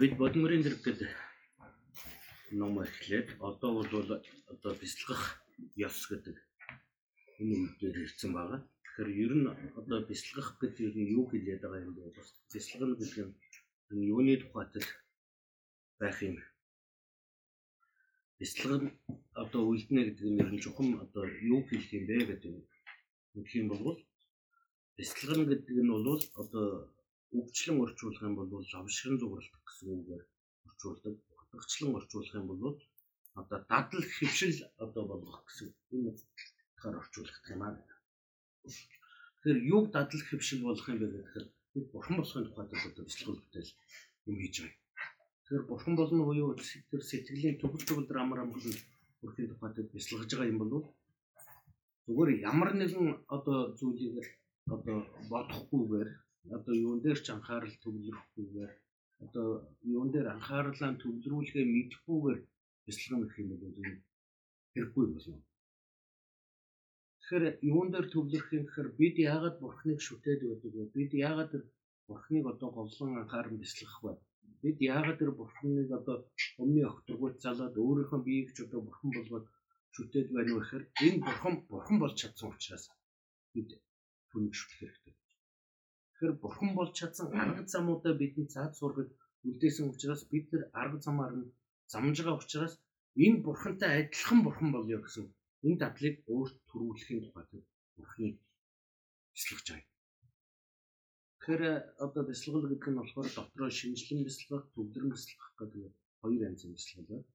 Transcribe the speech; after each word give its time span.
Бид 0.00 0.16
бодмөрийн 0.16 0.62
зэрэг 0.64 0.80
гэдэг 0.84 1.10
ном 2.60 2.74
эхлээд 2.84 3.28
одоо 3.48 3.70
бол 3.76 4.08
одоо 4.52 4.72
бяцлах 4.80 5.22
ёс 5.76 5.98
гэдэг 6.10 6.36
энэ 7.40 7.54
үгээр 7.68 7.96
ирсэн 8.04 8.30
байгаа. 8.32 8.60
Тэгэхээр 8.82 9.10
ер 9.24 9.32
нь 9.36 9.48
одоо 9.80 9.98
бяцлах 10.08 10.48
гэдэг 10.60 10.96
нь 10.96 11.12
юу 11.16 11.24
хэлээд 11.28 11.60
байгаа 11.62 11.84
юм 11.84 11.92
бэ? 11.96 12.02
Бяцлах 12.52 12.90
гэдэг 12.96 13.28
нь 13.92 14.06
юуны 14.12 14.34
тухайд 14.40 14.74
байх 16.00 16.18
юм. 16.28 16.36
Бяцлах 18.38 18.80
нь 18.80 18.90
одоо 19.42 19.62
үлднэ 19.70 20.00
гэдэг 20.08 20.26
нь 20.32 20.40
ер 20.42 20.50
нь 20.52 20.62
чухам 20.64 20.88
одоо 21.04 21.24
юу 21.52 21.60
хэлэх 21.68 21.92
юм 21.98 22.04
бэ 22.08 22.16
гэдэг 22.30 22.52
нэг 23.34 23.46
юм 23.60 23.66
бол 23.68 24.00
бяцлах 24.96 25.40
гэдэг 25.52 25.76
нь 25.84 25.92
бол 25.92 26.20
одоо 26.40 26.66
өвчлөн 27.38 27.78
орчуулах 27.84 28.22
юм 28.28 28.34
бол 28.36 28.50
лавшрын 28.72 29.16
зугралдах 29.20 29.62
гэсэн 29.66 29.88
үгээр 29.96 30.24
орчуулдаг. 30.68 31.14
Утгачлан 31.52 31.92
орчуулах 31.98 32.34
юм 32.40 32.46
бол 32.50 32.76
одоо 33.40 33.58
дадал 33.70 34.04
хөвшил 34.16 34.58
одоо 34.84 35.02
болгох 35.10 35.42
гэсэн 35.46 35.68
энэ 35.94 36.10
утгаар 36.12 36.96
орчуулах 37.00 37.38
юм 37.54 37.62
аа. 37.62 37.74
Тэгэхээр 38.64 39.58
юг 39.76 39.84
дадал 39.96 40.22
хөвшил 40.28 40.60
болгох 40.66 40.88
юм 40.92 40.98
бэ 41.00 41.06
гэхээр 41.12 41.46
бид 41.72 41.86
бурхан 41.92 42.16
болохын 42.18 42.44
тухайд 42.46 42.70
одоо 42.88 43.04
бэлтгэл 43.04 43.40
бүтээл 43.40 43.72
юм 44.28 44.36
хийж 44.40 44.56
байгаа. 44.60 44.78
Тэгэхээр 45.40 45.64
бурхан 45.70 45.94
болно 45.96 46.22
буюу 46.28 46.54
тэр 46.90 47.02
сэтгэлийн 47.10 47.56
төгөл 47.60 47.84
төгөл 47.88 48.20
амар 48.20 48.40
амгалан 48.44 48.76
бүрхийн 49.20 49.48
тухайд 49.50 49.76
бэлтгэж 49.92 50.30
байгаа 50.36 50.52
юм 50.52 50.60
бол 50.60 50.72
зүгээр 52.06 52.30
ямар 52.50 52.70
нэгэн 52.74 53.08
одоо 53.36 53.58
зүйлийг 53.78 54.26
одоо 54.74 54.98
бодохгүйгээр 55.30 56.08
одоо 56.56 56.74
юун 56.86 57.00
дээр 57.04 57.18
ч 57.24 57.26
анхаарал 57.30 57.76
төвлөрөхгүйгээр 57.82 58.72
одоо 59.24 59.48
юун 59.94 60.08
дээр 60.14 60.26
анхаарлаа 60.34 60.92
төвлөрүүлэхээ 61.02 61.66
мэдэхгүйгээр 61.74 62.40
бяцлах 62.86 63.20
гэх 63.22 63.36
юм 63.42 63.48
бол 63.50 63.64
энэ 63.68 64.02
хэрэггүй 64.72 65.06
болно. 65.12 65.38
Тэгэхээр 67.20 67.44
юун 67.72 67.88
дээр 67.90 68.06
төвлөрөх 68.10 68.50
юм 68.58 68.64
гэхээр 68.66 68.88
бид 69.00 69.16
яагаад 69.30 69.56
бурхныг 69.62 70.00
шүтээд 70.06 70.40
байдаг 70.48 70.72
вэ? 70.74 70.84
Бид 70.96 71.10
яагаад 71.28 71.52
бурхныг 72.08 72.44
одоо 72.52 72.68
говлон 72.76 73.10
анхааран 73.22 73.56
бяцлах 73.62 73.96
вэ? 74.02 74.12
Бид 74.62 74.78
яагаад 74.94 75.18
тэр 75.20 75.32
бурхныг 75.40 75.88
одоо 75.98 76.16
өмнө 76.62 76.82
огторгуйт 76.92 77.36
залаад 77.44 77.74
өөрийнхөө 77.84 78.20
биеийг 78.26 78.50
ч 78.56 78.58
одоо 78.66 78.80
бурхан 78.86 79.10
болгоод 79.14 79.46
шүтээд 79.94 80.28
байна 80.34 80.50
вэ 80.54 80.60
гэхээр 80.62 80.84
энэ 81.06 81.22
бурхан 81.26 81.54
бурхан 81.70 81.96
болж 82.00 82.14
чадсан 82.20 82.48
учраас 82.50 82.84
бид 83.54 83.68
түүнийг 84.30 84.54
шүтэх 84.58 84.78
хэрэгтэй. 84.80 85.14
Тэгэхээр 86.22 86.42
бурхан 86.44 86.70
болж 86.78 86.92
чадсан 86.94 87.28
арга 87.42 87.62
замуудаа 87.66 88.14
бидний 88.14 88.46
цаад 88.54 88.72
сургаж 88.78 89.08
үлдээсэн 89.48 89.90
учраас 89.90 90.22
бид 90.30 90.44
тэр 90.50 90.62
арга 90.80 90.98
замаар 91.06 91.34
нь 91.40 91.50
замж 91.92 92.16
байгаа 92.22 92.38
учраас 92.38 92.74
энэ 93.24 93.42
бурхантай 93.46 93.90
адилхан 94.00 94.38
бурхан 94.46 94.70
болё 94.72 94.98
гэсэн 95.02 95.26
энэ 95.66 95.80
дадлыг 95.82 96.16
өөрт 96.34 96.56
төрүүлэхийн 96.70 97.22
тухайд 97.26 97.50
бурхныг 97.98 98.34
бяцлагч 99.34 99.66
байгаа. 99.70 99.90
Тэгэхээр 101.42 101.64
одоо 102.06 102.22
бяцлагал 102.30 102.70
гэдэг 102.70 102.90
нь 102.90 103.00
болохоор 103.02 103.28
дотроо 103.34 103.70
шинжлэн 103.78 104.22
бяцлах, 104.22 104.64
төвлөрөн 104.74 105.10
бяцлах 105.12 105.50
гэдэг 105.58 105.90
хоёр 106.22 106.40
янзын 106.48 106.70
бяцлал 106.74 107.06
байна. 107.10 107.26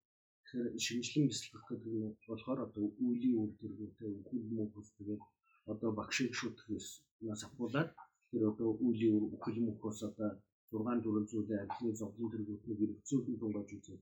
Тэгэхээр 0.48 0.68
шинжлэн 0.86 1.26
бяцлах 1.28 1.64
гэдэг 1.68 1.92
нь 1.92 2.16
болохоор 2.28 2.60
одоо 2.68 2.84
үеийн 3.04 3.36
үр 3.42 3.52
дүргүүтэй 3.60 4.12
үхэл 4.16 4.48
мөхөс 4.56 4.90
тэгээд 4.96 5.24
одоо 5.72 5.90
багшиг 6.00 6.32
шүтгэс 6.40 6.88
нас 7.28 7.44
ахуулаад 7.44 7.92
тэр 8.30 8.44
одоо 8.52 8.70
үеийн 8.86 9.26
үхэл 9.36 9.60
мөхөс 9.68 10.00
одоо 10.10 10.32
6400-ийн 10.72 11.64
ажлын 11.64 11.96
зовлон 12.02 12.30
төргүүднийг 12.32 12.80
эргэцүүлэн 12.86 13.40
тунгааж 13.40 13.70
үзээд 13.78 14.02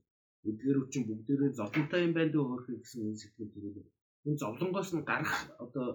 эдгээр 0.49 0.77
үчин 0.83 1.03
бүгдээрээ 1.09 1.51
зовлонтой 1.59 2.01
юм 2.05 2.13
байна 2.17 2.31
дөө 2.33 2.45
хөрөх 2.47 2.67
гэсэн 2.81 3.01
энэ 3.09 3.21
сэтгэл 3.21 3.53
төрөлөө. 3.53 3.85
Энэ 4.25 4.41
зовлонгоос 4.41 4.89
нь 4.93 5.07
гарах 5.09 5.33
одоо 5.65 5.87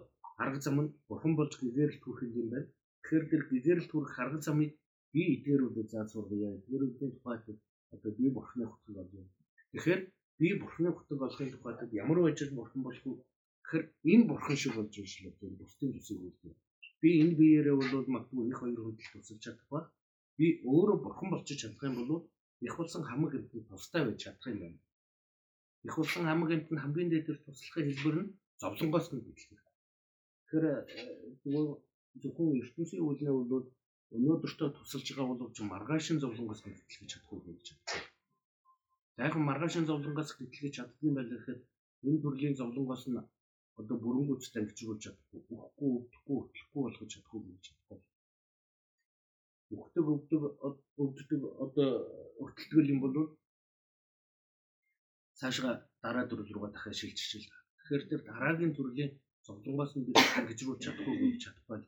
арга 0.42 0.58
зам 0.64 0.76
нь 0.82 0.94
бурхан 1.08 1.34
болж 1.36 1.52
гэгэрэл 1.60 2.02
түрэх 2.04 2.30
юм 2.40 2.48
байна. 2.52 2.68
Тэгэхээр 3.02 3.24
тэр 3.30 3.42
гэгэрэл 3.50 3.88
түрэх 3.90 4.14
арга 4.22 4.38
замыг 4.46 4.70
би 5.12 5.20
эдгээрүүдэд 5.34 5.88
зааж 5.92 6.08
сургая. 6.10 6.58
Эдгээрүүдийн 6.58 7.12
тухайд 7.14 7.44
одоо 7.94 8.10
би 8.18 8.24
бурханы 8.36 8.64
хөтөл 8.68 8.96
болъё. 8.98 9.22
Тэгэхээр 9.72 10.00
би 10.40 10.48
бурханы 10.62 10.90
хөтөл 10.94 11.22
болохын 11.22 11.50
тухайд 11.54 11.92
ямар 12.02 12.18
байжл 12.22 12.56
бурхан 12.58 12.82
болох 12.86 13.04
вэ? 13.06 13.22
Тэгэхээр 13.62 13.84
энэ 14.12 14.24
бурхан 14.30 14.56
шиг 14.58 14.74
болж 14.76 14.94
ирсэн 14.98 15.30
л 15.30 15.58
бусдын 15.60 15.90
төсөв 15.94 16.18
үлдээ. 16.26 16.54
Би 17.00 17.08
энэ 17.22 17.36
биеэрээ 17.38 17.76
бол 17.76 18.06
магадгүй 18.14 18.44
их 18.50 18.58
хоёр 18.60 18.80
хөдөл 18.82 19.10
тусалж 19.12 19.40
чадах 19.44 19.68
ба 19.72 19.80
би 20.38 20.46
өөрөө 20.72 20.96
бурхан 21.04 21.28
болчих 21.32 21.56
чадах 21.60 21.82
юм 21.88 21.96
бол 22.00 22.12
их 22.66 22.74
болсон 22.78 23.02
хамаг 23.08 23.32
амтнд 23.34 23.68
тустай 23.68 24.02
байж 24.04 24.18
чадах 24.24 24.46
юм 24.52 24.58
байна. 24.62 24.78
Их 25.88 25.94
болсон 25.96 26.24
хамаг 26.28 26.50
амтнд 26.52 26.82
хамгийн 26.82 27.10
дээд 27.10 27.26
туслахын 27.44 27.88
хэлбэр 27.88 28.16
нь 28.20 28.32
зовлонгоос 28.60 29.06
нь 29.12 29.24
бидлэх. 29.26 29.64
Тэгэхээр 30.44 30.66
зүгээр 31.42 31.68
зөвхөн 32.20 32.58
ертөнцийн 32.60 33.04
үйлнээ 33.06 33.34
бол 33.36 33.64
өнөөдөртөө 34.16 34.68
тусалж 34.76 35.06
байгаа 35.16 35.36
бол 35.40 35.54
ч 35.56 35.58
маргаашин 35.72 36.18
зовлонгоос 36.20 36.60
нь 36.64 36.74
битлэх 36.76 37.10
чадахгүй 37.10 37.40
гэж 37.46 37.66
байна. 37.72 38.08
За 39.16 39.20
яг 39.28 39.34
маргаашин 39.48 39.88
зовлонгоос 39.88 40.30
битлэх 40.38 40.74
чаддсан 40.76 41.12
байл 41.16 41.30
гэхэд 41.32 41.60
энэ 42.06 42.22
төрлийн 42.22 42.58
зовлонгоос 42.60 43.04
нь 43.08 43.20
одоо 43.80 43.96
бүрэнгүйц 44.04 44.44
тангичруулж 44.52 45.00
чадахгүй, 45.04 45.40
өгөхгүй, 45.52 45.90
өгөхгүй, 45.96 46.38
өтлөхгүй 46.88 47.10
болгож 47.10 47.10
чадахгүй 47.12 47.40
гэж 47.46 47.64
байна 47.88 48.08
өгдөг 49.70 50.06
өгдөг 50.14 50.42
өгдөг 50.98 51.42
одоо 51.64 51.90
өгтөлтгөл 52.42 52.92
юм 52.94 53.00
бол 53.02 53.16
цаашгаа 55.38 55.74
дараа 56.02 56.24
төрөл 56.26 56.50
рүүгээ 56.52 56.72
дахиад 56.74 56.98
шилжиж 56.98 57.30
л. 57.38 57.54
Тэгэхээр 57.78 58.02
тэр 58.10 58.20
дараагийн 58.30 58.74
төрлийн 58.74 59.12
зовлонгоос 59.46 59.92
нь 59.94 60.06
бид 60.06 60.18
ангижруулж 60.38 60.80
чадахгүй 60.84 61.16
гэж 61.22 61.40
чадахгүй. 61.44 61.78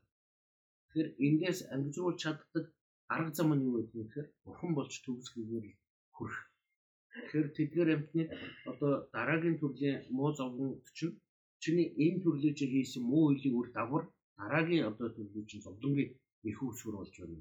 Тэгэхээр 0.86 1.09
эндээс 1.26 1.59
ангижруулж 1.74 2.19
чаддаг 2.22 2.64
арга 3.14 3.32
зам 3.36 3.50
нь 3.54 3.64
юу 3.66 3.74
вэ 3.76 3.82
гэхээр 3.92 4.26
бурхан 4.44 4.72
болж 4.78 4.94
төгсгөөр 5.04 5.66
хүрэх. 6.16 6.41
Тэгэхээр 7.12 7.48
тэдгээр 7.56 7.91
амтны 7.94 8.22
одоо 8.70 8.92
дараагийн 9.14 9.56
төрлийн 9.60 9.98
муу 10.16 10.30
зовлон 10.38 10.70
чинь 10.97 11.19
чиний 11.62 11.88
энэ 12.04 12.22
төрлөж 12.24 12.59
хийсэн 12.72 13.03
муу 13.10 13.24
үеийг 13.28 13.54
үр 13.59 13.69
дагавар 13.76 14.04
дараагийн 14.42 14.88
одоо 14.91 15.08
төрлөж 15.16 15.50
зовлонгийн 15.64 16.10
их 16.50 16.58
үүсвэр 16.66 16.97
болж 16.98 17.14
байна 17.20 17.41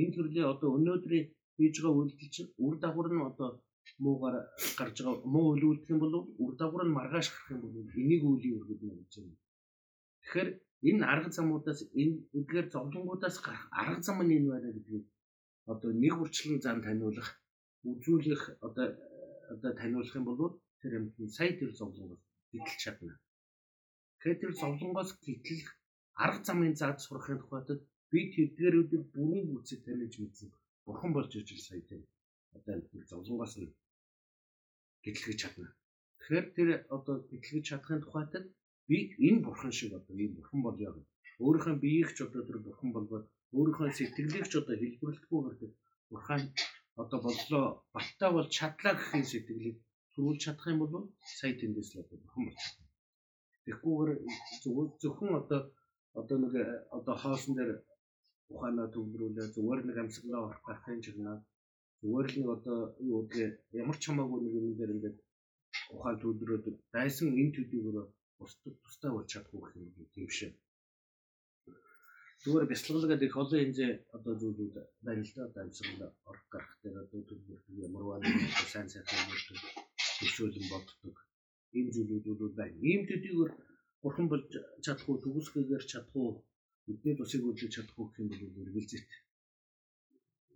энэ 0.00 0.14
төрлийн 0.16 0.48
одоо 0.52 0.68
өнөөдрийн 0.76 1.26
хийж 1.56 1.74
байгаа 1.84 2.00
үйлдэл 2.00 2.32
чинь 2.34 2.50
үр 2.64 2.74
дагавар 2.82 3.08
нь 3.12 3.26
одоо 3.30 3.48
муугаар 4.02 4.36
гарч 4.78 4.96
байгаа 5.04 5.26
муу 5.32 5.46
үйл 5.52 5.64
үлдэх 5.68 5.92
юм 5.92 6.00
бол 6.02 6.14
үр 6.44 6.54
дагавар 6.60 6.84
нь 6.86 6.96
маргааш 6.96 7.26
гарах 7.32 7.50
юм 7.54 7.60
бол 7.62 7.76
энийг 8.00 8.22
үлийн 8.24 8.56
үргэд 8.58 8.80
нь 8.84 8.96
гэж 8.98 9.12
байна. 9.20 9.36
Тэгэхээр 10.22 10.48
энэ 10.88 11.04
арга 11.12 11.30
замуудаас 11.36 11.80
энэ 12.02 12.16
эдгээр 12.38 12.66
зовлонгуудаас 12.74 13.36
гарах 13.44 13.64
арга 13.80 14.00
зам 14.06 14.18
нь 14.24 14.34
энэ 14.36 14.48
байна 14.52 14.68
гэдгийг 14.74 15.04
одоо 15.72 15.90
нэг 16.02 16.14
үрчлэн 16.22 16.58
зам 16.64 16.78
таниулах 16.86 17.28
үзүүлэх 17.90 18.42
одоо 18.66 18.86
одоо 19.54 19.72
таниулах 19.80 20.14
юм 20.18 20.24
бол 20.28 20.40
тэр 20.80 20.92
юмны 20.98 21.28
сая 21.36 21.52
тэр 21.60 21.70
зовлонгоос 21.80 22.22
гítэлж 22.50 22.80
чадна. 22.84 23.14
Тэгэхээр 24.16 24.40
тэр 24.40 24.52
зовлонгоос 24.60 25.10
гítэлх 25.24 25.68
арга 26.24 26.44
замын 26.44 26.74
заад 26.80 26.98
сурахын 27.00 27.38
тухайд 27.40 27.68
би 28.10 28.20
тэдгэрүүдийг 28.34 29.04
бүрэн 29.14 29.44
гүйцэд 29.50 29.80
таньж 29.84 30.14
мэдсэн. 30.18 30.48
Бурхан 30.86 31.12
болж 31.12 31.32
ижил 31.36 31.60
сая 31.66 31.80
тийм. 31.88 32.02
Одоо 32.56 32.74
энэ 32.76 33.08
зовлонгоос 33.10 33.54
нь 33.58 33.72
гэтлгэж 35.04 35.38
чадна. 35.40 35.68
Тэгэхээр 36.18 36.46
тэр 36.56 36.68
одоо 36.96 37.16
гэтлгэж 37.30 37.64
чадахын 37.68 38.02
тухайд 38.02 38.32
би 38.88 38.96
энэ 39.28 39.44
бурхан 39.46 39.72
шиг 39.78 39.92
одоо 39.98 40.14
ийм 40.22 40.32
бурхан 40.36 40.60
болё 40.66 40.90
гэж 40.94 41.06
өөрийнхөө 41.44 41.76
биеийг 41.82 42.10
ч 42.16 42.18
одоо 42.26 42.42
тэр 42.46 42.58
бурхан 42.66 42.90
болгоод 42.92 43.26
өөрийнхөө 43.56 43.88
сэтгэлийг 43.98 44.46
ч 44.50 44.54
одоо 44.60 44.76
хэлбэрлэхгүй 44.78 45.40
гэдэг 45.48 45.70
бурхан 46.10 46.42
одоо 47.02 47.18
боллоо 47.26 47.64
баттай 47.94 48.30
бол 48.36 48.48
чадлаа 48.56 48.94
гэхин 48.96 49.24
сэтгэлийг 49.32 49.76
төрүүлж 50.12 50.40
чадах 50.44 50.66
юм 50.72 50.78
бол 50.82 50.94
сая 51.38 51.54
тэндээс 51.60 51.90
л 51.92 52.02
одоо 52.04 52.18
бурхан 52.20 52.42
болж. 52.46 52.64
Тэгэхгүйгээр 53.64 54.10
зөвхөн 55.02 55.30
одоо 55.40 55.60
одоо 56.20 56.36
нэг 56.38 56.54
одоо 56.96 57.14
хоосон 57.22 57.54
дээр 57.56 57.70
ухаанаа 58.54 58.88
төвлөрүүлээ 58.94 59.46
зүгээр 59.54 59.80
нэг 59.84 59.96
амьсгалаа 60.02 60.42
орох 60.46 60.62
гарахын 60.66 61.04
чигнаа 61.04 61.36
зүгээр 62.00 62.26
л 62.30 62.36
нэг 62.38 62.48
одоо 62.56 62.78
юу 63.12 63.20
гэдгийг 63.30 63.54
ямар 63.82 63.96
ч 64.00 64.02
хамаагүй 64.06 64.38
нэг 64.42 64.54
юм 64.58 64.66
дээр 64.78 64.94
ингээд 64.96 65.18
ухаан 65.94 66.16
төвлөрөөд 66.20 66.64
дайсан 66.94 67.28
энэ 67.40 67.54
төдийгөө 67.56 68.04
бусдад 68.38 68.74
тустай 68.82 69.10
болж 69.12 69.28
чадахгүй 69.32 69.60
гэх 69.62 69.76
юм 69.80 70.08
тийм 70.14 70.28
шээ. 70.36 70.52
Зүгээр 72.42 72.66
бяцлал 72.70 73.06
гэдэг 73.08 73.28
их 73.28 73.36
олон 73.42 73.58
хэмжээ 73.60 73.92
одоо 74.16 74.34
зүйлүүд 74.40 74.74
байна 75.06 75.22
л 75.26 75.32
да 75.36 75.42
одоо 75.48 75.62
амьсгал 75.62 76.02
орох 76.30 76.46
гарах 76.52 76.74
дээр 76.82 76.96
одоо 77.04 77.20
төвлөрөх 77.28 77.64
ямар 77.86 78.04
байна 78.10 78.28
сайн 78.72 78.88
сайхан 78.92 79.20
юм 79.30 79.58
төсөөлөн 80.18 80.66
боддог. 80.72 81.16
Энэ 81.78 81.90
зүйлүүд 81.94 82.54
байна. 82.58 82.76
Ийм 82.90 83.02
төдийгөө 83.08 83.48
бурхан 84.02 84.26
болж 84.32 84.50
чадахгүй 84.84 85.16
төгсгөөр 85.24 85.84
чадахгүй 85.92 86.28
бидний 86.86 87.14
тусыг 87.16 87.42
үйлдэж 87.46 87.70
чадахгүй 87.74 88.06
гэх 88.06 88.20
юм 88.22 88.28
бол 88.30 88.60
үргэлжлээд. 88.62 89.10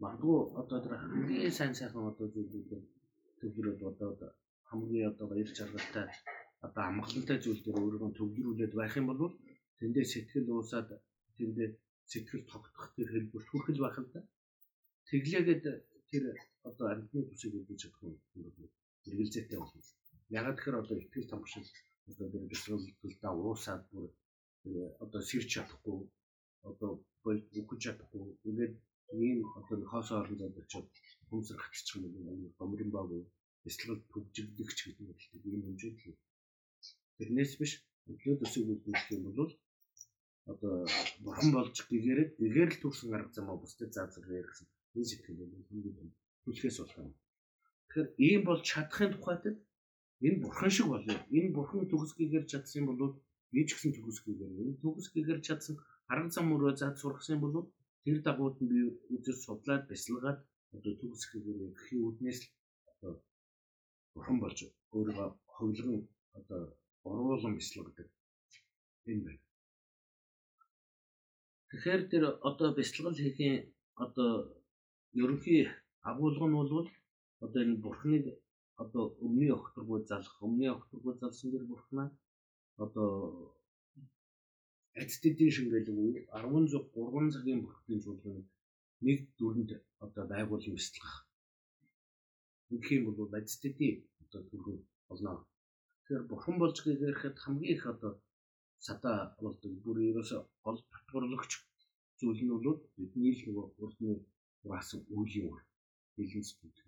магадгүй 0.03 0.39
одоо 0.61 0.79
тэр 0.83 0.95
хамгийн 1.03 1.53
сайн 1.59 1.75
сайхан 1.79 2.05
одоо 2.11 2.27
зүйлүүдээр 2.35 2.85
төвлөрөөд 3.39 3.81
одоо 3.91 4.11
хамгийн 4.71 5.09
одоо 5.11 5.27
баяр 5.31 5.51
жаргалтай 5.59 6.07
одоо 6.67 6.83
амгалантай 6.91 7.39
зүйл 7.41 7.63
дээр 7.63 7.79
өөрийгөө 7.83 8.11
төвлөрүүлээд 8.19 8.73
байх 8.81 8.95
юм 9.01 9.07
бол 9.09 9.23
тэндээ 9.79 10.07
сэтгэл 10.13 10.49
уусаад 10.53 10.89
тэндээ 11.39 11.69
сэтгэл 12.11 12.45
тогтох 12.53 12.87
тэр 12.97 13.09
хэлбэрт 13.15 13.49
хүрхэл 13.51 13.83
байх 13.85 13.97
л 14.03 14.09
да. 14.15 14.21
Тэглээгээд 15.09 15.65
тэр 16.11 16.25
одоо 16.69 16.87
амьтны 16.93 17.21
төсөв 17.29 17.53
өгч 17.59 17.81
чадах 17.83 18.03
юм 18.07 18.15
хэрэгэлзээтэй 19.03 19.59
болно. 19.61 19.83
Ягаад 20.39 20.57
гэхээр 20.57 20.81
одоо 20.83 20.97
ихтгэл 20.99 21.31
тамшил 21.31 21.67
одоо 22.09 22.27
тэр 22.33 22.45
бэлтгэлдээ 22.51 23.33
уусаад 23.35 23.83
бүр 23.91 24.07
одоо 25.05 25.21
сэрч 25.29 25.49
чадахгүй 25.55 25.99
одоо 26.71 26.91
үхэж 27.61 27.81
чадахгүй. 27.85 28.25
Ингээд 28.49 28.75
ийм 29.27 29.39
одоо 29.59 29.77
хоосоо 29.93 30.17
орон 30.21 30.39
зайд 30.39 30.55
хүмсэр 31.29 31.59
гацчих 31.61 31.97
юм 31.97 32.05
бол 32.27 32.41
гомрын 32.59 32.91
баг 32.95 33.07
бэлтгэл 33.65 34.03
төгжигдөгч 34.13 34.79
гэдэг 34.83 35.07
нь 35.07 35.55
ийм 35.55 35.63
хэмжээнд 35.67 36.01
л. 36.07 36.19
Тэрнээс 37.19 37.53
биш 37.61 37.73
өглөө 38.11 38.37
төсөв 38.41 38.65
өгөх 38.75 39.07
юм 39.15 39.25
бол 39.39 39.53
одоо 40.53 40.75
бурхан 41.25 41.51
болж 41.55 41.77
гэгээр 41.91 42.21
гэгээр 42.41 42.71
л 42.73 42.83
төрсэн 42.83 43.15
арга 43.17 43.33
замаа 43.35 43.57
бусдад 43.59 43.91
заазраа 43.95 44.43
гэсэн 44.47 44.67
энэ 44.95 45.09
сэтгэл 45.11 45.39
бол 45.41 45.67
хамгийн 45.69 46.11
түлхээс 46.45 46.77
болох 46.79 46.99
юм. 47.03 47.15
Тэгэхээр 47.87 48.09
ийм 48.27 48.43
бол 48.47 48.61
чадахын 48.71 49.11
тухайд 49.13 49.45
энэ 50.25 50.41
бурхан 50.43 50.71
шиг 50.71 50.87
болоо. 50.93 51.19
Энэ 51.37 51.55
бурхан 51.57 51.89
төгсгийгээр 51.91 52.45
чадсан 52.51 52.85
бол 52.87 53.01
би 53.53 53.61
ч 53.67 53.71
гэсэн 53.75 53.93
төгсгийгээр 53.97 54.53
энэ 54.63 54.79
төгсгийгээр 54.83 55.41
чадсан 55.47 55.75
арга 56.13 56.31
зам 56.35 56.47
мөрөө 56.49 56.73
зад 56.81 56.95
сургасан 57.03 57.39
бол 57.41 57.55
тэр 58.05 58.19
дагууд 58.27 58.57
нь 58.63 58.71
би 58.73 58.79
үзэж 59.15 59.37
судлаад 59.45 59.83
бясалгаад 59.91 60.39
одоо 60.75 60.93
төгсгийгээр 61.01 61.59
гэхийн 61.75 62.07
үднээс 62.09 62.41
л 62.43 62.49
одоо 62.93 63.13
бурхан 64.15 64.39
болж 64.43 64.59
өөрийгөө 64.97 65.29
хөвлгөн 65.55 66.01
одоо 66.39 66.61
оруулан 67.09 67.55
бясалгадаг. 67.59 68.09
Энэ 69.11 69.23
байна. 69.27 69.43
Тэгэхээр 71.69 72.03
тэр 72.13 72.25
одоо 72.49 72.69
бяцлал 72.79 73.17
хийхийн 73.19 73.57
одоо 74.05 74.31
ерөнхий 75.23 75.63
агуулга 76.11 76.47
нь 76.49 76.57
бол 76.57 76.89
одоо 77.45 77.61
энэ 77.65 77.83
бурхныг 77.85 78.25
одоо 78.83 79.05
өмнө 79.25 79.47
өгтөргөө 79.59 79.99
залах, 80.11 80.37
өмнө 80.47 80.67
өгтөргөө 80.77 81.15
залсан 81.21 81.49
дэр 81.51 81.65
бурхнаа 81.71 82.09
одоо 82.85 83.11
эцтэдийн 85.03 85.53
шингэлгүй 85.57 86.11
16 86.33 86.77
3 86.95 87.35
цагийн 87.35 87.61
бүртгэн 87.65 88.03
чуулганы 88.05 88.43
нэг 89.07 89.19
дүрэнд 89.39 89.71
одоо 90.05 90.25
байгуулсан 90.33 90.75
бяцлах. 90.77 91.15
Ингэх 92.73 92.91
юм 92.97 93.05
бол 93.19 93.39
эцтэдийн 93.41 93.97
одоо 94.23 94.41
дүрхэн 94.51 94.79
болно. 95.09 95.33
Тэгэхээр 96.01 96.25
бурхан 96.31 96.57
болж 96.61 96.77
гэрэхэд 96.85 97.37
хамгийн 97.45 97.75
их 97.77 97.85
одоо 97.93 98.13
садаа 98.87 99.19
болдог 99.41 99.73
бүр 99.85 99.97
ерөөсө 100.11 100.39
гол 100.65 100.79
татварлагч 100.93 101.53
зүйл 102.19 102.41
нь 102.45 102.53
бол 102.53 102.79
бидний 102.97 103.33
л 103.37 103.43
нөгөө 103.47 103.67
урдны 103.83 104.13
ураасан 104.65 105.01
үеийн 105.17 105.47
үр 105.53 105.61
хэлэн 106.15 106.45
сэтгэл. 106.49 106.86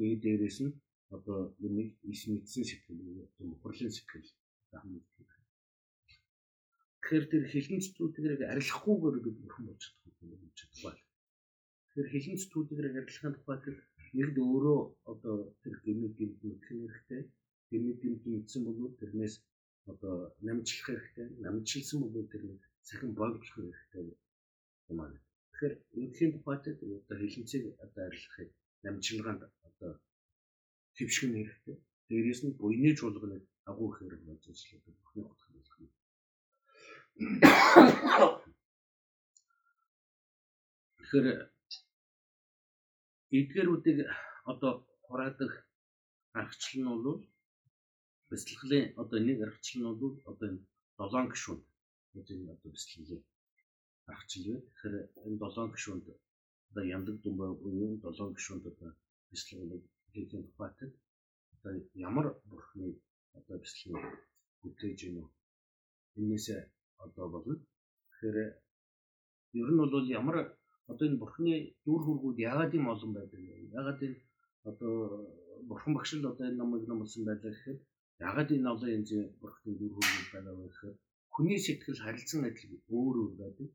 Тэгээ 0.00 0.22
дээрэс 0.24 0.58
нь 0.64 0.72
одоо 1.12 1.52
нэг 1.76 1.88
иш 2.08 2.20
мэдсэн 2.32 2.64
сэтгэл 2.64 3.28
одоо 3.28 3.44
мөхрлийн 3.52 3.92
сэтгэл 3.92 4.28
хамгийн 4.72 5.04
Тэгэхээр 7.10 7.26
тэр 7.32 7.44
хэлэн 7.52 7.80
зүтгүүрийг 7.84 8.42
арилахгүйгээр 8.48 9.16
бид 9.24 9.36
бурхан 9.42 9.64
болж 9.68 9.82
чадах 9.82 10.16
юм 10.24 10.40
гэж 10.40 10.58
байна. 10.84 11.02
Тэгэхээр 11.90 12.12
хэлэн 12.12 12.38
зүтгүүрийг 12.40 12.96
арилахын 12.96 13.34
тухайд 13.36 13.64
нэгд 14.16 14.36
өөрөө 14.40 14.80
одоо 15.12 15.36
тэр 15.62 15.74
гэмиг 15.84 16.14
мэдэх 16.16 16.68
хэрэгтэй. 16.70 17.22
Гэмиг 17.68 18.00
мэдсэн 18.32 18.62
бол 18.64 18.94
тэрнээс 19.00 19.34
одоо 19.90 20.14
намжлах 20.46 20.86
хэрэгтэй. 20.86 21.26
Намжилсан 21.44 21.98
бол 22.00 22.30
тэр 22.32 22.42
цахим 22.86 23.12
боомжлох 23.18 23.56
хэрэгтэй 23.58 24.02
юм 24.90 24.98
аа. 25.02 25.12
Тэгэхээр 25.50 25.74
эндхийн 26.00 26.32
тухайд 26.34 26.64
одоо 26.68 27.16
хэлэнцэг 27.18 27.62
одоо 27.84 28.02
арилгахыг 28.06 28.50
намжилгаанд 28.84 29.42
одоо 29.80 30.00
твшгэн 30.94 31.32
хэрэгтэй. 31.34 31.76
Дээрээс 32.08 32.40
нь 32.44 32.56
буйны 32.60 32.90
чуулганы 32.98 33.38
агуу 33.70 33.90
хэрэг 33.96 34.20
болж 34.26 34.44
ажилладаг 34.48 34.94
бүхний 35.00 35.24
утга 35.24 35.48
болох 35.54 35.76
юм. 35.80 35.90
Тэгэхээр 40.98 41.26
эдгэрүүдийг 43.38 43.98
одоо 44.52 44.72
хураадаг 45.06 45.50
аргачлал 46.38 46.80
нь 46.82 46.90
бол 47.04 47.20
бяцлаглын 48.28 48.84
одоо 49.02 49.18
нэг 49.26 49.38
аргачлал 49.46 49.80
нь 49.80 50.00
бол 50.00 50.14
одоо 50.30 50.46
энэ 50.50 50.62
долоон 50.98 51.26
гишүүн 51.32 51.60
гэдэг 52.14 52.36
нь 52.38 52.52
одоо 52.54 52.68
бяцлаглын 52.74 53.22
аргачлал 54.10 54.46
байна. 54.46 54.66
Тэгэхээр 54.68 54.94
энэ 55.26 55.40
долоон 55.42 55.70
гишүүнд 55.74 56.04
одоо 56.70 56.84
яндаг 56.96 57.16
дүмбай 57.22 57.50
буюу 57.62 57.92
долоон 58.04 58.32
гишүүнд 58.34 58.64
одоо 58.72 58.90
бяцлаглыг 59.30 59.82
хийх 60.12 60.30
тухайд 60.30 60.92
одоо 61.54 61.72
ямар 62.08 62.26
бурхны 62.50 62.88
одоо 63.38 63.56
бяцлаг 63.62 64.04
бүтээж 64.62 64.98
гинөө 65.02 65.28
энээс 66.20 66.46
одоо 67.04 67.26
болно. 67.32 67.54
Тэгэхээр 68.10 68.36
ер 69.60 69.68
нь 69.72 69.80
бол 69.80 70.06
ямар 70.20 70.36
одоо 70.90 71.04
энэ 71.08 71.20
бурхны 71.22 71.52
дүр 71.84 72.00
хургууд 72.04 72.38
яагаад 72.48 72.76
юм 72.78 72.86
олон 72.94 73.12
байдаг 73.14 73.40
вэ? 73.40 73.54
Яагаад 73.78 74.00
энэ 74.06 74.18
одоо 74.70 74.94
бурхан 75.68 75.92
багш 75.94 76.10
л 76.14 76.30
одоо 76.32 76.46
энэ 76.48 76.60
намайг 76.60 76.84
намсан 76.86 77.22
байлаа 77.28 77.52
гэхэд 77.52 77.80
ягаад 78.28 78.48
энэ 78.56 78.70
олон 78.72 78.90
янзын 78.98 79.22
бурхны 79.42 79.70
дүр 79.76 79.92
хургууд 79.94 80.28
байгаа 80.34 80.54
вэ 80.56 80.66
гэхээр 80.68 80.96
хүний 81.34 81.60
сэтгэл 81.66 82.02
харилцан 82.04 82.40
адил 82.48 82.72
өөр 82.96 83.16
өөр 83.22 83.34
байдаг. 83.42 83.68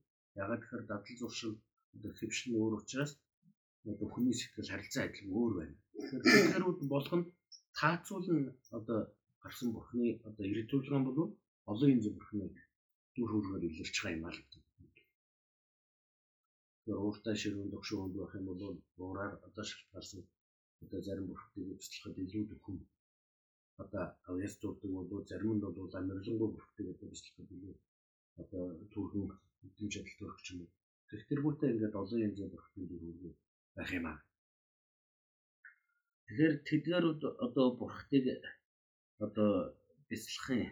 Ягаад 0.43 0.61
гэхээр 0.61 0.83
дадал 0.91 1.17
зуршил 1.19 1.53
одоо 1.95 2.11
хөвшин 2.19 2.51
өөр 2.59 2.73
учраас 2.79 3.11
одоо 3.93 4.07
хүний 4.11 4.35
сэтгэл 4.37 4.71
харилцан 4.71 5.03
адил 5.05 5.29
өөр 5.39 5.53
байна. 5.59 5.75
Тэгэхээр 6.09 6.53
тэрүүд 6.53 6.79
болгонд 6.93 7.27
таацуулна 7.79 8.51
одоо 8.77 8.99
гарсан 9.43 9.69
бурхны 9.73 10.07
одоо 10.27 10.43
ирээдүүлгэн 10.51 11.03
бол 11.05 11.19
олон 11.71 11.91
янзын 11.95 12.15
бурхны 12.17 12.45
дүр 13.15 13.29
хургаар 13.31 13.63
илэрч 13.69 13.95
байгаа 14.01 14.17
юм 14.17 14.25
аа. 14.27 14.33
Тэр 16.85 16.97
ууртай 17.01 17.35
ширүүн 17.41 17.69
дөгшөөнд 17.71 18.13
байх 18.17 18.33
юм 18.39 18.45
бол 18.49 18.61
уураар 19.03 19.33
одоо 19.47 19.63
шалтгаалсан 19.69 20.21
одоо 20.83 20.99
зарим 21.07 21.25
бүрхтийг 21.29 21.65
уучлахад 21.69 22.15
илүү 22.23 22.43
дөхөн 22.47 22.77
одоо 23.83 24.03
авьяас 24.29 24.55
дурдаг 24.61 24.91
бол 24.95 25.29
зарим 25.29 25.51
нь 25.55 25.63
бол 25.63 25.97
амирлангуй 25.99 26.49
бүрхтийг 26.51 26.87
одоо 26.93 27.07
бичлэхэд 27.09 27.49
илүү 27.55 27.75
одоо 28.41 28.63
түрхэн 28.93 29.25
хэдэн 29.61 29.89
чадал 29.93 30.15
төрөх 30.19 30.39
ч 30.45 30.47
юм. 30.53 30.61
Тэгтэргүүтээ 31.09 31.71
ингээд 31.73 31.99
олон 32.01 32.23
янзын 32.27 32.51
бүрхтийг 32.51 32.89
үргэлж 32.95 33.44
байх 33.75 33.91
юм 33.97 34.05
аа. 34.07 34.19
Тэгэхээр 36.25 36.53
тэдгээр 36.67 37.05
одоо 37.45 37.67
бүрхтийг 37.79 38.25
одоо 39.25 39.51
бяцлахын 40.09 40.63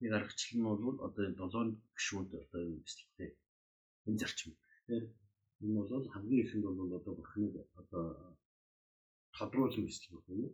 нэг 0.00 0.12
аргачлал 0.12 0.58
нь 0.58 0.66
бол 0.84 0.98
одоо 1.06 1.22
энэ 1.26 1.40
долоон 1.40 1.70
гишүүд 1.96 2.30
одоо 2.44 2.60
энэ 2.66 2.82
бяцлахтай 2.84 3.30
энэ 4.06 4.20
зарчим. 4.20 4.52
Тэгэхээр 4.86 5.04
энэ 5.62 5.74
бол 5.90 6.06
хамгийн 6.14 6.42
ихэнд 6.44 6.64
бол 6.66 6.92
одоо 6.98 7.12
бурхныг 7.16 7.54
одоо 7.80 8.04
тодруулан 9.36 9.86
бяцлах 9.86 10.22
гэх 10.26 10.28
юм. 10.34 10.52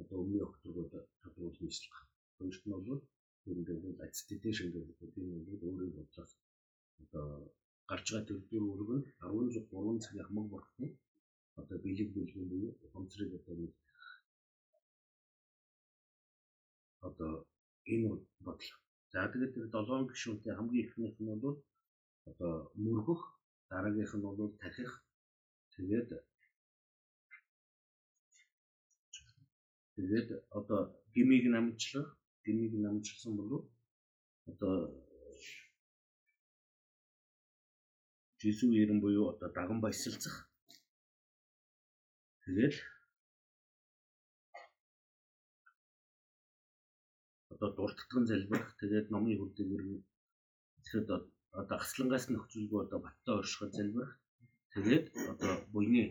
Одоо 0.00 0.16
өмнө 0.22 0.44
өгтөргөд 0.46 0.92
тодруулан 1.22 1.66
бяцлах. 1.68 2.00
Хоёрт 2.36 2.64
нь 2.66 2.74
бол 2.74 3.00
ерөнхийдөө 3.48 3.92
ацетидийн 4.04 4.70
гэдэг 4.74 5.10
энэ 5.20 5.44
бол 5.48 5.62
өөрийн 5.66 5.92
бодлоос 5.96 6.32
одоо 7.02 7.26
гарч 7.90 8.06
байгаа 8.10 8.28
төрдөр 8.28 8.62
өргөнд 8.72 9.06
13 9.20 10.04
цагийн 10.04 10.26
хамаг 10.26 10.46
бурхны 10.50 10.88
одоо 11.60 11.76
бэлэг 11.84 12.08
бэлгэн 12.16 12.46
буюу 12.50 12.72
ухамсарыг 12.84 13.32
одоо 13.38 13.54
нэг 13.60 13.72
одоо 17.08 17.32
энэ 17.92 18.08
бодол. 18.44 18.70
За 19.12 19.28
тэгээд 19.32 19.54
тэр 19.54 19.66
долоон 19.74 20.04
гишүүнтэй 20.08 20.52
хамгийн 20.54 20.84
ихнийх 20.86 21.16
нь 21.20 21.40
бол 21.44 21.56
одоо 22.30 22.52
мөргөх, 22.84 23.22
дараагийнх 23.70 24.14
нь 24.16 24.24
бол 24.24 24.52
тахих. 24.62 24.92
Тэгээд 25.74 26.08
тэгээд 29.96 30.28
одоо 30.58 30.80
гмиг 31.14 31.44
намжлах, 31.54 32.08
гмиг 32.44 32.72
намжлсан 32.84 33.32
бол 33.36 33.52
одоо 34.50 34.74
Жисүү 38.46 38.70
ерэн 38.82 39.00
буюу 39.04 39.30
одоо 39.32 39.48
даган 39.58 39.80
баясалцах. 39.84 40.36
Тэгээд 42.44 42.76
одоо 47.54 47.70
дурттгэн 47.76 48.24
залбирах 48.30 48.70
тэгээд 48.80 49.10
номын 49.14 49.38
хүрдэг 49.38 49.68
иргэн 49.76 50.00
тэгэхэд 50.84 51.08
одоо 51.60 51.76
гаслангаас 51.82 52.24
нөхцөлгүй 52.28 52.80
одоо 52.84 52.98
баттай 53.02 53.34
оршиход 53.40 53.72
залбирах 53.74 54.12
Тэгээд 54.76 55.06
одоо 55.32 55.52
буйны 55.72 56.04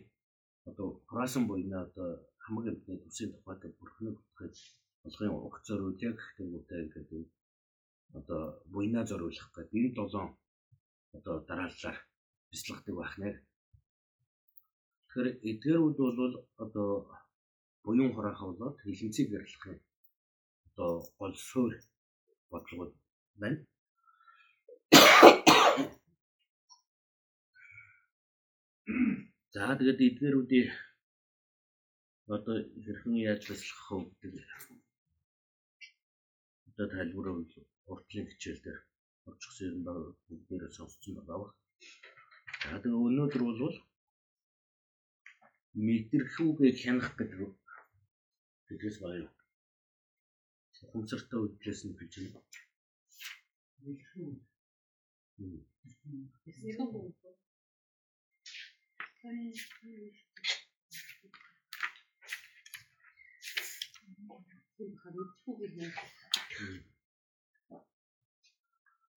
одоо 0.65 0.87
хороосон 1.05 1.43
буйны 1.45 1.75
одоо 1.85 2.09
хамаг 2.43 2.65
амтны 2.71 2.97
төсийн 3.03 3.29
тухайд 3.33 3.77
бүрхнэг 3.77 4.17
утгаж 4.17 4.55
болгын 5.03 5.37
уг 5.47 5.55
зориул 5.67 5.93
яг 6.09 6.17
тэгмүүтэй 6.37 6.79
ингээд 6.85 7.29
одоо 8.17 8.41
буйнаа 8.73 9.05
зориулах 9.05 9.49
гэдэг 9.53 9.77
энэ 9.77 9.95
долоон 9.99 10.29
одоо 11.17 11.35
дарааллаар 11.47 11.97
бяцлагдаг 12.55 12.95
байх 12.95 13.13
нэ. 13.19 13.29
Тэгэхээр 15.11 15.27
эдгээрүүд 15.49 15.97
бол 15.99 16.35
одоо 16.63 16.89
буян 17.83 18.11
хураахаа 18.13 18.47
болоод 18.49 18.75
хилэнцгийг 18.79 19.27
гэрэлхэх 19.31 19.79
одоо 20.67 20.91
гол 21.19 21.35
суурь 21.49 21.77
бодлого 22.51 22.85
байна. 23.41 23.59
За 29.53 29.75
тэгээд 29.79 29.99
эдгээрүүдийн 30.07 30.69
одоо 32.35 32.55
хэрхэн 32.83 33.15
яаж 33.29 33.41
бяцлах 33.49 33.83
вэ 33.91 33.97
гэдэг 34.21 34.47
одоо 36.69 36.85
тайлбараа 36.93 37.35
уртлын 37.91 38.27
хичээл 38.31 38.63
дээр 38.65 38.79
орчихсон 39.29 39.67
юм 39.73 39.81
байна 39.87 40.01
бүгдээрээ 40.27 40.71
сонссон 40.77 41.13
байгаа. 41.17 41.51
Тэгээ 42.65 43.03
өнөөдөр 43.07 43.43
бол 43.45 43.75
мэдрэхүүгээ 45.85 46.71
хянах 46.81 47.09
гэдэг 47.17 47.51
тэгээс 48.67 48.97
баяа. 49.03 49.29
Хумцартай 50.91 51.39
үдлээс 51.41 51.81
нь 51.85 51.97
гэж 51.99 52.13
байна. 52.17 52.39
Мэдрэхүү. 53.83 54.29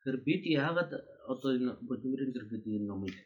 Тэгэхээр 0.08 0.16
бид 0.26 0.42
яагаад 0.64 0.90
одоо 1.32 1.50
энэ 1.56 1.72
бодмөрийн 1.88 2.32
зэрэг 2.32 2.50
гэдэг 2.52 2.72
энэ 2.76 2.88
номыг 2.90 3.16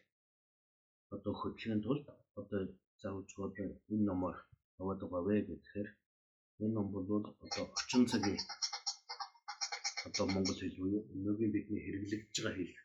одоо 1.14 1.32
хөтлөхийн 1.40 1.80
тулд 1.84 2.06
одоо 2.40 2.60
заавч 3.02 3.30
одоо 3.46 3.68
энэ 3.92 4.06
номоор 4.08 4.36
аваад 4.80 5.00
байгаа 5.02 5.22
вэ 5.26 5.36
гэхээр 5.48 5.88
энэ 6.62 6.74
ном 6.76 6.86
бол 6.92 7.08
одоо 7.44 7.64
орчин 7.76 8.04
цагийн 8.10 8.40
одоо 10.08 10.26
монгол 10.34 10.58
хэл 10.60 10.78
буюу 10.80 11.02
өнөөгийн 11.14 11.52
бидний 11.54 11.80
хэрэглэгдэж 11.82 12.36
байгаа 12.42 12.58
хэл. 12.58 12.76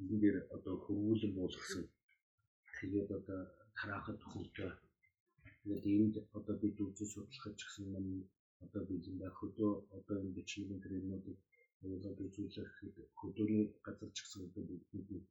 Энэ 0.00 0.16
дээр 0.22 0.36
одоо 0.56 0.74
хөвгүүлэн 0.84 1.32
буулгасан 1.36 1.84
тэгээд 2.76 3.10
одоо 3.18 3.40
тараахад 3.76 4.20
хөвтэй 4.30 4.70
тэгээд 5.60 5.84
энд 5.94 6.14
одоо 6.38 6.54
бид 6.62 6.76
үзэж 6.84 7.08
судлахад 7.12 7.54
ч 7.58 7.60
гэсэн 7.66 7.86
нам 7.94 8.06
одоо 8.64 8.82
байх 9.20 9.36
хөдөө 9.38 9.72
одоо 9.96 10.16
энэ 10.22 10.36
бичмийн 10.36 10.82
тэрнүүдийг 10.82 11.38
одоо 11.96 12.12
үзүүлэх 12.26 12.72
хөдөөний 13.20 13.64
газар 13.86 14.10
ч 14.14 14.18
гэсэн 14.22 14.40
одоо 14.46 14.62
бидний 14.92 15.22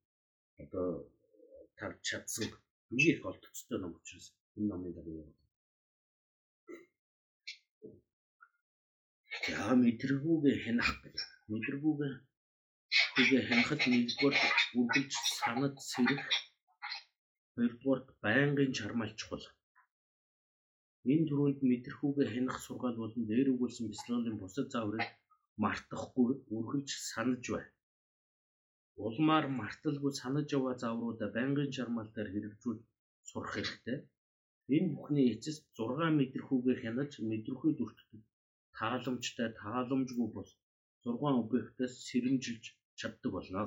одоо 0.64 0.88
тарж 1.80 1.98
чадсан 2.08 2.50
нэг 2.96 3.08
их 3.14 3.26
олдцтой 3.30 3.78
ном 3.80 3.94
учраас 3.98 4.28
энэ 4.58 4.68
номын 4.70 4.94
дагуу 4.96 5.16
яваад. 5.22 5.38
За 9.48 9.76
мэдрэгүүгээ 9.82 10.56
хянах 10.64 10.92
гэдэг. 11.04 11.26
Мэдрэгүүгээ 11.52 12.14
хүүгээ 13.14 13.42
хянахад 13.48 13.82
нэгдүгээр 13.92 14.36
үргэлж 14.80 15.14
санад 15.40 15.76
сэрэх 15.92 16.24
хоёрдугаар 17.54 18.02
байнгын 18.24 18.72
чармаал 18.78 19.14
чухал. 19.20 19.46
Энэ 21.12 21.28
төрөнд 21.30 21.60
мэдрэхүүгээ 21.70 22.28
хянах 22.34 22.58
сургаал 22.66 22.98
болон 23.00 23.24
дээр 23.28 23.48
өгүүлсэн 23.54 23.86
бяцлагын 23.90 24.38
бусад 24.42 24.68
зааврыг 24.74 25.08
мартахгүй 25.64 26.30
үргэлж 26.56 26.90
санаж 27.12 27.44
бай. 27.54 27.66
Улмаар 29.06 29.46
марталгүй 29.60 30.12
санаж 30.22 30.48
яваа 30.58 30.76
заавруудаа 30.82 31.30
байнгын 31.38 31.74
чармаалтаар 31.76 32.30
хэрэгжүүл 32.32 32.82
сурах 33.30 33.54
хэрэгтэй. 33.54 33.98
Энэ 34.76 34.90
бүхний 34.96 35.28
эцэст 35.34 35.64
6 35.78 36.18
мэдрэхүүгээр 36.20 36.80
хянаж 36.84 37.12
мэдрэхүй 37.30 37.72
дүртдэг 37.76 38.22
тааламжтай 38.78 39.50
тааламжгүй 39.62 40.28
бос 40.36 40.50
6 41.04 41.42
объектээс 41.42 41.94
сэрэмжилж 42.08 42.66
чаддаг 43.00 43.32
болно. 43.36 43.62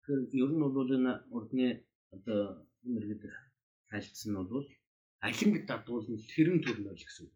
Тэгэхээр 0.00 0.22
ер 0.42 0.50
нь 0.54 0.64
бол 0.76 0.90
энэ 0.96 1.12
урдны 1.36 1.68
одоо 2.14 2.40
мэрэгд 2.92 3.22
хайлтсан 3.90 4.30
нь 4.32 4.48
бол 4.52 4.66
алинг 5.26 5.56
дадуулна 5.68 6.16
тэрэн 6.32 6.58
төрнөл 6.64 7.02
гэсэн. 7.06 7.26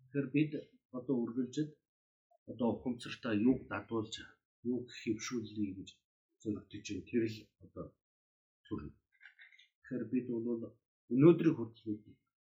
Тэгэхээр 0.00 0.26
бид 0.36 0.52
одоо 0.98 1.14
үргэлжид 1.22 1.70
одоо 2.50 2.68
ухамсартай 2.72 3.34
юуг 3.48 3.60
дадуулж 3.72 4.14
юуг 4.72 4.86
хэвшүүлнэ 5.00 5.70
гэж 5.78 5.88
зөвлөж 6.40 6.70
чинь 6.86 7.06
тэр 7.08 7.24
л 7.34 7.36
одоо 7.64 7.86
төрнө. 8.66 8.92
Тэгэхээр 9.82 10.04
бид 10.12 10.26
бол 10.32 10.46
өнөөдрийн 11.14 11.56
хүртэл 11.56 11.88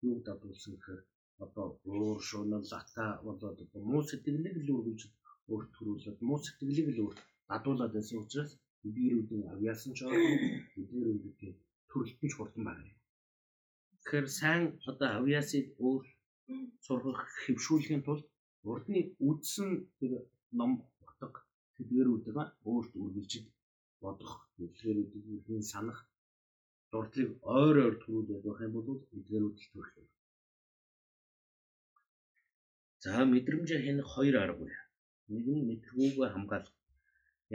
юуг 0.08 0.20
дадуулсан 0.28 0.72
гэхээр 0.74 1.02
одоо 1.44 1.66
уур 1.90 2.18
шунал 2.28 2.64
лата 2.72 3.06
болоод 3.26 3.58
муу 3.90 4.02
сэтгэлийг 4.08 4.56
л 4.60 4.74
үргэлж 4.76 5.02
өөрт 5.52 5.70
төрүүлээд 5.76 6.18
муу 6.28 6.38
сэтгэлийг 6.44 6.88
л 6.92 7.02
өөрт 7.04 7.20
дадуулаад 7.50 7.92
байсан 7.94 8.18
учраас 8.22 8.52
эдгээрүүдийн 8.86 9.44
авьяасан 9.54 9.92
ч 9.98 10.00
эдгээрүүдийн 10.80 11.54
төрөлтөн 11.90 12.28
ч 12.30 12.32
хурдан 12.36 12.62
байна. 12.68 12.90
Тэгэхээр 13.98 14.26
сайн 14.40 14.62
одоо 14.90 15.08
авьяасыг 15.18 15.66
өөр 15.86 16.04
сургах 16.86 17.20
хэвшүүлэхийн 17.44 18.02
тулд 18.06 18.26
урдны 18.70 19.00
үдсэн 19.28 19.70
тэр 19.98 20.12
ном 20.58 20.72
утга 21.02 21.28
тэдгэрүүдийг 21.76 22.38
өөрт 22.70 22.92
үргэлж 23.02 23.32
бодох, 24.02 24.34
тэдгэрүүдийн 24.56 25.64
санах 25.72 25.98
дурдлыг 26.90 27.30
ойр 27.58 27.76
ойр 27.84 27.96
төрүүлээд 28.02 28.42
байх 28.46 28.60
юм 28.66 28.72
бол 28.76 28.88
эдгэрүүд 29.16 29.56
л 29.58 29.68
төрөх 29.72 29.92
юм. 30.00 30.08
За 33.02 33.12
мэдрэмжээ 33.32 33.80
хянах 33.84 34.08
хоёр 34.14 34.36
арга 34.44 34.62
байна. 34.62 34.82
Нэг 35.34 35.46
нь 35.54 35.66
мэдрэгүүгээ 35.68 36.30
хамгаалах. 36.32 36.76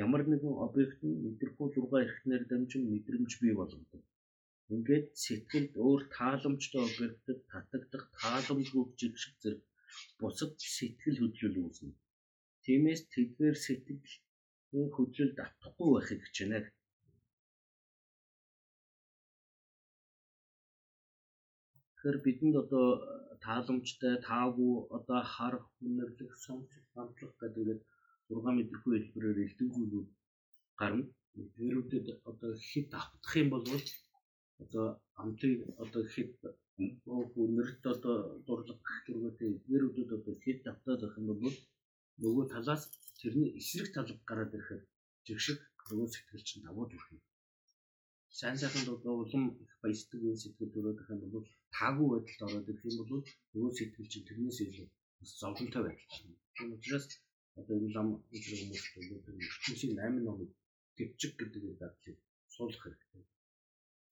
Ямар 0.03 0.21
нэгэн 0.27 0.55
объект 0.65 0.99
нь 1.07 1.19
мэдрэхгүй 1.23 1.67
зургаа 1.71 2.01
ирэхнээр 2.03 2.43
дамжин 2.51 2.83
мэдрэмж 2.91 3.31
бий 3.41 3.53
болгодог. 3.57 4.03
Ингээд 4.73 5.07
сэтгэлд 5.23 5.73
өөр 5.85 6.01
тааламжтай 6.17 6.81
объектэд 6.89 7.39
татагдах 7.51 8.03
тааламжгүй 8.21 8.83
жигшиг 8.99 9.33
зэрэг 9.41 9.61
бусад 10.19 10.51
сэтгэл 10.75 11.17
хөдлөл 11.21 11.57
үүснэ. 11.63 11.93
Тиймээс 12.63 13.01
тэдгээр 13.13 13.57
сэтгэл 13.65 14.03
хөдлөл 14.95 15.31
давтахгүй 15.39 15.89
байхыг 15.93 16.21
хичээнэ. 16.23 16.59
Тэгэхээр 21.91 22.17
бидэнд 22.25 22.55
одоо 22.63 22.87
тааламжтай, 23.45 24.15
таагүй, 24.29 24.73
одоо 24.97 25.21
харах, 25.33 25.65
үнэрлэх, 25.85 26.33
сонсох, 26.45 26.83
хамтлах 26.93 27.33
гэдэг 27.39 27.79
6 28.29 28.55
мэдрэхгүй 28.57 28.93
хэлбэрээр 28.97 29.43
элдэн 29.45 29.69
зүйлүүд 29.75 30.07
гарна. 30.79 31.05
Тэрүүдэд 31.55 32.05
одоо 32.29 32.51
хит 32.69 32.89
автах 33.01 33.33
юм 33.41 33.49
бол 33.53 33.65
одоо 34.63 34.85
амтыг 35.21 35.53
одоо 35.83 36.03
хит 36.13 36.31
үнэрт 37.43 37.83
одоо 37.93 38.15
дурлах 38.47 38.81
төргөтэй 39.05 39.49
нэрүүдэд 39.71 40.09
одоо 40.17 40.33
хит 40.43 40.61
автаад 40.71 41.01
байх 41.03 41.15
юм 41.19 41.27
бол 41.43 41.57
нөгөө 42.21 42.45
талаас 42.53 42.83
тэрний 43.19 43.49
эсрэг 43.59 43.89
талд 43.95 44.19
гараад 44.29 44.55
ирэхэд 44.57 44.83
жигшиг 45.27 45.59
нөгөө 45.89 46.07
сэтгэл 46.13 46.47
чинь 46.47 46.65
давуу 46.65 46.85
төрх 46.89 47.07
юм 47.13 47.21
сайн 48.39 48.57
сайханд 48.61 48.89
одоо 48.95 49.13
улам 49.23 49.43
их 49.63 49.71
баясдаг 49.81 50.19
энэ 50.21 50.41
сэтгэл 50.41 50.73
төрөөдөх 50.73 51.07
юм 51.13 51.21
бол 51.33 51.45
таагүй 51.75 52.07
байдалд 52.11 52.41
ороод 52.45 52.69
ирэх 52.71 52.83
юм 52.89 52.97
бол 53.09 53.23
нөгөө 53.53 53.71
сэтгэл 53.77 54.11
чинь 54.11 54.27
тэрнээс 54.27 54.59
илүү 54.65 54.87
зовлонтой 55.41 55.81
байдал 55.83 56.09
чинь. 56.13 56.37
Тийм 56.55 56.69
учраас 56.75 57.05
одоо 57.59 57.75
энэ 57.79 57.93
лам 57.95 58.07
зэрэг 58.29 58.59
хүмүүс 58.61 58.83
өнөөдөр 58.99 59.35
ертөнцийн 59.47 59.93
8 59.97 60.25
номыг 60.27 60.51
төвчг 60.97 61.31
гэдэг 61.39 61.63
дадлыг 61.81 62.17
суулгах 62.53 62.83
хэрэгтэй. 62.83 63.23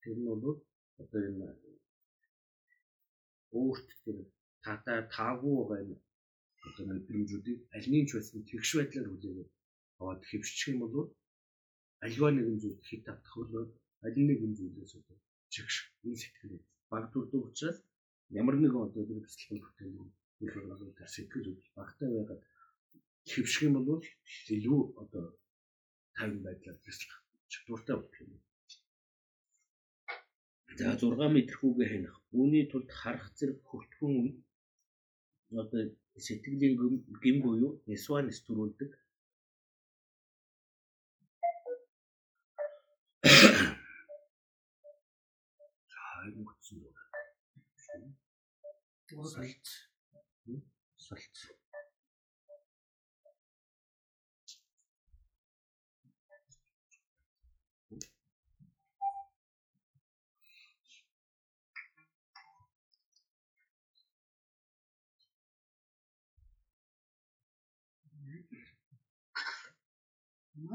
Тэр 0.01 0.17
нь 0.17 0.29
бол 0.43 0.57
одоо 1.03 1.21
энэ 1.29 1.47
өөрт 3.61 3.87
тэр 4.03 4.17
татаа 4.65 4.99
таагүй 5.15 5.57
энэ 5.81 5.95
одоо 6.67 6.85
мэдрэмжүүдийг 6.89 7.59
аль 7.75 7.87
нэг 7.93 8.03
ч 8.07 8.11
байсан 8.15 8.39
тэгш 8.49 8.69
байдлаар 8.75 9.07
хүлээгээд 9.09 9.49
аваад 9.99 10.21
хэвшчих 10.29 10.67
юм 10.73 10.79
бол 10.83 11.07
альва 12.05 12.27
нэгэн 12.31 12.57
зүйл 12.61 12.79
хит 12.87 13.01
татах 13.07 13.33
бол 13.37 13.69
аль 14.05 14.19
нэгэн 14.27 14.53
зүйлээс 14.57 14.93
одоо 14.99 15.17
чигш 15.53 15.75
энэ 16.05 16.19
сэтгэлээ 16.21 16.61
баг 16.91 17.03
төрдөг 17.13 17.41
учраас 17.49 17.77
ямар 18.41 18.55
нэгэн 18.59 18.85
одоо 18.87 19.03
тэр 19.07 19.21
бэлтгэл 19.23 19.63
бүтээл 19.63 19.95
их 20.45 20.53
бол 20.55 20.93
тэр 20.97 21.09
сэтгэл 21.15 21.47
хөдлөл 21.47 21.75
багтай 21.79 22.09
байгаад 22.15 22.41
хэвших 23.31 23.63
юм 23.67 23.75
бол 23.87 24.03
илүү 24.55 24.81
одоо 25.01 25.25
тайван 26.15 26.41
байдлаар 26.45 26.77
бэлтгэх 26.85 27.19
чадвартай 27.51 27.95
болдог 27.97 28.19
юм. 28.25 28.41
За 30.73 30.97
6 30.97 31.29
мэдрэхүүгээ 31.35 31.87
хянах. 31.91 32.17
Үүний 32.33 32.65
тулд 32.71 32.89
харах 32.99 33.27
зэрэг 33.37 33.59
хөвтгөн 33.69 34.13
үед 34.21 34.37
одоо 35.61 35.81
сэтгэлийн 36.25 36.75
гин 37.23 37.37
буюу 37.43 37.71
несванс 37.87 38.39
төрүүлдэг. 38.45 38.91
Хайр 45.95 46.33
дөө. 46.33 46.91
Салц. 49.33 49.67
Салц. 51.05 51.37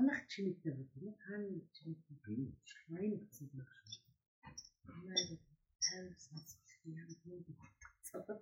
Манайх 0.01 0.25
чимээтэй 0.33 0.73
байна 0.73 0.89
тийм. 0.93 1.15
Хаана 1.25 1.61
чимээтэй. 1.77 2.17
Маяг 2.89 3.21
гэсэн 3.21 3.47
юм. 3.53 3.67
Манай 4.97 5.25
тайван 5.85 6.17
сонсох 6.25 6.61
юм 6.89 6.97
юм. 6.97 7.57
Цогц. 8.07 8.41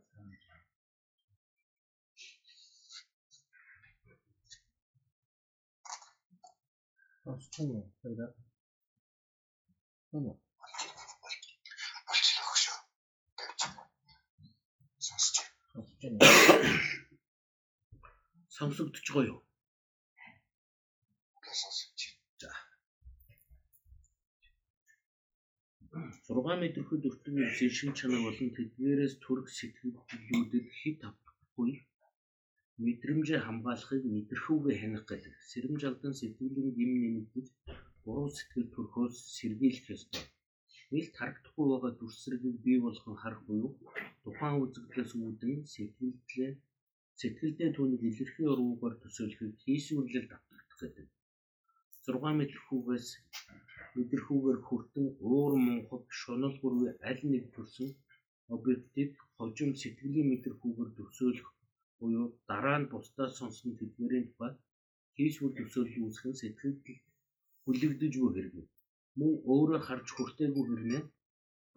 Сонсч 7.24 7.54
юм 7.58 7.70
уу? 7.74 7.86
Тэгээд. 8.02 8.32
Тэнэ. 10.10 10.32
болчихлоо 12.06 12.56
шүү. 12.62 12.78
Сонсч. 15.06 15.34
Сонсч 15.74 15.98
юм. 16.06 16.14
Сонсогдож 18.56 19.06
байгаа 19.10 19.30
юу? 19.32 19.47
Сонсч. 21.60 22.00
6 26.28 26.60
мэдрэхэд 26.62 27.02
өртөгийн 27.10 27.50
шин 27.78 27.92
чанар 27.98 28.22
болон 28.26 28.50
тэдгээрээс 28.56 29.14
төрөх 29.24 29.48
сэтгэлдлүүдэд 29.58 30.66
хит 30.78 31.00
автахгүй 31.08 31.70
мэдрэмжээ 32.84 33.40
хамгаалахыг 33.42 34.02
мэдрэхүүгээ 34.14 34.76
хянах 34.80 35.04
гэдэг. 35.10 35.34
Сэрэмж 35.50 35.80
алдан 35.88 36.12
сэтгэлийн 36.16 36.70
гим 36.78 36.92
нэмэгдэж 37.02 37.46
буруу 38.04 38.28
сэтгэл 38.36 38.68
төрхөөс 38.74 39.16
сэргийлэх 39.36 39.86
ёстой. 39.96 40.24
Нийлт 40.92 41.14
харагдахгүй 41.16 41.66
байгаа 41.70 41.92
дүрсргийг 41.96 42.56
бий 42.64 42.78
болгон 42.86 43.16
харах 43.22 43.42
буюу 43.48 43.70
тухайн 44.22 44.56
үзэгдлээс 44.62 45.12
үүдэн 45.22 45.54
сэтгэлдээ 45.72 46.50
сэтгэлдээ 47.20 47.70
түүнийг 47.76 48.02
илэрхий 48.10 48.46
уруугаар 48.52 48.94
төсөөлөхийг 49.02 49.54
хийсвэрлэл 49.62 50.30
давтагдах 50.30 50.78
гэдэг. 50.80 51.08
6 52.08 52.38
мэдрэхүүгээс 52.40 53.06
мэдрэхүүгээр 53.96 54.58
хүртэн 54.66 55.06
уур 55.30 55.52
мунхаг 55.66 56.04
шунал 56.20 56.54
бүргүй 56.62 56.90
аль 57.08 57.22
нэг 57.32 57.44
төрсөн 57.54 57.90
объектыг 58.54 59.10
хожим 59.36 59.70
сэтгэлийн 59.80 60.30
мэдрэхүүгээр 60.30 60.90
төсөөлөх 60.96 61.50
буюу 61.98 62.26
дараа 62.48 62.78
нь 62.80 62.90
бусдаас 62.92 63.32
сонсон 63.38 63.70
тэдгэрийн 63.78 64.26
тухай 64.28 64.52
хийсвэр 65.16 65.52
төсөөлөл 65.58 66.04
үүсэх 66.06 66.24
нь 66.28 66.40
сэтгэлд 66.40 66.84
хүлэгдэж 67.64 68.12
буй 68.20 68.30
хэрэг. 68.34 68.54
Мөн 69.18 69.32
өөрөө 69.52 69.80
харж 69.86 70.06
хүртээгүй 70.12 70.64
хэрнээ 70.66 71.02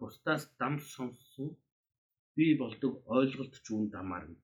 бусдаас 0.00 0.42
дам 0.60 0.74
сонссон 0.94 1.48
бий 2.36 2.52
болдог 2.62 2.92
ойлголт 3.18 3.54
ч 3.64 3.66
үүнд 3.74 3.90
дамаарна. 3.96 4.38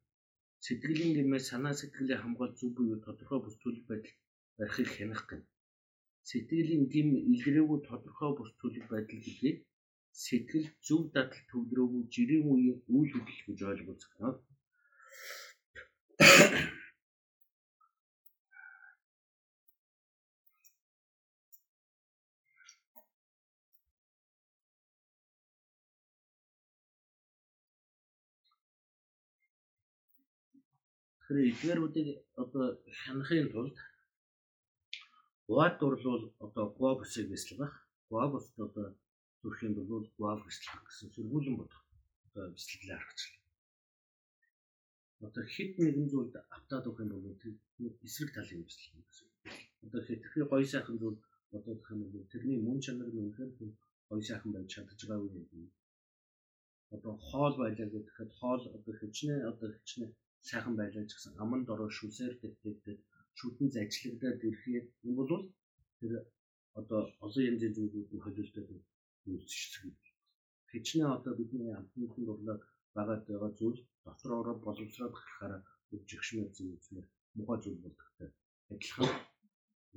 Сэтгэлийн 0.65 1.13
гэмээр 1.17 1.45
санаа 1.51 1.75
сэтгэлээ 1.81 2.19
хамгаалж 2.21 2.55
зүг 2.59 2.73
буюу 2.77 2.99
тодорхой 3.07 3.41
бүс 3.43 3.57
төлөв 3.63 3.85
байдал 3.89 4.15
барихыг 4.59 4.91
хянах 4.97 5.25
гэнэ 5.31 5.47
сэтгэлийн 6.29 6.85
гим 6.93 7.09
илрээгүй 7.33 7.79
тодорхой 7.89 8.31
төлөв 8.61 8.85
байдал 8.93 9.21
гэдгийг 9.25 9.59
сэтгэл 10.23 10.67
зөв 10.87 11.03
дадал 11.15 11.43
төвлөрөөгүй 11.51 12.03
жирийн 12.15 12.45
үеийн 12.53 12.79
үйл 12.97 13.11
хөдлөл 13.13 13.43
гэж 13.47 13.61
ойлгуулсан. 13.71 14.35
Тэгэхээр 31.29 31.51
эдгээрүүдийг 31.53 32.09
одоо 32.43 32.67
хянахын 33.01 33.49
тулд 33.53 33.77
Гуад 35.49 35.75
дурлал 35.81 36.23
одоо 36.47 36.67
гуабусыг 36.79 37.27
бяцлах 37.31 37.59
байх. 37.61 37.75
Гуабуст 38.11 38.53
одоо 38.67 38.87
төрөх 39.41 39.61
юм 39.67 39.75
бол 39.75 40.05
гуаб 40.19 40.41
бяцлах 40.47 40.85
гэсэн 40.87 41.09
сөргүүлэн 41.15 41.57
бодох. 41.57 41.83
Одоо 42.27 42.45
бяцлаглаа 42.55 42.97
аргачлаа. 43.01 43.41
Одоо 45.27 45.45
хит 45.55 45.73
нэгэн 45.79 46.07
зүйлд 46.13 46.35
автаад 46.57 46.85
өгөх 46.89 47.01
юм 47.05 47.11
бол 47.25 47.37
тэр 47.43 47.55
эсрэг 48.07 48.31
талын 48.37 48.63
бяцлах 48.67 48.93
юм 48.93 49.03
гэсэн. 49.09 49.29
Одоо 49.85 50.01
хэтэрхий 50.05 50.45
гоё 50.53 50.67
сайхан 50.69 50.97
зүйл 51.01 51.19
бодох 51.51 51.91
юм 51.95 52.01
бол 52.13 52.31
тэрний 52.33 52.61
мөн 52.61 52.79
чанар 52.85 53.09
нь 53.09 53.21
үнэхээр 53.25 53.51
гоё 54.09 54.23
сайхан 54.29 54.53
байж 54.53 54.69
чадж 54.69 55.01
байгаагүй 55.09 55.45
юм. 55.57 55.73
Одоо 56.95 57.15
хоол 57.29 57.55
байлаа 57.63 57.89
гэхэд 57.89 58.31
хоол 58.39 58.63
одоо 58.77 58.95
хичнээн 59.01 59.49
одоо 59.51 59.69
хичнээн 59.77 60.13
сайхан 60.49 60.75
байлаа 60.77 61.05
гэсэн 61.09 61.33
аман 61.43 61.63
дороо 61.65 61.89
шүсээр 61.99 62.35
дэвтээд 62.41 63.01
шүтэн 63.39 63.69
зажлагдаад 63.75 64.41
ирэхэд 64.49 64.87
юм 65.09 65.15
бол 65.19 65.33
тэр 65.99 66.13
одоо 66.81 67.01
олон 67.25 67.45
янзын 67.51 67.73
зүйлүүд 67.77 68.11
холилдоод 68.25 68.69
үүсчихсэн. 69.31 69.91
Хичнээн 70.71 71.15
одоо 71.17 71.33
бидний 71.39 71.73
амтны 71.79 72.07
дурлаад 72.27 72.63
багаад 72.97 73.23
байгаа 73.29 73.51
зүйл 73.59 73.81
дотороо 74.05 74.55
боловсроод 74.67 75.15
гарахаар 75.17 75.55
өвжигшмээр 75.95 76.51
зүйлсээр 76.57 77.07
мухай 77.37 77.59
зүйл 77.61 77.83
болдогтой. 77.85 78.31
Адилхан 78.73 79.11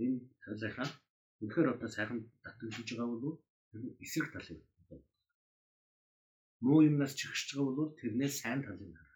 энэ 0.03 0.17
талынхаа 0.43 0.89
үнэхээр 1.41 1.67
одоо 1.73 1.89
сайхан 1.95 2.19
татгалж 2.43 2.89
байгаа 2.89 3.19
бол 3.23 3.37
тэр 3.69 3.81
эсрэг 4.03 4.29
тал 4.33 4.49
юм. 4.53 4.61
Муу 6.65 6.79
юмнаас 6.89 7.13
чихэж 7.19 7.49
байгаа 7.57 7.75
бол 7.79 7.97
тэрнээс 7.99 8.35
сайн 8.41 8.61
талыг 8.65 8.93
харах 8.97 9.11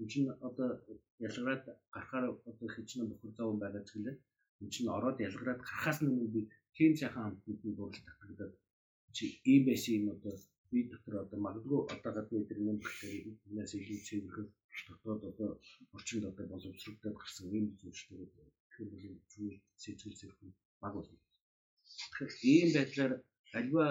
энэ 0.00 0.08
чинь 0.10 0.28
одоо 0.48 0.68
ялгараад 1.26 1.64
гарахаар 1.94 2.24
одоо 2.50 2.68
хичнээн 2.74 3.08
бохор 3.10 3.30
зов 3.36 3.50
байгаа 3.62 3.82
ч 3.88 3.90
гэлээ 3.94 4.16
энэ 4.60 4.72
чинь 4.74 4.92
ороод 4.96 5.18
ялгараад 5.28 5.60
гарахаас 5.68 5.98
өмнө 6.02 6.28
би 6.34 6.40
тийм 6.76 6.92
сайхан 7.00 7.24
амтны 7.28 7.52
дурлал 7.60 7.92
татагдаад 8.08 8.52
чи 9.16 9.24
ийм 9.52 9.62
байсан 9.68 9.94
юм 9.98 10.06
одоо 10.14 10.34
би 10.70 10.78
дотор 10.90 11.14
одоо 11.24 11.38
магадгүй 11.46 11.80
одоо 11.94 12.12
гадны 12.16 12.46
тэр 12.48 12.58
юм 12.70 12.78
гэхээс 12.80 13.72
илүү 13.80 14.00
цэвэрхэн 14.06 14.48
дотоод 14.88 15.22
одоо 15.30 15.50
орчинд 15.96 16.24
одоо 16.30 16.46
боловсрогдоод 16.52 17.16
гарсан 17.20 17.46
ийм 17.56 17.66
зүйлстэй 17.80 18.18
тэгэхээр 18.70 19.02
бол 19.12 19.22
зүйл 19.32 19.58
сэтгэл 19.82 20.18
зэрэг 20.18 20.38
баг 20.82 20.92
болно. 20.94 21.18
Тэгэхээр 22.10 22.32
ийм 22.52 22.68
байдлаар 22.76 23.12
альва 23.58 23.84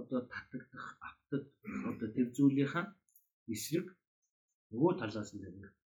одоо 0.00 0.20
татагдах 0.32 0.86
автад 1.08 1.44
одоо 1.90 2.08
тэр 2.16 2.28
зүйлийнхаа 2.36 2.84
эсрэг 3.54 3.86
нөгөө 4.72 4.92
талаас 5.00 5.30
нь 5.34 5.44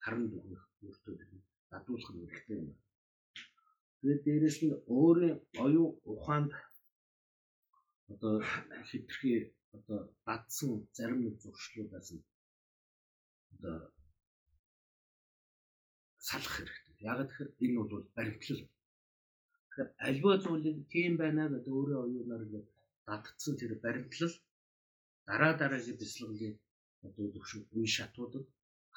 харан 0.05 0.25
дүгнэх 0.31 0.62
өөртөө 0.85 1.15
дадуулах 1.71 2.11
нь 2.12 2.21
хэрэгтэй 2.23 2.59
юм. 2.62 2.71
Тэгээд 3.99 4.21
дээрэс 4.27 4.59
нь 4.65 4.75
өөрийн 4.99 5.37
оюун 5.65 5.93
ухаанд 6.12 6.53
одоо 8.12 8.35
хитрхи 8.88 9.33
одоо 9.77 9.99
дадсан 10.27 10.71
зарим 10.97 11.21
нэг 11.23 11.35
зуршлуудаас 11.43 12.09
нь 12.15 12.25
одоо 13.55 13.77
салах 16.29 16.55
хэрэгтэй. 16.57 16.95
Яг 17.11 17.19
тэгэхээр 17.29 17.51
энэ 17.65 17.79
бол 17.81 18.05
баримтлал. 18.17 18.62
Тэгэхээр 19.67 19.91
альва 20.09 20.33
зүйлийг 20.43 20.79
тийм 20.95 21.12
байна 21.23 21.45
гэдэг 21.53 21.73
өөрөө 21.79 22.01
оюунаар 22.07 22.43
ингээд 22.47 22.69
дадцсан 23.07 23.55
тэр 23.61 23.73
баримтлал 23.85 24.35
дараа 25.29 25.53
дараагийн 25.61 25.99
бяцлаглалын 26.01 26.55
одоо 27.07 27.27
зөвшөөр 27.35 27.65
үе 27.77 27.88
шатуудад 27.97 28.45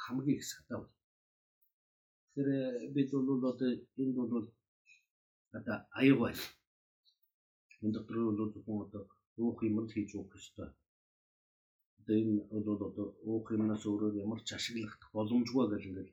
хамгийн 0.04 0.38
их 0.38 0.46
садаа 0.46 0.78
бол. 0.80 0.94
Тэр 2.34 2.48
бид 2.96 3.10
бол 3.12 3.46
одоо 3.52 3.70
энд 4.02 4.16
бол 4.16 4.48
одоо 5.58 5.78
аяг 6.00 6.18
байна. 6.20 6.44
Энэ 7.82 7.94
дотор 7.96 8.18
бол 8.26 8.52
зөвхөн 8.54 8.82
одоо 8.86 9.04
уух 9.38 9.60
юм 9.64 9.78
л 9.80 9.92
хийж 9.94 10.10
уух 10.16 10.32
ёстой. 10.40 10.70
Одоо 12.00 12.16
энэ 12.22 12.64
бол 12.68 12.82
одоо 12.90 13.08
уух 13.30 13.48
юмнаас 13.56 13.84
өөрөөр 13.86 14.16
ямар 14.24 14.40
ч 14.48 14.50
ашиглах 14.58 14.94
боломжгүй 15.16 15.66
гэж 15.70 15.84
ингээд 15.88 16.10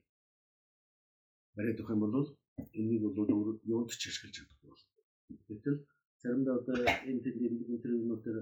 бариад 1.55 1.81
өгөх 1.81 1.95
юм 1.95 2.03
бол 2.05 2.29
энийг 2.79 3.03
бол 3.03 3.61
юунд 3.73 3.91
ч 4.01 4.03
ашиглаж 4.09 4.35
чадахгүй 4.37 4.69
бол. 4.71 4.83
заримдаа 6.23 6.55
одоо 6.61 6.77
энэ 7.09 7.23
тэнд 7.25 7.41
интервьюнуудаар 7.75 8.39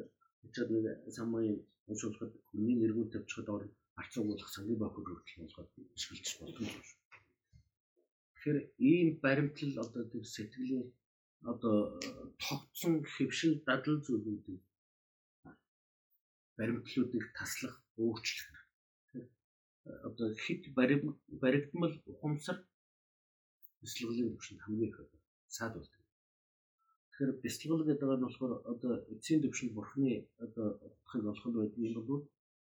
очиад 0.46 0.68
нэг 0.70 0.84
самын 1.16 1.56
уншуулахад 1.90 2.32
хүний 2.48 2.76
нэргүүл 2.78 3.12
тавьчихад 3.12 3.48
ор 3.54 3.62
арцуугуулах 4.00 4.50
сангийн 4.52 4.80
бохор 4.80 5.04
хүртэл 5.06 5.40
болгоод 5.40 5.70
ашиглаж 5.96 6.28
болно 6.40 6.66
шүү. 6.88 6.98
Тэгэхээр 8.34 8.58
ийм 8.90 9.08
баримтлал 9.24 9.74
одоо 9.84 10.02
тэр 10.12 10.24
сэтгэлийн 10.34 10.86
одоо 11.52 11.76
тогтсон 12.42 12.94
хэвшин 13.14 13.52
дадал 13.66 13.98
зүйлүүдийг 14.06 14.62
баримтлуудыг 16.58 17.24
таслах, 17.38 17.76
өөрчлөх. 17.96 18.58
Одоо 20.08 20.28
хит 20.44 20.62
баригдмал 21.42 21.94
ухамсар 22.12 22.58
бяцлаглалын 23.80 24.32
төвшөнд 24.32 24.60
хамгийн 24.64 24.90
их 24.92 25.00
одоо 25.04 25.20
саад 25.56 25.72
болдог. 25.76 26.02
Тэгэхээр 27.08 27.32
бяцлаглал 27.42 27.88
гэдэг 27.88 28.08
нь 28.12 28.24
болохоор 28.24 28.52
одоо 28.72 28.92
эцсийн 29.12 29.40
төвшөнд 29.42 29.72
бурхны 29.76 30.12
одоо 30.44 30.66
утгыг 30.86 31.24
олоход 31.32 31.54
байдаг 31.56 31.80
юм 31.88 31.94
бол 32.08 32.22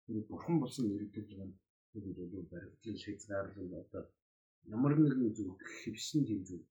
тэр 0.05 0.17
бурхан 0.29 0.59
болсон 0.59 0.85
нэрэлдэг 0.87 1.27
нь 1.47 1.55
тэр 1.91 2.03
бол 2.17 2.45
баригдлал 2.51 3.03
хязгаарлал 3.05 3.73
одоо 3.83 4.03
ямар 4.75 4.93
нэгэн 4.95 5.33
зүйл 5.35 5.55
хэвсэн 5.81 6.21
тийм 6.27 6.41
зүйл. 6.47 6.67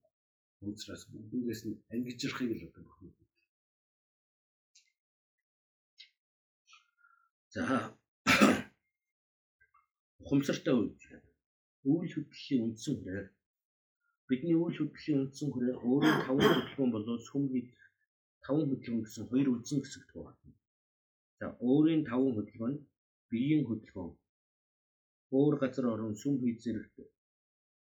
Өнцрээс 0.63 1.03
бүгдээс 1.11 1.61
нь 1.67 1.81
ангижрахыг 1.93 2.51
л 2.55 2.67
одоо 2.67 2.83
бурхан. 2.85 3.09
За. 7.53 7.63
Ухамсартай 10.23 10.73
үйл 10.73 10.95
үйл 11.91 12.13
хөдлөлийн 12.13 12.63
үндсэн 12.65 12.95
хүрээ. 12.97 13.25
Бидний 14.27 14.57
үйл 14.57 14.77
хөдлөлийн 14.79 15.19
үндсэн 15.21 15.49
хүрээ 15.51 15.75
өөрөө 15.87 16.15
таван 16.25 16.49
хөдөлгөөн 16.49 16.91
болоод 16.95 17.21
сүм 17.27 17.43
хэд 17.51 17.67
таван 18.45 18.65
хөдөлгөөн 18.71 19.03
гэсэн 19.03 19.25
хоёр 19.29 19.47
үндсэн 19.53 19.79
хэсэгт 19.83 20.09
хуваагдана. 20.11 20.57
За 21.39 21.45
өөрийн 21.67 22.03
таван 22.09 22.33
хөдөлгөөн 22.35 22.73
нь 22.73 22.83
биеийн 23.33 23.63
хөдөлгөөн. 23.65 24.11
Өөр 25.37 25.55
газар 25.63 25.85
орон 25.93 26.13
сүм 26.21 26.35
хэд 26.41 26.57
зэрэгт 26.63 26.95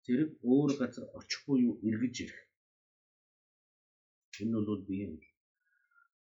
зэрэг 0.04 0.30
өөр 0.52 0.70
газар 0.80 1.04
очих 1.18 1.40
буюу 1.46 1.74
эргэж 1.88 2.16
ирэх. 2.24 2.40
Энэ 4.42 4.58
бол 4.68 4.82
биеийн 4.88 5.14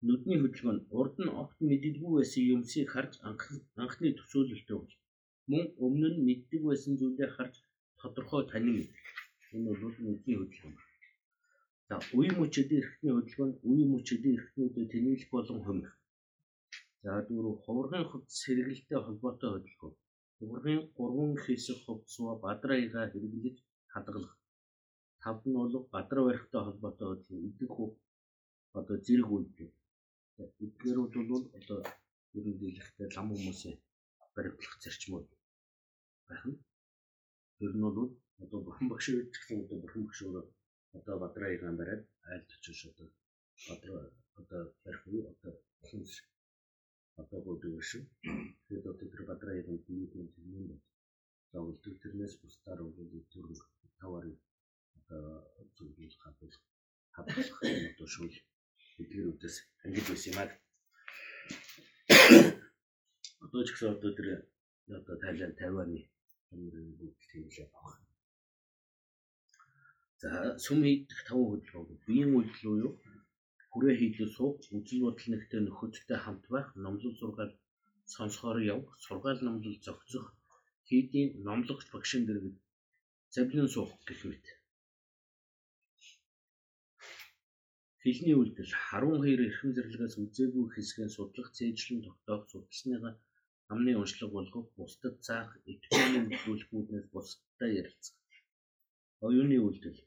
нүдний 0.07 0.37
хөдөлгөөн 0.39 0.79
урд 0.99 1.15
нь 1.23 1.33
огт 1.41 1.57
мэддэггүй 1.67 2.11
байсан 2.15 2.43
юмсыг 2.55 2.87
харж 2.93 3.13
анхны 3.83 4.09
төсөөлөлтөө 4.17 4.81
мөн 5.49 5.65
өмнө 5.85 6.07
нь 6.11 6.23
мэддэг 6.27 6.61
байсан 6.69 6.93
зүйлээ 6.99 7.29
харж 7.35 7.55
тодорхой 7.99 8.43
танин. 8.51 8.79
Энэ 9.55 9.71
бол 9.81 9.95
нүдний 10.05 10.37
хөдөлгөөн. 10.39 10.75
За 11.87 11.95
үе 12.17 12.29
мөчөдийн 12.39 12.81
эрхтний 12.83 13.13
хөдөлгөөн 13.15 13.51
үе 13.69 13.83
мөчөдийн 13.93 14.35
эрхтнүүдэд 14.37 14.89
тэнэлэх 14.91 15.29
болон 15.35 15.59
хумих. 15.65 15.91
За 17.03 17.13
дөрөв 17.27 17.57
хуврагын 17.65 18.09
хувьд 18.09 18.29
сэргэлтэй 18.39 18.99
холбоотой 19.03 19.49
хөдөлгөөн. 19.51 19.95
Хуврагын 20.37 20.81
гурван 20.97 21.33
хэсэг 21.43 21.77
хувцсаа 21.85 22.33
бадраагаа 22.45 23.05
хэрэглэж 23.11 23.57
хадгалах. 23.93 24.35
Тав 25.21 25.37
нь 25.47 25.57
бол 25.59 25.75
бадраа 25.93 26.23
барихтай 26.27 26.61
холбоотой 26.63 27.07
хөдөлгөөн. 27.09 27.47
Идэх 27.49 27.71
хөв 27.77 27.91
одоо 28.79 28.97
зэрэг 29.05 29.29
үйлдэл. 29.35 29.73
Эдгээрүүд 30.65 31.13
бол 31.31 31.45
одоо 31.59 31.79
ерөн 32.37 32.55
дийлэхтэй 32.59 33.07
лам 33.15 33.27
хүмүүсийн 33.31 33.77
баримтлах 34.35 34.75
зарчмууд 34.83 35.27
байна. 36.27 36.55
Тэр 37.57 37.71
нь 37.77 37.85
бол 37.85 37.99
одоо 38.43 38.59
бурхан 38.65 38.87
багш 38.91 39.05
гэсэн 39.33 39.57
одоо 39.63 39.77
бурхан 39.81 40.03
багш 40.05 40.19
өөрөө 40.25 40.45
одоо 40.97 41.15
бадраагийн 41.23 41.77
бариад 41.79 42.03
айлт 42.31 42.49
очиж 42.55 42.79
одоо 42.91 43.07
бадраа 43.69 44.01
одоо 44.39 44.61
барих 44.83 45.03
уу 45.07 45.21
одоо 45.31 45.53
хүмүүс 45.87 46.13
одоо 47.21 47.39
гойдог 47.45 47.83
шиг 47.89 48.03
тэгээд 48.65 48.85
одоо 48.91 49.07
тэр 49.11 49.23
бадраагийн 49.29 49.79
биеийн 49.85 50.11
юм 50.17 50.27
байна. 50.37 50.75
Зовлдог 51.51 51.95
тэрнээс 52.01 52.33
бусдаар 52.41 52.79
бол 52.83 53.11
зүрх 53.31 53.63
таварын 53.99 54.37
одоо 54.97 55.23
зүйлийг 55.75 56.13
хадгалах 56.23 56.63
хадгалах 57.15 57.59
одоо 57.91 58.07
шүүл 58.13 58.35
эдгэрүүдээс 59.01 59.57
ангиж 59.85 60.05
байсан 60.09 60.31
юм 60.31 60.39
аа. 60.41 60.49
Одоо 63.45 63.61
ч 63.65 63.69
гэсэн 63.71 63.93
одоо 63.95 64.11
тэр 64.17 64.27
одоо 64.97 65.15
Тайланд 65.23 65.57
Тайваны 65.59 65.99
хамгийн 66.49 66.89
бүгд 66.99 67.21
л 67.53 67.63
авах. 67.65 67.95
За 70.21 70.29
сүм 70.65 70.79
хийх 70.85 71.21
таван 71.27 71.45
хөдөлгөөн 71.49 71.99
биеийн 72.07 72.35
үйлдэл 72.37 72.69
уу 72.69 72.77
юу? 72.85 72.93
Хүрээ 73.73 73.95
хийлээ 73.97 74.29
суух, 74.37 74.61
үзэл 74.77 75.01
бодол 75.03 75.27
нэгтэй 75.33 75.61
нөхөдтэй 75.65 76.19
хамт 76.21 76.45
байх, 76.53 76.67
номлол 76.83 77.15
сургаал 77.17 77.53
сонсохоор 78.13 78.59
яв, 78.73 78.81
сургаал 79.05 79.39
номлол 79.43 79.77
зохицох, 79.85 80.25
хийдийн 80.87 81.29
номлогч 81.47 81.87
багшин 81.89 82.23
дэргэд 82.25 82.57
завлин 83.33 83.67
суух 83.73 83.91
гэх 84.07 84.21
мэт. 84.29 84.45
Хэлний 88.03 88.35
үйлдэл 88.37 88.71
12 88.93 89.41
эрхэм 89.47 89.69
зэрлэгээс 89.73 90.15
үзээгүй 90.21 90.65
хэсгээ 90.69 91.09
судлах, 91.15 91.49
цээжлэн 91.57 92.01
тогтоох, 92.05 92.43
судалсныгаа 92.51 93.13
амны 93.73 93.91
уншлаг 94.01 94.29
болгох, 94.33 94.67
бусдад 94.77 95.15
заах, 95.27 95.51
идэвхтэй 95.71 96.21
нөлөөлөхүүднээс 96.21 97.07
бусдад 97.13 97.71
ярилцах. 97.81 98.17
Оюуны 99.25 99.57
үйлдэл 99.65 99.97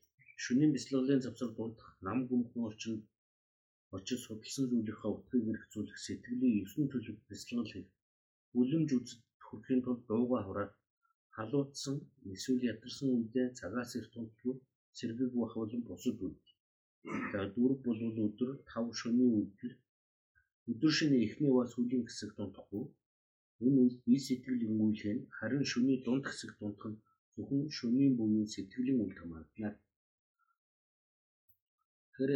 шөнийн 0.42 0.70
бяцлаглалын 0.74 1.24
завсар 1.24 1.50
дундах 1.56 1.88
нам 2.06 2.18
гүмхэн 2.28 2.66
орчинд 2.68 3.02
очиж 3.94 4.20
судалсан 4.22 4.64
зүйлийнхаа 4.70 5.10
утгыг 5.14 5.42
хэрэгцүүлэх 5.46 5.98
сэтгэлийн 6.06 6.54
ёсны 6.64 6.84
төлөв 6.90 7.16
бяцлаглал 7.28 7.72
хийх. 7.74 7.88
Үлэмж 8.58 8.90
үзэд 8.98 9.20
хүрэхийн 9.46 9.80
тулд 9.84 10.02
дууга 10.08 10.38
хураад 10.42 10.72
халуутсан 11.36 11.96
эсвэл 12.34 12.66
ядарсан 12.72 13.08
үедээ 13.14 13.46
цагаас 13.58 13.90
эрт 13.98 14.10
тунтгүй 14.14 14.54
сэргэг 14.98 15.30
бах 15.40 15.52
болон 15.60 15.82
бусад 15.88 16.16
үйлдэл. 16.24 16.56
За 17.32 17.40
дөрөв 17.54 17.80
бол 17.86 18.00
өдөр 18.26 18.50
5 18.72 19.00
шөнийн 19.00 19.32
үйлдэл. 19.38 19.74
Өдөр 20.70 20.92
шөнийн 20.98 21.24
эхний 21.26 21.52
ба 21.56 21.62
сүүлийн 21.72 22.04
хэсэг 22.06 22.30
дундахгүй. 22.34 22.84
Энэ 23.64 23.78
үед 23.82 23.96
бие 24.04 24.20
сэтгэл 24.26 24.66
өмгөөлөх 24.68 25.14
нь 25.16 25.26
харин 25.36 25.64
шөнийн 25.72 26.00
дунд 26.04 26.24
хэсэг 26.26 26.50
дундах 26.58 26.88
нь 26.90 27.00
зөвхөн 27.34 27.62
шөнийн 27.76 28.12
буюу 28.18 28.46
сэтгэлийн 28.54 29.02
үйл 29.02 29.18
хамаарлаа. 29.18 29.72
Тэгэхээр 32.10 32.32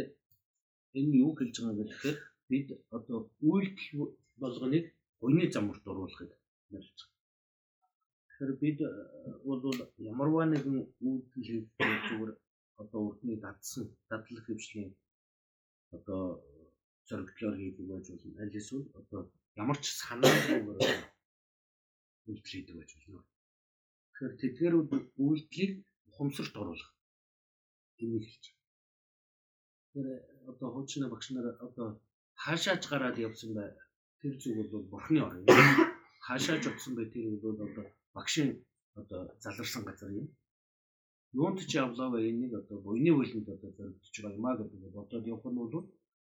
энэ 0.99 1.13
юу 1.23 1.31
хэлж 1.35 1.55
байгаа 1.61 1.87
гэхээр 1.89 2.17
бид 2.49 2.67
одоо 2.97 3.19
үйлдэл 3.49 4.11
болгоныг 4.41 4.85
гойны 5.21 5.45
замурт 5.53 5.83
оруулахыг 5.91 6.31
ярьж 6.77 6.97
байгаа. 6.99 7.19
Тэгэхээр 8.27 8.53
бид 8.63 8.79
э, 8.81 8.89
бол 9.47 9.61
ямарваа 10.11 10.45
нэгэн 10.49 10.77
үйлдэл 11.07 11.45
хийж 11.47 11.65
зүгээр 12.07 12.31
одоо 12.81 13.01
урдны 13.07 13.33
дадсан 13.43 13.85
дадлах 14.09 14.45
хөвшлийн 14.45 14.91
одоо 15.95 16.21
зоригдлоор 17.07 17.55
хийдэг 17.57 17.85
байж 17.91 18.05
болно. 18.09 18.39
Аль 18.41 18.57
эсвэл 18.59 18.87
одоо 18.99 19.21
ямар 19.61 19.77
ч 19.83 19.85
санаагүй 20.01 20.59
үйлдэл 22.27 22.51
хийдэг 22.51 22.75
байж 22.77 22.91
болно. 22.95 23.21
Тэгэхээр 24.11 24.33
тэдгээр 24.41 24.75
үйлдэлийг 25.25 25.73
ухамсарт 26.09 26.55
оруулах. 26.61 26.91
Энийг 28.01 28.25
хэлж 28.25 28.45
байна. 28.49 28.60
Тэгэхээр 29.91 30.23
одоо 30.51 30.69
хуучин 30.71 31.03
багш 31.11 31.27
нар 31.35 31.47
одоо 31.67 31.87
хаашаач 32.43 32.83
гараад 32.87 33.17
явсан 33.27 33.51
бай. 33.57 33.69
Тэр 34.21 34.33
зүг 34.41 34.71
бол 34.71 34.85
бурхны 34.91 35.19
орн. 35.27 35.43
Хаашаач 36.27 36.63
утсан 36.67 36.95
бай 36.95 37.07
тэр 37.11 37.35
бол 37.43 37.59
одоо 37.67 37.85
багшийн 38.15 38.49
одоо 38.95 39.21
заларсан 39.43 39.83
газар 39.83 40.11
юм. 40.19 40.27
Юунд 41.33 41.59
ч 41.69 41.71
явлаа 41.83 42.09
бай 42.11 42.23
энийг 42.31 42.53
одоо 42.61 42.77
буйны 42.79 43.11
хөлөнд 43.13 43.47
одоо 43.55 43.71
зоригдож 43.77 44.15
байгаа 44.15 44.37
юм 44.39 44.45
а 44.47 44.57
гэдэг 44.59 44.81
бодоод 44.95 45.25
явах 45.33 45.51
нь 45.51 45.59
бол 45.59 45.75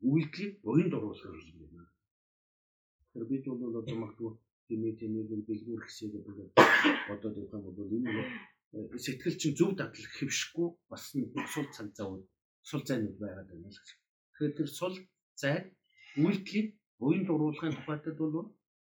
үйлдэлийг 0.08 0.54
буйнд 0.64 0.94
оруулах 0.98 1.44
юм 1.52 1.60
байна. 1.60 1.84
Тэгэхээр 3.12 3.30
бид 3.32 3.46
бол 3.48 3.80
одоо 3.82 3.96
магадгүй 4.00 4.32
тэмээ 4.68 4.94
тэмээг 5.00 5.30
бэлгүүр 5.48 5.82
хэсэг 5.84 6.10
гэдэг 6.16 6.38
бодоод 7.10 7.36
явах 7.44 7.54
юм 7.60 7.64
бол 7.76 7.96
энэ 7.98 8.24
сэтгэл 9.04 9.40
чинь 9.42 9.58
зөв 9.60 9.72
дадлах 9.76 10.14
хэвшгүй 10.16 10.68
бас 10.92 11.04
нэг 11.16 11.28
сул 11.54 11.68
цаг 11.76 11.90
зав 11.98 12.24
сул 12.70 12.84
зайнууд 12.88 13.18
байгаад 13.20 13.48
байна 13.50 13.68
л 13.70 13.80
гэж. 13.80 13.90
Тэгэхээр 14.34 14.58
тэр 14.58 14.70
сул 14.80 14.96
зай 15.42 15.58
үйлдэлийг 16.24 16.68
буйнд 17.00 17.28
оруулахын 17.34 17.76
тухайтад 17.78 18.16
бол 18.20 18.36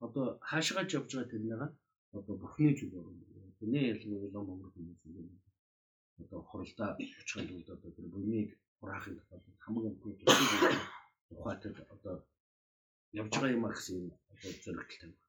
одоо 0.06 0.26
хаашгаач 0.48 0.90
явж 0.98 1.10
байгаа 1.12 1.30
тэрнийг 1.32 1.62
одоо 2.18 2.34
бүхний 2.42 2.72
зүгээр 2.78 3.06
тэнэ 3.58 3.78
ялангуяа 3.92 4.40
өнгөрөх 4.42 4.74
хүмүүс 4.74 5.00
юм. 5.06 5.28
Одоо 6.22 6.40
хоролдоо 6.50 6.90
очихын 7.20 7.46
тулд 7.48 7.68
одоо 7.74 7.90
тэр 7.96 8.06
буйныг 8.12 8.48
хураахын 8.78 9.16
тухайд 9.18 9.44
хамгийн 9.64 9.96
гол 10.02 10.16
тухайтад 11.28 11.76
одоо 11.94 12.16
явж 13.20 13.32
байгаа 13.32 13.56
юм 13.56 13.64
гэсэн 13.68 13.98
одоо 14.32 14.50
зоригтой 14.64 14.98
тавих. 15.00 15.20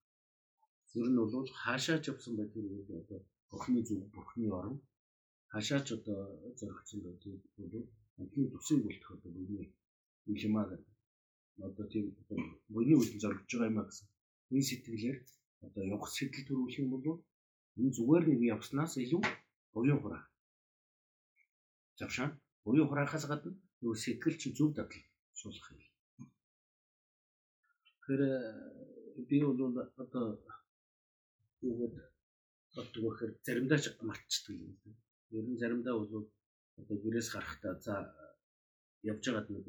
Зөв 0.92 1.06
нь 1.10 1.20
бол 1.20 1.50
хаашаач 1.64 2.04
явсан 2.12 2.34
байх 2.36 2.52
тэр 2.54 2.66
одоо 3.02 3.20
бурхны 3.50 3.80
зүг 3.88 4.02
бурхны 4.16 4.48
орон 4.60 4.78
хаашаач 5.52 5.88
одоо 5.98 6.20
зоригдсон 6.60 7.00
байх 7.06 7.18
бол 7.24 7.86
бидний 8.18 8.48
төсөв 8.52 8.80
үлдэх 8.88 9.10
одоо 9.16 9.32
бидний 9.32 9.68
үлэмаа 10.32 10.66
гэдэг. 10.70 10.94
одоо 11.70 11.86
тийм 11.94 12.06
буйны 12.74 12.94
үлдэн 12.98 13.22
зоригдож 13.24 13.52
байгаа 13.54 13.72
юм 13.72 13.80
а 13.82 13.88
гэсэн 13.88 14.08
энэ 14.54 14.68
сэтгэлээр 14.70 15.18
одоо 15.66 15.84
явах 15.94 16.12
сэтэл 16.18 16.48
төрүүлэх 16.48 16.82
юм 16.82 16.90
бол 16.94 17.06
энэ 17.78 17.96
зүгээр 17.98 18.24
нэг 18.28 18.42
явснаас 18.56 18.94
илүү 19.04 19.22
буян 19.74 20.00
хураах. 20.02 20.28
Завшаа 22.00 22.30
буян 22.66 22.88
хураахаас 22.90 23.26
гадна 23.30 23.52
нөгөө 23.82 23.98
сэтгэл 24.04 24.38
чинь 24.42 24.58
зөв 24.58 24.70
дадал 24.74 25.02
суулгах 25.40 25.72
юм. 25.74 25.82
Тэгэхээр 27.86 28.22
би 29.30 29.38
бол 29.46 29.78
одоо 30.04 30.26
юугээд 31.62 31.96
боддог 32.76 33.04
вэхээр 33.04 33.32
заримдаа 33.46 33.80
ч 33.84 33.86
мартчихдаг 34.02 34.56
юм. 34.62 34.74
Ер 35.38 35.46
нь 35.50 35.60
заримдаа 35.62 35.96
бол 35.98 36.30
одоо 36.80 36.96
гэрээс 37.04 37.28
гарахдаа 37.34 37.74
за 37.86 37.96
явж 39.12 39.24
байгаад 39.26 39.48
нэг 39.54 39.66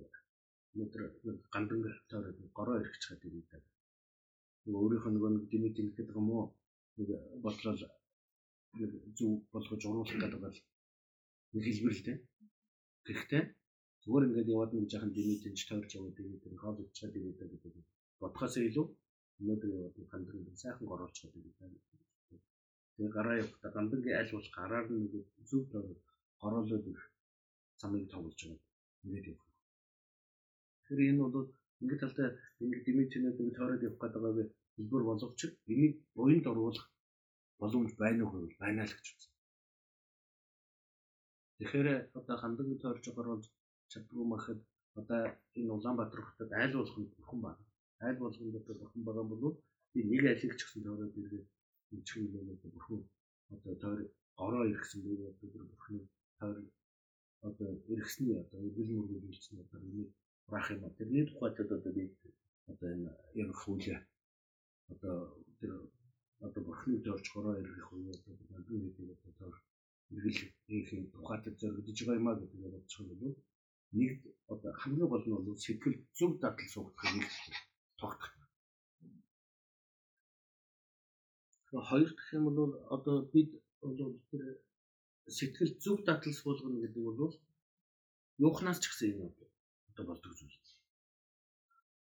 өнөөдөр 0.75 1.03
нэг 1.27 1.37
гандан 1.55 1.81
тойроод 2.11 2.39
гороо 2.59 2.77
ирэх 2.81 2.97
чад 3.05 3.21
юм 3.29 3.37
даа. 3.51 3.63
Нөгөө 4.67 4.81
өөрийнх 4.85 5.07
нь 5.09 5.15
нөгөө 5.17 5.31
нэг 5.33 5.45
дэмэд 5.53 5.75
дэмэх 5.77 5.95
гэдэг 5.97 6.17
юм 6.21 6.29
уу? 6.37 6.47
Нэг 6.99 7.09
нэг 8.79 8.91
зүг 9.17 9.33
болгож 9.53 9.83
уруулах 9.85 10.13
гэдэг 10.13 10.41
бол 10.45 10.59
нэг 11.53 11.63
хэлбэр 11.65 11.95
л 11.97 12.05
дээ. 12.07 12.19
Гэхдээ 13.09 13.45
зүгээр 14.03 14.27
ингээд 14.29 14.53
яваад 14.55 14.73
нэг 14.75 14.87
жахан 14.93 15.13
дэмэд 15.17 15.41
дэмж 15.43 15.61
тойрч 15.69 15.91
яваад 15.99 16.15
дэмэд 16.17 16.41
дэмэх 16.45 16.63
хоол 16.63 16.79
ичээд 16.85 17.13
дэмэд 17.15 17.39
гэдэг 17.41 17.75
бодхоос 18.21 18.55
илүү 18.69 18.87
өнөөдөр 19.41 19.71
яваад 19.77 19.97
гандан 20.13 20.57
сайхан 20.63 20.87
гороолцоод 20.89 21.33
дэмэд 21.33 21.57
Тэгээ 22.99 23.15
гараа 23.15 23.41
явахдаа 23.43 23.71
гандангийн 23.77 24.19
аль 24.21 24.33
болох 24.35 24.55
гараар 24.59 24.87
нэг 24.91 25.13
зүг 25.49 25.65
тойроод 25.73 26.03
гороолоод 26.43 26.85
их 26.93 27.01
замыг 27.81 28.11
тоглож 28.11 28.41
байгаа. 28.43 28.61
Ингээд 29.05 29.27
явах. 29.33 29.49
Тэгэхээр 30.85 31.11
энэ 31.11 31.23
бол 31.23 31.47
ингээд 31.81 32.01
талтай 32.03 32.29
ингээд 32.63 32.85
дэмэчнүүд 32.87 33.41
ингээд 33.41 33.57
тойроод 33.59 33.87
явах 33.87 34.01
гэдэг 34.03 34.23
байгаа 34.25 34.47
хэлбэр 34.77 35.03
боловч 35.09 35.41
энийг 35.73 35.95
буйнд 36.17 36.47
оруулах 36.53 36.87
боломж 37.61 37.91
байна 38.03 38.23
уу 38.25 38.33
гэвэл 38.33 38.63
байна 38.63 38.83
л 38.89 38.95
гэж 38.97 39.07
үзсэн. 39.13 39.33
Тэгэхээр 41.59 41.89
одоо 42.19 42.37
гандангийн 42.43 42.83
тойрч 42.83 43.05
гороолж 43.17 43.45
чаддгүй 43.91 44.27
махад 44.33 44.61
одоо 45.01 45.23
энэ 45.59 45.75
Улаанбаатар 45.77 46.21
хотод 46.25 46.51
айл 46.61 46.73
болох 46.79 46.97
нь 46.99 47.11
бурхан 47.17 47.41
байна. 47.47 47.63
Айл 48.07 48.19
болгонд 48.23 48.55
одоо 48.61 48.75
бурхан 48.79 49.03
байгаа 49.05 49.27
бол 49.31 49.45
би 49.93 50.01
нэг 50.11 50.23
айлыг 50.31 50.55
ч 50.59 50.61
гэсэн 50.63 50.83
тойроод 50.87 51.15
иргээд 51.21 51.47
үчиг 51.97 52.23
юм 52.39 52.47
одоо 52.55 52.71
бурхан 52.75 53.01
одоо 53.55 53.75
тойр 53.83 54.01
ороо 54.45 54.65
иргэсэн 54.71 55.01
би 55.05 55.11
одоо 55.31 55.49
бурханы 55.71 56.01
тойр 56.07 56.18
одоо 56.41 57.69
иргэсний 57.93 58.37
одоо 58.43 58.61
бил 58.77 58.91
мөргөл 58.97 59.27
үйлчлэн 59.29 59.61
одоо 59.65 59.81
нэг 59.81 60.09
урах 60.49 60.71
юм 60.71 60.83
тэрний 60.99 61.25
тухайд 61.27 61.57
одоо 61.61 61.93
би 61.97 62.03
одоо 62.71 62.89
энэ 62.95 63.11
ярих 63.43 63.59
хуулиа 63.63 63.99
одоо 64.93 65.17
тэр 65.59 65.73
одоо 66.47 66.63
бурханы 66.65 66.99
тойрч 67.05 67.27
хороо 67.31 67.55
ирэх 67.61 67.93
үе 67.93 68.11
одоо 68.17 68.35
надад 68.51 68.71
нэг 68.71 68.95
одоо 69.31 69.51
эргэл 70.11 70.53
хийхин 70.67 71.11
тухайд 71.13 71.45
зоригдож 71.61 71.99
байгаа 72.07 72.21
юм 72.21 72.29
а 72.29 72.35
гэдэг 72.39 72.59
нь 72.61 72.73
бодчих 72.75 73.01
юм. 73.01 73.09
Бол 73.21 73.37
нэг 73.99 74.13
одоо 74.53 74.73
хамгийн 74.81 75.09
гол 75.11 75.25
нь 75.27 75.35
бол 75.47 75.65
сэтгэл 75.65 75.97
зөв 76.19 76.31
дадал 76.41 76.69
суугдах 76.73 77.11
нэг 77.15 77.29
тогтох. 78.01 78.33
Хоёр 81.89 82.11
дахь 82.17 82.33
юм 82.37 82.45
бол 82.49 82.73
одоо 82.95 83.17
бид 83.33 83.51
бол 83.81 83.97
тэр 84.31 84.43
сэтгэл 85.37 85.73
зүг 85.83 85.99
дадал 86.09 86.35
суулгана 86.41 86.79
гэдэг 86.83 87.03
бол 87.07 87.35
юухнаас 88.47 88.79
ч 88.83 88.85
гэсэн 88.89 89.09
юм 89.13 89.21
одоо 89.91 90.05
болдог 90.09 90.33
зүйл. 90.39 90.57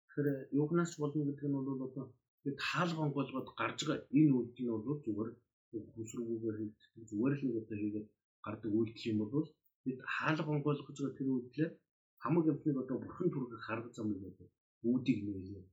Тэгэхээр 0.08 0.28
юухнаас 0.62 0.92
болно 1.02 1.24
гэдэг 1.28 1.48
нь 1.50 1.58
бол 1.58 1.86
одоо 1.88 2.06
бид 2.44 2.58
хаалган 2.70 3.12
болгоод 3.18 3.48
гарч 3.60 3.80
байгаа 3.84 4.08
энэ 4.20 4.36
үйлдэл 4.38 4.66
нь 4.66 4.74
бол 4.74 5.00
зүгээр 5.06 5.32
хүсрүүгээр 5.96 6.58
хийгдэх 6.60 7.08
зүгээр 7.10 7.34
л 7.38 7.44
нэг 7.46 7.56
одоо 7.62 7.78
хийгээд 7.82 8.08
гардаг 8.46 8.72
үйлдэл 8.78 9.10
юм 9.12 9.20
бол 9.34 9.48
бид 9.86 10.00
хаалган 10.16 10.60
болгож 10.68 10.96
байгаа 10.98 11.18
тэр 11.18 11.30
үйлдэлээ 11.34 11.70
хамаг 12.24 12.46
юмныг 12.52 12.78
одоо 12.84 12.98
бурхан 13.04 13.30
түргэх 13.34 13.62
харга 13.68 13.90
замыг 13.98 14.22
одоо 14.32 14.48
үүдийг 14.90 15.20
нээлээ. 15.26 15.66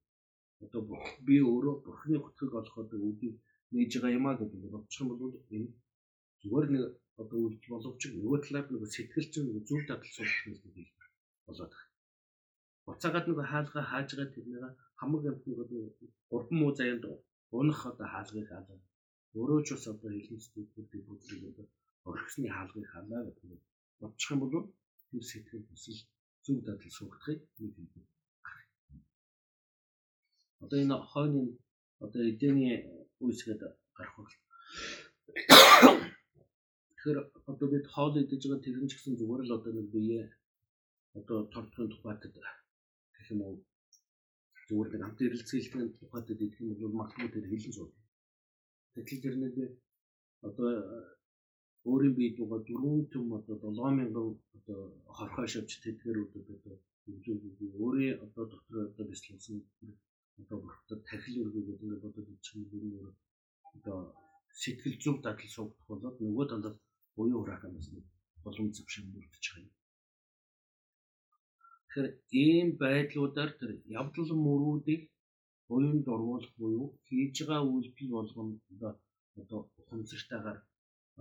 Одоо 0.64 0.80
би 1.26 1.36
өөрөө 1.50 1.74
бурханы 1.84 2.16
хөтгөг 2.20 2.52
олоход 2.60 2.90
үүдийг 3.06 3.34
нээж 3.72 3.92
байгаа 3.94 4.16
юм 4.18 4.26
а 4.28 4.38
гэдэг 4.38 4.60
нь 4.60 4.72
бодчих 4.74 5.00
юм 5.02 5.08
бол 5.10 5.34
энэ 5.56 5.68
зүгээр 6.40 6.66
нэг 6.74 6.84
одоо 7.20 7.38
үйлдэл 7.42 7.72
боловч 7.74 8.02
нөгөө 8.10 8.38
талаар 8.44 8.66
нэг 8.70 8.82
сэтгэл 8.94 9.28
чинь 9.32 9.46
нэг 9.46 9.56
зүйл 9.68 9.84
дадал 9.86 10.12
суулгах 10.16 10.46
нэг 10.46 10.58
хэлбэр 10.62 11.08
болоод 11.46 11.72
байна. 11.74 11.92
Буцаагаад 12.86 13.26
нэг 13.28 13.38
хаалгаа 13.50 13.84
хааж 13.90 14.08
байгаа 14.12 14.34
тэрнийг 14.34 14.64
хамаг 15.00 15.22
амтныг 15.30 15.58
одоо 15.64 15.80
гурван 16.30 16.56
муу 16.60 16.72
заяанд 16.78 17.04
унах 17.58 17.80
одоо 17.90 18.06
хаалгыг 18.10 18.46
хаалаа. 18.48 18.80
Өөрөө 19.38 19.60
ч 19.66 19.68
бас 19.74 19.86
одоо 19.92 20.10
хэлэн 20.12 20.40
сэтгэлтэй 20.42 21.00
бүдрийг 21.06 21.44
одоо 21.50 21.66
орхисны 22.10 22.48
хаалгыг 22.52 22.86
хаалаа 22.90 23.22
гэдэг 23.26 23.44
нь 23.50 23.62
бодчих 24.00 24.30
юм 24.32 24.40
бол 24.40 24.54
тэр 25.10 25.22
сэтгэл 25.30 25.66
хүсэл 25.68 25.98
зөв 26.44 26.58
дадал 26.66 26.92
суулгахыг 26.96 27.40
нэг 27.60 27.72
хэлбэр. 27.76 28.06
Одоо 30.62 30.78
энэ 30.82 30.96
хойны 31.10 31.42
одоо 32.04 32.22
эдний 32.30 32.74
үүсгээд 33.24 33.60
гарах 33.96 34.16
бол. 34.18 34.32
Тэгэхээр 37.04 37.20
одоо 37.50 37.68
бид 37.68 37.86
хоол 37.94 38.14
идэж 38.16 38.42
байгаа 38.48 38.64
тэр 38.64 38.76
нь 38.80 38.88
ч 38.88 38.92
гэсэн 38.96 39.14
зүгээр 39.20 39.42
л 39.44 39.56
одоо 39.58 39.72
нэг 39.76 39.86
бие 39.92 40.20
одоо 41.18 41.38
тордохын 41.52 41.92
тухайд 41.92 42.20
гэх 43.12 43.28
юм 43.32 43.40
уу 43.44 43.56
зүгээр 44.68 44.88
нэг 44.90 45.02
амт 45.04 45.20
эрэлцээлийн 45.20 45.88
тухайд 46.00 46.32
идэх 46.32 46.56
юм 46.64 46.72
бол 46.80 46.98
магадгүй 47.00 47.28
тэр 47.28 47.46
хэлэн 47.52 47.76
сууд. 47.76 47.92
Тэгтэл 48.96 49.24
тэр 49.24 49.36
нэг 49.36 49.54
одоо 50.48 50.68
өөрийн 51.90 52.14
бие 52.16 52.30
дугаа 52.38 52.60
4 52.64 53.12
төм 53.12 53.26
одоо 53.38 53.56
7000 53.60 54.16
одоо 54.56 54.80
хорхоо 55.16 55.46
шавж 55.52 55.70
тэтгэрүүдэд 55.84 56.48
одоо 56.56 56.74
өөрийн 57.84 58.16
одоо 58.24 58.44
дотор 58.48 58.76
одоо 58.88 59.04
бяцлуулсан 59.10 59.56
одоо 60.40 60.56
бүртээ 60.64 60.98
тархил 61.08 61.42
өргөөгөө 61.42 61.76
ингэ 61.84 62.02
бодоод 62.04 62.28
ичих 62.32 62.56
юм 62.56 62.88
бол 62.96 63.12
одоо 63.76 63.98
сэтгэл 64.62 64.96
зүг 65.04 65.16
дадал 65.20 65.50
суугдах 65.54 65.86
болоод 65.90 66.16
нөгөө 66.24 66.46
талаас 66.48 66.76
буюу 67.16 67.40
хураахаас 67.40 67.88
нэг 67.94 68.06
боломж 68.44 68.72
зөвшөөрөл 68.76 69.14
бүрдэж 69.14 69.44
байгаа 69.48 69.64
юм. 69.66 69.72
Тэгэхээр 71.86 72.08
ийм 72.44 72.68
байдлуудаар 72.82 73.50
тэр 73.60 73.70
явдал 74.00 74.30
мөрүүдийг 74.46 75.02
буюунд 75.68 76.06
оруулах 76.14 76.52
буюу 76.60 76.86
хийж 77.06 77.36
байгаа 77.40 77.70
үйлдэл 77.72 78.10
болгоомдоо 78.16 78.92
одоо 79.40 79.60
ухамсартайгаар 79.80 80.58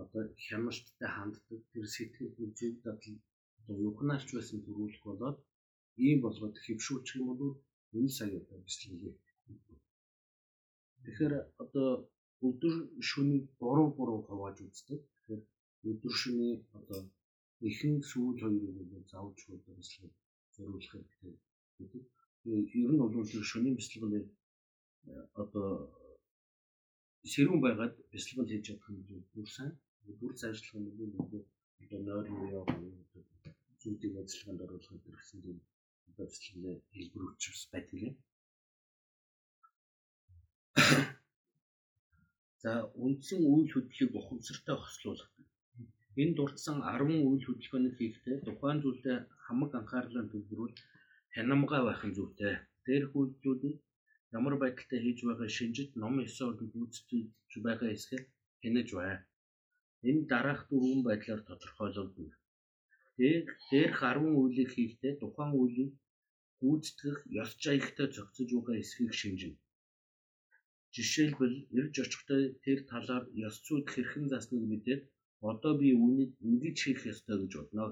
одоо 0.02 0.22
хяналттай 0.44 1.10
ханддаг 1.16 1.60
тэр 1.72 1.84
сэтгэл 1.94 2.34
зүг 2.58 2.74
дадал 2.84 3.16
одоо 3.60 3.76
юхнаарч 3.88 4.28
байсан 4.34 4.58
төрүүлэх 4.66 5.02
болоод 5.08 5.38
ийм 6.06 6.18
болгоод 6.24 6.56
хэвшүүлчих 6.64 7.16
юм 7.20 7.26
бол 7.30 7.42
энэ 7.98 8.10
сая 8.16 8.36
одоо 8.42 8.58
бэлтгэлээ. 8.64 9.14
Тэгэхээр 11.04 11.34
одоо 11.62 11.88
өдөр 12.48 12.74
шөнийн 13.08 13.42
3 13.60 13.94
3 13.96 14.26
хувааж 14.26 14.56
үздэг. 14.66 15.00
Өдөр 15.90 16.14
шөнийн 16.20 16.58
одоо 16.78 17.00
ихэнх 17.68 18.04
сүүл 18.10 18.38
хоёрыг 18.42 18.74
бол 18.92 19.04
заавч 19.12 19.38
одоо 19.56 19.74
бэлтгэл 19.76 20.14
зориулах 20.54 20.90
хэрэгтэй 20.92 21.34
гэдэг. 21.78 22.02
Ер 22.82 22.90
нь 22.92 23.00
бол 23.02 23.28
шөнийн 23.50 23.76
бэлтгэл 23.76 24.28
одоо 25.42 25.68
сэрүүн 27.32 27.60
байгаад 27.64 27.94
бэлтгэл 28.12 28.50
хийж 28.50 28.64
чадах 28.66 28.88
бол 29.08 29.24
бүр 29.32 29.48
сайн. 29.56 29.72
Бүр 30.20 30.32
цаашлах 30.40 30.74
юм 30.76 31.10
бол 31.16 31.44
одоо 31.82 32.00
нойрны 32.06 32.42
яваа 32.48 32.66
зүйлийг 33.80 34.14
ажиллагаанд 34.22 34.64
оруулах 34.64 35.04
гэсэн 35.16 35.40
юм 35.50 35.58
бэлтгэл 36.16 36.80
хэлбэрүүлж 36.94 37.42
байдаг 37.72 37.98
юм. 38.08 38.14
За 42.62 42.72
үндсэн 43.04 43.40
үйл 43.52 43.68
хөдлөлийг 43.72 44.12
ухамсартай 44.16 44.76
хослуулах. 44.80 45.30
Энэ 46.22 46.36
дурдсан 46.38 46.78
10 46.86 47.26
үйл 47.28 47.44
хөдөлгөөнийг 47.46 47.94
хийхдээ 47.98 48.36
тухайн 48.46 48.78
зүйлдээ 48.82 49.18
хамаг 49.46 49.70
анхаарлаа 49.80 50.24
төвлөрүүл 50.30 50.74
хянамгай 51.34 51.82
байх 51.84 52.02
нь 52.06 52.16
зүйтэй. 52.16 52.54
Дээрх 52.86 53.12
үйлдэлүүдийг 53.18 53.76
ямар 54.38 54.54
байдалтай 54.62 55.00
хийж 55.02 55.18
байгаа 55.28 55.50
шинжит 55.56 55.90
ном 56.02 56.14
ёсоор 56.26 56.54
гүйцэтгэж 56.72 57.50
байгаа 57.66 57.90
эсхэ 57.96 58.18
хянаж 58.60 58.88
бай. 58.98 59.12
Энэ 60.08 60.22
дараах 60.30 60.62
дөрвөн 60.70 61.02
байдлаар 61.08 61.42
тодорхойлогдно. 61.48 62.30
Дээр 63.18 63.44
дээрх 63.70 63.98
10 64.02 64.38
үйлийг 64.40 64.70
хийхдээ 64.72 65.12
тухайн 65.20 65.52
үйлийг 65.60 65.92
гүйцэтгэх 66.62 67.18
ёс 67.42 67.50
жаягтай 67.64 68.06
зохицож 68.14 68.50
байгаа 68.54 68.76
эсхийг 68.82 69.12
шинжинэ. 69.20 69.58
Жишээлбэл 70.94 71.56
ирж 71.78 71.94
очихдоо 72.04 72.40
тэр 72.64 72.78
талаар 72.90 73.24
ёс 73.46 73.56
зүйд 73.66 73.86
хэрхэн 73.90 74.26
засныг 74.32 74.64
мэдээд 74.70 75.02
одоо 75.50 75.72
би 75.80 75.88
үүнийг 76.02 76.32
ингэж 76.46 76.76
хийх 76.82 77.00
ёстой 77.12 77.36
гэж 77.40 77.52
бодно. 77.56 77.84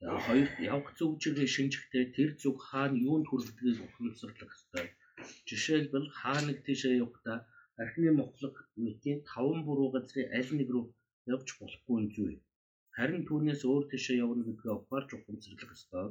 За 0.00 0.10
хоёр 0.26 0.48
явах 0.72 0.90
зүг 0.98 1.12
чигээ 1.22 1.48
шинжихтэй 1.54 2.04
тэр 2.16 2.30
зүг 2.42 2.56
хаана 2.68 3.00
юунд 3.08 3.26
хүрдгийг 3.28 3.78
ухамсарлах 3.86 4.50
ёстой. 4.56 4.86
Жишээлбэл 5.48 6.08
хаа 6.18 6.38
нэг 6.46 6.58
тийшээ 6.66 7.00
явахдаа 7.04 7.38
архины 7.82 8.10
моклог 8.16 8.54
мэтийн 8.82 9.18
таван 9.30 9.60
буруу 9.66 9.88
газрын 9.94 10.32
аль 10.38 10.52
нэг 10.58 10.68
рүү 10.74 10.84
явж 11.34 11.48
болохгүй 11.58 11.96
юм 12.00 12.06
зүй. 12.16 12.34
Харин 12.96 13.22
түүнээс 13.28 13.62
өөр 13.70 13.84
тийшээ 13.90 14.20
явна 14.24 14.42
гэдгээ 14.46 14.74
ухаарч 14.78 15.08
ухамсарлах 15.12 15.74
ёстой. 15.76 16.08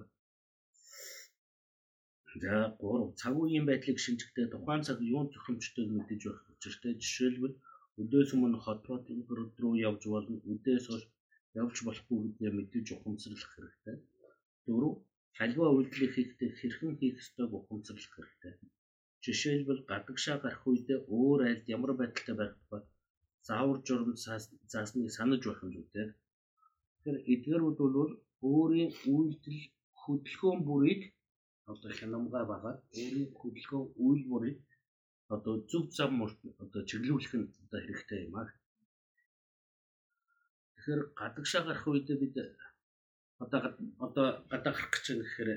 За 2.42 2.78
3 2.80 3.16
цаг 3.20 3.34
үеийн 3.42 3.66
байдлыг 3.68 3.98
шинжихдээ 4.02 4.48
тухайн 4.50 4.82
цаг 4.88 4.98
юунд 5.14 5.30
төхөмжтэйг 5.34 5.90
мэдэж 5.94 6.22
байх 6.28 6.42
учиртай. 6.54 6.94
Жишээлбэл 7.04 7.56
өдөөс 8.02 8.30
өмнө 8.36 8.60
хот 8.66 8.82
руу 9.62 9.74
явж 9.90 10.02
болно. 10.14 10.38
Өдөөс 10.52 10.86
хойш 10.90 11.04
явж 11.62 11.76
болохгүй 11.88 12.18
гэдгээ 12.24 12.52
мэдэж 12.58 12.86
ухамсарлах 12.96 13.52
хэрэгтэй. 13.54 13.98
4 14.68 14.94
халиваа 15.38 15.70
үйлдэл 15.74 16.14
хийхдээ 16.16 16.50
хэрхэн 16.60 16.94
хийх 17.00 17.18
ёстойг 17.24 17.52
ухамсарлах 17.58 18.14
хэрэгтэй. 18.16 18.54
Жишээлбэл 19.24 19.82
гадагшаа 19.92 20.38
гарах 20.44 20.64
үедээ 20.70 21.00
өөр 21.18 21.40
айлд 21.48 21.66
ямар 21.76 21.92
байдалтай 21.98 22.36
байх 22.38 22.54
тухай 22.60 22.82
заавар 23.48 23.80
журам 23.88 24.14
заасныг 24.72 25.10
санаж 25.18 25.42
байх 25.46 25.60
юм 25.66 25.72
зүйтэй. 25.76 26.08
Тэгэхээр 26.94 27.18
эдгээрүүд 27.34 27.78
бол 27.82 28.12
өөрийн 28.54 28.92
үйлдэл 29.14 29.60
хөдөлгөөн 30.02 30.60
бүрийг 30.68 31.02
одоо 31.72 31.92
хянамгаа 32.00 32.44
багаад 32.52 32.80
өөрийн 33.00 33.30
хөдөлгөөн 33.40 33.86
үйл 34.06 34.22
бүрийг 34.32 34.58
одоо 35.36 35.56
зөв 35.72 35.86
зам 35.98 36.14
одоо 36.64 36.82
чиглүүлэх 36.90 37.34
нь 37.38 37.52
одоо 37.64 37.80
хэрэгтэй 37.82 38.20
юм 38.28 38.36
аа. 38.42 38.50
Тэгэхээр 40.76 41.02
гадагшаа 41.20 41.62
гарах 41.66 41.86
үедээ 41.88 42.18
бид 42.22 42.36
одоо 43.44 43.60
одоо 44.06 44.28
гадаа 44.52 44.74
гарах 44.74 44.92
гэж 44.94 45.06
байгаа 45.08 45.26
гэхээр 45.28 45.52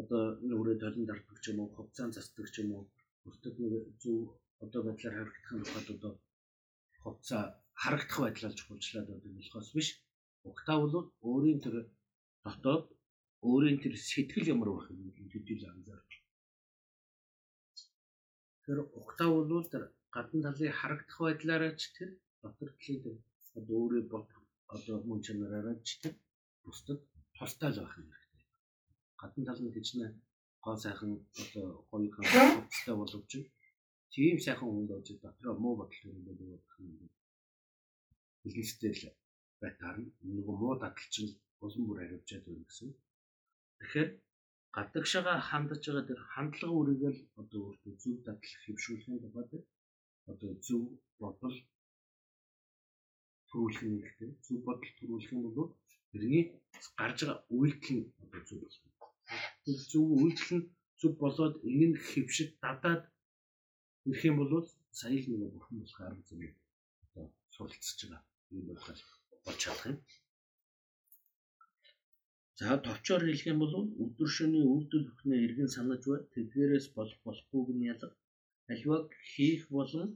одоо 0.00 0.22
нүрээ 0.48 0.76
толон 0.80 1.04
дартдаг 1.06 1.38
ч 1.42 1.44
юм 1.50 1.58
уу, 1.60 1.74
хувцаан 1.76 2.10
засдаг 2.14 2.46
ч 2.54 2.56
юм 2.62 2.70
уу, 2.72 2.84
бүртэг 3.22 3.54
нэг 3.60 3.74
зөв 4.02 4.18
одоо 4.64 4.80
байдлаар 4.84 5.14
харагдах 5.16 5.52
нь 5.52 5.62
болоход 5.62 5.88
одоо 5.96 6.12
хувцаа 7.02 7.42
харагдах 7.82 8.18
байдлаар 8.22 8.54
чухалчлаад 8.56 9.06
байдаг 9.08 9.32
болохоос 9.36 9.70
биш. 9.76 9.88
Угтаа 10.48 10.76
бол 10.80 10.94
өөрийн 11.28 11.60
тэр 11.64 11.76
дотоод 12.44 12.84
өөрийн 13.46 13.78
тэр 13.82 13.94
сэтгэл 13.96 14.50
ямар 14.54 14.70
байх 14.72 14.86
юм 14.90 15.00
бэ 15.04 15.10
төдийл 15.32 15.64
анзаарч. 15.72 16.10
Тэр 18.64 18.78
угтаа 18.98 19.28
бол 19.30 19.66
тэр 19.72 19.84
гадна 20.14 20.40
талын 20.44 20.78
харагдах 20.80 21.18
байдлаараа 21.22 21.72
ч 21.80 21.82
тэр 21.96 22.10
дотор 22.42 22.70
талын 22.74 23.00
тэр 23.04 23.64
өөрөө 23.78 24.02
бод 24.12 24.28
одоо 24.74 24.96
мөн 25.08 25.20
чанараараа 25.26 25.76
ч 25.86 25.88
тэр 26.02 26.14
бусдад 26.64 27.00
тустай 27.36 27.70
л 27.72 27.80
байх 27.80 27.94
юм 28.02 28.10
хэрэгтэй. 28.10 28.44
Гадна 29.20 29.42
тал 29.46 29.60
нь 29.62 29.74
гэжнэ 29.76 30.06
гоо 30.64 30.76
сайхан 30.84 31.12
одоо 31.42 31.66
гоё 31.90 32.10
хандлагатай 32.14 32.94
боловч 32.98 33.32
тийм 34.12 34.36
сайхан 34.46 34.68
хүнд 34.70 34.90
болж 34.90 35.08
дотроо 35.22 35.54
муу 35.62 35.74
бодол 35.78 36.00
төрөлөө 36.02 36.36
байх 36.52 36.74
юм. 36.80 37.10
Бизнестэй 38.42 38.92
л 38.98 39.02
байтаар 39.60 39.96
нэг 40.34 40.46
муу 40.60 40.74
дадал 40.82 41.08
чинь 41.14 41.32
улам 41.64 41.82
бүр 41.86 41.98
хариуцаад 42.00 42.44
байна 42.46 42.64
гэсэн. 42.68 42.88
Тэгэхээр 43.78 44.10
гадагшаага 44.76 45.34
хандаж 45.50 45.82
байгаа 45.86 46.04
тэр 46.08 46.20
хандлага 46.32 46.78
үрийг 46.80 47.02
л 47.14 47.20
одоо 47.40 47.60
өөртөө 47.66 47.92
зөв 48.02 48.16
дадал 48.26 48.54
хэвшүүлэхийн 48.64 49.18
тулд 49.22 49.52
одоо 50.30 50.50
зөв 50.66 50.82
бодол 51.20 51.56
төрүүлэх 53.48 53.82
нь 53.84 54.00
хэрэгтэй. 54.00 54.30
Зөв 54.46 54.58
бодол 54.66 54.92
төрүүлэх 54.98 55.32
нь 55.34 55.44
бол 55.46 55.70
тэрний 56.10 56.44
гарч 57.00 57.18
байгаа 57.24 57.38
үйлдэл 57.56 57.96
нь 57.96 58.06
одоо 58.22 58.40
зөв 58.48 58.58
болох. 58.62 58.82
Тэр 59.64 59.78
зөв 59.90 60.06
үйлдэл 60.20 60.52
нь 60.56 60.66
зөв 61.00 61.12
болоод 61.22 61.54
энэ 61.70 61.86
нь 61.90 62.00
хэвшид 62.08 62.50
дадаад 62.62 63.02
ирэх 64.08 64.22
юм 64.30 64.36
бол 64.40 64.52
сая 64.98 65.16
л 65.20 65.26
нэг 65.30 65.52
бурхан 65.54 65.76
болох 65.80 66.00
арга 66.06 66.22
зүйн 66.28 66.54
одоо 67.04 67.24
суралцж 67.54 67.98
байгаа 68.04 68.22
юм 68.56 68.64
болох 68.68 69.00
болж 69.44 69.58
чадах 69.62 69.86
юм. 69.90 69.98
За 72.58 72.68
товчоор 72.86 73.22
хэлэх 73.24 73.46
юм 73.52 73.58
бол 73.62 73.74
өдөр 74.04 74.28
шөнийн 74.36 74.66
үйлдэл 74.72 75.04
бүхнээ 75.08 75.40
эргэн 75.46 75.70
санаж 75.76 76.02
бай 76.10 76.20
тэдгээрээс 76.34 76.86
болох 76.96 77.18
болохгүйг 77.26 77.68
нь 77.74 77.88
ялга. 77.92 78.08
Аливааг 78.72 79.08
хийх 79.30 79.62
болон 79.76 80.08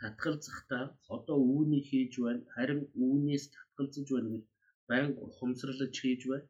татгалзахдаа 0.00 0.84
одоо 1.16 1.38
үүнийг 1.52 1.84
хийж 1.90 2.12
байна 2.24 2.42
харин 2.54 2.82
үүнээс 3.04 3.44
татгалзаж 3.56 4.06
байна 4.12 4.30
гэж 4.34 4.44
байнга 4.88 5.20
ухамсарлаж 5.28 5.92
хийж 6.02 6.22
бай. 6.30 6.40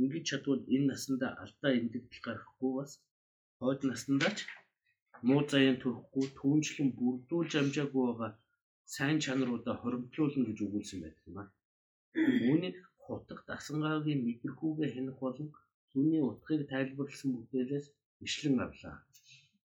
Ингэж 0.00 0.24
чадвал 0.30 0.62
энэ 0.74 0.88
насандаа 0.90 1.32
алдаа 1.44 1.72
эндэгдэл 1.80 2.24
гарахгүй 2.26 2.72
бас 2.78 2.92
хойд 3.58 3.80
насандаа 3.90 4.32
ч 4.36 4.38
муу 5.28 5.42
заяан 5.52 5.78
төрөхгүй 5.82 6.26
түүнчлэн 6.38 6.88
бүрдүүлж 6.98 7.52
амжаагүй 7.60 8.04
байгаа 8.06 8.32
сайн 8.94 9.18
чанаруудаа 9.24 9.76
хоримтлуулна 9.78 10.42
гэж 10.48 10.58
өгүүлсэн 10.66 10.98
байдаг 11.02 11.24
юм 11.30 11.36
аа. 11.40 11.48
Үүнийг 12.48 12.76
утга 13.14 13.42
дасангаагийн 13.48 14.20
мэдрэхүүгээ 14.26 14.90
хянах 14.94 15.18
болон 15.24 15.48
түүний 15.90 16.22
утгыг 16.30 16.60
тайлбарласан 16.72 17.30
бүтээлээс 17.34 17.86
ишлэн 18.26 18.56
авлаа. 18.66 18.96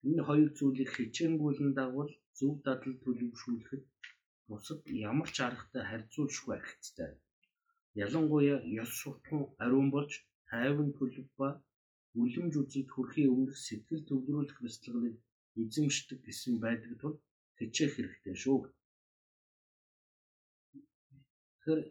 Энэ 0.07 0.21
хоёр 0.27 0.49
зүйлийг 0.57 0.89
хичээнгүүлэн 0.93 1.71
дагвал 1.79 2.11
зөв 2.37 2.53
дадал 2.65 2.95
төлөвшүүлэхэд 3.03 3.83
бусад 4.49 4.79
ямар 5.09 5.29
ч 5.35 5.37
аргатай 5.47 5.83
харьцуулшгүй 5.87 6.53
аргацтай. 6.57 7.11
Ялангуяа 8.03 8.59
ёс 8.81 8.91
суртахуун 9.01 9.45
ариун 9.63 9.89
болж 9.95 10.11
тайван 10.49 10.89
төлөв 10.97 11.27
ба 11.39 11.49
үлэмж 12.21 12.53
үзэлд 12.61 12.89
хүрэхийн 12.91 13.31
өмнөх 13.33 13.57
сэтгэл 13.65 14.07
төвлөрүүлэх 14.07 14.57
бяцлагыг 14.63 15.15
эзэмшдэг 15.61 16.19
гэсэн 16.25 16.53
байдаг 16.63 16.93
тул 17.01 17.15
хичээх 17.57 17.93
хэрэгтэй 17.95 18.35
шүү. 18.43 18.59
Тэгэхээр 21.53 21.81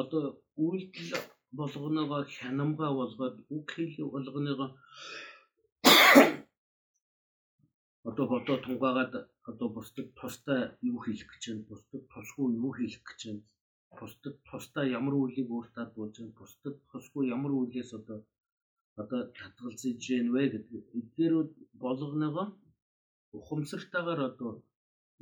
одоо 0.00 0.24
үйлдэл 0.66 1.10
болгоноогоо 1.58 2.22
хянамга 2.36 2.88
болгоод 3.00 3.36
үг 3.56 3.66
хэл 3.74 3.94
болгоноогоо 4.14 4.70
одоо 8.08 8.26
бодоо 8.32 8.56
тунгаагаад 8.64 9.12
одоо 9.50 9.68
бусдад 9.76 10.08
тустай 10.18 10.60
юу 10.90 10.98
хийх 11.04 11.22
гэж 11.30 11.42
байна? 11.48 11.68
Бусдад 11.70 12.02
тусгүй 12.12 12.48
юу 12.64 12.72
хийх 12.78 12.96
гэж 13.08 13.20
байна? 13.26 13.42
Бусдад 13.98 14.36
тустай 14.48 14.86
ямар 14.98 15.14
үйлийг 15.20 15.48
өөртөө 15.56 15.86
болж 15.96 16.14
байна? 16.18 16.38
Бусдад 16.40 16.76
тусгүй 16.90 17.24
ямар 17.36 17.52
үйлээс 17.58 17.90
одоо 17.98 18.18
одоо 19.00 19.20
татгалзаж 19.38 19.98
гин 20.06 20.26
вэ 20.34 20.42
гэдэг. 20.52 20.82
Эдгээрүүд 20.98 21.50
болгоноогоо 21.82 22.46
ухамсартайгаар 23.38 24.20
одоо 24.30 24.50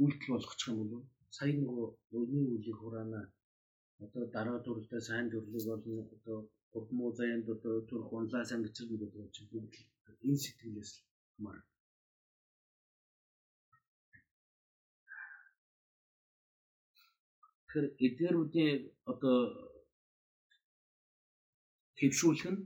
үйлдэл 0.02 0.32
болгочих 0.34 0.68
юм 0.70 0.78
бол 0.90 1.04
сая 1.36 1.52
нөгөө 1.60 1.88
өний 2.18 2.46
үйлийг 2.52 2.78
хураана 2.80 3.20
одоо 4.04 4.24
дараа 4.34 4.58
дүрлээ 4.64 5.02
сайн 5.08 5.26
дүрлэг 5.28 5.64
болно 5.70 5.94
одоо 6.16 6.38
гурмуу 6.72 7.10
заяанд 7.18 7.46
одоо 7.54 7.74
төрх 7.88 8.08
унлаа 8.16 8.44
гэж 8.50 8.74
юм 8.84 8.90
гэдэг 9.00 9.30
чинь 9.34 9.50
энэ 10.26 10.42
сэтгэлээс 10.44 10.92
хамаар. 11.34 11.58
Тэгэхээр 17.64 17.86
эдгээрүүдийн 18.06 18.78
одоо 19.12 19.38
хэвшүүлэх 21.98 22.44
нь 22.52 22.60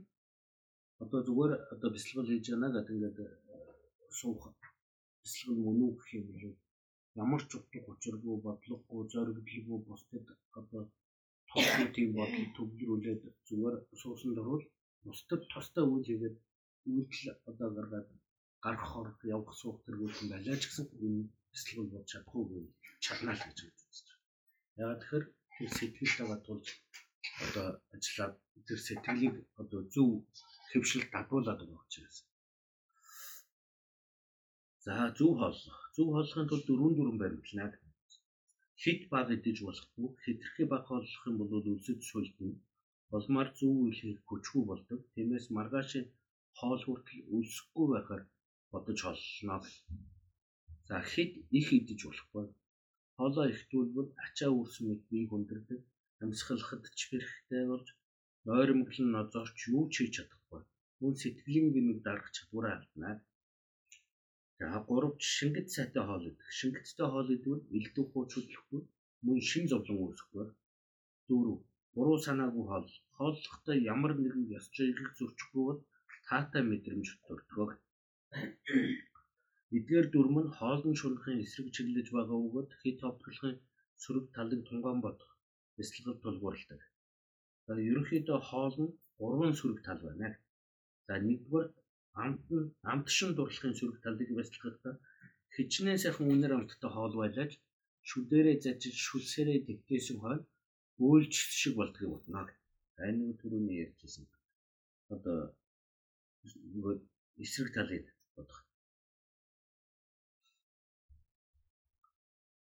одоо 1.03 1.19
зүгээр 1.27 1.53
одоо 1.73 1.89
бяцлал 1.93 2.27
хийж 2.29 2.45
байна 2.51 2.67
гэдэг 2.75 2.95
ингээд 2.95 3.17
суух 4.17 4.41
бяцлал 5.21 5.57
мөн 5.63 5.79
гэх 5.97 6.09
юм 6.19 6.27
ямар 7.23 7.41
ч 7.49 7.51
утга 7.57 7.79
учиргүй 7.91 8.35
бодлогогүй 8.45 9.03
зоригдлгүй 9.13 9.79
бусдад 9.87 10.25
одоо 10.59 10.83
тийм 11.95 12.09
бодол 12.17 12.47
төвлөрүүлээд 12.55 13.21
зүгээр 13.47 13.75
суусан 14.01 14.31
дөрвөл 14.35 14.65
бусдад 15.05 15.41
тустай 15.51 15.83
үйл 15.87 16.07
хийгээд 16.07 16.35
үйлдэл 16.91 17.27
одоо 17.49 17.69
гаргаад 17.77 18.07
гарах 18.65 18.91
орох 18.99 19.19
явах 19.35 19.55
суух 19.61 19.77
тэргүүлсэн 19.85 20.27
байлаа 20.31 20.57
ч 20.61 20.63
гэсэн 20.67 20.85
энэ 21.05 21.21
бяцлал 21.51 21.87
болж 21.91 22.07
чадахгүй 22.11 22.43
гэж 22.51 22.67
чаднаа 23.05 23.35
л 23.37 23.45
гэж 23.47 23.57
үзэж 23.65 23.97
байна. 24.07 24.23
Яагаад 24.81 24.99
тэгэхээр 25.01 25.25
тэр 25.55 25.69
сэтгэлтэй 25.77 26.27
батулж 26.31 26.67
одоо 27.45 27.67
ажиллаад 27.95 28.33
тэр 28.67 28.79
сэтгэлийг 28.87 29.35
одоо 29.61 29.81
зөв 29.93 30.09
хэвшил 30.71 31.05
дагуулад 31.13 31.59
байгаа 31.59 31.81
учраас. 31.85 32.17
За 34.85 34.93
зөв 35.17 35.31
хооллох. 35.39 35.79
Зөв 35.95 36.07
хооллохын 36.11 36.49
тулд 36.49 36.65
дөрвөн 36.67 36.93
дөрвөн 36.95 37.21
баримтлана 37.21 37.71
хит 38.85 39.01
баг 39.13 39.27
идэж 39.35 39.57
болохгүй. 39.65 40.07
Хэтэрхий 40.23 40.67
баг 40.73 40.83
болох 40.93 41.23
юм 41.29 41.35
бол 41.39 41.65
үлсэж 41.73 41.99
сулдна 42.05 42.53
болмаар 43.11 43.49
зөв 43.57 43.73
үйл 43.83 43.99
хийх 44.01 44.19
хүчгүй 44.27 44.63
болдог. 44.67 44.99
Тиймээс 45.13 45.45
маргаашийн 45.57 46.07
хоол 46.59 46.81
хүртэл 46.85 47.21
үлсэхгүй 47.35 47.85
байхаар 47.93 48.23
бодож 48.71 48.99
холлоо 49.03 49.59
за 50.87 50.97
хит 51.11 51.31
их 51.59 51.67
идэж 51.79 51.99
болохгүй. 52.05 52.45
Хоолоо 53.17 53.45
ихтүүлбэл 53.53 54.09
ачаа 54.25 54.51
үрс 54.59 54.75
мэд 54.87 55.01
бие 55.09 55.25
хүндэрдэг 55.29 55.81
амьсгалахад 56.23 56.83
ч 56.97 56.99
хэрэгтэй 57.09 57.63
болж 57.71 57.87
ойрмоглон 58.59 59.09
нозоорч 59.15 59.57
юу 59.75 59.83
ч 59.91 59.95
хийж 59.97 60.13
чадахгүй. 60.15 60.61
Мөн 61.01 61.13
сэтгэлийн 61.21 61.69
гэмиг 61.75 61.99
дарах 62.05 62.29
чадвараа 62.35 62.73
алдана. 62.77 63.11
За 64.59 64.67
гуравч 64.87 65.21
шингэт 65.37 65.67
сайтай 65.75 66.03
хоол 66.07 66.23
идэх. 66.29 66.49
Шингэттэй 66.59 67.07
хоол 67.11 67.29
идвэл 67.35 67.63
элдв 67.77 68.05
хууч 68.11 68.31
хөдлөхгүй 68.35 68.81
мөн 69.25 69.39
шин 69.49 69.65
зовлон 69.71 69.99
үүсэхгүй. 70.03 70.45
Дөрөв. 71.27 71.59
Буруу 71.95 72.17
санаагүй 72.25 72.65
хоол. 72.67 72.87
Хооллохдоо 73.17 73.75
ямар 73.93 74.13
нэгэн 74.15 74.45
ёс 74.57 74.65
жиглэл 74.75 75.17
зөрчихгүй 75.19 75.63
бол 75.67 75.79
таатай 76.27 76.63
мэдрэмж 76.67 77.07
төрдөг. 77.25 77.69
Эдгээр 79.77 80.07
дүрм 80.11 80.35
нь 80.43 80.53
хоолн 80.57 80.95
шунахын 81.01 81.43
эсрэг 81.43 81.67
чиглэж 81.75 82.07
байгаа 82.15 82.37
бөгөөд 82.43 82.69
хит 82.81 82.99
ховтлохын 83.03 83.55
сөрөг 84.03 84.25
талыг 84.35 84.61
тунгаан 84.67 84.99
бодох 85.05 85.31
бяцлагал 85.77 86.17
тулгуурладаг. 86.23 86.81
За 87.65 87.73
ерөнхийдөө 87.89 88.39
хоол 88.49 88.75
нь 88.83 88.95
гурван 89.19 89.53
сөрөг 89.59 89.79
тал 89.87 89.99
байна. 90.07 90.29
За 91.07 91.13
нэгдүгээр 91.27 91.67
амтшин 92.15 93.31
дурлахын 93.35 93.73
сөрөг 93.79 93.97
талыг 94.05 94.29
бяцлагахдаа 94.37 94.95
хичнээн 95.55 95.99
сайхан 96.01 96.31
үнээр 96.33 96.53
амттай 96.55 96.91
хоол 96.93 97.13
байлаач 97.21 97.51
шүдэрээ 98.09 98.57
зажиж 98.63 98.95
шүлсэрээ 99.07 99.59
тэгтээсэн 99.67 100.17
хойно 100.19 100.45
өөлч 101.07 101.33
шиг 101.59 101.73
болдгийг 101.77 102.09
бодно. 102.11 102.47
Энэ 103.07 103.35
түрүүний 103.39 103.77
ярьжсэн. 103.85 104.25
Одоо 105.13 105.37
эсрэг 107.43 107.69
талыг 107.75 108.05
бодох. 108.35 108.59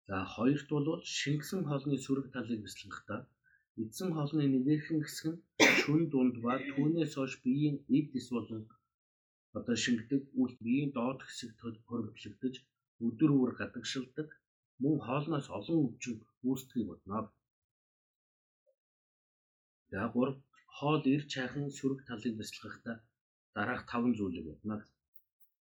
За 0.07 0.15
хоёрт 0.35 0.67
бол 0.75 0.87
шингэсэн 1.17 1.61
хоолны 1.69 1.97
сөрөг 2.05 2.27
талыг 2.35 2.59
бяцлагахдаа 2.63 3.21
эзэн 3.81 4.09
хоолны 4.13 4.43
нэгэн 4.49 4.81
хэсэг 4.87 5.25
нь 5.33 5.41
шүн 5.79 6.01
дунд 6.11 6.35
ба 6.45 6.53
түүнээс 6.73 7.13
хойш 7.15 7.33
биеийн 7.43 7.77
эд 7.97 8.09
эс 8.19 8.27
болон 8.35 8.61
одоо 9.57 9.75
шингэдэг 9.83 10.21
үл 10.41 10.53
биеийн 10.63 10.91
доод 10.97 11.19
хэсэг 11.23 11.51
хөрвөглөгдөж 11.87 12.55
өдөр 13.05 13.31
бүр 13.37 13.51
гадагшилдаг 13.59 14.29
мөн 14.81 14.97
хоолноос 15.05 15.47
олон 15.57 15.79
өвчин 15.87 16.15
үүсдгийг 16.49 16.87
бодно. 16.89 17.17
За 19.91 20.01
3 20.13 20.41
хоол 20.77 21.03
ир 21.15 21.23
чайхан 21.33 21.67
сөрөг 21.77 21.99
талыг 22.09 22.33
бяцлагахдаа 22.39 22.95
дараах 23.55 23.83
таван 23.91 24.13
зүйлийг 24.17 24.45
бодно. 24.49 24.75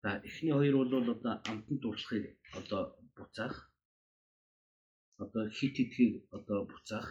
За 0.02 0.10
эхний 0.28 0.54
хоёр 0.56 0.74
бол 0.78 1.10
одоо 1.14 1.34
амтанд 1.50 1.80
дурлахыг 1.82 2.24
одоо 2.58 2.82
буцаах 3.16 3.56
одоо 5.22 5.44
хит 5.56 5.74
хитгийг 5.78 6.14
одоо 6.36 6.58
буцаах 6.72 7.08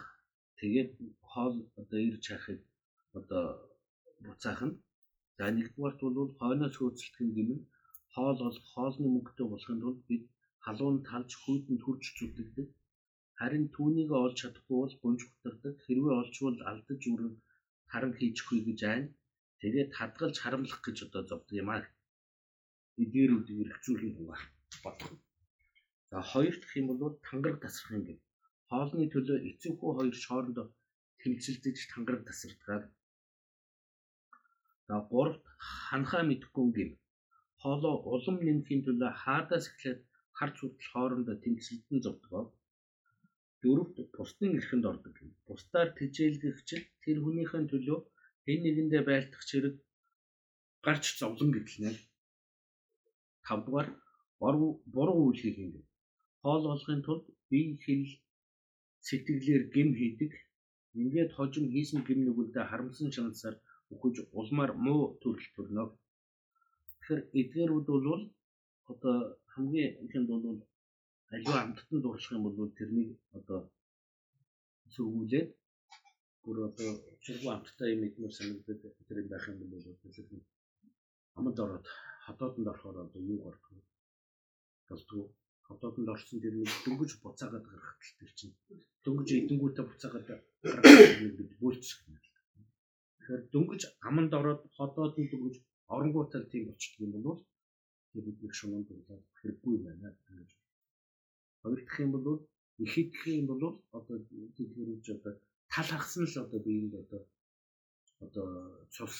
тэгээд 0.59 0.91
хоол 1.31 1.55
одоо 1.81 1.99
ир 2.07 2.15
чайхыг 2.25 2.59
одоо 3.19 3.45
буцаах 4.25 4.61
нь 4.67 4.75
за 5.39 5.45
нэгдүгээрт 5.55 5.99
бол 6.17 6.31
хойноос 6.39 6.75
хөөцөлдөх 6.77 7.31
гэмэн 7.37 7.61
хоол 8.13 8.39
бол 8.45 8.59
хоолны 8.71 9.07
мөнгөтэй 9.11 9.47
болохын 9.49 9.79
тулд 9.83 10.01
бид 10.09 10.23
халуун 10.65 10.97
талж 11.09 11.31
хүйтэнд 11.41 11.81
хүрч 11.83 12.03
зүтгэдэг. 12.17 12.67
Харин 13.39 13.65
түүнийг 13.75 14.09
олж 14.23 14.35
чадахгүй 14.41 14.77
бол 14.81 14.95
гунж 15.01 15.21
гутардаг 15.27 15.75
хэрвээ 15.85 16.15
олжвол 16.21 16.59
алдаж 16.71 17.01
үрэн 17.13 17.33
харан 17.91 18.13
хийчихгүй 18.19 18.59
гэж 18.67 18.79
айн 18.91 19.05
тэгээд 19.61 19.89
хадгалж 19.97 20.35
харамлах 20.39 20.81
гэж 20.83 20.97
одоо 21.07 21.23
зовдөг 21.29 21.55
юм 21.61 21.69
аа. 21.75 21.83
Эдгээр 23.01 23.31
үдийг 23.37 23.57
хэрэгцүүлэх 23.59 24.05
юм 24.09 24.27
бодох 24.83 25.11
за 26.11 26.17
хоёр 26.31 26.55
дахь 26.59 26.77
юм 26.79 26.87
бол 26.89 27.13
тангараг 27.27 27.57
тасрах 27.63 27.91
юм 27.97 28.03
гэв 28.07 28.19
хоолны 28.69 29.05
төлөө 29.13 29.37
эцэг 29.49 29.73
хүү 29.77 29.91
хоёр 29.97 30.15
хоорондоо 30.27 30.67
тэмцэлдэж 31.21 31.77
тангараг 31.91 32.23
тасардаг 32.29 32.83
гуравт 35.11 35.43
ханхаа 35.87 36.23
мэдхгүй 36.27 36.67
гэв 36.77 36.91
хоолоо 37.61 37.95
улам 38.13 38.37
нэмхийн 38.47 38.81
төлөө 38.85 39.11
хаадаас 39.23 39.65
эхлээд 39.69 39.99
харц 40.37 40.55
хүртэл 40.59 40.91
хоорондоо 40.93 41.35
тэмцэлдэн 41.43 41.99
зовдог. 42.05 42.45
Дөрөвт 43.61 43.95
бусдын 44.15 44.51
эрхэнд 44.59 44.85
ордог. 44.91 45.15
Бусдаар 45.47 45.89
тэжээлгэгчл 45.99 46.83
тэр 47.03 47.17
хүнийхэн 47.21 47.65
төлөө 47.71 47.99
хэн 48.45 48.59
нэгэндээ 48.63 49.01
байлдах 49.09 49.43
чирэг 49.49 49.75
гарч 50.85 51.03
зовлон 51.19 51.49
гэдэлнэ. 51.53 51.91
Тавдугаар 53.45 53.89
буруу 54.41 54.71
буруу 54.93 55.19
үйл 55.27 55.39
хийх 55.43 55.57
юм. 55.65 55.73
Хоол 56.41 56.63
олохын 56.73 57.01
тулд 57.03 57.25
бие 57.49 57.75
хэл 57.83 58.07
сэтгэлээр 59.07 59.63
гим 59.73 59.89
хийдэг. 59.99 60.31
Ингээд 60.99 61.31
хожим 61.37 61.65
хийсэн 61.73 61.99
гим 62.07 62.19
нүгэлдээ 62.23 62.65
харамсан 62.67 63.09
шанасаар 63.15 63.55
өгөж 63.93 64.15
улмаар 64.39 64.71
муу 64.85 65.01
төрөл 65.21 65.49
төрнө. 65.55 65.83
Тэгэхээр 66.99 67.21
эдгээрүүд 67.39 67.87
бол 67.93 68.07
одоо 68.91 69.15
хамгийн 69.53 69.91
ихэнд 70.05 70.27
бол 70.29 70.45
аливаа 71.33 71.61
амттан 71.63 71.99
дурлах 72.01 72.31
юм 72.35 72.43
бол 72.45 72.77
тэрнийг 72.79 73.09
одоо 73.37 73.59
сөргүүлээд 74.93 75.49
бүр 76.43 76.57
одоо 76.69 76.89
чиргүү 77.23 77.51
амттай 77.53 77.89
юм 77.93 78.01
идмэр 78.07 78.33
санагдаад 78.35 78.81
тэр 79.07 79.17
байх 79.31 79.45
юм 79.51 79.59
бол 79.71 79.85
тэгэхээр 80.03 80.43
амд 81.37 81.57
ороод 81.63 81.85
хотоодонд 82.25 82.71
орохоор 82.71 82.97
одоо 83.05 83.21
юу 83.31 83.39
гардаг 83.45 83.73
болдгоо 84.89 85.23
хотоодонд 85.67 86.09
орсон 86.13 86.37
тэр 86.43 86.55
нэг 86.57 86.71
дөнгөж 86.85 87.11
буцаагаад 87.23 87.65
гарах 87.71 87.93
тэр 88.19 88.31
чинь 88.37 88.53
дөнгөж 89.03 89.29
эдэнгүүтээ 89.37 89.85
буцаагаад 89.87 90.25
гарах 90.29 90.43
гэж 90.63 91.51
бүлцэх 91.61 91.99
юм. 92.07 92.28
Тэгэхээр 93.29 93.53
дөнгөж 93.53 93.81
аманд 94.07 94.31
ороод 94.39 94.61
хотоодонд 94.73 95.29
дөнгөж 95.29 95.55
оронгуутал 95.93 96.49
тийм 96.49 96.63
болчихдог 96.65 97.01
юм 97.05 97.21
бол 97.21 97.39
тэр 98.09 98.23
бидний 98.25 98.53
шунанд 98.57 98.87
дуулаад 98.89 99.23
хэрэггүй 99.37 99.75
байна 99.85 100.09
гэж. 100.25 100.49
Хоёр 101.61 101.79
дахь 101.85 101.99
юм 102.01 102.11
бол 102.15 102.27
их 102.85 102.93
идэх 103.01 103.23
юм 103.39 103.45
бол 103.51 103.63
одоо 103.97 104.17
тэдгэрүүж 104.57 105.05
одоо 105.13 105.33
тал 105.69 105.89
хагсан 105.93 106.25
л 106.25 106.41
одоо 106.43 106.59
биеинд 106.65 106.93
одоо 107.03 107.21
одоо 108.25 108.47
цус 108.95 109.15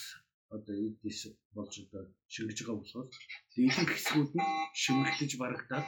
одоо 0.55 0.75
эдис 0.87 1.19
болж 1.53 1.73
одоо 1.85 2.03
шингэж 2.33 2.57
байгаа 2.65 2.77
болохоос 2.81 3.09
дийлэнх 3.53 3.91
хэсгүүд 3.93 4.31
нь 4.33 4.49
шингэлдэж 4.81 5.31
барагдаад 5.37 5.87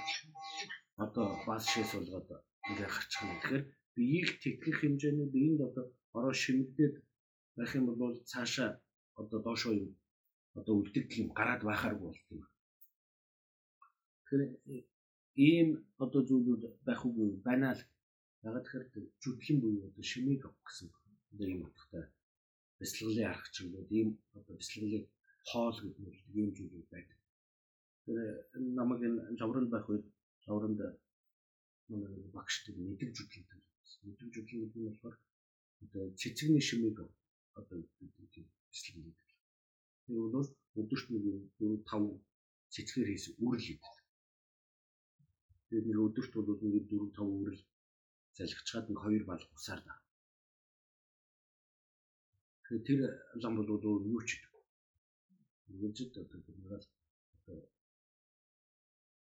одоо 1.06 1.26
бас 1.48 1.64
шээс 1.74 1.92
болгоод 1.98 2.30
ингээ 2.70 2.90
гарчих 2.94 3.22
юм. 3.26 3.34
Тэгэхээр 3.42 3.64
биеийг 3.96 4.30
тэтгэх 4.42 4.78
хэмжээний 4.80 5.30
биеинд 5.34 5.62
одоо 5.70 5.86
ороо 6.18 6.34
шинэгдээд 6.44 6.96
байх 7.58 7.72
юм 7.78 7.86
бол 8.02 8.16
цаашаа 8.32 8.70
одоо 9.22 9.40
доошоо 9.48 9.74
юм 9.84 9.90
одоо 10.60 10.74
үлдэгдэл 10.78 11.22
юм 11.24 11.30
гараад 11.38 11.62
байхааргүй 11.66 12.08
болт 12.08 12.26
юм. 12.36 12.42
Тэгэхээр 14.26 14.44
ийм 15.50 15.70
одоо 16.04 16.22
зүйлүүд 16.30 16.64
байх 16.88 17.02
үгүй 17.08 17.30
байна 17.48 17.70
л. 17.78 17.82
Ягаад 18.48 18.66
тэгэхээр 18.66 18.86
зүтгэн 19.22 19.58
буюу 19.62 19.88
одоо 19.90 20.04
шимийг 20.12 20.42
авах 20.46 20.64
гэсэн 20.68 20.88
одоо 21.32 21.48
ийм 21.48 21.62
утгатай 21.68 22.06
бяцлаглалын 22.80 23.30
арга 23.32 23.50
чиглэлүүд 23.56 23.90
ийм 24.00 24.10
одоо 24.38 24.54
бяцлаглалын 24.60 25.06
хоол 25.50 25.78
гэдэг 25.84 26.16
ийм 26.40 26.50
зүйлүүд 26.58 26.88
байдаг. 26.94 27.20
Тэгэхээр 28.06 28.30
намайг 28.80 29.02
энэ 29.08 29.38
жавранд 29.40 29.70
байх 29.72 29.86
үед 29.90 30.06
жавранд 30.46 30.80
манай 31.92 32.14
багштай 32.36 32.74
мэддэг 32.76 33.10
зүтгэн 33.18 33.46
тавьсан. 33.50 34.00
Мэддэг 34.08 34.30
зүтгэн 34.34 34.60
гэдэг 34.62 34.80
нь 34.82 34.90
болохоор 34.90 35.16
одоо 35.84 36.04
цэцэгний 36.20 36.64
шимийг 36.68 36.98
одоо 37.60 37.78
тийм 38.34 38.46
бяцлаглал 38.70 39.16
гэдэг. 39.18 39.40
Тэр 40.06 40.18
бол 40.34 40.50
өдөрт 40.82 41.08
нэг 41.14 41.24
4 41.60 41.84
5 41.90 42.20
цэцгээр 42.74 43.10
хийсэн 43.10 43.34
үрэл 43.46 43.68
гэдэг 43.70 44.02
Тэгээд 45.72 45.88
нэг 45.88 46.00
өдөрт 46.04 46.34
бол 46.36 46.48
нэг 46.52 46.84
4 46.92 47.16
5 47.16 47.40
үрэл 47.40 47.62
залгичаад 48.36 48.86
нэг 48.92 49.00
хоёр 49.04 49.24
бал 49.24 49.44
усаар 49.56 49.80
да. 49.88 49.96
Тэгэхээр 52.68 52.84
тэр 52.88 53.00
лам 53.42 53.54
бол 53.56 53.70
юу 54.12 54.22
ч. 54.28 54.30
Нэгжид 55.72 56.12
одоо 56.20 56.40
тэрнийг 56.44 56.76
одоо 56.76 57.60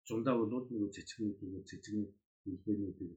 зундаа 0.09 0.35
бол 0.41 0.53
нэг 0.73 0.89
цэцгний 0.97 1.37
тэгээд 1.41 1.69
цэцгний 1.69 2.09
үлбэнүүдийг 2.49 3.13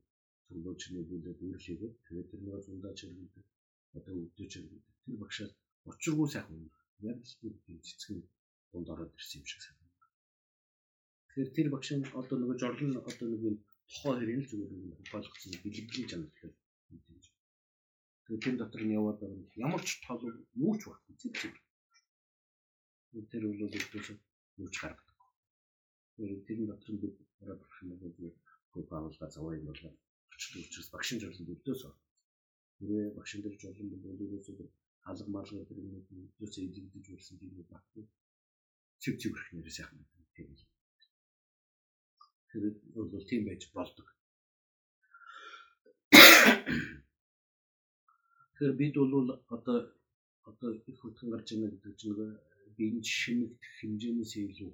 цуглуулж 0.46 0.82
нэгүүлээд 0.92 1.40
үргэлжлээд 1.44 1.94
тэгээд 2.06 2.28
тэр 2.32 2.42
нэг 2.44 2.56
зундаа 2.68 2.94
чиргэлдэг 3.00 3.46
одоо 3.98 4.14
өвдөж 4.26 4.48
чиргэлдэг. 4.52 4.84
Тэр 5.06 5.18
багшаа 5.24 5.48
учиргүй 5.90 6.28
сайхан 6.32 6.58
юм. 6.64 6.72
Яг 7.10 7.18
л 7.24 7.36
тийм 7.66 7.78
цэцгийн 7.86 8.22
дунд 8.72 8.88
ороод 8.94 9.12
ирсэн 9.18 9.42
юм 9.42 9.48
шиг 9.50 9.62
сайн. 9.64 9.86
Тэгэхээр 11.36 11.56
тэр 11.56 11.68
багш 11.76 11.90
нь 11.92 12.08
одоо 12.16 12.38
нөгөө 12.40 12.58
жорлон 12.62 12.96
одоо 12.96 13.28
нэг 13.28 13.42
юм 13.44 13.58
тухай 13.92 14.16
хэрэг 14.16 14.40
л 14.40 14.50
зүгээр 14.50 14.72
нэг 14.72 15.00
болгоцсон 15.12 15.52
бэлгэлийн 15.64 16.08
чанар 16.08 16.32
гэхээр 16.32 16.54
мэдээж. 16.96 17.26
Тэгээд 18.24 18.44
тэр 18.46 18.56
дотор 18.56 18.84
нь 18.88 18.96
яваад 18.96 19.20
байгаа 19.20 19.44
ямар 19.68 19.84
ч 19.84 20.00
тол 20.08 20.24
юу 20.64 20.74
ч 20.80 20.82
баггүй 20.88 21.16
зүг 21.20 21.34
зүг. 21.36 21.56
Тэр 23.32 23.44
бол 23.52 23.64
өөрөөс 23.68 24.08
юу 24.64 24.70
ч 24.72 24.76
гаргадаг. 24.80 25.20
Тэр 26.48 26.60
дотор 26.72 26.92
нь 26.96 27.02
бид 27.04 27.16
ороод 27.44 27.62
авах 27.68 27.84
юм 27.84 27.90
бол 28.00 28.16
зүгээр 28.16 28.88
баавлаа 28.88 29.28
заваа 29.36 29.60
юм 29.60 29.68
болоо. 29.68 29.92
Өчлөө 30.32 30.64
учраас 30.64 30.90
багшин 30.96 31.20
жорлон 31.20 31.52
өвдөөс 31.52 31.82
ор. 31.84 31.96
Тэрээ 32.78 33.16
багшин 33.18 33.42
дээр 33.42 33.56
жорлон 33.62 33.88
бол 33.92 34.04
өөрөөсөө 34.24 34.68
алга 35.10 35.30
малгай 35.36 35.60
гэдэг 35.60 35.78
юм 35.80 35.94
өдөөс 36.42 36.56
илэгдэж 36.66 37.06
болсон 37.14 37.38
тийм 37.40 37.54
үү 37.60 37.68
баггүй. 37.72 38.06
Цэв 39.02 39.14
цэвэрх 39.22 39.50
нэрээс 39.54 39.80
яах 39.82 39.92
юм 39.96 40.06
тийм 40.36 40.48
үү. 40.52 40.60
Тэгээд 42.50 42.78
бол 42.96 43.30
тийм 43.30 43.42
байж 43.46 43.62
болдог. 43.78 44.08
Тэгэхээр 48.56 48.80
бид 48.82 48.96
бол 49.14 49.30
одоо 49.56 49.78
одоо 50.50 50.70
их 50.90 50.98
хөтгөн 51.02 51.32
гарч 51.32 51.48
байна 51.52 51.70
гэдэг 51.72 51.94
чинь 52.00 52.40
биеийн 52.78 53.04
шинэгдэх 53.04 53.72
хэмжээнээс 53.80 54.34
илүү 54.44 54.72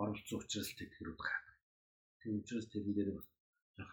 оролцсон 0.00 0.38
учраас 0.40 0.70
тэтгэрүүд 0.78 1.20
гарна. 1.26 1.52
Тийм 2.20 2.34
учраас 2.40 2.66
тэрэн 2.72 2.94
дээр 2.94 3.10
бас 3.16 3.26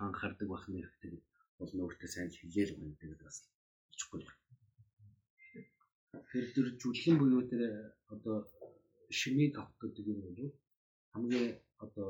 анхаардаг 0.06 0.48
байх 0.50 0.64
хэрэгтэй 0.66 1.12
бол 1.60 1.72
өөртөө 1.84 2.10
сайн 2.12 2.30
хилээл 2.36 2.76
байна 2.78 2.96
гэдэг 3.00 3.22
бас 3.26 3.38
очихгүй 3.94 4.20
байна. 4.24 4.42
Тэр 6.32 6.46
тэр 6.56 6.68
жүжигэн 6.82 7.18
буюу 7.20 7.44
тэр 7.52 7.62
одоо 8.14 8.38
авах 9.60 9.76
гэдэг 9.82 10.06
юм 10.12 10.20
бол 10.26 10.40
хамгийн 11.14 11.48
одоо 11.86 12.08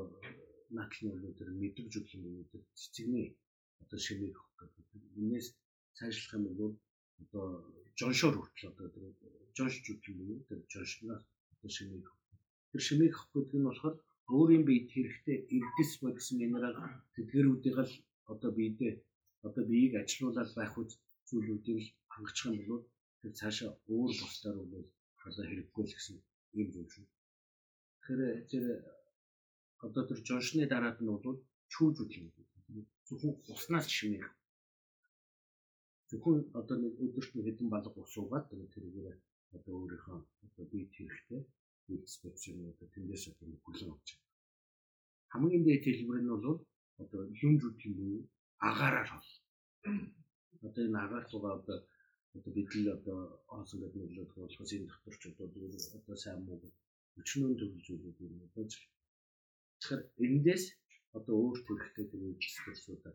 наадлын 0.76 1.14
бол 1.22 1.38
тэр 1.38 1.48
мэдрэг 1.60 1.86
жүжигэн 1.92 2.22
буюу 2.24 2.50
тэр 2.50 2.62
цэцэгний 2.78 3.26
одоо 3.82 3.98
шинийг 4.06 4.34
авах 4.38 4.54
гэдэг. 4.58 4.84
Энээс 5.20 5.46
цаашлах 5.96 6.34
юм 6.38 6.44
бол 6.58 6.74
одоо 7.22 7.46
жоншоор 7.98 8.34
хүртэл 8.38 8.70
одоо 8.72 8.88
тэр 8.94 9.04
жонш 9.56 9.74
жүжигэн 9.86 10.16
буюу 10.18 10.40
тэр 10.48 10.58
жоншноос 10.72 11.22
одоо 11.52 11.70
шинийг 11.76 12.06
тэр 12.70 12.82
шинийг 12.86 13.14
авах 13.14 13.30
гэдэг 13.34 13.58
нь 13.58 13.68
болохоор 13.68 13.96
өөрийн 14.36 14.64
биед 14.68 14.86
хэрэгтэй 14.90 15.38
эрдэс 15.56 15.90
бодис 16.02 16.28
минерал 16.34 16.76
тэтгэрүүдийг 17.14 17.76
л 17.86 17.92
одоо 18.32 18.50
биедээ 18.58 18.94
одоо 19.46 19.62
биеийг 19.68 19.94
ажилуулаад 19.96 20.50
байх 20.58 20.74
үз 20.80 20.90
зүйлүүдийг 21.28 21.78
л 21.82 21.88
хангачих 22.12 22.46
юм 22.46 22.66
бол 22.68 22.82
тэр 23.20 23.32
цаашаа 23.38 23.70
өөр 23.94 24.12
бусдаар 24.20 24.56
бол 24.72 24.86
одоо 25.26 25.44
хэрэггүй 25.46 25.84
л 25.84 25.94
гэсэн 25.96 26.16
юм 26.60 26.68
зүйл 26.74 26.90
шүү. 26.94 27.06
Тэгэхээр 28.00 28.38
тэр 28.50 28.64
одоо 29.86 30.02
тэр 30.08 30.18
жоншны 30.28 30.64
дараад 30.68 30.98
нь 31.02 31.10
бол 31.24 31.38
чүүж 31.72 31.96
үт 32.02 32.12
юм. 32.20 32.26
Зөвхөн 33.06 33.34
уснаас 33.54 33.86
шимэх. 33.96 34.26
Зөвхөн 36.08 36.38
одоо 36.60 36.76
нэг 36.78 36.92
өдөрт 37.04 37.32
нэг 37.34 37.44
хэдэн 37.46 37.68
балга 37.70 37.98
ус 38.02 38.14
уугаад 38.18 38.46
тэргээр 38.50 39.18
одоо 39.56 39.72
өөрийнхөө 39.80 40.18
одоо 40.46 40.64
бие 40.70 40.86
хэрэгтэй 40.94 41.42
үйлс 41.92 42.14
бодсон 42.22 42.56
одоо 42.72 42.86
тэндээс 42.94 43.24
одоо 43.30 43.46
хүлэн 43.64 43.90
авч. 43.94 44.08
Хамгийн 45.32 45.64
дээд 45.66 45.84
хэлбэр 45.86 46.18
нь 46.22 46.32
бол 46.32 46.58
одоо 47.02 47.22
юм 47.46 47.54
зүг 47.62 47.74
юм 47.90 47.98
агаараар 48.68 49.08
бол. 49.14 49.30
Одоо 50.66 50.82
энэ 50.86 50.98
агаар 51.04 51.24
цугаа 51.30 51.54
одоо 51.60 51.78
одоо 52.36 52.52
бид 52.56 52.70
л 52.74 52.88
одоо 52.96 53.18
онсон 53.56 53.78
гэдэг 53.80 54.02
нөлөөд 54.02 54.30
болохоос 54.34 54.72
энэ 54.76 54.88
докторчууд 54.90 55.38
одоо 55.98 56.16
сайн 56.24 56.40
муу 56.46 56.58
өчнөө 57.20 57.52
төвлөжүүлээд 57.60 58.18
юм 58.24 58.34
одоо 58.46 58.64
тэгэхээр 58.68 60.02
эндээс 60.26 60.64
одоо 61.16 61.34
өөр 61.44 61.58
төрхтэй 61.66 62.06
тэгээд 62.12 62.40
дискурсуудаа 62.42 63.14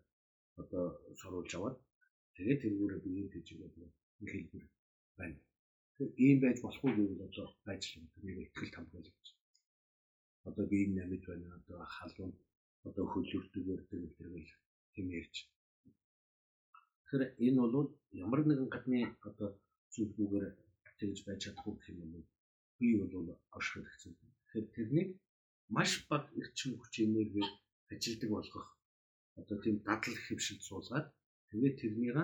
одоо 0.61 0.83
соруулж 1.19 1.51
аваад 1.55 1.77
тэгээд 2.35 2.61
тэргүүрээ 2.63 3.01
биеийн 3.05 3.29
төжигээд 3.33 3.75
нэг 3.77 3.91
хэлбэр 4.33 4.65
байна. 5.17 5.39
Тэгэхээр 5.97 6.11
ийм 6.25 6.37
байж 6.43 6.57
болох 6.61 6.83
уу 6.83 6.93
гэвэл 6.97 7.27
одоо 7.27 7.45
ажил 7.71 8.03
нэг 8.25 8.37
ихтгэл 8.45 8.73
тамхил 8.75 9.05
гэж. 9.05 9.27
Одоо 10.49 10.65
биеийн 10.71 10.93
намид 10.97 11.23
байна 11.29 11.47
одоо 11.59 11.79
халуун 11.95 12.33
одоо 12.87 13.05
хөлөвдөөр 13.13 13.81
тэргэл 13.89 14.51
тийм 14.93 15.07
ярьж. 15.19 15.35
Тэгэхээр 17.05 17.23
энэ 17.45 17.59
бол 17.61 17.89
ямар 18.25 18.41
нэгэн 18.45 18.69
гадны 18.73 18.99
одоо 19.27 19.49
зүйлгүйгээр 19.93 20.45
тэгж 20.99 21.17
байж 21.25 21.39
чадахгүй 21.43 21.73
гэх 21.75 21.89
юм 21.93 22.11
бол 22.13 22.25
би 22.79 22.87
бол 22.99 23.27
оршиход 23.57 23.87
хэцүү. 23.89 24.13
Тэгэхээр 24.13 24.67
тэрнийг 24.75 25.09
маш 25.75 25.91
бага 26.09 26.27
эрчим 26.39 26.71
хүч 26.77 26.93
энерги 27.05 27.43
ажилдаг 27.93 28.29
болгох 28.33 28.67
одоо 29.39 29.57
тийм 29.63 29.75
дадлаг 29.87 30.19
хөвшилд 30.27 30.61
суулгаад 30.67 31.07
тэгээд 31.49 31.75
тэрнийг 31.81 32.17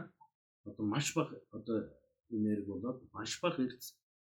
одоо 0.70 0.86
маш 0.94 1.08
бага 1.18 1.36
одоо 1.58 1.78
энерги 2.36 2.70
болоод 2.72 2.98
маш 3.16 3.32
бага 3.44 3.60
эрц 3.68 3.84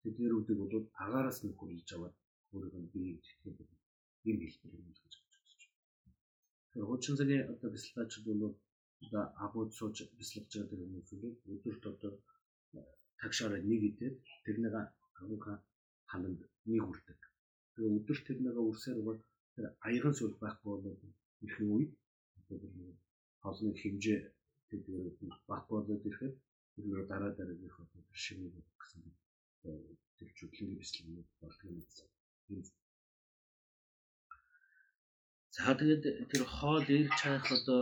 тэдгэрүүдийг 0.02 0.58
бол 0.60 0.74
агаараас 1.04 1.38
нь 1.44 1.56
хөрөлж 1.58 1.88
аваад 1.96 2.14
өөрөөр 2.52 2.76
нь 2.80 2.90
биеийг 2.92 3.22
тэтгэх 3.42 3.70
юм 4.30 4.36
хэлбэр 4.42 4.72
юм 4.78 4.86
гэж 4.88 5.17
хуучин 6.86 7.14
одоо 7.52 7.68
бяцлагчид 7.74 8.24
бол 8.26 8.54
одоо 9.06 9.24
агууд 9.44 9.70
сууж 9.78 9.96
бяцлагж 10.18 10.52
байгаа 10.52 10.70
тэр 10.70 10.80
хүмүүсийг 10.84 11.22
өдөрт 11.54 11.84
одоо 11.92 12.12
тагшаараа 13.20 13.62
нэг 13.70 13.82
идээд 13.90 14.16
тэрнийг 14.44 14.74
агуугаа 15.20 15.56
хананд 16.10 16.40
нэг 16.72 16.82
үрдэг. 16.90 17.20
Тэгээ 17.74 17.96
өдөрт 17.98 18.24
тэрнийг 18.26 18.56
үрсээр 18.70 19.00
бол 19.08 19.18
тэр 19.54 19.64
аяган 19.86 20.14
сүл 20.16 20.34
байхгүй 20.42 20.76
бол 20.84 20.98
ихний 21.46 21.70
үед 21.76 21.92
одоо 22.38 22.56
тэр 22.62 22.74
хоолны 23.42 23.72
хэмжээ 23.82 24.20
тэгээд 24.70 25.16
баг 25.50 25.62
болоод 25.70 26.06
ирэхэд 26.08 26.34
тэр 26.74 27.06
дараа 27.10 27.30
дараагийнх 27.38 27.78
тэр 27.92 28.18
шинийг 28.24 28.54
гэсэн 28.80 29.02
тэр 30.16 30.30
чөлөөний 30.36 30.78
бяцлагнууд 30.80 31.28
болдог 31.40 31.68
юм. 32.54 32.62
За 35.58 35.74
тэгээд 35.78 36.04
тэр 36.30 36.42
хоол 36.56 36.86
ирж 36.96 37.10
чаях 37.20 37.46
одоо 37.56 37.80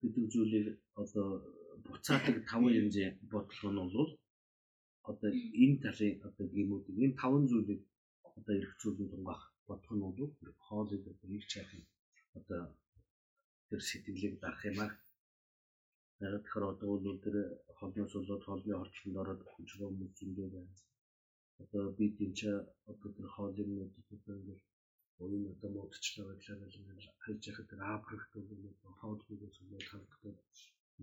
гэдэг 0.00 0.24
зүйлийг 0.32 0.66
одоо 1.02 1.26
буцаадаг 1.86 2.36
таван 2.50 2.72
янзын 2.82 3.12
бодлого 3.32 3.70
нь 3.72 3.80
бол 3.94 4.10
одоо 5.10 5.30
энэ 5.62 5.80
талын 5.84 6.14
одоо 6.28 6.44
гэмүүдийг 6.54 6.96
энэ 7.04 7.18
таван 7.20 7.44
зүйлийг 7.50 7.80
одоо 8.38 8.54
эргцүүлэн 8.60 9.10
тунгаах 9.12 9.42
бодлого 9.68 9.96
нь 9.96 10.04
бол 10.18 10.32
хоолыг 10.66 11.02
одоо 11.12 11.28
ирч 11.36 11.50
яах 11.60 11.72
одоо 12.38 12.60
тэр 13.68 13.80
сэтгэлийг 13.88 14.34
дарах 14.42 14.62
юм 14.70 14.78
аа. 14.84 14.92
Тэгэхээр 16.18 16.64
одоо 16.72 16.88
бол 17.04 17.18
тэр 17.24 17.36
холноос 17.78 18.12
болоод 18.16 18.42
холны 18.48 18.72
орчлонд 18.82 19.16
ороод 19.22 19.40
хүч 19.52 19.68
хүмүүс 19.78 20.12
зөндөө 20.18 20.48
байна. 20.54 20.74
Одоо 21.62 21.82
би 21.98 22.06
тийч 22.16 22.38
одоо 22.90 23.08
тэр 23.16 23.26
нүдэд 23.68 24.06
одоо 24.16 24.34
ингээд 24.40 24.62
Уян 25.22 25.44
одоо 25.52 25.70
муудчлаа 25.72 26.26
байлаа 26.28 26.56
гэж 26.60 26.74
хайж 27.24 27.42
яхад 27.50 27.68
тэр 27.70 27.80
Африкт 27.96 28.32
бол 28.34 28.96
хоолгоос 29.00 29.56
болоод 29.70 29.86
халддаг 29.90 30.36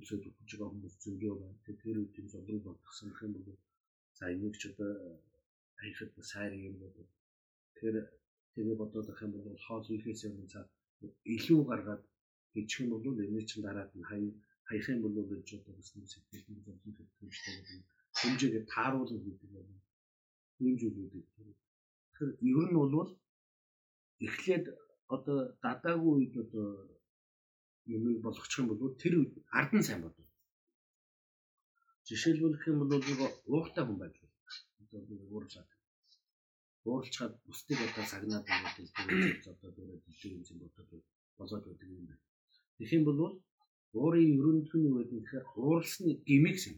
өсөд 0.02 0.22
өгч 0.30 0.52
байгаа 0.58 0.72
хүмүүс 0.72 0.96
зөндөө 1.04 1.34
байна. 1.42 1.58
Тэгэхээр 1.66 1.98
үеийн 2.02 2.28
зовлон 2.34 2.60
бодгсон 2.66 3.10
юм 3.26 3.34
бол 3.36 3.58
за 4.18 4.24
энийг 4.34 4.56
ч 4.62 4.64
одоо 4.70 4.92
аяхад 5.82 6.12
сайр 6.32 6.54
юм 6.70 6.76
бол 6.82 6.96
тэр 7.78 7.96
тэгээ 8.54 8.76
бодоод 8.82 9.08
ах 9.12 9.22
юм 9.26 9.32
бол 9.34 9.64
хоол 9.66 9.86
хийхээс 9.88 10.22
өмнө 10.28 10.48
за 10.54 10.62
илүү 11.36 11.62
гаргаад 11.70 12.04
хийчих 12.54 12.82
юм 12.84 12.90
бол 12.92 13.06
энэ 13.28 13.42
чинь 13.50 13.66
дараад 13.66 13.92
нь 13.98 14.08
хай 14.10 14.22
хаях 14.68 14.88
юм 14.94 15.02
бол 15.04 15.16
гэж 15.32 15.48
одоо 15.58 15.74
бас 15.78 15.90
нэг 15.96 16.08
сэтгэл 16.10 16.66
зовлон 16.66 16.94
төлөвтэй 16.98 17.82
хэмжээгээ 18.20 18.64
тааруулна 18.74 19.20
гэдэг 19.26 19.50
юм. 19.60 19.70
Ийм 20.66 20.76
зүйлүүдийг 20.82 21.26
тэгэхээр 21.34 22.34
ер 22.62 22.68
нь 22.70 22.80
бол 22.82 23.10
эхлээд 24.28 24.66
одоо 25.16 25.38
дадаагүй 25.64 26.14
үед 26.16 26.36
одоо 26.44 26.68
юмыг 27.96 28.18
болгочих 28.26 28.60
юм 28.60 28.68
бол 28.70 28.96
тэр 29.02 29.14
үед 29.20 29.34
ард 29.60 29.72
нь 29.76 29.86
сайн 29.88 30.02
бодно. 30.04 30.26
Жишээлбэлэх 32.08 32.64
юм 32.72 32.80
бол 32.80 32.92
уухтай 33.54 33.84
хүн 33.86 34.00
болно. 34.02 34.28
Одоо 34.82 35.00
би 35.08 35.16
уурчаад. 35.34 35.70
Уурчаад 36.86 37.34
бусдыг 37.46 37.80
одоо 37.88 38.06
сагнаад 38.12 38.46
байгаа 38.48 38.74
гэж 38.78 39.44
одоо 39.54 39.70
дөрөв 39.76 40.00
дэлхийн 40.06 40.44
юм 40.52 40.60
бодоод 40.64 41.04
болоод 41.38 41.64
байдаг 41.68 41.90
юм 41.98 42.06
байна. 42.08 42.24
Тэгэх 42.76 42.94
юм 42.98 43.04
бол 43.08 43.20
уурын 44.00 44.32
ерөнхий 44.40 44.80
нь 44.82 44.94
гэдэг 44.96 45.20
нь 45.22 45.30
ууралсны 45.62 46.12
гимиг 46.28 46.58
юм. 46.70 46.78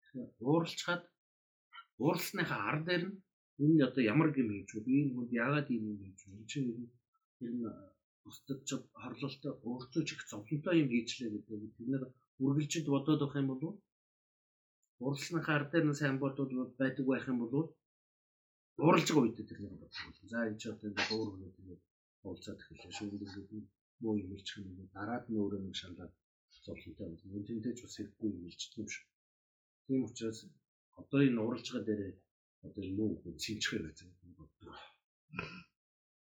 Тэгэхээр 0.00 0.30
ууралчаад 0.46 1.02
ууралсныхаа 2.02 2.60
ар 2.70 2.78
дээр 2.86 3.04
нь 3.08 3.16
энэ 3.62 3.84
одоо 3.88 4.02
ямар 4.12 4.28
гэм 4.34 4.48
хийж? 4.50 4.70
Би 4.86 4.92
энэ 5.02 5.14
хүнд 5.14 5.30
яагаад 5.42 5.68
ийм 5.74 5.84
юм 5.92 5.98
хийж 6.02 6.18
вэ? 6.26 6.44
Чи 6.50 6.58
ер 7.44 7.52
нь 7.54 7.64
бусдад 8.24 8.60
ч 8.68 8.70
хорлолтой 9.02 9.52
өөртөө 9.68 10.02
ч 10.06 10.10
их 10.14 10.22
зовлонтой 10.30 10.74
юм 10.82 10.88
хийчлээ 10.90 11.30
гэдэг. 11.32 11.60
Бид 11.76 11.88
нэр 11.92 12.04
үргэлжид 12.44 12.86
бодоод 12.90 13.20
байх 13.22 13.36
юм 13.40 13.48
бол 13.50 13.64
уралсны 15.04 15.40
хар 15.46 15.62
дээр 15.70 15.86
нь 15.88 15.98
сайн 16.00 16.16
бодоод 16.24 16.50
байдаг 16.80 17.04
байх 17.08 17.24
юм 17.32 17.38
бол 17.42 17.54
уралж 18.86 19.08
байгаа 19.08 19.24
үед 19.24 19.38
тэр 19.48 19.60
нэг 19.62 19.74
бодох. 19.82 20.02
За 20.32 20.38
энэ 20.48 20.60
ч 20.60 20.62
одоо 20.72 20.88
энэ 20.90 21.04
өөр 21.14 21.28
хүнээ 21.30 21.52
тийм 21.56 21.68
уулзаад 22.26 22.60
эхэллээ. 22.60 22.96
Шүүмдэлүүд 22.96 23.50
муу 24.02 24.14
юм 24.22 24.30
ирчих 24.36 24.56
юм 24.58 24.74
бол 24.78 24.90
дараад 24.96 25.24
нь 25.28 25.38
өөрөө 25.40 25.60
нэг 25.62 25.76
шалаад 25.80 26.12
зовлонтой 26.64 27.06
болно. 27.08 27.34
Энд 27.36 27.46
тэнтэй 27.48 27.74
ч 27.76 27.80
бас 27.84 27.94
хэрэггүй 27.96 28.28
юм 28.36 28.44
ирчих 28.50 28.72
юм 28.80 28.88
шиг. 28.94 29.06
Тийм 29.86 30.00
учраас 30.08 30.38
одоо 31.00 31.20
энэ 31.28 31.44
уралж 31.46 31.66
байгаа 31.68 31.86
дээр 31.88 32.02
одоо 32.66 32.84
муу 32.96 33.12
хүн 33.20 33.36
шинжлэх 33.44 33.82
гэж 33.84 33.98
боддог. 34.38 34.74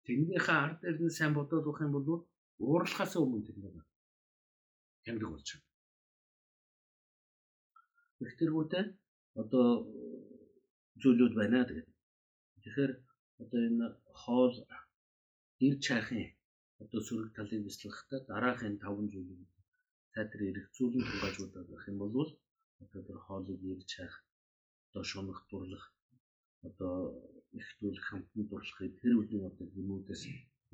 Тэнгийнхээ 0.05 0.57
ард 0.63 0.77
дээр 0.81 0.97
нь 1.05 1.15
сайн 1.17 1.33
бодоод 1.35 1.65
байх 1.65 1.79
юм 1.85 1.93
бол 1.95 2.07
уурлахаас 2.63 3.13
өмнө 3.21 3.45
тэр 3.45 3.57
нэг 3.59 3.75
тэмдэг 5.03 5.29
болж 5.31 5.47
байна. 5.51 5.69
Тэргүүтээ 8.39 8.85
одоо 9.41 9.67
зүйлүүд 11.01 11.33
байна 11.39 11.59
гэдэг. 11.67 11.87
Тэгэхээр 12.63 12.91
одоо 13.41 13.59
энэ 13.69 13.87
хоол 14.21 14.55
ир 15.65 15.75
чайхын 15.85 16.25
одоо 16.83 16.99
сөрөг 17.07 17.29
талыг 17.37 17.61
бяцлахтаа 17.65 18.19
дараагийн 18.29 18.75
5 18.83 19.11
зүйлийг 19.13 19.41
цаатар 20.13 20.41
эргцүүлэн 20.49 21.03
тулгаажуулдаг 21.07 21.65
гэх 21.69 21.83
юм 21.91 21.97
бол 22.01 22.29
одоо 22.83 23.01
тэр 23.07 23.19
хоолыг 23.25 23.59
ир 23.71 23.81
чайх 23.91 24.13
одоо 24.87 25.03
шунах 25.11 25.39
дурлах 25.49 25.83
одоо 26.67 26.95
ихтүүлэх 27.59 28.05
хамтан 28.07 28.43
дурлахыг 28.47 28.93
тэр 29.01 29.13
үеийн 29.19 29.43
одоо 29.49 29.67
юмудаас 29.81 30.23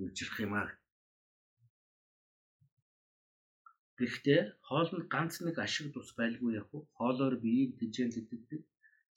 үржих 0.01 0.33
юм 0.45 0.53
аа. 0.61 0.69
Гэхдээ 3.97 4.41
хоолнд 4.67 5.05
ганц 5.13 5.33
нэг 5.41 5.55
ашиг 5.65 5.87
тус 5.93 6.09
байлгүй 6.19 6.51
яг 6.61 6.69
уу. 6.73 6.83
Хоолоор 6.97 7.35
биеийг 7.43 7.71
дижээл 7.79 8.19
идэгдэг. 8.21 8.61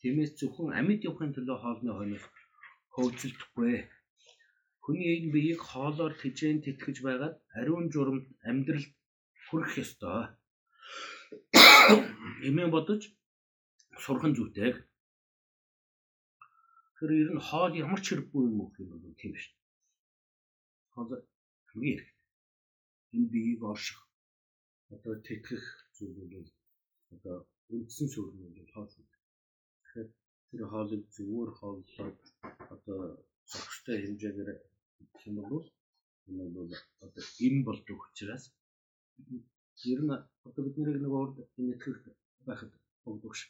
Тиймээс 0.00 0.32
зөвхөн 0.38 0.68
амьд 0.78 1.04
явахын 1.08 1.34
төлөө 1.36 1.58
хоолны 1.60 1.92
хоног 1.94 2.24
хөөцөлдөхгүй. 2.94 3.74
Хүний 4.82 5.10
энэ 5.16 5.32
биеийг 5.34 5.60
хоолоор 5.70 6.12
тижээн 6.22 6.58
тэтгэж 6.64 6.96
байгаад 7.06 7.36
ариун 7.58 7.86
журамд 7.92 8.26
амьдралд 8.48 8.92
хүрэх 9.46 9.72
ёстой. 9.84 10.32
Эмээ 12.48 12.68
бодож 12.72 13.02
сурхан 14.02 14.32
зүйтэй. 14.36 14.72
Тэр 17.00 17.12
ер 17.16 17.30
нь 17.32 17.46
хоол 17.48 17.72
ямар 17.84 18.00
ч 18.04 18.06
хэрэггүй 18.12 18.42
юм 18.44 18.60
уу 18.60 18.68
гэх 18.68 18.80
юм 18.84 18.90
бол 18.92 19.16
тийм 19.20 19.32
шүү. 19.42 19.56
Хоол 20.92 21.10
хамгийн 21.70 21.96
хэрэгтэй. 21.96 22.18
Энэ 23.16 23.30
биеийг 23.32 23.62
орших 23.72 24.00
одоо 24.94 25.14
тэтгэх 25.26 25.64
зүйл 25.96 26.16
бол 26.32 26.48
одоо 27.14 27.36
үндсэн 27.72 28.06
нь 28.06 28.56
бол 28.58 28.72
хоол. 28.74 28.92
Тэгэхээр 29.80 30.08
тэр 30.48 30.62
хоолыг 30.72 31.02
зөвөр 31.16 31.50
хооллоод 31.58 32.20
одоо 32.74 33.00
зохистой 33.50 33.96
хэмжээгээр 34.00 34.50
гэх 35.12 35.24
юм 35.30 35.36
бол 35.52 35.66
энэ 36.28 36.44
бол 36.56 36.72
одоо 37.04 37.24
им 37.46 37.56
болдог 37.66 37.98
учраас 38.08 38.44
ер 39.92 40.00
нь 40.04 40.12
одоо 40.48 40.62
бид 40.64 40.76
нэрийг 40.76 41.00
нэг 41.02 41.14
урд 41.20 41.36
нэтгэх 41.56 41.98
байхад 42.46 42.72
богдох 43.04 43.34
ш. 43.38 43.40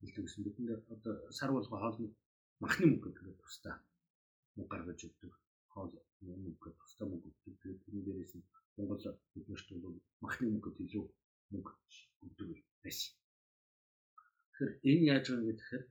Хэлдэг 0.00 0.26
бид 0.46 0.56
нэр 0.58 0.80
одоо 0.94 1.14
сар 1.38 1.50
болго 1.52 1.76
хоолны 1.76 2.08
махны 2.62 2.84
мөнгө 2.88 3.08
гэдэг 3.12 3.36
тусдаа 3.42 3.76
мөнгө 4.56 4.72
гаргаж 4.72 5.00
өгдөг 5.08 5.32
хоол 5.72 5.92
мөнгө 6.44 6.68
тусдаа 6.80 7.06
мөнгө 7.08 7.28
өгдөг. 7.30 7.54
Тэгээд 7.60 7.82
тэрний 7.84 8.04
дээрээс 8.04 8.34
нь 8.36 8.48
Монгол 8.76 9.04
биднэрт 9.34 9.68
бол 9.84 9.96
махны 10.24 10.46
мөнгөд 10.48 10.76
илүү 10.84 11.04
мөнгө 11.52 11.72
өгдөг 12.26 12.48
байсан. 12.82 13.12
Тэгэхээр 14.48 14.72
энэ 14.90 15.06
яаж 15.12 15.24
байгаа 15.28 15.54
гэхээр 15.58 15.84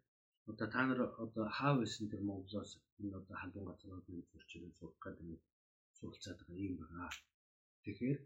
одоо 0.49 0.68
та 0.74 0.82
нар 0.86 0.99
одоо 1.26 1.45
хаав 1.57 1.76
байсан 1.82 2.05
тэр 2.09 2.22
Монголоос 2.30 2.72
энэ 3.01 3.18
одоо 3.20 3.36
халуун 3.41 3.68
газрууд 3.70 4.05
нэг 4.09 4.26
зурчрын 4.32 4.74
сурах 4.78 4.99
гэдэг 5.03 5.41
суралцаад 5.97 6.39
байгаа 6.39 6.66
юм 6.70 6.76
байна. 6.82 7.09
Тэгэхээр 7.84 8.20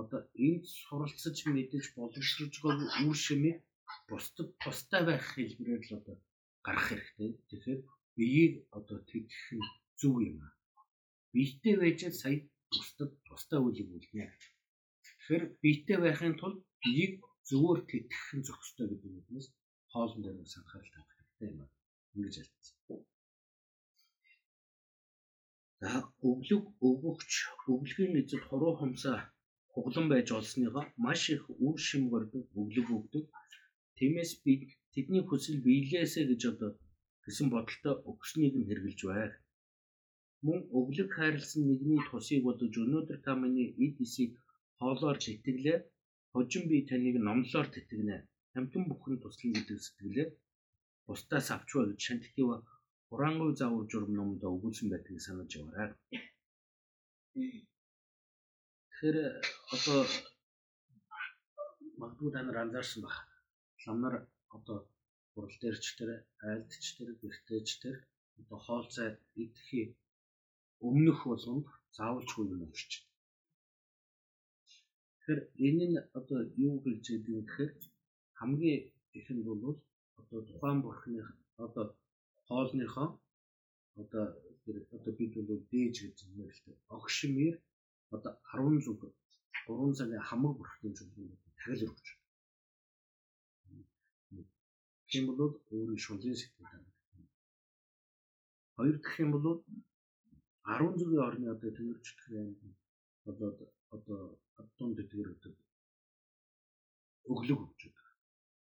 одоо 0.00 0.20
энд 0.46 0.64
суралцаж 0.82 1.36
мэдэж 1.54 1.84
боловсрож 1.96 2.54
байгаа 2.64 3.06
үр 3.08 3.18
шимийг 3.26 3.58
бусдад 4.08 4.48
тустай 4.62 5.02
байх 5.06 5.24
хэлбэрээр 5.34 5.82
л 5.86 5.98
одоо 6.00 6.16
гарах 6.66 6.86
хэрэгтэй. 6.88 7.30
Тэгэхээр 7.48 7.80
биеийг 8.16 8.54
одоо 8.78 8.98
тэгэх 9.10 9.46
нь 9.56 9.66
зөв 10.00 10.14
юм 10.30 10.38
аа. 10.46 10.52
Биетэй 11.32 11.74
байж 11.82 12.00
сая 12.20 12.36
бусдад 12.70 13.12
тустай 13.26 13.60
үлийг 13.66 13.88
үлднэ. 13.96 14.26
Тэгэхээр 15.04 15.44
биетэй 15.62 15.98
байхын 16.02 16.34
тулд 16.40 16.58
биеийг 16.82 17.14
зөвөр 17.48 17.78
тэтгэх 17.90 18.26
нь 18.36 18.46
зохистой 18.48 18.86
гэдэг 18.90 19.12
үгнээс 19.18 19.48
хоолн 19.92 20.20
дээр 20.22 20.36
бас 20.42 20.54
анхаарал 20.58 20.92
тавих 20.94 21.12
хэрэгтэй 21.14 21.48
юм 21.52 21.60
аа. 21.62 21.70
Ингэж 22.14 22.34
ялцсан. 22.42 22.76
За 25.80 25.92
өглөг 26.30 26.64
өгөгч 26.88 27.32
өглөгийн 27.72 28.18
эзэд 28.20 28.42
хуруу 28.48 28.74
хумсаа 28.76 29.18
хуглан 29.72 30.06
байж 30.12 30.28
олсныгоо 30.38 30.84
маш 31.04 31.22
их 31.34 31.44
үр 31.66 31.76
шим 31.86 32.02
гордог 32.12 32.44
өглөг 32.60 32.88
өгдөг. 32.96 33.24
Тиймээс 33.96 34.32
бид 34.44 34.62
тэдний 34.96 35.22
хүсэл 35.28 35.60
биелээсэ 35.66 36.20
гэж 36.30 36.42
одоо 36.52 36.70
гэсэн 37.24 37.46
бодолтой 37.52 37.94
өгснийг 38.10 38.54
нь 38.56 38.68
хэрэгжилж 38.68 39.02
байна 39.12 39.36
мөн 40.46 40.60
өглөг 40.78 41.10
хайрлсан 41.16 41.62
нэгний 41.70 42.00
тусыг 42.08 42.40
бодож 42.46 42.74
өнөөдөр 42.82 43.18
та 43.24 43.32
миний 43.42 43.68
эд 43.84 43.96
эсийг 44.04 44.32
хоолоор 44.78 45.16
тэтгэлээ. 45.24 45.78
Хожим 46.32 46.62
би 46.70 46.76
таныг 46.88 47.16
номлоор 47.26 47.66
тэтгэнэ. 47.74 48.16
Хамтан 48.54 48.82
бүхэн 48.86 49.16
туслана 49.22 49.54
гэдэг 49.56 49.78
сэтгэлээ. 49.82 50.28
Бусдаас 51.06 51.46
авчваа 51.54 51.84
гэж 51.88 52.00
шантитив 52.06 52.48
хураангуй 53.08 53.52
заавар 53.56 53.86
журам 53.90 54.12
номд 54.16 54.42
өгүүлсэн 54.54 54.88
байдгийг 54.90 55.20
санаж 55.24 55.50
яваарай. 55.58 55.90
Тэгэхээр 58.90 59.18
одоо 59.74 60.00
магадгүй 62.00 62.30
та 62.32 62.40
нар 62.42 62.58
анзаарсан 62.62 63.00
баг. 63.04 63.16
Ламнар 63.84 64.14
одоо 64.56 64.78
хурал 65.32 65.56
дээрч 65.62 65.84
тэр 65.98 66.10
айлдч 66.48 66.84
тэр 66.96 67.08
гэртээч 67.20 67.68
тэр 67.82 67.96
одоо 68.40 68.58
хоол 68.66 68.86
цай 68.94 69.10
идэхий 69.42 69.86
өмнөх 70.88 71.18
болгонд 71.30 71.66
заавалчгүй 71.96 72.44
юм 72.54 72.60
уурч. 72.64 72.90
Тэгэхээр 75.18 75.40
энэ 75.66 75.84
нь 75.90 75.98
одоо 76.18 76.40
юу 76.66 76.74
гэж 76.84 77.02
яддаг 77.14 77.36
гэхээр 77.46 77.72
хамгийн 78.38 78.82
их 79.18 79.26
нь 79.34 79.46
бол 79.48 79.62
одоо 80.20 80.40
тухайн 80.48 80.78
бурхны 80.82 81.20
одоо 81.64 81.86
хоолныхоо 82.46 83.08
одоо 84.02 84.24
тэр 84.62 84.76
одоо 84.96 85.12
бид 85.18 85.32
бол 85.48 85.62
дээж 85.72 85.94
гэж 86.04 86.18
нэрэлтэй. 86.36 86.74
Огшмэр 86.96 87.54
одоо 88.14 88.32
10 88.52 88.84
зүг 88.84 89.00
3 89.66 89.98
цагийн 89.98 90.26
хамаг 90.28 90.52
бурхны 90.56 90.88
зүйлүүд 90.96 91.32
тагил 91.58 91.86
өргөж. 91.86 92.08
Тийм 95.10 95.24
бол 95.26 95.40
өөрийн 95.74 96.02
шунлын 96.04 96.36
сэтгэл 96.38 96.66
байна. 96.66 96.90
Хоёр 98.76 98.96
дахь 98.98 99.20
юм 99.24 99.30
бол 99.32 99.46
10 100.66 100.98
зүгийн 100.98 101.26
орны 101.28 101.46
одоо 101.54 101.70
тэнэрчдэх 101.76 102.26
аймаг 102.30 102.74
одоо 103.30 103.50
одоо 103.94 104.20
адтун 104.60 104.90
дэтгэр 104.94 105.28
өдөр 105.34 105.54
өглөг 107.32 107.60
өгч 107.64 107.80
байгаа. 107.86 108.14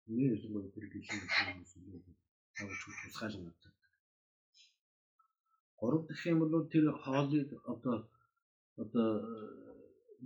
Миний 0.06 0.30
хэлсэн 0.30 0.52
бол 0.54 0.68
тэр 0.74 0.86
гэлэн 0.92 1.20
хүмүүс 1.26 1.72
тавж 2.56 2.78
тусгаалan 3.02 3.50
авдаг. 3.50 3.74
Гурав 5.80 6.02
дахь 6.08 6.26
юм 6.32 6.38
бол 6.42 6.66
тэр 6.72 6.84
хоолыг 7.02 7.48
одоо 7.72 7.96
одоо 8.82 9.08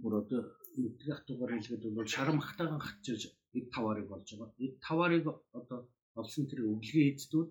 бүр 0.00 0.12
одоо 0.22 0.40
нэгдэх 0.76 1.18
дугаар 1.26 1.52
хэлгээд 1.52 1.84
бол 1.96 2.12
шарамхтайган 2.14 2.80
хатчиж 2.84 3.20
эд 3.58 3.66
таваарыг 3.74 4.06
болж 4.08 4.28
байгаа. 4.32 4.54
Эд 4.64 4.74
таваарыг 4.86 5.24
одоо 5.58 5.80
олсон 6.20 6.44
тэр 6.50 6.60
өглөгийн 6.72 7.14
эздүүд 7.16 7.50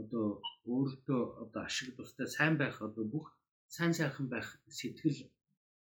одоо 0.00 0.26
өөртөө 0.74 1.22
одоо 1.42 1.62
ашиг 1.68 1.88
тустай 1.96 2.28
сайн 2.36 2.54
байх 2.62 2.76
одоо 2.88 3.04
бүх 3.14 3.26
сайн 3.76 3.92
сайхан 3.98 4.26
байх 4.34 4.48
сэтгэл 4.78 5.18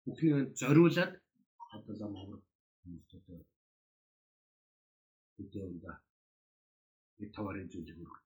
бүхний 0.05 0.34
зориулаад 0.62 1.14
одоо 1.76 1.93
зам 2.01 2.12
ховор 2.20 2.41
хүмүүст 2.82 3.12
одоо 3.20 3.39
үдээ 5.41 5.66
унда 5.72 5.93
нэг 7.20 7.30
таварын 7.36 7.70
зүйлийг 7.72 7.99
өргөх. 8.03 8.22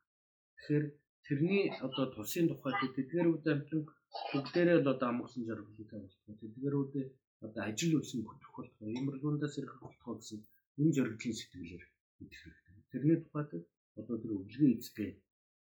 Тэгэхээр 0.56 0.86
тэрний 1.26 1.64
одоо 1.86 2.06
тусын 2.16 2.46
тухайд 2.50 2.94
тэдгэрүүд 2.96 3.46
амтлан 3.54 3.84
бүгдээрээ 4.32 4.78
л 4.82 4.92
одоо 4.94 5.08
амгалсан 5.10 5.44
жаргалтай 5.48 6.00
болох. 6.02 6.40
Тэдгэрүүд 6.42 6.94
одоо 7.46 7.62
ажил 7.70 7.94
үйлсэн 7.98 8.22
бүтгэх 8.24 8.54
болох. 8.56 8.78
Имэрлүүндээс 9.00 9.56
ирэх 9.60 9.76
болох 9.84 10.18
гэсэн 10.20 10.40
энэ 10.80 10.96
зорилгын 10.96 11.36
сэтгэлээр 11.38 11.84
мэдэх 12.20 12.40
хэрэгтэй. 12.42 12.74
Тэрний 12.92 13.18
тухайд 13.22 13.52
одоо 14.00 14.16
тэр 14.22 14.32
өвлгийн 14.38 14.74
эзэдээ 14.80 15.12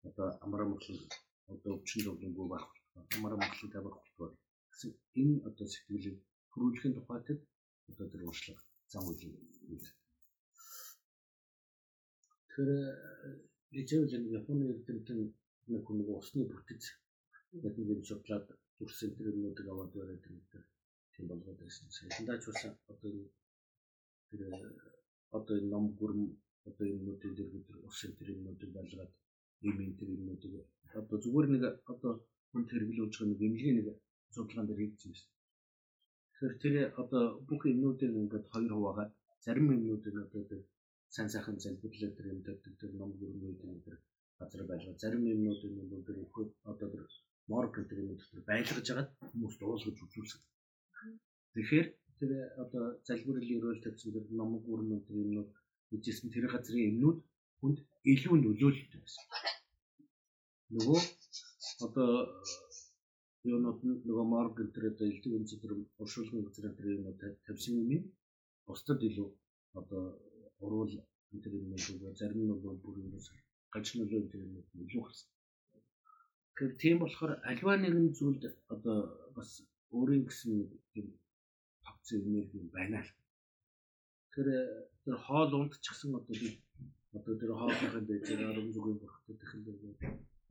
одоо 0.07 0.27
амраа 0.45 0.67
мөчлөг 0.69 1.01
одоо 1.53 1.71
өвчин 1.77 2.01
зөвлөнгөө 2.05 2.47
байх 2.51 2.65
амар 3.15 3.33
амгалан 3.33 3.69
тавих 3.73 3.95
болтгоо 3.97 4.29
гэсэн 4.71 4.91
энэ 5.21 5.35
одоо 5.47 5.65
сэтгэлийг 5.69 6.17
төрүүлэхийн 6.51 6.95
тухайд 6.95 7.27
одоо 7.89 8.05
тэр 8.11 8.21
уушлага 8.25 8.61
зам 8.91 9.03
үйл 9.09 9.23
үү. 9.73 9.79
Тэр 12.53 12.69
ижил 13.79 14.03
нэг 14.09 14.31
Японы 14.39 14.63
эрдэмтэн 14.71 15.19
нэг 15.71 15.81
хүн 15.85 15.97
нэг 15.99 16.09
усны 16.09 16.41
бүтэц 16.49 16.83
нэг 17.53 17.75
юм 17.93 18.01
судлаад 18.09 18.45
төрсэн 18.77 19.09
тэр 19.15 19.29
юмнуудыг 19.31 19.67
аваад 19.69 19.91
бариад 19.93 20.23
тэр 20.51 20.63
тийм 21.13 21.25
болгоод 21.29 21.59
байсан. 21.61 21.85
Саяхандаач 21.95 22.43
бас 22.47 22.61
одоо 22.91 23.11
тэр 24.29 24.41
одоо 25.37 25.55
энэ 25.59 25.71
ном 25.73 25.85
гүрм 25.99 26.21
одоо 26.69 26.85
юмнуудын 26.95 27.33
дээр 27.35 27.49
бид 27.53 27.67
усын 27.89 28.11
тэр 28.17 28.27
юмнуудыг 28.35 28.69
байлгаад 28.77 29.11
ийм 29.67 29.77
энэ 29.83 29.97
тэр 29.99 30.09
юмнуудыг 30.17 30.53
одоо 31.01 31.17
зүгээр 31.23 31.47
нэг 31.53 31.63
одоо 31.93 32.11
хүнд 32.51 32.67
хэрэглүүлж 32.71 33.13
байгаа 33.15 33.29
нэг 33.29 33.41
эмнэлгийн 33.45 33.77
нэг 33.77 33.87
судалгаан 34.33 34.67
дээр 34.67 34.81
хийгдсэн 34.81 35.11
байсан. 35.11 35.29
Тэгэхээр 36.31 36.55
тэр 36.63 36.75
одоо 37.01 37.23
бүх 37.47 37.61
юмнуудыг 37.73 38.11
ингээд 38.21 38.45
хоёр 38.53 38.71
хуваагаад 38.73 39.11
зарим 39.45 39.67
юмнуудыг 39.75 40.15
одоо 40.25 40.41
тэр 40.49 40.61
сайн 41.15 41.29
сайхан 41.33 41.57
залбирлаа 41.63 42.11
тэр 42.17 42.25
юм 42.33 42.39
дээр 42.45 42.59
тэр 42.79 42.91
ном 42.99 43.11
гүрмүүд 43.19 43.57
тэр 43.85 43.95
газар 44.39 44.63
байлгаа 44.69 44.95
зарим 45.03 45.23
юмнууд 45.33 45.61
энэ 45.67 45.89
бол 45.91 46.07
тэр 46.07 46.17
өгөхөд 46.23 46.49
одоо 46.71 46.87
тэр 46.93 47.03
морг 47.51 47.71
гэдэг 47.75 47.97
юм 48.01 48.09
дотор 48.17 48.41
байлгаж 48.49 48.87
агаад 48.89 49.09
хүмүүс 49.31 49.55
дуулгаж 49.59 49.97
үзүүлсэн. 50.05 50.41
Тэгэхээр 51.53 51.87
тэр 52.19 52.31
одоо 52.63 52.83
залбирлын 53.07 53.63
рол 53.63 53.79
тавьсан 53.83 54.11
тэр 54.15 54.25
ном 54.39 54.51
гүрмүүд 54.65 55.03
тэр 55.07 55.17
юмнууд 55.23 55.49
үжсэн 55.93 56.29
тэр 56.33 56.45
газрын 56.53 56.87
юмнууд 56.91 57.19
хүнд 57.59 57.77
илүү 58.11 58.35
нөлөөлөлттэй 58.39 58.99
байсан. 59.01 59.25
Нөгөө 60.75 60.99
одоо 61.85 62.09
юунууд 63.51 63.79
нөгөө 64.07 64.25
морг 64.33 64.53
гэдэг 64.57 64.83
одоо 64.91 65.05
элдв 65.11 65.31
үнц 65.37 65.51
тэр 65.61 65.71
уршуулгын 66.01 66.45
газрын 66.45 66.77
тэр 66.77 66.87
юмнууд 66.95 67.19
тавьсан 67.45 67.75
юм 67.95 68.03
бусдад 68.67 68.99
илүү 69.09 69.29
одоо 69.79 70.03
урвал 70.65 70.93
тэр 71.43 71.53
юмнууд 71.59 72.17
зарим 72.19 72.41
нь 72.43 72.63
бол 72.65 72.77
бүр 72.83 72.95
ерөөс 73.07 73.27
гажнолоо 73.73 74.21
тэр 74.31 74.41
юмнууд 74.45 74.67
илүү 74.83 75.01
гарсан. 75.05 75.29
Тэгэхээр 76.53 76.73
тийм 76.83 76.97
болохоор 76.99 77.33
альва 77.51 77.73
нэгэн 77.77 78.07
зүйлд 78.17 78.43
одоо 78.73 78.97
бас 79.35 79.49
өөрийн 79.97 80.23
гэсэн 80.27 80.53
тийм 80.91 81.07
тогтсон 81.85 82.19
энерги 82.27 82.59
байна 82.75 82.99
л. 83.05 83.11
Тэгэхээр 84.29 84.49
тэр 85.03 85.15
хоол 85.25 85.51
унтчихсан 85.57 86.11
одоо 86.19 86.35
би. 86.41 86.49
Одоо 87.17 87.33
тэр 87.41 87.51
хоолныхын 87.59 88.05
дээр 88.05 88.41
арам 88.49 88.69
зүгийн 88.73 88.99
бүрхтэй 89.01 89.35
тэгэхээр 89.41 89.77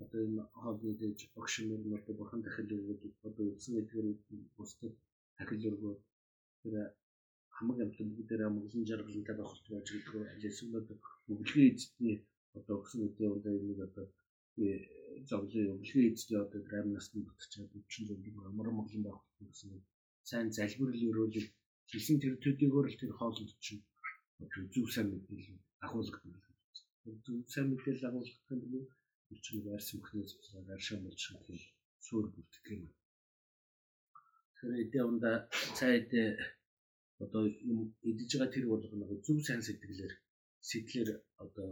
одоо 0.02 0.20
энэ 0.26 0.42
хоолны 0.60 0.92
дэж 1.00 1.18
огшмөр 1.40 1.82
нь 1.86 1.98
одоо 1.98 2.14
бурхан 2.18 2.42
дахил 2.42 2.70
өгөөд 2.76 3.02
одоо 3.28 3.44
үсэн 3.54 3.78
эдгээр 3.80 4.06
бусдад 4.56 4.94
дахил 5.38 5.68
өргөө. 5.70 5.94
Тэр 6.62 6.74
хамаг 7.56 7.78
амтлан 7.84 8.08
бүгдээр 8.14 8.42
амглан 8.46 8.88
жаргалтай 8.88 9.34
байх 9.36 9.52
болж 9.70 9.88
гэдэг 9.90 10.14
нь 10.18 10.30
ажилсан 10.34 10.68
одоо 10.80 10.96
өглөө 11.32 11.66
эзний 11.70 12.16
одоо 12.58 12.74
өгсөн 12.80 13.00
үедээ 13.02 13.30
одоо 13.36 13.52
энийг 13.58 13.80
одоо 13.88 14.06
зовлын 15.30 15.72
өглөө 15.74 16.04
эзний 16.10 16.38
одоо 16.44 16.60
тэр 16.62 16.74
амь 16.78 16.92
насны 16.94 17.18
батчаад 17.28 17.70
өвчин 17.78 18.04
зөвлөг 18.06 18.36
амар 18.50 18.68
моглон 18.74 19.02
байх 19.06 19.20
гэсэн 19.38 19.70
сайн 20.28 20.48
залбирал 20.56 21.06
өрөөлөг 21.10 21.46
хэлсэн 21.90 22.16
тэр 22.22 22.34
төдийгөр 22.44 22.86
л 22.88 23.00
тэр 23.00 23.12
хоолнд 23.18 23.50
чинь 23.64 23.82
зөв 24.72 24.86
сайн 24.94 25.08
мэдээлэл 25.10 25.58
агуулгадаг. 25.84 26.44
Зөв 27.24 27.38
сайн 27.52 27.66
мэдээлэл 27.70 28.08
агуулгах 28.08 28.52
нь 29.32 29.40
чинь 29.44 29.64
байрсан 29.66 29.96
бүхний 30.00 30.26
зөвсрээр 30.28 30.74
аршин 30.74 31.00
болж 31.04 31.18
шиг 31.20 31.40
суур 32.06 32.26
бүртгэх 32.32 32.66
юм. 32.76 32.84
Тэгэхээр 34.56 34.82
эдээ 34.82 35.04
унда 35.10 35.30
цайд 35.78 36.10
одоо 37.24 37.42
юм 37.70 37.80
идэж 38.10 38.30
байгаа 38.32 38.54
тэр 38.54 38.66
болгоно 38.68 39.04
зөв 39.26 39.38
сайн 39.46 39.62
сэтгэлээр 39.64 40.14
сэтгэлээр 40.68 41.10
одоо 41.44 41.68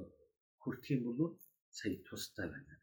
хүртэх 0.61 0.95
юм 0.97 1.03
бол 1.19 1.35
сая 1.79 1.97
тустай 2.07 2.47
байна. 2.53 2.75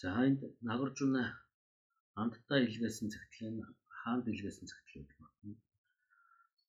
За 0.00 0.10
энд 0.26 0.40
нагаржуна 0.68 1.24
амттай 2.22 2.60
илгээсэн 2.66 3.08
цагтлын 3.14 3.56
хаан 3.98 4.20
дэлгээс 4.24 4.58
нь 4.60 4.70
цагтлууд 4.72 5.10
байна. 5.18 5.56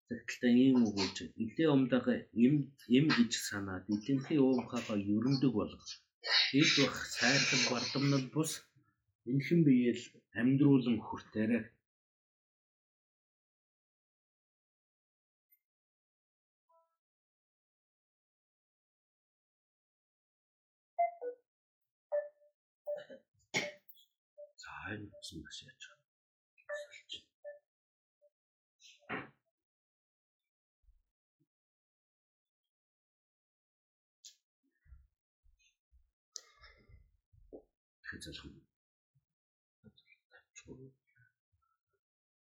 Цагталтаа 0.08 0.52
ийм 0.64 0.78
үг 0.88 0.96
гэж 1.00 1.18
илээ 1.44 1.70
умдаага 1.76 2.16
им 2.46 2.56
им 2.98 3.06
гэж 3.18 3.32
санаад 3.50 3.84
эдэнхий 3.96 4.40
уумхаага 4.42 4.96
ерөндөг 5.16 5.52
болго. 5.60 5.86
Хэд 6.50 6.70
бах 6.78 6.96
сайрхан 7.18 7.62
бардамнал 7.70 8.26
бус 8.34 8.52
энхэн 9.32 9.60
биеэл 9.68 10.04
амьдруулан 10.40 10.98
хүртээрээ 11.08 11.64
гэсэн 25.30 25.44
маш 25.46 25.58
яаж 25.62 25.84
залах 38.20 38.46
юм. 38.46 38.58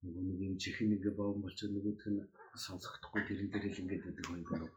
Нөгөө 0.03 0.23
нэг 0.27 0.39
юм 0.47 0.55
чихэн 0.63 0.95
ингээ 0.97 1.15
боон 1.19 1.39
болчиход 1.43 1.73
нөгөөх 1.75 2.05
нь 2.09 2.21
сонсохдохгүй 2.65 3.23
тэрэн 3.29 3.49
дээр 3.53 3.65
л 3.69 3.81
ингээд 3.83 4.05
байдаг 4.05 4.27
юм 4.33 4.43
байна. 4.49 4.69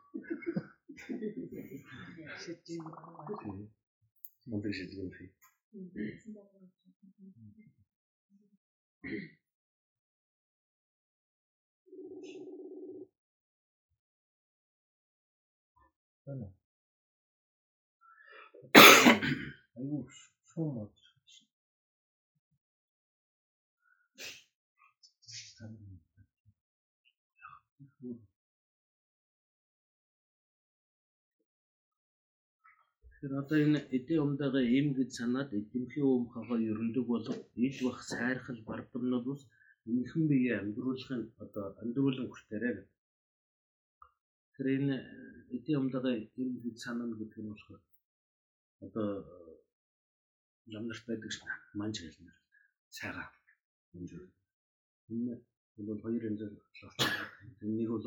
Мундаг 4.49 4.73
шийдэл 4.75 5.01
юм 5.01 5.09
хий. 9.01 9.37
Байна. 16.25 16.53
Аюу 19.75 20.07
шум 20.45 20.75
болж 20.75 21.11
Тэгэхээр 33.21 33.41
одоо 33.43 33.57
энэ 33.65 33.79
эдийн 33.97 34.23
умдаага 34.25 34.61
им 34.79 34.87
гэж 34.97 35.09
санаад 35.19 35.49
эдэмхийн 35.59 36.09
өмхөгөө 36.17 36.57
ерөндөг 36.71 37.05
болов 37.05 37.37
ил 37.65 37.77
бах 37.85 37.99
сайрхал 38.11 38.59
бардамнууд 38.69 39.25
ус 39.33 39.41
энэхэн 39.89 40.23
бие 40.31 40.53
амьдруулахын 40.57 41.23
одоо 41.43 41.65
амьдруулан 41.81 42.27
хүртээрээ. 42.29 42.75
Тэгэхээр 44.49 44.69
энэ 44.77 44.95
эдийн 45.55 45.79
умдаага 45.81 46.11
им 46.41 46.49
гэж 46.65 46.75
санана 46.81 47.13
гэдэг 47.19 47.39
нь 47.41 47.49
болохоор 47.51 47.81
одоо 48.85 49.07
ямнарт 50.77 51.05
байдаг 51.05 51.31
шнэ 51.35 51.53
манж 51.79 51.95
хэлнэ. 52.01 52.33
Сайгаа 52.97 53.27
энэ 53.97 54.17
энэ 55.13 55.33
бол 55.87 56.01
хоёр 56.05 56.23
янзаар 56.29 56.53
нэг 57.77 57.89
бол 57.93 58.05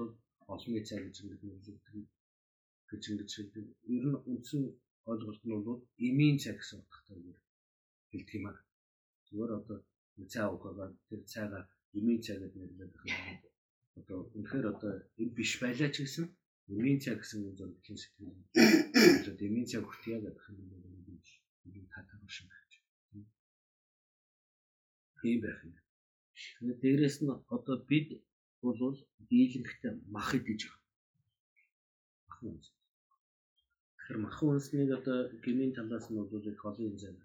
олонний 0.54 0.84
цай 0.88 0.98
гэж 1.06 1.16
нэрлэгддэг 1.22 2.06
гэж 2.90 3.02
ингэж 3.10 3.30
хэлдэг. 3.34 3.64
Ер 3.94 4.04
нь 4.10 4.18
үндсэн 4.32 4.62
ойлголт 5.10 5.42
нь 5.44 5.64
бол 5.66 5.80
эмийн 6.06 6.36
цай 6.42 6.54
гэсэн 6.56 6.78
утгатай 6.80 7.16
үгээр 7.18 7.38
хэлдэг 8.10 8.36
юм 8.38 8.46
аа 8.50 8.58
зүгээр 9.26 9.52
одоо 9.58 9.78
цай 10.32 10.44
уухагаа 10.48 10.88
тэр 11.08 11.22
цайгаа 11.32 11.62
эмийн 11.98 12.20
цай 12.24 12.36
гэж 12.40 12.52
нэрлэдэг 12.56 13.02
юм 13.10 13.18
одоо 13.98 14.18
үнэхээр 14.36 14.66
одоо 14.72 14.92
энэ 15.20 15.34
биш 15.38 15.52
байлаа 15.62 15.90
ч 15.94 15.96
гэсэн 16.02 16.26
эмийн 16.72 16.98
цай 17.02 17.14
гэсэн 17.16 17.38
юм 17.46 17.54
зөвлөлийн 17.58 17.98
сэтгэл. 18.00 18.34
Тэгээд 18.54 19.46
эмийн 19.46 19.68
цай 19.70 19.80
хүртье 19.82 20.16
гэдэг 20.24 20.44
юм 20.50 20.58
бол 20.72 21.26
энэ 21.76 21.90
татах 21.92 22.20
шиг 22.34 22.46
байна. 22.50 22.64
Тийм 25.20 25.38
байх 25.44 25.60
юм. 25.66 25.74
Тэгээд 26.58 26.80
дээрэс 26.82 27.16
нь 27.22 27.30
одоо 27.56 27.76
бид 27.90 28.08
бол 28.62 28.96
дийлэнхтэй 29.30 29.92
мах 30.14 30.28
идэж 30.38 30.60
байгаа. 30.68 30.82
Махан 32.28 32.46
үнс. 32.52 32.66
Тэгэхээр 34.04 34.24
махан 34.24 34.48
үнснийг 34.52 34.90
одоо 34.98 35.18
гмийн 35.44 35.72
талаас 35.76 36.06
нь 36.12 36.20
бол 36.32 36.44
их 36.52 36.62
олон 36.70 36.92
зам 37.02 37.16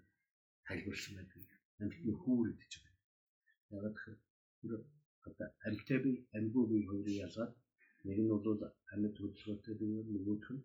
тайлбарлсан 0.66 1.12
байдаг. 1.16 1.44
Амьтны 1.80 2.12
хүүр 2.20 2.46
идэж 2.52 2.72
байгаа. 2.80 2.96
Ягаад 3.76 3.96
тэгэхээр 3.96 4.82
одоо 5.28 5.48
амьтай 5.66 5.98
би 6.04 6.12
амьгүй 6.36 6.64
би 6.70 6.76
хоёрын 6.88 7.20
ялгаад 7.26 7.52
нэг 8.06 8.18
нь 8.24 8.32
бол 8.32 8.62
амьд 8.92 9.14
хөдөлгөөтэй 9.20 9.74
бие 9.80 10.00
нөгөөх 10.12 10.46
нь 10.56 10.62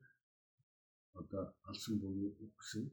одоо 1.19 1.43
алсан 1.69 1.93
буюу 2.01 2.31
өгсөн 2.45 2.85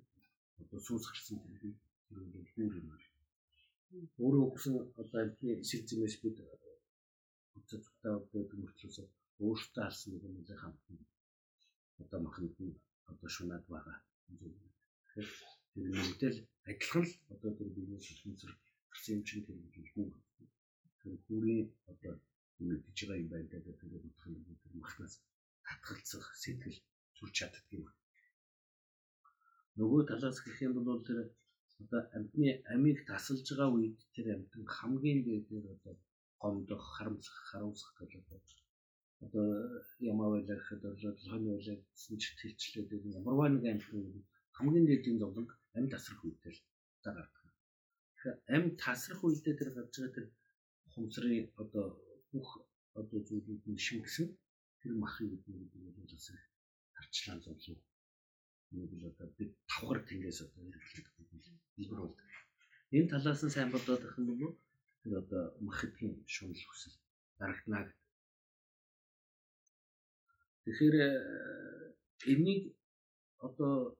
одоо 0.60 0.78
суусгарсан 0.86 1.38
тэр 1.42 1.62
бол 2.10 2.48
хүүр 2.52 2.74
юм 2.80 2.86
байна 2.90 3.10
өөрөө 4.22 4.44
өгсөн 4.50 4.74
одоо 5.00 5.18
амьтны 5.22 5.50
эсрэг 5.62 5.84
зэмээс 5.88 6.16
бид 6.22 6.36
уцаа 7.56 7.78
цухтаа 7.82 8.14
байдаг 8.32 8.58
мөртлөөс 8.60 8.96
өөртөө 9.46 9.82
алсан 9.88 10.10
нэг 10.12 10.22
л 10.48 10.62
хамтна. 10.62 11.04
Одоо 12.02 12.18
маханд 12.26 12.54
нь 12.66 12.74
одоо 13.10 13.28
шунаад 13.36 13.64
байгаа. 13.72 13.98
Тэгэхээр 14.28 15.28
нэгтэл 15.96 16.38
адилхан 16.70 17.04
л 17.08 17.14
одоо 17.34 17.50
тэр 17.58 17.68
бизнес 17.76 18.04
хэлмцэр 18.08 18.52
гарсан 18.90 19.12
юм 19.16 19.22
чинь 19.26 19.44
тэр 19.46 19.86
хүү. 19.92 20.08
Тэр 21.00 21.14
хүүрийн 21.24 21.66
одоо 21.90 22.12
мэдж 22.66 22.98
байгаа 23.00 23.22
юм 23.22 23.28
байна 23.32 23.48
гэдэг 23.52 23.74
тэр 23.80 23.88
бодох 23.92 24.26
юм 24.28 24.42
тэр 24.62 24.72
махнаас 24.80 25.14
татгалцах 25.66 26.26
сэтгэл 26.42 26.78
зүрч 27.16 27.34
чаддаг 27.38 27.66
юм. 27.76 27.86
Нөгөө 29.78 30.02
талаас 30.10 30.38
гэх 30.44 30.58
юм 30.66 30.74
бол 30.86 31.00
тэр 31.08 31.18
одоо 31.82 32.00
амьтны 32.16 32.48
амийг 32.72 32.98
тасалж 33.08 33.46
байгаа 33.48 33.74
үед 33.74 33.98
тэр 34.14 34.26
амьтан 34.36 34.64
хамгийн 34.76 35.20
дээд 35.26 35.46
одоо 35.74 35.94
гомдох, 36.42 36.84
харамсах, 36.94 37.38
харуулсах 37.50 37.92
гэх 37.98 38.12
одоо 38.22 38.38
одоо 39.24 39.46
ямаа 40.12 40.28
байлаа 40.34 40.56
гэхэд 40.58 40.82
хонь 41.30 41.46
байлаа 41.50 41.76
гэсэн 41.78 42.16
ч 42.22 42.24
тэлчлээд 42.40 42.90
ямарваа 43.18 43.48
нэг 43.50 43.64
амьтан 43.72 44.00
хамгийн 44.56 44.86
дээдийн 44.88 45.18
зовлон 45.22 45.46
амь 45.76 45.90
тасрах 45.92 46.22
үедээ 46.24 46.52
л 46.52 46.60
гардаг. 47.04 47.52
Тэгэхээр 48.14 48.36
амь 48.54 48.68
тасрах 48.82 49.20
үедээ 49.24 49.54
тэр 49.58 49.70
гарч 49.76 49.94
байгаа 49.96 50.16
тэр 50.16 50.26
хумсрын 50.92 51.46
одоо 51.62 51.86
бүх 52.32 52.48
одоо 53.00 53.20
зүйлүүд 53.28 53.62
нь 53.72 53.84
шингэсэн 53.86 54.26
тэр 54.80 54.92
махын 55.02 55.26
гэдэг 55.30 55.54
нь 55.54 55.94
бол 55.96 56.12
бас 56.12 56.26
тарчлаа 56.94 57.38
зовлон 57.44 57.78
нэг 58.76 58.90
л 59.00 59.08
одоо 59.10 59.26
бид 59.38 59.50
давхар 59.68 60.00
тэнгээс 60.08 60.38
одоо 60.44 60.60
хэрэглээд 60.64 61.08
хэлбэр 61.76 62.00
бол 62.02 62.16
энэ 62.96 63.10
талаас 63.12 63.40
нь 63.44 63.54
сайн 63.54 63.70
бодоод 63.72 64.02
байх 64.02 64.16
юм 64.18 64.26
бол 64.40 64.56
тэр 65.00 65.12
одоо 65.22 65.42
мах 65.66 65.80
эдгийн 65.86 66.14
шунал 66.34 66.64
хүсэл 66.68 66.96
дарагдана 67.38 67.80
гэдэг. 67.86 68.01
Тэгэхээр 70.64 70.96
э, 71.06 71.10
энийг 72.32 72.62
одоо 73.46 73.98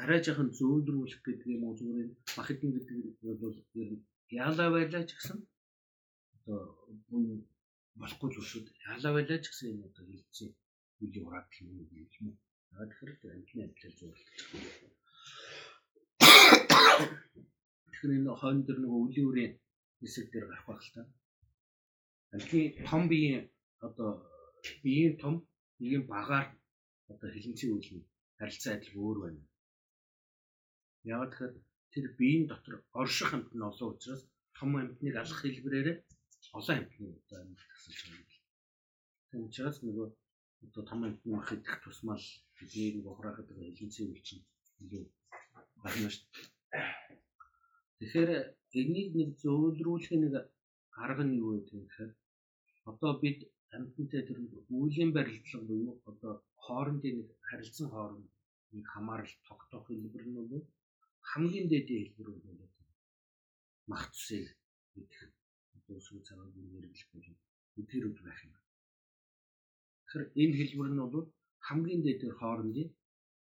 арай 0.00 0.20
жоохон 0.24 0.50
зөөлрүүлэх 0.58 1.20
гэдэг 1.22 1.48
юм 1.54 1.64
уу 1.64 1.78
зүгээр 1.78 2.10
мах 2.36 2.48
эдийн 2.52 2.72
гэдэг 2.74 2.96
бол 3.22 3.56
ер 3.82 3.90
нь 3.94 4.04
яалаа 4.42 4.68
байлаа 4.74 5.02
ч 5.06 5.10
гэсэн 5.14 5.38
одоо 6.36 6.60
болохгүй 8.00 8.28
л 8.30 8.40
өшөөд 8.42 8.66
яалаа 8.90 9.12
байлаа 9.14 9.38
ч 9.42 9.46
гэсэн 9.48 9.70
энэ 9.72 9.86
одоо 9.88 10.04
хэлцээ 10.08 10.50
үеийн 11.02 11.26
ураад 11.26 11.48
юм 11.60 11.68
юм. 12.18 12.26
Аа 12.74 12.88
тэгэхээр 12.88 13.34
амтны 13.36 13.60
амтлал 13.62 13.94
зурлаж 13.98 14.38
байгаа. 14.50 14.88
Тэгэхээр 17.86 18.16
энэ 18.18 18.30
хойно 18.40 18.62
дэр 18.66 18.78
нөгөө 18.80 19.00
үлийн 19.04 19.28
үрийн 19.30 19.52
хэсэг 20.00 20.26
дээр 20.32 20.46
гарах 20.48 20.66
байх 20.66 20.82
л 20.82 20.94
та. 20.94 21.02
Амтны 22.34 22.60
том 22.88 23.02
биеийн 23.10 23.44
одоо 23.86 24.10
биеийн 24.82 25.14
том 25.22 25.34
биеийн 25.78 26.04
багаар 26.12 26.46
одоо 27.12 27.28
хилэнцгийн 27.32 27.74
үйл 27.76 27.90
нь 27.96 28.08
харилцаа 28.38 28.72
адил 28.74 28.94
өөр 29.04 29.18
байна. 29.24 29.42
Яг 31.16 31.20
тэгэхээр 31.30 31.54
тэр 31.92 32.06
биеийн 32.18 32.44
дотор 32.48 32.74
орших 33.00 33.30
амт 33.34 33.50
нь 33.54 33.66
олон 33.70 33.88
учраас 33.92 34.22
том 34.56 34.70
амтныг 34.80 35.14
алах 35.18 35.40
хэлбэрээр 35.42 35.88
олон 36.58 36.76
амтны 36.78 37.06
одоо 37.20 37.38
амьд 37.42 37.60
тасалж 37.70 38.00
байгаа. 38.10 38.40
Тийм 39.28 39.42
учраас 39.48 39.78
нөгөө 39.86 40.08
одоо 40.64 40.82
том 40.90 41.00
амтны 41.06 41.28
мах 41.32 41.48
идэх 41.56 41.74
тусмал 41.84 42.24
бидний 42.56 42.90
нэг 42.94 43.06
ухраахад 43.12 43.46
байгаа 43.48 43.76
хилэнцгийн 43.76 44.10
үйл 44.10 44.26
чинь 44.28 44.44
илүү 44.82 45.04
байна 45.82 46.08
шүү 46.14 46.26
дээ. 46.32 46.46
Тэгэхээр 47.98 48.30
энийг 48.80 49.08
нэг 49.18 49.30
зөвлөрүүлэх 49.42 50.12
нэг 50.22 50.34
арга 51.04 51.24
нь 51.26 51.38
юу 51.42 51.50
юм 51.58 51.80
гэхээр 51.86 52.12
одоо 52.90 53.12
бид 53.22 53.38
амьтантай 53.76 54.22
тэр 54.28 54.38
үеийн 54.76 55.10
барилдлага 55.16 55.64
буюу 55.68 55.94
одоо 56.10 56.32
хоорондын 56.64 57.14
нэг 57.18 57.28
харилцан 57.48 57.88
хооронд 57.94 58.28
нэг 58.74 58.84
хамаарал 58.94 59.34
тогтоох 59.48 59.86
хэлбэр 59.88 60.24
нь 60.28 60.36
бол 60.50 60.64
хамгийн 61.30 61.66
дээдийн 61.68 62.02
хэлбэр 62.04 62.28
бол 62.32 62.60
мах 63.90 64.04
цусыг 64.12 64.46
идэх 65.00 65.22
одоо 65.76 65.98
сүү 66.06 66.18
цагаан 66.26 66.50
хэрэглэх 66.54 67.08
бол 67.12 67.28
эдгэрүүд 67.80 68.18
байх 68.26 68.40
юм. 68.46 68.54
Тэгэхээр 70.04 70.24
энэ 70.42 70.56
хэлбэр 70.58 70.88
нь 70.92 71.02
бол 71.02 71.26
хамгийн 71.66 72.02
дээдийн 72.04 72.34
хоорондын 72.40 72.88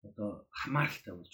одоо 0.07 0.30
хамааралтай 0.59 1.13
болж 1.17 1.34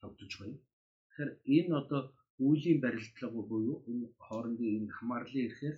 тогтож 0.00 0.32
байгаа 0.36 0.52
юм. 0.52 0.60
Тэгэхээр 1.08 1.30
энэ 1.56 1.72
одоо 1.80 2.02
үеийн 2.46 2.78
барилдлага 2.84 3.40
буюу 3.50 3.76
энэ 3.90 4.06
хоорондын 4.24 4.74
энэ 4.76 4.94
хамаарлын 4.96 5.48
ихээр 5.50 5.76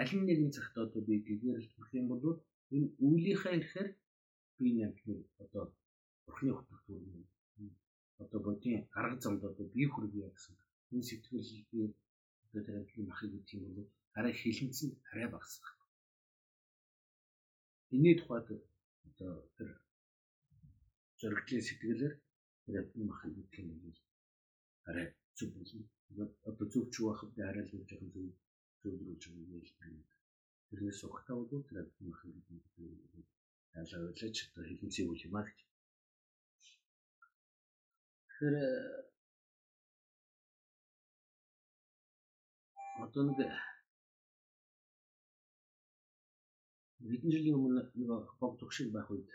аль 0.00 0.12
нэгэн 0.28 0.50
цагт 0.56 0.74
одоо 0.84 1.00
би 1.08 1.14
гэгэрэлт 1.26 1.72
бүрх 1.76 1.92
юм 2.00 2.06
бол 2.12 2.24
энэ 2.74 2.88
үйлийнхээ 3.06 3.54
ихээр 3.60 3.88
би 4.60 4.68
нэмтний 4.76 5.20
одоо 5.42 5.64
бурхны 6.24 6.50
хөтөлбөр 6.54 6.82
төрний 6.86 7.26
одоо 8.22 8.40
бодгийн 8.46 8.82
арга 8.98 9.16
замд 9.22 9.42
одоо 9.50 9.66
бие 9.74 9.86
хүргэе 9.90 10.28
гэсэн 10.34 10.54
энэ 10.92 11.06
сэтгэл 11.08 11.48
би 11.70 11.78
одоо 12.44 12.60
тэр 12.66 12.76
амтны 12.80 13.02
махыг 13.06 13.30
гэдэг 13.32 13.54
юм 13.56 13.74
бол 13.76 13.88
арай 14.18 14.34
хилэнцэн 14.40 14.90
арай 15.10 15.28
багасгах. 15.30 15.74
Энийний 17.94 18.16
тухайд 18.18 18.48
одоо 19.08 19.32
тэр 19.56 19.70
зоригтлын 21.20 21.66
сэтгэлээр 21.66 22.14
тэр 22.64 22.74
амтны 22.80 23.02
махыг 23.06 23.32
гэдэг 23.36 23.60
юм 23.64 23.78
бол 23.84 23.98
арай 24.88 25.06
зүг 25.36 25.50
болно. 25.56 25.84
Одоо 26.48 26.66
зүг 26.72 26.84
ч 26.92 26.96
байх 27.04 27.20
би 27.34 27.40
арай 27.42 27.64
л 27.64 27.72
жоохон 27.72 28.10
зүг 28.14 28.34
зөвлөрүүлж 28.80 29.22
юм 29.28 29.36
яа. 29.58 30.04
Тэрнээс 30.68 31.00
ухтаа 31.06 31.36
бол 31.36 31.66
тэр 31.68 31.78
амтны 31.82 32.04
махыг 32.08 32.30
гэдэг 32.34 32.50
юм. 32.80 33.24
Яалаа 33.78 34.00
ойлооч 34.10 34.36
одоо 34.44 34.64
хилэнцэн 34.66 35.08
үйл 35.10 35.26
юм 35.28 35.36
аа 35.36 35.46
гэж 35.46 35.58
Тэгэхээр 38.36 38.56
одоо 43.04 43.22
нэг 43.24 43.38
хэдэн 47.00 47.32
жилийн 47.32 47.56
өмнө 47.56 47.80
нэг 47.96 48.08
бог 48.40 48.52
төгшин 48.60 48.92
байх 48.92 49.08
үед 49.08 49.30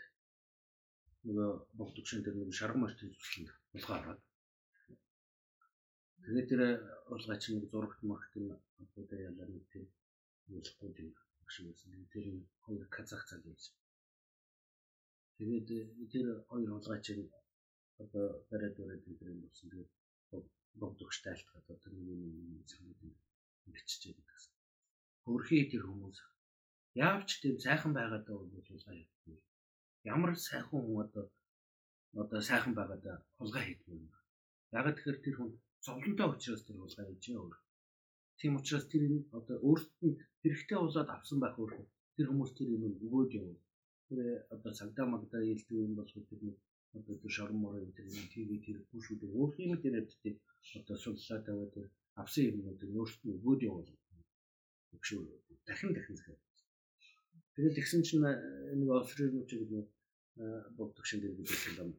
нэг 1.26 1.36
бог 1.74 1.90
төгшин 1.98 2.22
дээр 2.22 2.36
нэг 2.38 2.54
шарган 2.54 2.86
мартын 2.86 3.10
зүсгэнд 3.10 3.50
булгаа 3.74 3.98
хараад 3.98 4.20
тэгээд 6.24 6.48
тэр 6.50 6.62
булгаа 7.08 7.36
чинь 7.42 7.56
нэг 7.56 7.66
зурагт 7.70 8.00
махт 8.10 8.32
юм 8.40 8.46
одоо 8.96 9.18
ялаа 9.28 9.46
нэг 9.50 9.64
тийм 9.72 9.86
болохгүй 10.52 10.90
тийм 10.96 11.08
багш 11.38 11.56
байсан. 11.66 12.06
Тэр 12.12 12.26
хоёр 12.64 12.84
казах 12.96 13.22
цал 13.28 13.42
байсан. 13.46 13.74
Тэгээд 15.36 15.66
тэр 16.12 16.26
хоёр 16.48 16.70
булгаа 16.74 17.00
чинь 17.06 17.24
одоо 18.02 18.24
бариад 18.50 18.74
бариад 18.78 19.04
тэр 19.04 19.28
юм 19.32 19.40
болсон. 19.44 19.66
Тэгээд 19.70 19.90
богдогчтой 20.80 21.32
алтгаад 21.34 21.66
одоо 21.74 21.90
нэг 21.92 22.06
юм 22.14 22.22
юм 22.56 22.64
санагдав. 22.72 23.14
Ингэчтэй 23.66 24.12
гэсэн. 24.14 24.52
Хөрхий 25.24 25.70
тэр 25.70 25.84
хүмүүс 25.86 26.18
яавч 26.94 27.30
тийм 27.40 27.56
сайхан 27.58 27.92
байгаад 27.94 28.24
байгаа 28.26 28.48
бол 28.52 28.66
хулгай 28.68 28.96
хийхгүй. 29.00 29.36
Ямар 30.04 30.32
сайхан 30.36 30.80
хүн 30.82 31.02
одоо 31.04 31.24
одоо 32.22 32.40
сайхан 32.40 32.74
байгаад 32.74 33.04
хулгай 33.38 33.64
хийдэг 33.66 33.88
юм. 33.96 34.10
Яг 34.72 34.86
тэгэхээр 34.96 35.18
тэр 35.24 35.36
хүн 35.36 35.50
зовлонтой 35.84 36.26
учраас 36.30 36.62
тэр 36.64 36.76
хулгай 36.78 37.06
хийж 37.06 37.26
байгаа. 37.34 37.60
Тийм 38.38 38.52
учраас 38.58 38.86
тэр 38.92 39.02
одоо 39.38 39.56
өөртөө 39.68 40.10
хэрэгтэй 40.42 40.78
болоод 40.78 41.10
авсан 41.10 41.38
байх 41.40 41.56
өөр. 41.58 41.72
Тэр 42.16 42.26
хүмүүс 42.30 42.52
тэр 42.54 42.68
юм 42.74 42.84
өгөөд 43.06 43.30
явна. 43.40 43.58
Тэр 44.08 44.18
одоо 44.54 44.72
цагдаа 44.78 45.06
магдаа 45.10 45.42
хэлдэг 45.42 45.78
юм 45.86 45.94
бол 45.98 46.10
тэр 46.14 46.40
нэг 46.46 46.56
одоо 46.98 47.14
тэр 47.22 47.32
шорон 47.36 47.58
морын 47.62 47.92
тэр 47.96 48.06
ТV 48.32 48.50
тэр 48.66 48.78
бүшүүд 48.92 49.22
өөр 49.26 49.50
юм 49.64 49.72
дээр 49.82 49.96
өгдөг 50.02 50.36
одоо 50.78 50.96
суллаад 51.02 51.46
аваад 51.50 51.74
авсан 52.22 52.44
юмнууд 52.50 52.80
нь 52.84 52.98
өөрсдөө 53.00 53.32
өгөөд 53.38 53.60
явуул. 53.68 53.90
Өгшөө 54.94 55.20
дахин 55.66 55.90
дахин 55.96 56.16
захиад 56.16 56.40
тэгээд 57.54 57.76
тэгсэн 57.76 58.02
чинь 58.06 58.24
нэг 58.78 58.88
офрын 58.92 59.40
үчиг 59.40 59.62
нэг 59.72 59.86
богдох 60.76 61.06
шин 61.08 61.20
дээр 61.20 61.34
бидсэн 61.36 61.74
юм. 61.80 61.90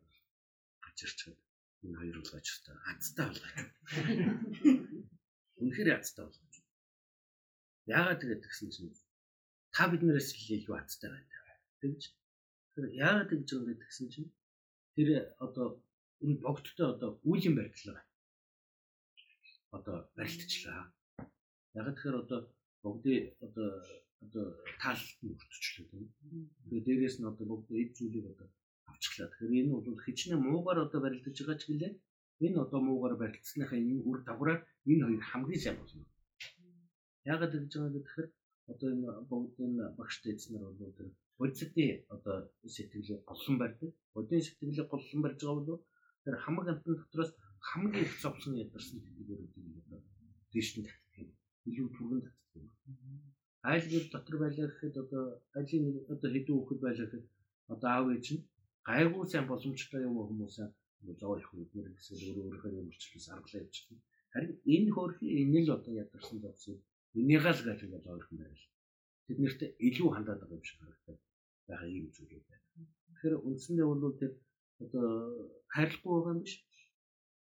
Ачирчаад 0.87 1.42
энэ 1.85 1.99
хоёр 1.99 2.17
бол 2.19 2.37
ачиртай 2.39 2.75
азтай 2.91 3.25
болгооч 3.27 3.53
үнэхээр 5.61 5.89
азтай 5.99 6.23
болгооч 6.25 6.55
яагаад 7.87 8.19
тэгээд 8.21 8.43
тэгсэн 8.43 8.69
чинь 8.73 8.93
та 9.75 9.83
биднээс 9.91 10.29
илүү 10.55 10.75
азтай 10.79 11.09
байна. 11.11 11.37
Тэгж 11.81 12.01
тэр 12.73 12.85
яагаад 12.95 13.29
гэж 13.31 13.47
юм 13.53 13.63
бэ 13.67 13.73
тэгсэн 13.83 14.07
чинь? 14.13 14.29
Тэр 14.95 15.09
одоо 15.45 15.83
энэ 16.23 16.39
богдтой 16.45 16.87
одоо 16.93 17.09
үүлийн 17.27 17.55
барилдлага 17.57 18.01
одоо 19.75 19.97
барилдчихлаа. 20.15 20.93
Яг 21.75 21.85
тэгэхээр 21.91 22.21
одоо 22.23 22.39
бүгдийн 22.83 23.25
одоо 23.45 23.69
одоо 24.23 24.45
таалт 24.79 25.17
нь 25.25 25.33
өртөчлөө. 25.33 25.85
Тэгээд 26.69 26.85
дээрээс 26.87 27.17
нь 27.19 27.27
одоо 27.31 27.45
бүгд 27.49 27.67
эд 27.81 27.91
зүйлийг 27.97 28.25
одоо 28.31 28.47
авчихлаа. 29.03 29.29
Тэгэхээр 29.29 29.59
энэ 29.59 29.71
бол 29.73 29.99
хичнээн 30.05 30.41
муугаар 30.41 30.79
одоо 30.87 30.99
барилдаж 31.01 31.35
байгаа 31.39 31.57
ч 31.59 31.63
гэлээ. 31.67 31.93
Энэ 32.45 32.57
одоо 32.63 32.79
муугаар 32.79 33.15
барилдсныхаа 33.19 33.79
энэ 33.79 34.03
үр 34.07 34.19
дагавраар 34.23 34.61
энэ 34.91 35.03
хоёр 35.05 35.23
хамгийн 35.31 35.61
сайн 35.63 35.77
болно. 35.79 36.05
Яагаад 37.31 37.53
гэж 37.53 37.73
байгаа 37.75 37.93
гэхээр 37.99 38.27
одоо 38.71 38.87
энэ 38.95 39.07
бүгдийн 39.29 39.73
багштай 39.99 40.31
эзнэр 40.33 40.63
бол 40.63 40.95
тэр 40.97 41.07
бодисдын 41.39 41.91
одоо 42.15 42.35
сэтгэлийг 42.75 43.21
голлон 43.29 43.55
барьдаг. 43.59 43.91
Бодийн 44.15 44.41
сэтгэлийг 44.43 44.87
голлон 44.89 45.21
барьж 45.23 45.39
байгаа 45.43 45.65
бол 45.67 45.83
тэр 46.23 46.35
хамаг 46.43 46.67
амтны 46.71 46.95
дотроос 46.95 47.31
хамгийн 47.69 48.05
их 48.07 48.15
зовсон 48.23 48.53
ядарсан 48.63 48.99
тэтгэгээр 49.03 49.41
үүдийг 49.43 49.77
одоо 49.83 49.99
дээш 50.51 50.69
нь 50.77 50.87
татдаг 50.87 51.15
юм. 51.23 51.29
Илүү 51.69 51.87
түргэн 51.95 52.21
татдаг 52.23 52.61
юм. 52.63 52.67
Айл 53.71 53.85
гэр 53.91 54.05
дотор 54.11 54.35
байлаа 54.43 54.67
гэхэд 54.67 54.95
одоо 55.03 55.23
айлын 55.57 55.85
одоо 56.13 56.29
хэдэн 56.31 56.55
хүүхэд 56.55 56.79
байлаа 56.83 57.07
гэхэд 57.07 57.25
одоо 57.73 57.89
аав 57.91 58.07
ээж 58.15 58.27
нь 58.35 58.43
гайгүй 58.87 59.23
сайн 59.27 59.45
боломжтой 59.47 60.01
юм 60.07 60.15
хүмүүс 60.19 60.55
зоо 61.21 61.33
их 61.39 61.49
үднэр 61.53 61.87
гэсэн 61.95 62.15
өөр 62.23 62.37
өөрийнхөө 62.43 62.71
юмчлээс 62.79 63.27
аргалаа 63.35 63.63
явчихсан. 63.63 63.99
Харин 64.33 64.53
энэ 64.75 64.89
хөөрхийн 64.95 65.37
энэ 65.43 65.59
л 65.65 65.75
одоо 65.77 65.93
ядарсан 66.03 66.37
зовсон. 66.43 66.77
Энийг 67.19 67.43
л 67.45 67.63
гэж 67.67 67.79
юм 67.85 67.91
байна. 67.93 68.57
Тэд 69.27 69.37
нэрт 69.43 69.61
илүү 69.87 70.09
хандаад 70.11 70.39
байгаа 70.41 70.57
юм 70.57 70.65
шиг 70.67 70.79
харагдав. 70.79 71.17
Бага 71.67 71.85
ийм 71.87 72.07
зүйлүүд 72.15 72.45
байна. 72.49 72.65
Тэгэхээр 73.07 73.35
үндсэндээ 73.47 73.87
бол 73.89 74.19
тэр 74.21 74.31
одоо 74.83 75.07
хайрлахгүй 75.73 76.11
байгаа 76.15 76.33
юм 76.35 76.41
биш. 76.43 76.55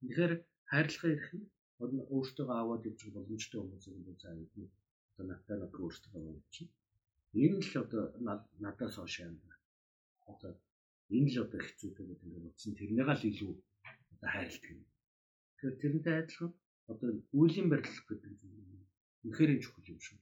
Тэгэхээр 0.02 0.34
хайрлахын 0.72 1.14
эрх 1.16 1.30
нь 1.38 2.06
өөртөө 2.16 2.48
аваад 2.62 2.88
явж 2.89 3.02
боломжтой 3.16 3.60
хүмүүс 3.62 3.86
юм 3.89 4.02
бол 4.06 4.20
заа 4.22 4.34
юм. 4.38 4.70
Одоо 5.12 5.26
надтай 5.26 5.58
над 5.58 5.74
өөртөө 5.84 6.12
аваад 6.18 6.46
чинь. 6.54 6.72
Энэ 7.44 7.60
л 7.66 7.74
одоо 7.84 8.04
надаас 8.64 8.96
хойш 8.98 9.16
юм. 9.26 9.39
Одоо 10.32 10.52
энэ 11.18 11.30
л 11.32 11.43
одоо 11.43 11.59
хэцүүтэй 11.59 12.05
гэдэг 12.07 12.24
ингээд 12.24 12.47
утсан 12.49 12.72
тэрнийг 12.80 13.09
л 13.12 13.28
илүү 13.32 13.51
одоо 14.16 14.30
хайрладаг 14.32 14.72
юм. 14.72 14.82
Тэгэхээр 15.59 15.76
тэрнтэй 15.82 16.16
адилхан 16.24 16.51
одоо 16.91 17.09
үеийн 17.36 17.68
барилга 17.72 18.03
гэдэг 18.07 18.32
зүйл 18.39 18.62
үнэхээр 19.28 19.51
чухал 19.64 19.91
юм 19.91 19.99
шүү. 19.99 20.20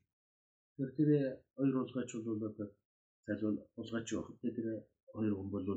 Тэгэхээр 0.73 0.91
тэр 0.97 1.09
хоёр 1.55 1.75
уулгаач 1.77 2.09
бол 2.17 2.41
одоо 2.49 2.67
залуу 3.27 3.51
уулгаач 3.77 4.07
явах. 4.17 4.33
Тэр 4.41 4.67
хоёр 5.13 5.33
хүн 5.37 5.49
бол 5.53 5.67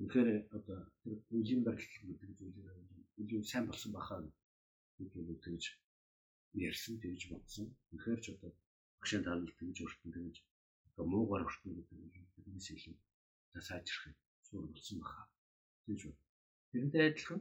үнэхээр 0.00 0.28
одоо 0.56 0.78
тэр 1.00 1.16
үеийн 1.32 1.62
барилга 1.64 1.96
гэдэг 2.04 2.30
зүйлээр 2.36 2.78
илүү 3.22 3.40
сайн 3.40 3.64
болсон 3.66 3.90
бахаа 3.96 4.20
гэж 5.00 5.10
бол 5.16 5.40
тэгж 5.44 5.64
ярьсан 6.68 6.94
тэгж 7.00 7.22
бодсон. 7.32 7.66
Үнэхээр 7.92 8.20
ч 8.20 8.26
одоо 8.36 8.52
багшийн 9.00 9.24
таалал 9.24 9.58
тэгж 9.58 9.76
өртөн 9.84 10.12
тэгж 10.12 10.36
одоо 10.92 11.04
муугаар 11.08 11.48
өртөн 11.48 11.72
гэдэг 11.72 11.98
нь 12.04 12.12
тэрнээс 12.36 12.68
илүү 12.76 12.96
сайжрах 13.68 14.12
юм 14.12 14.25
суурь 14.46 14.68
болсон 14.72 14.98
баха. 15.00 15.22
Тэгж 15.86 16.02
байна. 16.06 16.20
Тэрнтэй 16.70 17.02
адилхан 17.10 17.40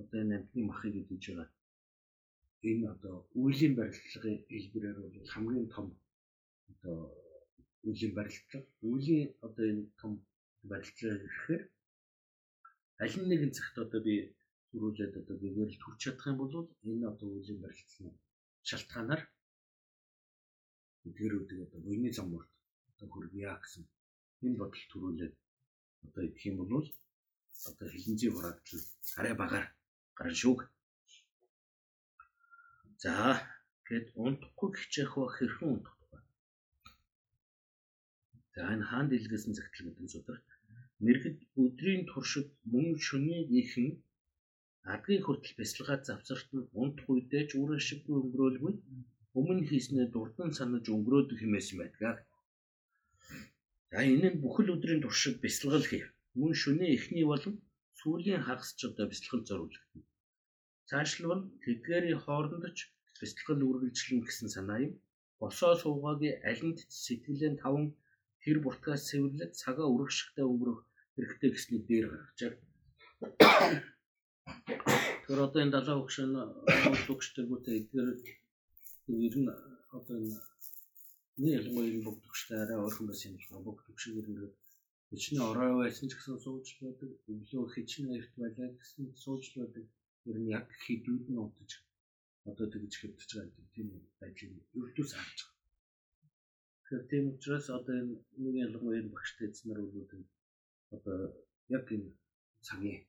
одоо 0.00 0.18
энэ 0.22 0.34
амтны 0.38 0.60
махыг 0.64 0.94
гэж 1.08 1.24
байгаа. 1.28 1.48
Энэ 2.70 2.86
одоо 2.94 3.14
үеийн 3.42 3.74
барилгын 3.78 4.36
хэлбэрээр 4.48 4.98
бол 5.02 5.28
хамгийн 5.34 5.68
том 5.74 5.86
одоо 6.72 6.98
үеийн 7.88 8.12
барилга. 8.18 8.58
Үеийн 8.88 9.28
одоо 9.46 9.64
энэ 9.72 9.84
том 10.00 10.12
барилга 10.70 11.08
гэхээр 11.24 11.62
аль 13.02 13.16
нэгэн 13.30 13.52
цагт 13.56 13.76
одоо 13.84 14.00
би 14.06 14.14
төрүүлээд 14.70 15.14
одоо 15.20 15.36
бигээр 15.42 15.70
л 15.72 15.80
төрч 15.82 15.98
чадах 16.02 16.26
юм 16.30 16.36
бол 16.40 16.54
энэ 16.90 17.04
одоо 17.12 17.28
үеийн 17.30 17.58
барилгын 17.64 18.14
шалтгаанаар 18.68 19.22
эдгэрүүдийг 21.06 21.60
одоо 21.66 21.80
буйны 21.86 22.10
замурд 22.18 22.50
одоо 22.90 23.06
хүргье 23.10 23.48
гэсэн 23.62 23.84
энэ 24.44 24.58
бодол 24.60 24.84
төрүүлээд 24.92 25.34
одоо 26.06 26.22
идэх 26.28 26.42
юм 26.50 26.56
бол 26.58 26.86
одоо 27.68 27.86
хилэнцгийн 27.90 28.34
хураагдал 28.34 28.82
арай 29.18 29.34
багаар 29.42 29.66
гарна 30.18 30.40
шүүг. 30.42 30.60
За 33.02 33.14
гээд 33.88 34.06
унтахгүй 34.24 34.70
хичээх 34.78 35.12
ба 35.18 35.26
хэрхэн 35.36 35.68
унтах 35.74 35.96
вэ? 36.10 36.18
За 38.54 38.60
энэ 38.74 38.88
хаан 38.88 39.06
дэлгэсэн 39.08 39.52
загтал 39.54 39.84
гэдэг 39.86 40.08
судар 40.14 40.38
мэрэгд 41.04 41.38
өдрийн 41.62 42.02
туршид 42.10 42.48
мөн 42.72 42.86
шөнийн 43.06 43.46
ихэн 43.60 43.88
адгийн 44.94 45.22
хүртэл 45.24 45.58
бясалгаад 45.58 46.02
завсарт 46.08 46.48
нь 46.56 46.68
унтах 46.82 47.06
үедээ 47.12 47.44
ч 47.48 47.50
үр 47.60 47.70
ашиггүй 47.78 48.16
өнгөрөөлгүй 48.20 48.74
өмнө 49.38 49.62
хийснээ 49.70 50.06
дурдан 50.14 50.50
санаж 50.58 50.84
өнгөрөөдөг 50.94 51.38
хэмээсэн 51.40 51.76
байдаг. 51.80 52.16
За 53.90 53.98
энэ 54.12 54.28
нь 54.30 54.40
бүхэл 54.42 54.72
өдрийн 54.74 55.00
туршид 55.02 55.36
бясалгал 55.44 55.86
хийв. 55.88 56.06
Мөн 56.38 56.52
шөнийн 56.60 56.94
эхний 56.96 57.26
болон 57.30 57.54
сүүлийн 57.98 58.42
хагас 58.46 58.70
ч 58.78 58.80
одоо 58.88 59.06
бясалгал 59.08 59.46
зориулагдана. 59.48 60.04
Цаашлбал 60.88 61.42
тэдгээрийн 61.62 62.20
хооронд 62.24 62.64
ч 62.76 62.78
бясалгал 63.20 63.66
үргэлжлэн 63.68 64.20
гэсэн 64.26 64.48
санаа 64.54 64.78
юм. 64.86 64.92
Босоо 65.40 65.72
суугаагийн 65.82 66.40
алинд 66.50 66.78
сэтгэлээ 67.04 67.52
таван 67.62 67.86
тэр 68.42 68.56
буртгаас 68.64 69.02
цэвэрлэж 69.08 69.52
цагаа 69.62 69.86
үргэлжлэхдээ 69.94 70.46
өнгөрөх 70.50 70.80
хэрэгтэй 71.14 71.50
гэсний 71.52 71.80
дээр 71.88 72.06
гаргажээ. 72.10 72.52
Тэр 75.26 75.38
одоо 75.46 75.60
энэ 75.62 75.74
далаа 75.76 75.96
өгшөн 76.02 76.32
өгчтөргүүтэй 77.12 77.74
эдгээр 77.80 78.08
ер 79.26 79.34
нь 79.42 79.50
одоо 79.96 80.16
энэ 80.22 80.38
Нэг 81.40 81.52
ялангуяа 81.58 81.88
энэ 81.92 82.04
бүгд 82.06 82.22
төгштэй 82.24 82.58
арай 82.60 82.78
ойрхон 82.80 83.06
байсан 83.08 83.30
юм 83.32 83.40
шиг 83.40 83.52
бүгд 83.66 83.84
төгшөөр 83.86 84.26
ингээд 84.30 84.54
хичнээн 85.10 85.48
орой 85.50 85.72
байсан 85.80 86.08
ч 86.08 86.12
гэсэн 86.16 86.36
сууж 86.44 86.66
байдаг. 86.80 87.10
Өглөө 87.32 87.64
хичнээн 87.74 88.16
эрт 88.18 88.32
байлаа 88.40 88.68
гэсэн 88.80 89.04
сууж 89.22 89.44
байдаг. 89.58 89.84
Ер 90.30 90.36
нь 90.40 90.52
яг 90.58 90.66
хідүүд 90.84 91.24
нь 91.28 91.42
удаж 91.44 91.70
одоо 92.48 92.66
тэгж 92.72 92.92
хэвдэж 92.96 93.30
байгаа 93.36 93.66
тийм 93.74 93.88
байдлыг 94.20 94.52
өртөөс 94.80 95.12
харж 95.16 95.38
байгаа. 95.44 95.56
Тэгэхээр 96.80 97.04
тийм 97.10 97.24
учраас 97.32 97.66
одоо 97.78 97.94
энэ 98.00 98.14
нэг 98.44 98.54
ялангуяа 98.66 99.00
энэ 99.00 99.12
багштай 99.14 99.46
эзнэр 99.50 99.78
үлдэн 99.84 100.22
одоо 100.96 101.16
яг 101.76 101.86
энэ 101.96 102.08
цагийн 102.66 103.00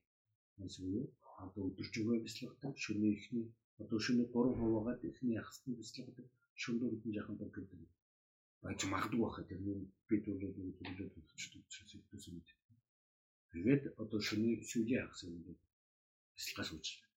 эсвэл 0.68 1.08
одоо 1.46 1.62
өдөржингөө 1.70 2.18
бяцлагдаг 2.26 2.74
шөнийн 2.84 3.16
ихний 3.18 3.48
одоо 3.82 3.98
шөнийн 4.06 4.30
3 4.34 4.60
хуваагаад 4.60 5.02
ихний 5.10 5.40
ягсны 5.42 5.72
бяцлагдаг 5.80 6.28
шөнөөр 6.62 6.94
үдэн 6.96 7.16
жахан 7.16 7.38
байдаг 7.40 7.66
байж 8.64 8.80
магадгүй 8.94 9.22
байхад 9.24 9.48
тэр 9.50 9.62
нь 9.64 9.88
бид 10.10 10.24
бол 10.28 10.42
төлөвчдөг 11.14 11.64
учраас 11.66 11.92
өдөөс 11.98 12.26
нь 12.32 12.46
тэгээд 13.52 13.84
одоо 14.02 14.20
шөнийн 14.28 14.62
сүүлийн 14.70 15.04
хагас 15.04 15.22
юм 15.28 15.36
дээр 15.46 15.60
бясалгаас 16.36 16.70
үүслээ. 16.74 17.08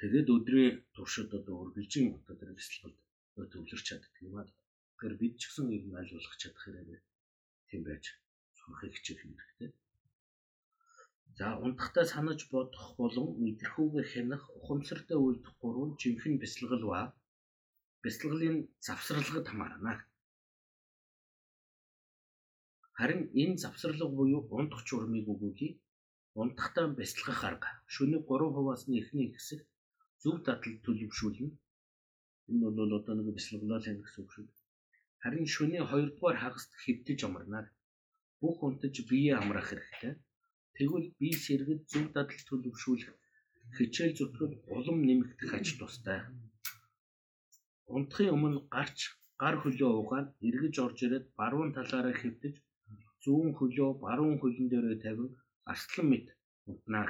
Тэгээд 0.00 0.28
өдрийн 0.36 0.74
туршид 0.94 1.30
одоо 1.38 1.56
үргэлжин 1.62 2.06
одоо 2.18 2.34
тэр 2.40 2.50
бясалгалд 2.56 2.98
төвлөрч 3.52 3.84
чаддаг 3.88 4.14
юм 4.24 4.34
аа. 4.40 4.48
Тэгэхээр 4.48 5.14
бид 5.20 5.34
ч 5.40 5.42
гэсэн 5.44 5.66
ер 5.76 5.84
нь 5.84 5.98
аль 6.00 6.12
болох 6.16 6.36
чадах 6.40 6.64
хэрэгтэй 6.64 7.00
тийм 7.68 7.82
байж 7.88 8.04
сурахыг 8.58 8.92
хичээх 8.96 9.20
хэрэгтэй. 9.20 9.70
За 11.38 11.46
унтахтаа 11.64 12.04
санаж 12.12 12.40
бодох 12.54 12.86
болон 13.00 13.28
мэдрэхүүгээ 13.44 14.04
хянах 14.12 14.42
ухамсартай 14.58 15.18
үйлдэх 15.20 15.54
гурван 15.62 15.90
жинхэнэ 16.00 16.40
бясалгал 16.42 16.84
ба 16.90 17.00
бяцлаглалын 18.02 18.58
завсралгад 18.86 19.46
хамаарна. 19.48 19.92
Харин 22.98 23.22
энэ 23.42 23.56
завсралга 23.64 24.06
буюу 24.18 24.42
унтах 24.58 24.82
журмыг 24.88 25.26
өгүүлий. 25.32 25.72
Унтахтаа 26.40 26.86
бяцлагах 26.98 27.40
арга. 27.48 27.70
Шөнийн 27.94 28.22
3%-аас 28.28 28.82
нь 28.88 28.98
эхний 29.00 29.28
хэсэг 29.32 29.60
зөв 30.22 30.36
дадал 30.46 30.76
төлөвшүүлнэ. 30.84 31.50
Энэ 32.50 32.68
бол 32.76 32.92
одоо 32.98 33.14
нэг 33.16 33.28
бяцлаглал 33.36 33.88
юм 33.92 33.98
гэсэн 34.02 34.20
үг 34.22 34.30
шүү. 34.34 34.46
Харин 35.22 35.46
шөнийн 35.54 35.86
2 35.90 36.08
дугаар 36.08 36.38
хагаст 36.40 36.70
хэвдэж 36.82 37.18
амарна. 37.28 37.60
Бүх 38.40 38.56
унтаж 38.66 38.94
биеэ 39.08 39.34
амраах 39.40 39.68
хэрэгтэй. 39.68 40.14
Тэгвэл 40.76 41.08
бие 41.18 41.36
сэргэд 41.44 41.80
зөв 41.92 42.06
дадал 42.14 42.42
төлөвшүүлэх 42.48 43.10
хичээл 43.76 44.16
зүтгэл 44.18 44.54
улам 44.76 44.98
нэмэгдэх 45.06 45.50
аж 45.58 45.66
тустай. 45.78 46.20
Унтахын 47.96 48.32
өмнө 48.34 48.58
гарч 48.74 48.98
гар 49.42 49.54
хөлөө 49.62 49.92
угаад 50.00 50.28
эргэж 50.48 50.74
орж 50.86 50.98
ирээд 51.06 51.26
баруун 51.38 51.70
талаараа 51.76 52.14
хэвтэж 52.18 52.54
зүүн 53.22 53.50
хөлөө 53.58 53.90
баруун 54.04 54.36
хөлн 54.42 54.66
дээрээ 54.70 54.98
тавин 55.04 55.30
арслан 55.72 56.06
мэд 56.10 56.26
унтнаа. 56.70 57.08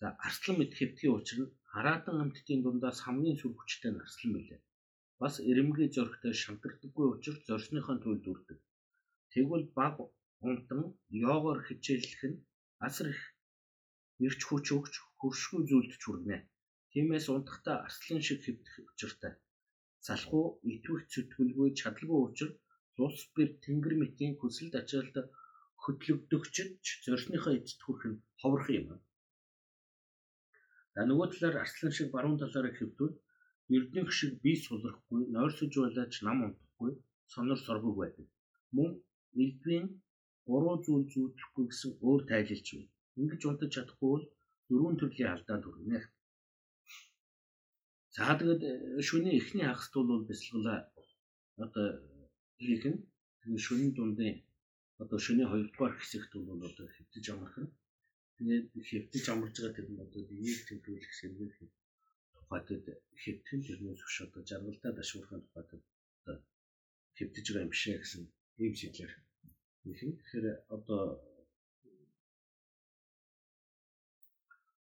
За 0.00 0.06
арслан 0.26 0.56
мэд 0.58 0.72
хэвтгийн 0.78 1.16
учир 1.18 1.38
нь 1.42 1.54
хараатан 1.72 2.16
амьтдын 2.22 2.60
дундаас 2.62 2.98
хамгийн 3.04 3.38
сүр 3.38 3.52
хүчтэй 3.56 3.90
нь 3.92 4.02
арслан 4.04 4.30
мэлээ. 4.34 4.60
Бас 5.20 5.34
эрэмгийн 5.50 5.94
зөрөгтэй 5.94 6.34
шантардаггүй 6.42 7.06
учир 7.14 7.34
зорсныхон 7.46 7.98
төлд 8.04 8.24
үрдэг. 8.32 8.58
Тэгвэл 9.32 9.66
баг 9.78 9.94
унтан 10.48 10.80
йогоор 11.22 11.58
хичээллэх 11.66 12.22
нь 12.30 12.42
асар 12.86 13.06
их 13.14 13.20
эрч 14.26 14.40
хүч 14.46 14.66
өгч 14.76 14.94
хөршгүй 15.18 15.60
зүйлд 15.68 16.02
хүрнэ. 16.04 16.38
Тиймээс 16.96 17.26
унтахтаа 17.28 17.76
арслан 17.86 18.20
шиг 18.26 18.40
хэвдэх 18.42 18.74
учиртай. 18.88 19.32
Залхуу 20.06 20.46
итвэх 20.72 21.02
зүтгэлгүй 21.12 21.68
чадалгүй 21.80 22.20
учир 22.24 22.50
улс 23.04 23.20
бэр 23.36 23.50
тэнгэр 23.64 23.94
мэтийн 24.00 24.32
хүсэлд 24.40 24.74
ачаалт 24.80 25.16
хөдлөгдөгчд 25.82 26.72
зорьсныхоо 27.04 27.52
эцэд 27.58 27.80
хүрэх 27.82 28.04
нь 28.10 28.22
ховрох 28.40 28.68
юм. 28.80 28.86
За 30.94 31.00
нөгөө 31.04 31.26
талаар 31.32 31.56
арслан 31.64 31.92
шиг 31.96 32.08
баруун 32.14 32.40
талаараа 32.40 32.74
хэвдвэл 32.76 33.16
эрдэнэх 33.76 34.10
шиг 34.18 34.32
бие 34.42 34.56
сулрахгүй, 34.64 35.20
нойрсож 35.36 35.72
байлаач 35.76 36.14
нам 36.24 36.38
унтахгүй, 36.46 36.92
сонор 37.32 37.60
соргог 37.66 37.94
байдаг. 38.00 38.26
Мөн 38.76 38.90
элбийн 39.42 39.86
гурван 40.48 40.78
зүйл 40.84 41.04
зүйдэхгүй 41.12 41.64
гэсэн 41.68 41.92
өөр 42.06 42.20
тайлэлч 42.30 42.66
байна. 42.72 42.92
Ингэж 43.20 43.40
унтаж 43.44 43.70
чадахгүй 43.74 44.08
бол 44.12 44.24
дөрвөн 44.68 44.96
төрлийн 44.98 45.32
алдаанд 45.34 45.64
хүрнэ. 45.68 46.00
За 48.16 48.32
тэгээд 48.32 48.62
э, 48.64 49.02
шөнийн 49.08 49.36
эхний 49.36 49.66
хагаст 49.68 49.92
бол 49.92 50.24
бясалгалаа 50.24 50.78
одоо 51.64 51.86
хийх 52.64 52.84
нь 52.88 53.04
тэгээд 53.44 53.64
шөнийн 53.66 53.92
дундын 53.92 54.40
одоо 55.02 55.18
шөнийн 55.20 55.48
2 55.52 55.68
дугаар 55.68 55.92
хэсэгт 56.00 56.32
бол 56.48 56.62
одоо 56.68 56.86
хэвтэж 56.96 57.24
амархан. 57.34 57.68
Тэгээд 58.36 58.66
хэвтэж 58.88 59.24
амарж 59.28 59.54
байгаа 59.60 59.76
тэр 59.76 59.88
нь 59.92 60.04
одоо 60.04 60.22
биеийг 60.28 60.60
тэмдэглэх 60.64 61.12
сэргийлэх 61.12 61.60
тухайд 62.32 62.68
хэвтэн 63.22 63.60
тэрнээс 63.66 64.00
хөш 64.04 64.16
одоо 64.26 64.42
жаргалдаа 64.48 64.92
дашуурхын 64.96 65.42
тухайд 65.44 65.70
одоо 66.24 66.36
хэвтэж 67.18 67.46
байгаа 67.52 67.64
юм 67.68 67.72
биш 67.72 67.84
ээ 67.84 68.00
гэсэн 68.00 68.22
ийм 68.64 68.74
шийдлэр. 68.80 69.12
Тэгэхээр 69.84 70.46
одоо 70.76 71.00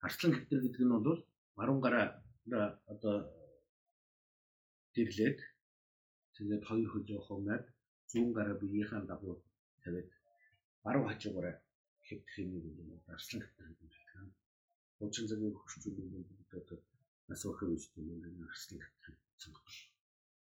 арслан 0.07 0.33
хэвтэр 0.35 0.61
гэдэг 0.63 0.83
нь 0.87 0.95
бол 0.95 1.21
баруун 1.59 1.83
гараа 1.83 2.24
одоо 2.93 3.17
дэрлээд 4.95 5.39
тэгээд 6.37 6.63
хоёр 6.69 6.89
хөлөө 6.91 7.21
хумнаад 7.25 7.65
зүүн 8.11 8.31
гараа 8.37 8.57
биеийнхаа 8.61 9.03
дагуу 9.11 9.37
тавиад 9.83 10.09
баруун 10.85 11.09
хажуугаараа 11.09 11.57
хэвдэх 12.07 12.37
юм 12.43 12.51
уу 12.93 13.01
дарслан 13.07 13.41
хэвдэх 13.43 13.67
юм 13.69 13.77
байна. 13.81 14.33
Хуучин 14.97 15.29
цагийн 15.31 15.55
хөрчүүл 15.57 15.99
юм 16.05 16.13
одоо 16.61 16.79
нас 17.29 17.43
өхөр 17.49 17.71
үстэй 17.77 18.05
юм 18.05 18.21
арслан 18.53 18.81
хэвдэх 18.85 19.17
сонгох. 19.43 19.77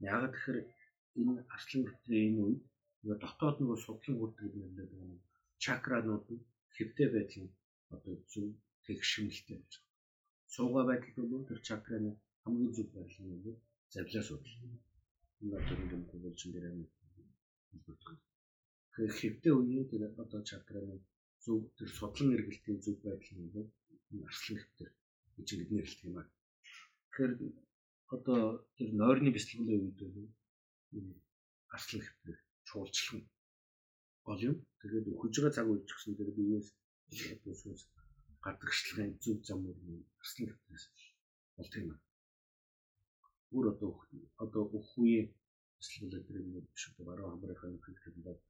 Яг 0.02 0.24
тэгэхээр 0.34 0.60
энэ 1.20 1.34
арслан 1.56 1.84
хэвдэх 1.86 2.26
энэ 2.28 2.42
үед 2.46 2.62
нөгөө 3.02 3.18
дотоод 3.24 3.56
нөгөө 3.60 3.80
судлан 3.86 4.16
хүрдэг 4.18 4.54
юм 4.66 4.72
дээр 4.78 4.92
нөгөө 4.98 5.20
чакранууд 5.64 6.26
байдал 7.14 7.44
нь 7.46 7.54
одоо 7.94 8.14
зөв 8.32 8.48
тэгшмэлтэй 8.86 9.58
болж 9.62 9.74
байна. 9.78 9.91
Сууга 10.54 10.82
байдал 10.90 11.28
бол 11.32 11.48
тэр 11.50 11.60
чакраны 11.68 12.12
хамгийн 12.44 12.74
зөв 12.76 12.88
байдал 12.96 13.22
нь 13.24 13.32
нөгөө 13.32 13.56
завлаа 13.94 14.24
судлал. 14.28 14.60
Энэ 15.42 15.56
одоо 15.60 15.76
юм 15.80 16.04
болж 16.24 16.40
энэ 16.46 16.54
дээр 16.54 16.66
хэлбэртэй. 17.72 18.18
Тэгэхээр 18.92 19.14
хэвдээ 19.20 19.54
үеийн 19.56 19.88
тэр 19.92 20.04
одоо 20.24 20.42
чакраны 20.50 20.96
зөв 21.44 21.60
тэр 21.78 21.90
судлан 21.98 22.36
эргэлтийн 22.36 22.80
зөв 22.84 22.98
байдал 23.06 23.40
нь 23.40 23.54
бол 23.56 23.70
арслан 24.28 24.58
хэвтэр 24.60 24.90
гэж 25.36 25.48
бидний 25.58 25.82
хэлдэг 25.84 26.08
юм 26.10 26.18
аа. 26.20 26.28
Тэгэхээр 27.08 27.34
одоо 28.16 28.40
тэр 28.78 28.90
нойрны 29.00 29.30
бэлтгэлийн 29.32 29.84
үед 29.84 30.00
бол 30.04 30.30
арслан 31.76 32.02
хэвтэр 32.04 32.38
чуулчлан 32.68 33.22
гол 34.28 34.42
юм. 34.50 34.56
Тэгээд 34.82 35.08
байгаа 35.08 35.56
цаг 35.56 35.68
гэсэн 35.96 36.18
тэр 36.20 36.30
биеэс 36.36 36.68
одоо 37.34 37.54
сүнс 37.62 37.84
гадагшлагын 38.44 39.12
зөв 39.24 39.38
зам 39.48 39.60
мөр 39.64 39.78
арслан 40.22 40.48
хэвтрээс 40.50 40.86
болт 41.56 41.74
юм. 41.82 41.90
Бүр 43.52 43.66
одоо 43.74 43.92
одоо 44.44 44.64
өхвээ 44.78 45.22
бэлтгэл 45.78 46.26
тэр 46.28 46.38
юм 46.42 46.50
биш 46.74 46.84
одоо 46.90 47.04
баруун 47.08 47.32
хамрын 47.32 47.84
хэлэхэд 47.84 48.18
ингээд 48.18 48.42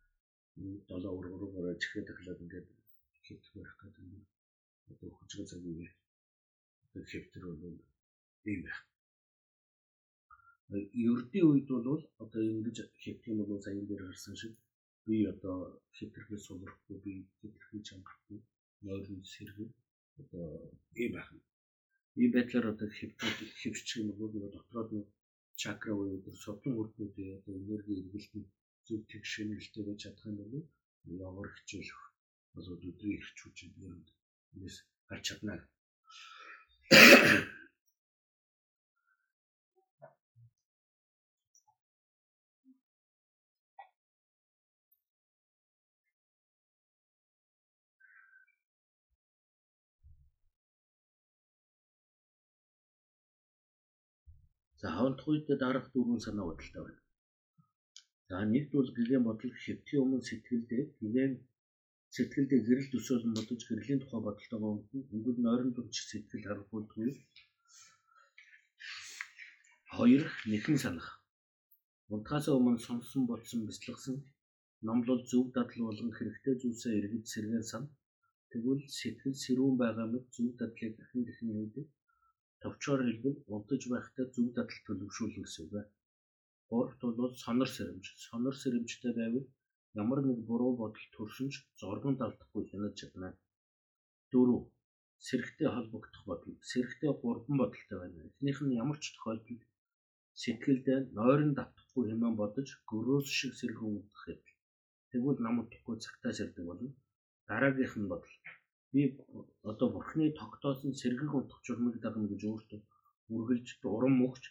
долоо 0.89 1.13
ургуугаар 1.17 1.79
чихээ 1.81 2.03
таглаад 2.07 2.43
ингээд 2.43 2.67
хэвтэх 3.25 3.53
байх 3.55 3.73
гэдэг 3.79 4.03
юм. 4.15 4.23
Одоо 4.91 5.07
өгж 5.09 5.31
байгаа 5.33 5.49
цаг 5.51 5.61
үед 5.69 5.93
одоо 6.85 7.03
хэвтэр 7.11 7.43
бол 7.47 7.77
ийм 8.51 8.61
байх 8.65 8.79
ердийн 10.71 11.47
үед 11.51 11.67
бол 11.87 12.01
одоо 12.23 12.41
ингэж 12.53 12.77
хэвтэх 13.03 13.31
юм 13.31 13.39
бол 13.39 13.63
саяхан 13.63 13.87
дээр 13.87 14.03
гарсан 14.07 14.35
шиг 14.41 14.53
би 15.05 15.15
одоо 15.33 15.57
хэвтрэхээ 15.97 16.39
сулрахгүй 16.47 16.97
би 17.05 17.13
хэвтрэхээ 17.39 17.81
чангарахгүй 17.87 18.39
нойрон 18.85 19.21
сэргэн 19.33 19.69
одоо 20.21 20.47
ийм 21.01 21.11
байх 21.15 21.27
юм. 21.35 21.43
Ийм 22.21 22.31
байдлаар 22.35 22.65
одоо 22.73 22.89
хэвтэх 22.97 23.51
хэвчих 23.61 23.97
юм 24.01 24.07
бол 24.19 24.31
нөгөө 24.33 24.51
дотроод 24.53 24.89
нь 24.97 25.09
чакра 25.61 25.93
буюу 25.95 26.35
судлан 26.43 26.73
хүртнүүдийн 26.75 27.37
одоо 27.37 27.53
энерги 27.61 27.99
эргэлтэн 28.01 28.43
зөв 28.85 29.01
тэг 29.11 29.23
шинэлтэй 29.31 29.83
байж 29.85 29.99
чадах 30.01 30.25
юм 30.29 30.37
бол 30.39 30.55
ямар 31.29 31.47
хичээлэх 31.55 32.01
бол 32.53 32.67
өдрийн 32.73 33.17
ирч 33.19 33.37
хүчээр 33.41 33.73
нээс 34.59 34.77
гарч 35.09 35.23
чадна. 35.27 35.55
За 54.81 54.89
хавлах 54.95 55.27
үед 55.29 55.47
дарах 55.63 55.85
дөрвөн 55.93 56.21
санаа 56.25 56.45
бодолтой 56.47 56.81
байна. 56.85 57.01
За 58.29 58.37
нэгд 58.53 58.71
бол 58.77 58.89
гэгэн 58.97 59.23
бодол 59.25 59.53
хэвтийн 59.63 60.01
өмнө 60.03 60.25
сэтгэлдээ 60.29 60.83
гэгэн 61.01 61.33
сэтгэлдээ 62.15 62.59
гэрэл 62.67 62.91
төсөөлөн 62.91 63.33
бодож 63.37 63.61
гэрлийн 63.69 64.01
тухай 64.01 64.21
бодолтойгоо 64.23 64.71
өнгөн 64.75 65.01
өнгөл 65.13 65.39
нойрон 65.45 65.71
дүнч 65.73 65.95
сэтгэл 66.09 66.47
харуулдаггүй. 66.47 67.09
Хоёр 69.95 70.23
нэхэн 70.51 70.77
санах. 70.83 71.07
Унтахаас 72.13 72.45
өмнө 72.57 72.79
сонсон 72.87 73.23
бодсон 73.29 73.61
бяцлагсан 73.67 74.15
номлол 74.87 75.21
зөв 75.29 75.45
дадал 75.55 75.81
болгон 75.87 76.11
хэрэгтэй 76.17 76.55
зүйлсээ 76.57 76.93
эргэж 76.99 77.25
сэргэн 77.29 77.65
сан. 77.71 77.83
Тэгвэл 78.51 78.83
сэтгэл 78.97 79.37
сэрүүн 79.43 79.75
байгаа 79.81 80.07
мэт 80.13 80.25
зөв 80.35 80.49
дадлыг 80.59 80.93
дахин 80.97 81.23
дахин 81.27 81.49
хийдэг 81.55 81.85
товчоор 82.63 83.01
хэлбэл 83.03 83.37
унтаж 83.53 83.81
байхдаа 83.93 84.25
зөв 84.33 84.47
дадал 84.55 84.79
төлөвшүүлнэ 84.85 85.41
гэсэн 85.43 85.63
үг. 85.65 85.75
Гуравт 86.69 87.01
бол 87.19 87.33
сонор 87.43 87.69
сэрэмж. 87.75 88.05
Сонор 88.25 88.55
сэрэмжтэй 88.61 89.13
байвал 89.19 89.47
ямар 90.01 90.19
нэг 90.27 90.39
буруу 90.49 90.73
бодол 90.81 91.05
төрсөнч 91.15 91.53
зоргон 91.79 92.15
далдахгүй 92.17 92.63
хянаж 92.69 92.93
чадна. 92.99 93.29
Дөрөв. 94.31 94.63
Сэрэгтэй 95.27 95.69
холбогдох 95.71 96.23
бодол. 96.29 96.55
Сэрэгтэй 96.69 97.11
гурван 97.21 97.55
бодолтой 97.61 97.97
байна. 97.99 98.19
Эхнийх 98.29 98.59
нь 98.63 98.77
ямар 98.83 98.97
ч 99.03 99.05
тохиолдолд 99.15 99.63
сэтгэлд 100.41 100.87
нойрон 101.17 101.51
давтахгүй 101.55 102.03
хэмээн 102.07 102.35
бодож 102.41 102.67
гөрөөс 102.89 103.27
шиг 103.37 103.53
сэрхэн 103.59 103.89
унтах 103.97 104.23
юм. 104.33 104.41
Тэгвэл 105.11 105.39
нам 105.43 105.55
утахгүй 105.61 105.95
цагтаа 106.05 106.31
сэрдэг 106.37 106.65
болно. 106.69 106.89
Дараагийнх 107.47 107.95
нь 107.99 108.11
бодол 108.11 108.35
би 108.91 109.01
одоо 109.71 109.87
бурхны 109.95 110.25
тогтоосон 110.41 110.91
сэргэг 111.01 111.31
унтах 111.37 111.59
журмыг 111.65 111.95
дагна 112.03 112.25
гэж 112.31 112.41
өөртөө 112.51 112.79
үргэлж 113.33 113.67
урам 113.95 114.13
мөгч 114.21 114.43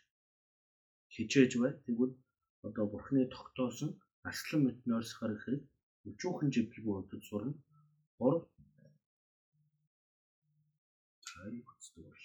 хичээж 1.14 1.52
бай. 1.62 1.72
Тэгвэл 1.84 2.14
одоо 2.68 2.84
бурхны 2.92 3.22
тогтоосон 3.36 3.90
арслан 4.28 4.60
мэт 4.64 4.78
нойрсохоор 4.90 5.32
хэрэг 5.42 5.62
өчүүхэн 6.08 6.50
живлгүй 6.54 6.94
унтаж 6.96 7.22
сурна. 7.28 7.52
3 8.18 8.44
хайр 11.40 11.54
хүчтэй 11.68 12.02
бол. 12.08 12.24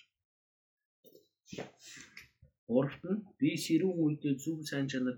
Гуравт 2.67 3.03
нь 3.11 3.23
би 3.39 3.49
сэрүүн 3.65 3.97
үедээ 4.03 4.35
зөв 4.43 4.57
сайн 4.69 4.87
чанар 4.91 5.17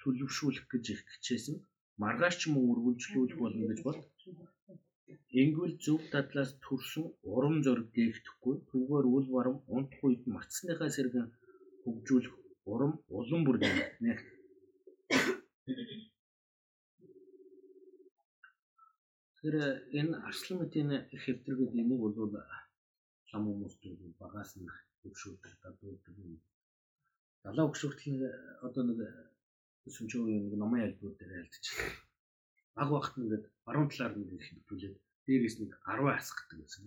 төлөвшүүлэх 0.00 0.64
гэж 0.72 0.84
их 0.92 1.00
хичээсэн. 1.12 1.56
Маргааш 2.02 2.34
ч 2.40 2.42
мөн 2.52 2.64
үргэлжлүүлэх 2.72 3.38
болно 3.40 3.64
гэж 3.70 3.80
бод. 3.86 3.98
Ингэвэл 5.40 5.74
зөв 5.84 6.00
дадлаас 6.12 6.50
төрсөн 6.64 7.06
урам 7.34 7.56
зориг 7.66 7.88
дээгдэхгүй 7.96 8.54
түүгээр 8.68 9.06
үл 9.14 9.26
барам 9.36 9.56
унтах 9.76 10.02
үед 10.06 10.22
мартсныхаа 10.34 10.90
сэргэн 10.96 11.26
хөгжүүлэх 11.82 12.34
урам 12.72 12.92
улам 13.18 13.40
бүр 13.44 13.56
нэмэгдэнэ. 13.60 14.12
Тэр 19.38 19.54
энэ 19.98 20.14
арслан 20.28 20.56
мэдийн 20.58 20.90
хэвдэргэд 21.22 21.72
энийг 21.80 22.00
бол 22.02 22.16
лам 23.30 23.42
хүмүүст 23.46 23.82
багаас 24.20 24.52
нь 24.60 24.68
хөвшүүлдэг 25.00 25.54
дадуулдаг 25.62 26.16
юм. 26.24 26.40
Далаа 27.44 27.64
хөвшүүлтэл 27.66 28.20
одоо 28.66 28.82
нэг 28.88 29.00
сүмчөө 29.94 30.22
нэг 30.44 30.54
номын 30.60 30.84
альбом 30.86 31.12
дээр 31.16 31.32
альдчихлаа. 31.40 32.07
Баг 32.78 32.88
багт 32.94 33.14
ингээд 33.18 33.44
баруун 33.66 33.90
талаар 33.90 34.14
нэг 34.14 34.38
хэвдүүлээд 34.38 34.96
дээрээс 35.26 35.56
нэг 35.58 35.70
10 35.82 36.14
хасгадаг 36.14 36.58
байсан. 36.62 36.86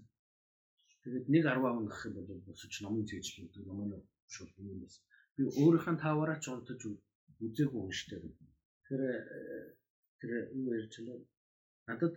Тэгээд 1.03 1.25
нэг 1.33 1.43
10 1.43 1.67
унах 1.67 1.99
юм 2.07 2.15
бол 2.15 2.41
босч 2.47 2.73
номын 2.79 3.05
цэжлүүд 3.09 3.53
номын 3.67 3.99
шууд 4.31 4.55
юм 4.55 4.79
байсан. 4.79 5.03
Би 5.35 5.41
өөрийнхөө 5.61 5.95
таваараа 5.99 6.39
ч 6.39 6.47
унтаж 6.47 6.81
үзээгүй 7.43 7.81
унштай 7.83 8.19
байна. 8.23 8.47
Тэр 8.87 9.01
тэр 10.19 10.31
юу 10.55 10.71
ярьж 10.79 10.93
байна. 11.03 11.25
Надад 11.87 12.15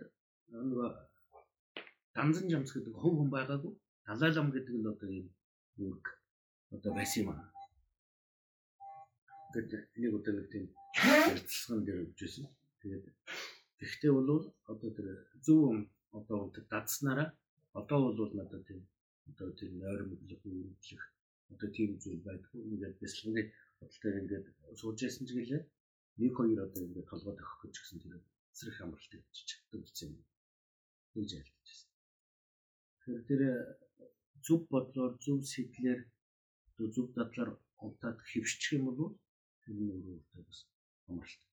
нөгөө 0.53 0.89
данзан 2.15 2.47
жамс 2.51 2.71
гэдэг 2.71 2.95
хөв 2.95 3.13
хүн 3.17 3.29
байгаагүй. 3.35 3.73
Далайлам 4.07 4.49
гэдэг 4.55 4.75
нь 4.77 4.87
одоо 4.93 5.09
юм 5.19 5.27
үүрэг 5.81 6.07
одоо 6.75 6.91
байсан 6.95 7.19
юм 7.23 7.29
аа. 7.33 7.49
Тэгээд 9.51 9.83
нэг 9.99 10.11
удаа 10.13 10.33
нэг 10.35 10.47
тийм 10.53 10.65
ярилцлаган 10.95 11.83
дээр 11.85 11.99
өгчээсэн. 12.05 12.45
Тэгээд 12.81 13.05
Гэхдээ 13.79 14.11
бол 14.15 14.29
одоо 14.71 14.89
тэр 14.97 15.07
зөв 15.45 15.61
одоо 16.19 16.37
унтад 16.45 16.65
дадснараа 16.73 17.27
одоо 17.79 17.99
бол 18.19 18.31
надад 18.39 18.63
тийм 18.67 18.81
одоо 19.29 19.49
тийм 19.59 19.71
нойр 19.81 20.01
мэдлэг 20.09 20.41
үйлчлэх 20.45 21.03
одоо 21.53 21.69
тийм 21.77 21.89
зүйл 22.01 22.21
байдгүй 22.27 22.61
ингээд 22.71 22.95
бяцлагны 23.01 23.43
бодлоор 23.79 24.15
ингээд 24.21 24.45
сууж 24.79 24.97
яасан 25.07 25.25
ч 25.27 25.31
гэлээ 25.37 25.61
нэг 26.21 26.31
хоёр 26.37 26.59
одоо 26.67 26.81
ингээд 26.87 27.09
толгой 27.11 27.35
тохих 27.37 27.59
гэж 27.61 27.73
гисэн 27.79 27.99
тэр 28.03 28.13
эсрэг 28.53 28.77
амралтыг 28.83 29.23
чаддаг 29.49 29.81
гэсэн 29.83 30.09
юм. 30.15 30.23
Гэж 31.13 31.29
ялдаж 31.39 31.67
байна. 31.67 31.93
Тэгэхээр 33.01 33.23
тэр 33.29 33.41
зөв 34.45 34.59
бодлоор 34.71 35.13
зөв 35.23 35.37
сэтлэр 35.51 35.99
зөв 36.95 37.07
дадлаар 37.17 37.51
унтаад 37.83 38.17
хөвчих 38.29 38.71
юм 38.75 38.83
бол 38.87 39.13
тэр 39.61 39.75
нь 39.75 39.91
өөрөө 39.93 40.15
өөртөө 40.15 40.43
бас 40.47 40.59
амралт 41.09 41.43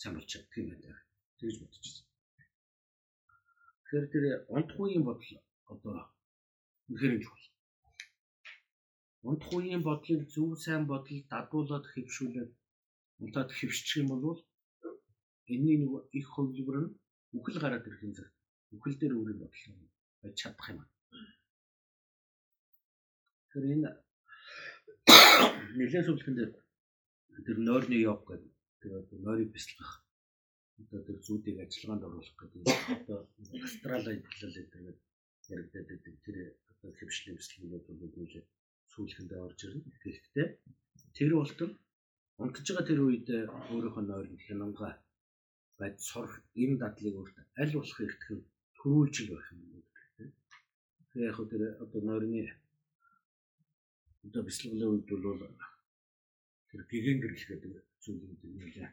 сануулж 0.00 0.28
чаддаг 0.32 0.56
юм 0.60 0.68
байна. 0.72 1.05
Тэгж 1.38 1.56
байна. 1.60 1.76
Тэгэхээр 3.84 4.06
тэр 4.12 4.24
унтхуйн 4.56 5.02
бодол 5.04 5.32
одоо 5.72 5.96
үнэхээр 6.88 7.22
чухал. 7.22 7.46
Унтхуйн 9.28 9.82
бодлыг 9.84 10.20
зөв 10.32 10.50
сайн 10.64 10.84
бодол 10.90 11.20
дадуулаад 11.32 11.84
хөвшүүлээд 11.92 12.50
унтаад 13.22 13.50
хөвшчих 13.52 14.00
юм 14.00 14.08
бол 14.24 14.40
энэний 15.52 15.76
нэг 15.80 15.92
их 16.18 16.26
хөвлөр 16.34 16.76
нь 16.82 16.94
үхэл 17.36 17.60
гараад 17.60 17.86
ирэх 17.86 18.02
юм 18.06 18.12
зэрэг. 18.16 18.34
Үхэл 18.74 18.96
дээр 18.98 19.14
өөрийн 19.16 19.40
бодол 19.40 19.64
нь 19.70 19.90
байж 20.22 20.34
чадах 20.40 20.68
юм. 20.72 20.80
Тэр 23.50 23.64
энэ 23.74 23.90
нэлээд 25.78 26.06
сүлхэнд 26.06 26.40
тэр 27.46 27.58
нойрны 27.60 27.96
ёг 28.12 28.20
гэдэг 28.24 28.52
тэр 28.80 28.92
нойрыг 29.24 29.52
бясалгах 29.52 30.05
одоо 30.82 31.00
тэр 31.06 31.18
зүүдийг 31.26 31.56
ажиллагаанд 31.64 32.06
оруулах 32.06 32.36
гэдэг 32.40 32.62
одоо 33.00 33.18
астрал 33.66 34.06
интеллект 34.16 34.72
гэдэг 34.74 34.96
яригдаад 35.54 35.88
байдаг 35.90 36.14
тэр 36.26 36.36
одоо 36.72 36.90
хөвшлийн 36.98 37.36
бясалгууд 37.38 37.84
бол 37.88 38.04
үгүй 38.06 38.26
сүүлхэндээ 38.92 39.40
орж 39.46 39.60
ирнэ. 39.64 39.82
Гэхдээ 40.02 40.48
тэр 41.16 41.32
болтол 41.36 41.72
унтж 42.42 42.66
байгаа 42.68 42.88
тэр 42.88 43.00
үед 43.06 43.28
өөрийнхөө 43.72 44.04
нойрын 44.06 44.44
хянангаа 44.46 44.92
байж 45.78 45.96
сурах 46.10 46.34
энэ 46.62 46.80
дадлыг 46.82 47.14
өөртөө 47.20 47.44
аль 47.60 47.76
болох 47.76 47.98
эртгэн 48.06 48.40
төрүүлж 48.78 49.16
байх 49.30 49.46
юм 49.52 49.60
байна. 49.72 50.32
Тэгээ 51.10 51.28
яг 51.30 51.38
тэр 51.52 51.62
одоо 51.84 52.00
нойрны 52.08 52.42
одоо 54.26 54.42
бяцлаглын 54.44 54.92
үед 54.92 55.08
бол 55.08 55.42
тэр 56.68 56.80
гигэн 56.90 57.18
гэрэл 57.22 57.48
гэдэг 57.50 57.72
зүйлүүд 58.02 58.40
нэлээ 58.58 58.90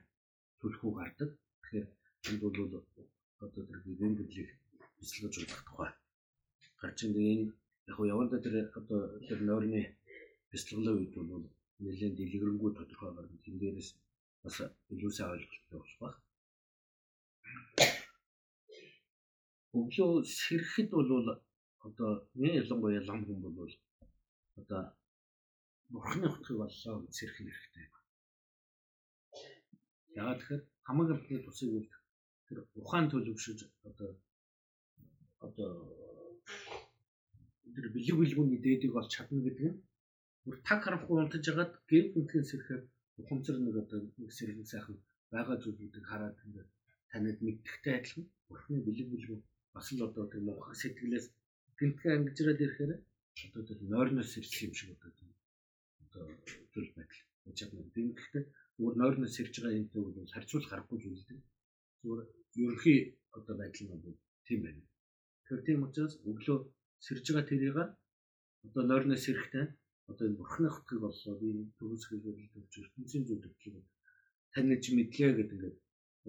төлхөө 0.60 0.91
гардаг. 0.99 1.30
Тэгэхээр 1.74 1.90
энд 2.30 2.41
бол 2.41 2.86
одоо 3.41 3.62
тэр 3.66 3.80
гэрлийг 3.82 4.50
бяцлагж 4.98 5.36
болох 5.41 5.64
тухай 5.66 5.91
гарч 6.80 7.00
ирсэн 7.02 7.26
энэ 7.34 7.45
яг 7.90 7.98
яванда 8.14 8.38
тэр 8.45 8.56
одоо 8.80 9.00
тэр 9.28 9.40
нойрны 9.41 9.82
бяцлаглын 10.52 10.98
үед 11.02 11.14
бол 11.18 11.45
нэлээд 11.84 12.14
дэлгэрэнгүй 12.18 12.72
тодорхой 12.74 13.12
гардаг. 13.14 13.40
Тэн 13.41 13.58
дээрээс 13.58 13.90
бас 14.44 14.56
илүү 14.94 15.12
сайн 15.14 15.34
ойлголттой 15.34 15.80
болох 15.80 15.98
баг. 16.04 16.16
Өглөө 19.78 20.12
сэрхэд 20.40 20.90
бол 20.94 21.28
одоо 21.88 22.12
нэг 22.41 22.54
ялангуяа 22.62 23.04
лам 23.10 23.22
хүн 23.26 23.40
бол 23.41 23.74
одоо 24.62 24.82
бурхны 25.90 26.28
утгыг 26.30 26.58
боллоо 26.62 26.95
гэж 27.02 27.14
сэрх 27.18 27.36
хэрэгтэй. 27.38 27.86
Яагаад 30.22 30.40
тэгэхээр 30.40 30.73
хамаг 30.88 31.07
амтны 31.11 31.38
тусыг 31.45 31.69
үл 31.77 31.88
тэр 32.47 32.57
ухаан 32.80 33.05
төлөвшөж 33.10 33.60
одоо 33.89 34.10
одоо 35.45 35.69
тэр 37.76 37.85
бэлэг 37.95 38.15
бэлгүүний 38.19 38.60
дээдийг 38.61 38.93
олж 38.99 39.10
чадна 39.15 39.39
гэдэг 39.43 39.65
нь 39.69 39.80
бүр 40.43 40.55
таг 40.68 40.80
харанхуй 40.84 41.18
унтаж 41.19 41.45
агаад 41.49 41.73
гэр 41.89 42.05
бүлийн 42.14 42.45
сэрхээр 42.49 42.81
ухамсар 43.22 43.57
нэг 43.60 43.76
одоо 43.84 43.99
нэг 44.19 44.31
сэрхэн 44.38 44.68
сайхан 44.72 44.97
байгаа 45.34 45.57
зүйлүүдийг 45.64 46.05
хараад 46.10 46.38
ингээд 46.45 46.69
танид 47.11 47.38
мэддэгтэй 47.45 47.93
адилхан 47.97 48.26
бурхны 48.47 48.77
бэлэг 48.85 49.07
бэлгүү 49.11 49.39
бас 49.73 49.88
л 49.95 50.05
одоо 50.07 50.26
тэр 50.31 50.41
муухай 50.47 50.76
сэтгэлээс 50.80 51.26
гинтгэ 51.77 52.07
ангижраад 52.15 52.64
ирэхээр 52.65 52.93
одоо 53.47 53.64
тэр 53.68 53.80
нойрноос 53.91 54.31
ирсэн 54.39 54.64
юм 54.68 54.73
шиг 54.77 54.89
одоо 54.95 55.11
одоо 56.03 56.23
зүйл 56.73 56.91
байдал 56.97 57.22
гэж 57.45 57.60
байна. 57.72 57.93
Тэгэхдээ 57.95 58.43
өөр 58.84 58.95
нойрноос 59.01 59.35
ирж 59.41 59.55
байгаа 59.60 59.80
юмтай 59.81 60.01
бол 60.03 60.34
харьцуулах 60.35 60.73
аргагүй 60.73 60.99
зүйл 61.01 61.23
дээ. 61.27 61.41
Зүгээр 62.01 62.22
ерөнхий 62.61 62.99
одоо 63.38 63.55
байдал 63.57 63.84
нь 63.84 63.91
бол 64.05 64.18
тийм 64.47 64.60
байна. 64.65 64.81
Тэгэхээр 65.43 65.65
тийм 65.68 65.80
учраас 65.88 66.14
өглөө 66.30 66.60
сэрж 67.05 67.26
байгаа 67.27 67.49
тэрийг 67.49 67.77
одоо 68.65 68.84
нойрноос 68.88 69.26
ирэхтэй 69.31 69.65
одоо 70.11 70.26
энэ 70.27 70.39
бурхны 70.39 70.68
хотгийг 70.72 71.01
боллоо 71.03 71.34
би 71.41 71.49
төгс 71.80 72.03
хэлбэрэл 72.07 72.53
төвч 72.53 72.73
ертөнцийн 72.84 73.23
зүйл 73.26 73.43
төвчлөг 73.43 73.85
таньж 74.53 74.85
мэдлээ 74.95 75.31
гэдэг 75.35 75.53
ингээд 75.55 75.77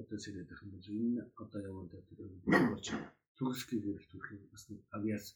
одоо 0.01 0.18
сэрээд 0.24 0.48
байх 0.48 0.62
юм 0.64 0.70
бол 0.74 0.89
энэ 0.98 1.22
одоо 1.43 1.60
явандаа 1.70 2.02
тэр 2.09 2.20
болж 2.70 2.86
төгс 3.39 3.60
гэрэл 3.68 4.10
төрөх 4.10 4.31
бас 4.52 4.62
нэг 4.70 4.81
авиас 4.97 5.26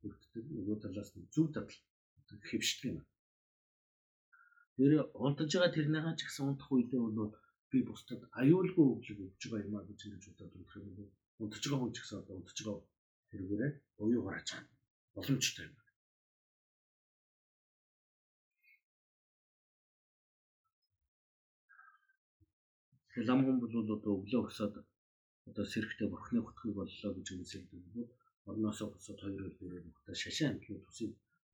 бүрддэг 0.00 0.44
нөгөө 0.56 0.76
талаас 0.82 1.10
нь 1.18 1.30
зөв 1.34 1.46
дадал 1.54 1.78
хэвшдэг 2.50 2.90
юм. 2.90 2.98
Тэр 4.76 4.92
унтаж 5.24 5.50
байгаа 5.52 5.74
тэрнийхээ 5.74 6.16
ч 6.18 6.20
гэсэн 6.24 6.44
унтах 6.50 6.70
үедээ 6.72 7.00
бол 7.02 7.32
би 7.70 7.78
бусдад 7.88 8.20
аюулгүй 8.40 8.86
өглөг 8.94 9.18
өгч 9.26 9.42
байгаа 9.50 9.66
юм 9.68 9.74
а 9.78 9.86
гэж 9.88 10.00
ингэж 10.06 10.24
бодоод 10.28 10.54
өгөх 10.58 10.74
юм 10.80 10.88
бол 10.98 11.10
унтаж 11.42 11.62
байгаа 11.64 11.80
хүн 11.80 11.94
ч 11.94 11.98
гэсэн 12.00 12.20
одоо 12.22 12.34
унтаж 12.38 12.58
байгаа 12.66 12.84
тэргээрээ 13.30 13.72
уян 14.02 14.24
гараж 14.26 14.48
байгаа 14.50 14.68
боломжтой 15.14 15.64
юм. 15.68 15.76
Тэгэхээр 23.10 23.28
лам 23.28 23.40
хүн 23.44 23.58
бол 23.60 23.74
одоо 23.94 24.12
өглөө 24.18 24.42
өсөд 24.48 24.74
одоо 25.48 25.64
сэрхтээ 25.72 26.08
бурхны 26.10 26.38
хутгийг 26.42 26.74
боллоо 26.78 27.10
гэж 27.14 27.26
үнсэлдэг 27.30 27.82
бол 27.94 28.10
орноосоо 28.50 28.88
босоод 28.90 29.18
хоёр 29.20 29.42
үйл 29.44 29.56
дээр 29.60 29.84
бүгдээ 29.86 30.16
шашин 30.22 30.48
амтлын 30.50 30.80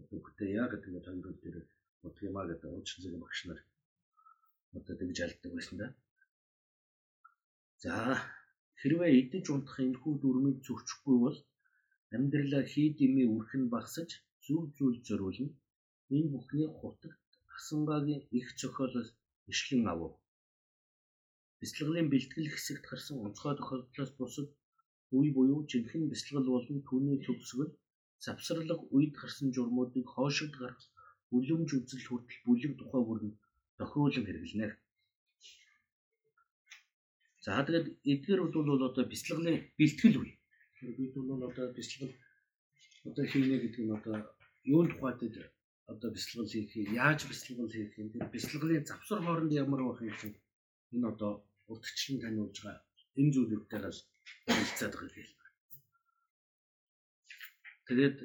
одоо 0.00 0.18
бүтээ 0.24 0.50
яа 0.60 0.68
гэдэг 0.70 0.90
нь 0.92 1.04
хоёр 1.04 1.26
үйл 1.28 1.40
дээр 1.42 1.56
бодг 2.02 2.18
юмаа 2.28 2.44
гэдэг 2.48 2.70
уучин 2.72 2.98
зэрэг 3.02 3.20
багш 3.22 3.40
нар 3.46 3.60
одоо 4.78 4.94
тэгж 5.00 5.18
алддаг 5.24 5.52
байсан 5.54 5.76
да. 5.80 5.86
За 7.82 7.94
хэрвээ 8.80 9.12
идэж 9.20 9.44
унтах 9.54 9.76
энэхүү 9.86 10.12
дүрмийг 10.22 10.58
зөрчихгүй 10.66 11.16
бол 11.24 11.38
амьдралаа 12.14 12.64
хий 12.72 12.88
дэмий 12.98 13.28
үрхэн 13.36 13.64
багсаж 13.74 14.10
зүв 14.44 14.62
зүйл 14.76 14.98
зориулна. 15.08 15.50
Энэ 16.16 16.30
бүхний 16.32 16.68
хутагт 16.78 17.20
хасангагийн 17.52 18.22
их 18.38 18.46
цохиолоос 18.58 19.08
ишлэн 19.52 19.84
авав 19.92 20.12
бяцлаглалын 21.60 22.10
бэлтгэл 22.12 22.52
хэсэгт 22.52 22.84
гарсан 22.90 23.16
онцгой 23.26 23.54
тохиолдлоос 23.56 24.12
бусад 24.20 24.48
үе 25.16 25.28
буюу 25.36 25.60
жинхэнэ 25.70 26.10
бяцлаглал 26.12 26.52
болон 26.54 26.78
түүний 26.88 27.18
төгсгөл 27.24 27.72
завсарлах 28.24 28.80
үед 28.96 29.12
гарсан 29.20 29.48
журмуудыг 29.56 30.06
хоошигд 30.14 30.54
гарах 30.60 30.80
үлэмж 31.34 31.70
үзэл 31.74 32.06
хүртэл 32.06 32.44
бүлэг 32.46 32.72
тухай 32.78 33.02
бүрэн 33.04 33.32
тохируулан 33.78 34.24
хэрэглэнэ. 34.26 34.68
За 37.44 37.62
тэгээд 37.62 37.86
эдгээр 38.12 38.40
бол 38.42 38.86
одоо 38.88 39.04
бяцлаглалын 39.06 39.58
бэлтгэл 39.78 40.18
үе. 40.20 40.34
Бид 40.98 41.12
бол 41.14 41.42
одоо 41.48 41.66
бяцлаглал 41.76 42.14
одоо 43.08 43.24
хийнэ 43.26 43.56
гэдэг 43.62 43.82
нь 43.86 43.96
одоо 43.98 44.16
юунд 44.64 44.90
тухайд 44.92 45.20
одоо 45.86 46.10
бяцлаглал 46.10 46.50
хийх, 46.50 46.74
яаж 46.90 47.20
бяцлаглал 47.30 47.70
хийх 47.70 47.94
юм, 47.98 48.10
тэр 48.10 48.26
бяцлаглалын 48.34 48.86
завсар 48.86 49.20
хооронд 49.22 49.52
ямар 49.52 49.82
байх 49.86 50.02
юм 50.02 50.16
чинь 50.20 50.38
энэ 50.94 51.08
одоо 51.12 51.32
урдчлан 51.70 52.18
таниулж 52.20 52.56
байгаа 52.62 52.82
энэ 53.18 53.32
зүйлүүдээр 53.34 53.84
л 53.94 54.00
хэлцээд 54.50 54.94
байгаа 54.94 55.22
юм. 55.22 55.30
Тэгээд 57.86 58.18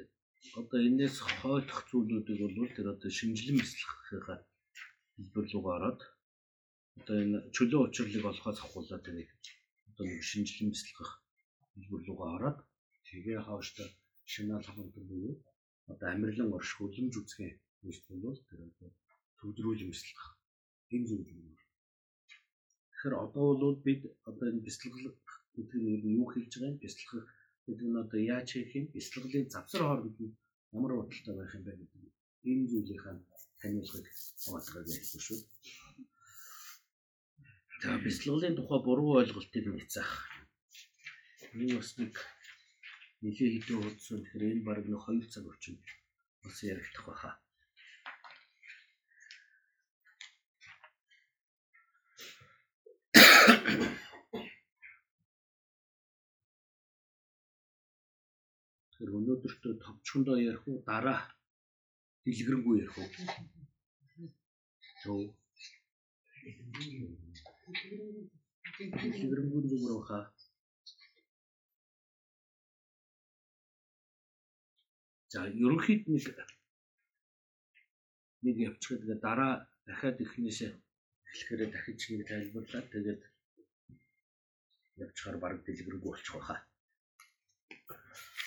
одоо 0.60 0.80
энэс 0.88 1.16
хойлох 1.38 1.80
зүйлүүдийг 1.90 2.40
бол 2.42 2.70
тэр 2.76 2.86
одоо 2.94 3.10
шинжилэн 3.18 3.56
бяцлахынхаа 3.60 4.38
хэлбэр 5.16 5.46
рүүгээ 5.52 5.74
ороод 5.76 6.00
одоо 6.98 7.16
энэ 7.24 7.38
чөлөө 7.54 7.80
учрлыг 7.86 8.24
олохоос 8.30 8.58
ахуулаад 8.62 9.04
нэг 9.18 9.28
одоо 9.88 10.04
нэг 10.10 10.20
шинжилэн 10.30 10.70
бяцлах 10.72 11.10
хэлбэр 11.72 12.02
рүүгээ 12.06 12.30
ороод 12.36 12.58
тэгээ 13.06 13.38
хааштай 13.46 13.88
шинэл 14.32 14.66
хамтар 14.66 15.04
буюу 15.08 15.34
одоо 15.92 16.08
амирлан 16.14 16.50
орш 16.56 16.70
хөлөмж 16.74 17.14
үзэх 17.20 17.38
юм 18.12 18.20
бол 18.24 18.38
тэр 18.48 18.60
одоо 18.68 18.88
төвдрүүлэн 19.38 19.90
бяцлах 19.92 20.26
энэ 20.94 21.06
зүйл 21.08 21.28
юм. 21.32 21.56
Тэгэхээр 22.90 23.14
одоо 23.24 23.44
бол 23.62 23.76
бид 23.86 24.02
одоо 24.28 24.46
энэ 24.50 24.64
бяцлал 24.66 24.94
гэдэг 25.54 25.78
нь 25.80 26.16
юу 26.18 26.26
хэлж 26.30 26.52
байгаа 26.54 26.70
юм? 26.70 26.82
Бяцлах 26.82 27.26
гэдэг 27.72 27.88
нь 27.88 28.02
одоо 28.04 28.20
яаж 28.20 28.48
хийх 28.52 28.72
юм? 28.76 28.86
Бяцлаглалын 28.92 29.48
завсар 29.48 29.82
хооронд 29.84 30.16
нь 30.20 30.36
ямар 30.76 30.92
бодолтой 31.00 31.34
байх 31.36 31.52
юм 31.56 31.64
бэ 31.64 31.72
гэдэг 31.80 32.02
энэ 32.50 32.68
зүйлийнхаа 32.70 33.16
таниулгыг 33.60 34.06
хаваалгаж 34.42 34.88
ярьсан 34.98 35.20
шүү. 35.26 35.40
За 37.82 37.98
бяцлаглалын 38.04 38.56
тухай 38.56 38.80
буруу 38.84 39.10
ойлголтыг 39.20 39.64
нэцээх. 39.68 40.10
Энэ 41.56 41.76
бас 41.80 41.90
нэг 42.00 42.12
нэлээд 43.22 43.52
хэдэн 43.54 43.78
удсан 43.88 44.18
тэгэхээр 44.20 44.52
энэ 44.52 44.66
баг 44.66 44.84
нэг 44.84 45.00
2 45.00 45.32
цаг 45.32 45.44
орчим 45.50 45.76
бас 46.42 46.58
яригдах 46.72 47.06
байхаа. 47.08 47.34
Тэгэхээр 59.02 59.18
өнөөдөртөө 59.18 59.74
товчхондоо 59.82 60.36
ярих 60.38 60.62
уу 60.70 60.78
дараа 60.86 61.20
дэлгэрэнгүй 62.22 62.76
ярих 62.82 62.96
уу? 63.02 63.10
Зөв. 65.02 65.20
Дэлгэрэнгүй 69.02 69.62
зүгээр 69.70 70.02
хаа. 70.06 70.24
За 75.32 75.40
ерөнхийд 75.50 76.02
нэг 76.06 76.24
нэг 78.46 78.56
явчихдаг 78.68 79.02
тэгээ 79.02 79.18
дараа 79.26 79.54
дахиад 79.86 80.22
эхнээсээ 80.24 80.70
эхлэхээрээ 81.26 81.68
дахиж 81.74 82.00
нэг 82.06 82.22
тайлбарлаад 82.30 82.86
тэгээд 82.94 83.22
явчихаар 85.04 85.36
баг 85.42 85.54
дэлгэрэнгүй 85.66 86.10
болчих 86.10 86.34
واخа. 86.38 86.56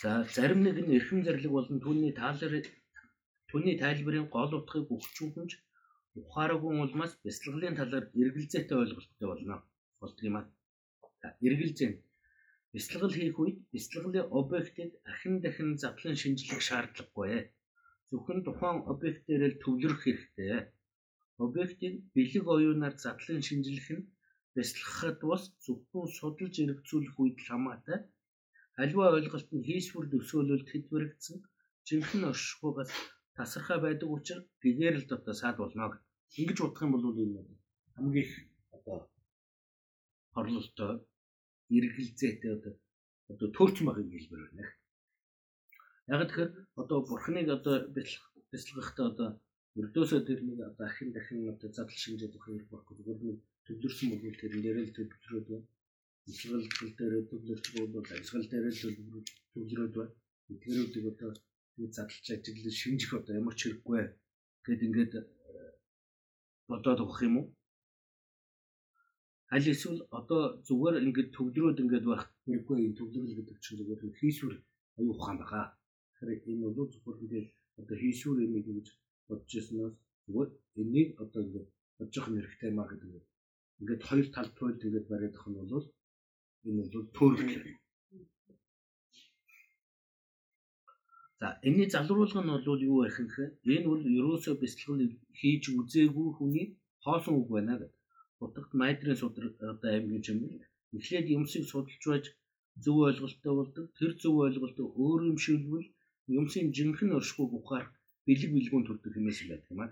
За 0.06 0.14
зарим 0.36 0.60
нэг 0.64 0.78
нь 0.86 0.96
эрхэм 0.98 1.20
зарлиг 1.26 1.52
болон 1.58 1.78
түүний 1.84 2.14
таалар 2.22 2.54
түүний 3.50 3.76
тайлбарын 3.84 4.28
гол 4.36 4.52
утгыг 4.58 4.86
өгчүүхэнж 4.96 5.52
ухаараагүй 6.22 6.74
улмаас 6.84 7.14
бяцлаглалын 7.26 7.80
талаар 7.80 8.06
эргэлзээтэй 8.22 8.78
ойлголттой 8.84 9.28
болно. 9.32 9.56
болдог 10.02 10.24
юм 10.30 10.38
аа. 10.38 10.46
Эргэлзээ 11.48 11.90
нь 11.90 12.02
бяцлагал 12.74 13.16
хийх 13.18 13.38
үед 13.42 13.58
бяцлаглалын 13.74 14.30
объектыг 14.40 14.90
ахин 15.12 15.36
дахин 15.44 15.70
задлан 15.84 16.16
шинжлэх 16.22 16.62
шаардлагагүй. 16.68 17.50
Зөвхөн 18.10 18.40
тухайн 18.46 18.78
объект 18.92 19.24
дээр 19.26 19.44
л 19.52 19.62
төвлөрөх 19.64 20.02
хэрэгтэй. 20.04 20.70
Объектыг 21.46 21.94
бэлэг 22.14 22.46
оюунаар 22.56 22.96
задлан 23.04 23.42
шинжлэх 23.48 23.88
нь 23.96 24.08
бяцлахад 24.56 25.20
бас 25.32 25.44
зөвхөн 25.66 26.06
судалж 26.18 26.56
эргцүүлэх 26.64 27.16
үед 27.22 27.38
хамаатай. 27.48 28.00
Аливаа 28.82 29.10
ойлголт 29.18 29.50
нь 29.56 29.66
хийсвэр 29.68 30.06
төсөөлөлд 30.12 30.68
хэдвэрэгдсэн 30.70 31.38
жинхэнэ 31.88 32.28
оршихуйгаас 32.32 32.92
тасархай 33.38 33.80
байдаг 33.82 34.10
учраас 34.16 34.46
гэгээр 34.64 34.96
л 35.00 35.10
дотоо 35.10 35.34
саад 35.42 35.58
болно. 35.60 36.02
Ингэж 36.42 36.58
бодох 36.62 36.84
юм 36.84 36.92
бол 36.94 37.22
энэ 37.24 37.42
хамгийн 37.96 38.26
их 38.28 38.34
одоо 38.76 38.98
хорлолтой 40.34 40.94
эргэлзээтэй 41.78 42.52
одоо 42.58 42.74
одоо 43.32 43.48
төөрчм 43.56 43.86
багын 43.88 44.12
хэлбэр 44.12 44.42
байна. 44.44 44.66
Яг 46.14 46.22
тэгэхээр 46.28 46.52
одоо 46.82 47.00
бурхныг 47.08 47.48
одоо 47.58 47.76
бяцлагахтаа 48.52 49.06
одоо 49.12 49.30
өрдөөсөө 49.80 50.22
тэр 50.28 50.40
нэг 50.48 50.60
одоо 50.70 50.86
ахин 50.88 51.10
дахин 51.16 51.50
одоо 51.54 51.70
задал 51.72 52.02
шинжээд 52.04 52.36
өгөх 52.36 52.46
хэрэг 52.48 52.70
байхгүй 52.72 52.96
зүгээр 52.96 53.20
нэг 53.28 53.38
төвлөрсөн 53.66 54.08
бол 54.12 54.40
тэрэн 54.42 54.62
дээр 54.64 54.78
л 54.84 54.96
төвлөрөөд 54.96 55.48
байна. 55.52 55.68
Бяцлагал 56.26 56.92
дээр 56.98 57.14
төвлөрч 57.30 57.66
бол 57.94 58.08
ажил 58.16 58.46
дээр 58.52 58.66
л 58.74 58.82
төвлөрөөд 59.54 59.94
байна. 59.98 60.14
Эдгээрүүдийг 60.52 61.06
одоо 61.14 61.32
нэг 61.78 61.92
задлж 61.98 62.26
ажиглаж 62.34 62.76
шинжих 62.82 63.12
одоо 63.14 63.34
ямар 63.42 63.56
ч 63.58 63.62
хэрэггүй 63.64 64.02
гэд 64.66 64.82
ингээд 64.88 65.14
бодоод 66.70 67.00
өгөх 67.06 67.20
юм 67.28 67.36
уу? 67.40 67.48
Аль 69.54 69.70
эсвэл 69.74 70.02
одоо 70.20 70.42
зүгээр 70.68 71.06
ингээд 71.08 71.30
төвлөрөөд 71.38 71.82
ингээд 71.84 72.06
байх 72.10 72.24
хэрэггүй 72.46 72.78
юм 72.88 72.94
төвлөрөл 72.98 73.38
гэдэг 73.38 73.58
чинь 73.64 73.78
зүгээр 73.80 74.18
хийсвэр 74.20 74.56
аюу 74.98 75.14
ухаан 75.14 75.38
байгаа. 75.42 75.66
Тэгэхээр 76.18 76.50
энэ 76.52 76.64
бол 76.78 76.90
зүгээр 76.94 77.18
ингээд 77.24 77.48
одоо 77.80 77.98
хийсвэр 78.02 78.38
юм 78.46 78.54
гэж 78.66 78.88
бодож 79.28 79.52
ирсэнээс 79.58 79.96
зүгээр 80.26 80.50
энийг 80.82 81.10
одоо 81.24 81.42
ингээд 81.46 81.68
бодож 81.98 82.16
хэрэгтэй 82.26 82.72
маа 82.74 82.88
гэдэг. 82.90 83.24
Ингээд 83.82 84.02
хоёр 84.08 84.28
тал 84.36 84.50
туйлд 84.58 84.86
ингээд 84.88 85.08
бариад 85.12 85.36
ах 85.38 85.48
нь 85.50 85.58
бол 85.60 85.86
энэ 86.68 86.84
бол 86.94 87.08
төөрөл. 87.18 87.54
За 91.40 91.48
энэний 91.68 91.90
залруулга 91.94 92.42
нь 92.42 92.52
бол 92.68 92.82
юу 92.90 92.98
байх 93.04 93.18
юм 93.22 93.28
гэхээр 93.30 93.52
энэ 93.76 93.88
бол 93.92 94.04
ерөөсөө 94.20 94.56
бяцлал 94.62 95.02
хийж 95.40 95.64
үзээгүй 95.80 96.30
хүний 96.38 96.68
хоосон 97.04 97.36
үг 97.42 97.50
байна 97.56 97.74
гэдэг. 97.76 97.92
Утгад 98.44 98.70
майдрын 98.82 99.20
судар 99.22 99.46
одоо 99.72 99.90
аймгийн 99.94 100.26
чимэл 100.26 100.64
эхлээд 100.98 101.28
юмсыг 101.38 101.64
судалж 101.68 102.04
байж 102.10 102.26
зөв 102.84 102.98
ойлголттой 103.08 103.54
болдог. 103.60 103.86
Тэр 103.98 104.12
зөв 104.22 104.36
ойлголтоо 104.46 104.88
өөр 105.04 105.22
юм 105.32 105.38
шилбэл 105.46 105.88
юмсын 106.40 106.66
жинхэнэ 106.76 107.14
оршихуйг 107.20 107.52
ухаар 107.60 107.86
бэлэг 108.26 108.52
бэлгүүн 108.54 108.86
төрдөг 108.86 109.12
хэмээс 109.14 109.40
юм 109.44 109.50
байдаг 109.52 109.72
юм 109.74 109.82
аа. 109.84 109.92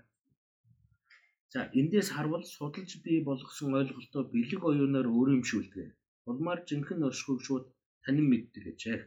За 1.54 1.60
эндээс 1.80 2.10
харвал 2.16 2.44
судалж 2.56 2.91
бий 3.06 3.20
болгосон 3.30 3.78
ойлголтоо 3.80 4.24
бэлэг 4.34 4.62
оюунаар 4.70 5.08
өөр 5.16 5.30
юм 5.38 5.44
шүүлдэг. 5.50 5.88
Улмаар 6.30 6.60
жинхэнэ 6.68 7.06
оршихуйг 7.10 7.41
шууд 7.44 7.66
танин 8.04 8.28
мэддэг 8.30 8.64
гэжээ. 8.66 9.00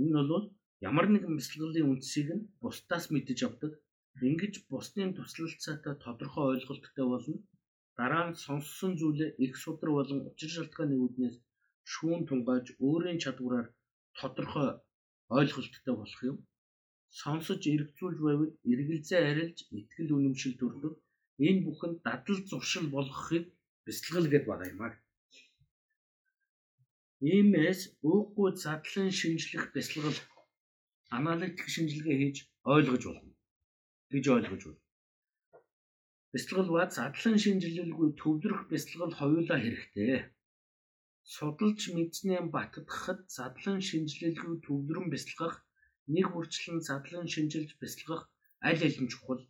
Энэ 0.00 0.10
нь 0.22 0.28
бол 0.30 0.46
ямар 0.88 1.06
нэгэн 1.10 1.34
бяцлаглалын 1.38 1.90
үндсийг 1.92 2.28
нь 2.36 2.46
бусдаас 2.60 3.04
мэдэж 3.14 3.38
авдаг. 3.48 3.72
Ингэж 4.28 4.54
бусдын 4.70 5.10
туслалцаатай 5.14 5.94
тодорхой 6.04 6.46
ойлголттой 6.52 7.06
болно. 7.12 7.36
Дараа 7.98 8.24
нь 8.28 8.40
сонссон 8.44 8.92
зүйлээ 9.00 9.30
их 9.44 9.52
судар 9.62 9.90
болон 9.96 10.20
учир 10.28 10.50
шалтгааны 10.54 10.96
үүднээс 11.02 11.36
шүүн 11.92 12.20
тунгааж 12.28 12.66
өөрийн 12.86 13.18
чадвараар 13.24 13.68
тодорхой 14.18 14.68
ойлголттой 15.38 15.94
болох 16.00 16.20
юм. 16.30 16.36
Сонсож 17.20 17.62
эргцүүлж 17.74 18.18
байвал 18.26 18.52
эргэлзээ 18.72 19.20
арилж 19.30 19.58
итгэл 19.78 20.14
үнэмшил 20.16 20.54
төрдөг. 20.58 20.94
Энэ 21.46 21.64
бүхэн 21.64 21.92
дадал 22.06 22.38
зуршил 22.50 22.86
болгохыг 22.96 23.44
бяцлагал 23.86 24.28
гэдээ 24.30 24.48
байгаа 24.50 24.68
юм 24.74 24.82
аа. 24.86 24.94
Иймээс 27.32 27.80
ууггүй 28.08 28.50
задлан 28.64 29.10
шинжлэх 29.20 29.64
бяцлагал 29.74 30.18
аналитик 31.18 31.68
шинжилгээ 31.74 32.16
хийж 32.20 32.36
ойлгож 32.74 33.02
болно 33.06 33.32
гэж 34.12 34.24
ойлгож 34.36 34.62
байна. 34.66 34.84
Бяцлагал 36.32 36.70
ба 36.74 36.84
задлан 36.98 37.36
шинжилэлгүй 37.44 38.08
төвлөрөх 38.20 38.62
бяцлагал 38.70 39.14
хоёулаа 39.20 39.58
хэрэгтэй. 39.62 40.14
Судалж 41.34 41.80
мэдснээ 41.96 42.40
баттгахад 42.54 43.20
задлан 43.36 43.80
шинжилэлгүй 43.88 44.56
төвлөрөн 44.66 45.08
бяцлагах 45.14 45.56
нэг 46.14 46.26
үрчлэн 46.38 46.78
задлан 46.88 47.26
шинжилж 47.34 47.70
бяцлагах 47.80 48.22
аль 48.68 48.82
аль 48.86 49.00
нь 49.02 49.10
чухал 49.12 49.40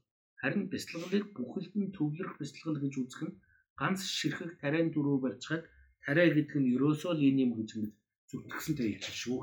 харин 0.41 0.65
бяцлаглыг 0.73 1.25
бүхэлд 1.37 1.73
нь 1.81 1.93
төвлөрөх 1.97 2.35
бяцлагал 2.41 2.79
гэж 2.83 2.95
үзэх 3.03 3.23
нь 3.27 3.37
ганц 3.81 4.01
ширхэг 4.19 4.51
тариан 4.61 4.89
дөрөв 4.93 5.21
барьцгаад 5.25 5.65
тариа 6.05 6.29
гэдэг 6.37 6.57
нь 6.61 6.73
ерөөсөө 6.77 7.13
л 7.15 7.27
энэ 7.29 7.43
юм 7.45 7.53
гэж 7.59 7.69
ингэж 7.77 7.93
зүтгэсэнтэй 8.31 8.89
хэлж 8.97 9.17
шүү. 9.23 9.41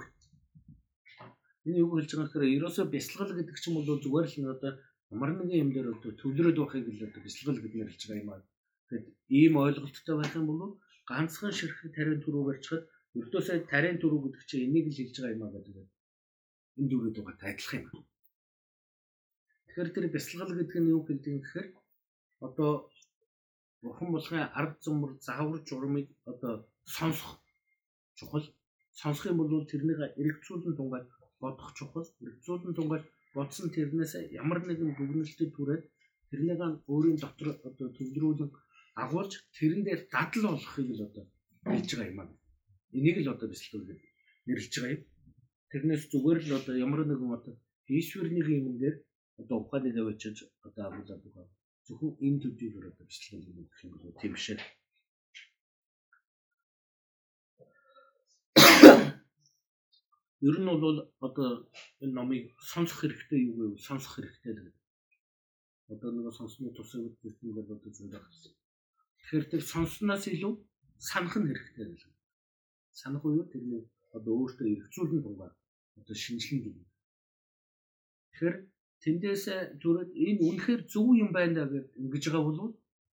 Энэ 1.67 1.79
юу 1.83 1.95
хэлж 1.95 2.11
байгаа 2.11 2.27
гэхээр 2.27 2.55
ерөөсөө 2.57 2.85
бяцлагал 2.93 3.33
гэдэг 3.37 3.55
чинь 3.61 3.75
бол 3.75 3.87
зүгээр 4.03 4.27
л 4.43 4.53
одоо 4.55 4.71
ямар 5.13 5.31
нэгэн 5.37 5.61
юм 5.63 5.69
дээр 5.71 5.87
одоо 5.93 6.11
төвлөрөөд 6.19 6.57
байхыг 6.59 6.87
л 6.91 7.05
одоо 7.07 7.21
бяцлагал 7.23 7.61
гэдгээр 7.63 7.89
хэлж 7.91 8.03
байгаа 8.07 8.23
юм 8.23 8.31
аа. 8.33 8.41
Тэгэхээр 8.43 9.03
ийм 9.39 9.53
ойлголттой 9.63 10.15
байх 10.17 10.33
юм 10.39 10.45
бол 10.49 10.61
ганцхан 11.09 11.53
ширхэг 11.55 11.89
тариан 11.95 12.19
дөрөв 12.19 12.43
барьцгаад 12.47 12.83
ердөөсөө 13.19 13.55
тариан 13.71 13.97
дөрөв 13.99 14.21
гэдэг 14.23 14.43
чинь 14.49 14.65
энийг 14.67 14.87
л 14.89 14.97
хэлж 14.97 15.15
байгаа 15.15 15.35
юм 15.35 15.43
аа 15.45 15.53
гэдэг. 15.55 15.75
Энд 16.79 16.89
дөрөв 16.91 17.11
дугаартай 17.13 17.49
адилхан 17.53 17.81
юм. 17.87 18.03
Тэгэхээр 19.67 19.89
тэр 19.95 20.05
бяцлагал 20.15 20.53
гэдэг 20.57 20.79
нь 20.81 20.91
юу 20.95 21.01
гэдэг 21.07 21.31
юм 21.31 21.39
гэхээр 21.43 21.67
одоо 22.47 22.71
бурхан 23.83 24.09
болгын 24.15 24.43
ард 24.59 24.75
зумбар 24.85 25.11
заавар 25.27 25.59
журмыг 25.69 26.07
одоо 26.31 26.53
сонсох 26.95 27.31
чухал 28.17 28.45
сонсох 29.01 29.25
юм 29.31 29.37
бол 29.39 29.65
тэрнийг 29.71 29.99
эргэцүүлэн 30.21 30.75
тунгаад 30.79 31.05
бодох 31.41 31.69
чухал 31.77 32.07
эргэцүүлэн 32.25 32.73
тунгаад 32.77 33.05
бодсон 33.35 33.67
тэрнээс 33.75 34.13
ямар 34.41 34.59
нэгэн 34.69 34.91
дүгнэлтэд 34.97 35.51
түрээд 35.57 35.83
тэрнийг 36.29 36.61
өөрийн 36.91 37.17
дотор 37.23 37.49
одоо 37.67 37.87
төвлөрүүлэн 37.97 38.49
агуулж 39.03 39.33
тэрэн 39.57 39.81
дээр 39.87 40.01
дадал 40.13 40.43
болгохыг 40.51 40.89
л 40.97 41.05
одоо 41.07 41.23
хэлж 41.71 41.89
байгаа 41.93 42.11
юм 42.11 42.19
аа. 42.21 42.29
Энийг 42.97 43.17
л 43.21 43.33
одоо 43.33 43.47
бэлтгэл 43.49 43.87
гэж 43.89 43.99
нэрлэж 44.47 44.73
байгаа 44.75 44.95
юм. 44.95 45.03
Тэрнээс 45.71 46.03
зүгээр 46.11 46.39
л 46.47 46.57
одоо 46.59 46.75
ямар 46.85 47.01
нэгэн 47.05 47.31
одоо 47.37 47.53
Ишвэрний 47.99 48.45
юм 48.59 48.77
дээр 48.81 48.95
одоо 49.41 49.55
ухааныг 49.59 49.95
авчиж 49.99 50.37
одоо 50.67 50.83
агуулдаг 50.87 51.19
байгаа 51.23 51.47
зөвхөн 51.85 52.11
энэ 52.25 52.39
төдийг 52.41 52.73
одоо 52.79 53.05
бичлэг 53.07 53.43
юм 53.49 53.67
гэх 53.67 53.83
юм 53.85 53.93
бол 53.99 54.15
тийм 54.21 54.35
шээ. 54.43 54.59
Ер 60.47 60.55
нь 60.59 60.67
бол 60.83 60.99
одоо 61.27 61.49
энэ 62.03 62.15
номыг 62.17 62.43
сонсох 62.71 62.99
хэрэгтэй 62.99 63.39
юу 63.47 63.55
гэвэл 63.59 63.87
сонсох 63.87 64.13
хэрэгтэй 64.15 64.53
гэдэг. 64.55 64.75
Одоо 65.93 66.09
нэг 66.11 66.27
сонсны 66.35 66.71
тусаа 66.75 67.01
үгдсэн 67.03 67.51
бол 67.55 67.67
одоо 67.75 67.91
зөндөх. 67.95 68.25
Тэгэхээр 69.19 69.45
тэр 69.51 69.63
сонсноос 69.63 70.23
илүү 70.27 70.53
санах 70.99 71.35
нь 71.39 71.47
хэрэгтэй 71.47 71.85
л. 71.87 72.03
Санах 72.91 73.23
уу 73.23 73.43
тэрний 73.51 73.83
одоо 74.15 74.33
өөртөө 74.39 74.67
эргцүүлэн 74.73 75.23
тунгаа 75.23 75.51
одоо 75.99 76.15
шинжилэн 76.15 76.63
гэдэг. 76.63 76.87
Тэгэхээр 78.31 78.55
тэндээс 79.03 79.43
түрээд 79.81 80.11
энэ 80.25 80.41
үнэхээр 80.47 80.81
зөв 80.91 81.07
юм 81.23 81.29
байна 81.35 81.67
гэж 81.71 81.85
ингэж 81.99 82.23
байгаа 82.31 82.43
бол 82.47 82.61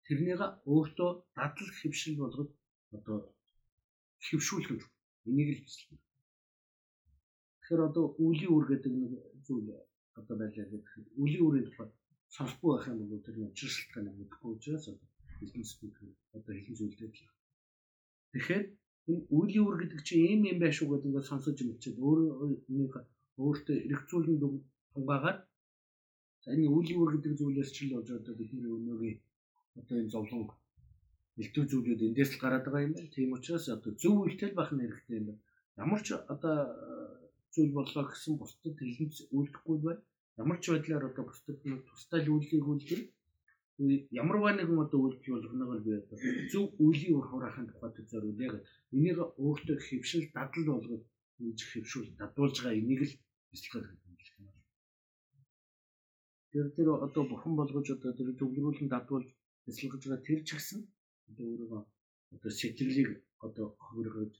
тэрнийг 0.05 0.41
өөртөө 0.73 1.09
дадал 1.37 1.69
хөвшил 1.79 2.15
болгоод 2.21 2.51
одоо 2.97 3.17
хөвшүүлэх 4.25 4.69
юм. 4.73 4.81
Энийг 5.29 5.49
л 5.53 5.61
хэлсэн. 5.65 5.97
Тэгэхээр 7.59 7.81
одоо 7.89 8.05
үлийн 8.25 8.53
үр 8.55 8.65
гэдэг 8.69 8.93
нэг 9.01 9.13
зүйл 9.45 9.69
одоо 10.19 10.35
байлаа 10.37 10.65
гэхэд 10.65 11.05
үлийн 11.21 11.45
үрийн 11.47 11.65
тухай 11.67 11.87
сонсохгүй 12.35 12.69
байх 12.73 12.87
юм 12.89 13.09
бол 13.09 13.25
тэр 13.25 13.37
нэг 13.41 13.53
шилжилтгааны 13.57 14.11
мэдэхгүй 14.13 14.49
учраас 14.53 14.85
хэлэн 15.39 15.65
сэтгэл 15.69 16.13
одоо 16.37 16.53
хэлэн 16.53 16.77
зүйлдээ 16.77 17.09
л. 17.09 17.33
Тэгэхээр 18.33 18.63
энэ 19.09 19.23
үлийн 19.37 19.65
үр 19.65 19.77
гэдэг 19.81 20.01
чинь 20.05 20.25
ийм 20.31 20.41
юм 20.51 20.59
байх 20.61 20.73
шүү 20.77 20.89
гэдэг 20.89 21.07
ингээд 21.09 21.29
сонсож 21.29 21.57
мэдчихэд 21.65 21.97
өөрөө 21.97 22.27
өөртөө 23.41 23.77
эргцүүлэн 23.89 24.37
тунгаагаад 24.93 25.39
энэ 26.47 26.71
үлийн 26.75 26.99
үр 27.01 27.11
гэдэг 27.15 27.33
зүйлээс 27.39 27.71
ч 27.75 27.77
л 27.89 27.99
одоо 27.99 28.33
бидний 28.39 28.71
өнөөгийн 28.77 29.17
одоо 29.79 29.95
энэ 29.99 30.13
зовлон 30.13 30.43
элдв 31.41 31.63
зүйлүүд 31.71 32.01
эндээс 32.07 32.31
л 32.35 32.41
гараад 32.43 32.63
байгаа 32.65 32.85
юм 32.87 32.93
байна. 32.95 33.13
Тийм 33.15 33.35
учраас 33.35 33.65
одоо 33.75 33.91
зөв 34.01 34.15
үйлдэл 34.23 34.57
байх 34.57 34.71
нь 34.71 34.83
хэрэгтэй 34.83 35.17
юм 35.19 35.25
байна. 35.27 35.41
Ямар 35.83 36.01
ч 36.05 36.07
одоо 36.33 36.55
зүйл 37.53 37.71
боллоо 37.77 38.03
гэсэн 38.07 38.33
бусдад 38.39 38.75
хэлэнц 38.79 39.15
үлдэхгүй 39.37 39.77
байна. 39.85 40.01
Ямар 40.41 40.57
ч 40.63 40.65
байдлаар 40.71 41.05
одоо 41.09 41.23
бусдад 41.27 41.59
нэг 41.63 41.81
тусдаа 41.87 42.19
л 42.23 42.31
үйлийг 42.33 42.65
үлдэх 42.71 43.01
ямарваа 44.19 44.53
нэгэн 44.55 44.83
одоо 44.85 44.99
үйлдэл 45.03 45.33
болгоноогоор 45.35 45.81
би 45.85 45.91
одоо 46.01 46.17
зөв 46.51 46.65
үеийн 46.83 47.15
ур 47.15 47.25
хураахын 47.27 47.67
тухайд 47.71 47.95
зориул 48.11 48.39
яг 48.47 48.55
энийг 48.95 49.17
өөртөө 49.43 49.77
хөвшил 49.87 50.25
дадал 50.35 50.67
болгоод 50.71 51.03
үүж 51.43 51.59
хөвшүүл 51.71 52.09
дадуулж 52.19 52.55
байгаа 52.59 52.79
энийг 52.81 53.01
л 53.07 53.13
бэлтгэл 53.51 53.87
гэдэг. 53.87 54.08
Тэр 56.59 56.75
тэр 56.75 56.89
одоо 57.07 57.23
бурхан 57.23 57.55
болгож 57.55 57.87
одоо 57.95 58.11
тэр 58.11 58.35
төвлөрүүлэн 58.35 58.91
дадуулж 58.91 59.29
бэлтгэж 59.63 60.03
байгаа 60.03 60.27
тэр 60.27 60.39
ч 60.43 60.49
гэсэн 60.59 60.79
одоо 61.29 61.45
өөрөө 61.51 61.81
одоо 62.35 62.51
сэтгэлийг 62.59 63.09
одоо 63.47 63.67
хөргөж 63.85 64.33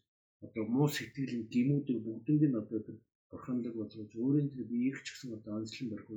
одоо 0.45 0.63
муу 0.75 0.87
сэтгэлийн 0.91 1.47
гимүүдийг 1.53 1.99
бүгднийг 2.03 2.43
нь 2.51 2.59
одоо 2.61 2.79
тэр 2.83 2.97
бурханлаг 3.31 3.73
болгож 3.77 4.11
өөрийн 4.19 4.51
тэр 4.51 4.63
биеийг 4.67 4.97
ч 5.05 5.07
гэсэн 5.15 5.31
одоо 5.37 5.51
онцлон 5.59 5.87
барих 5.91 6.09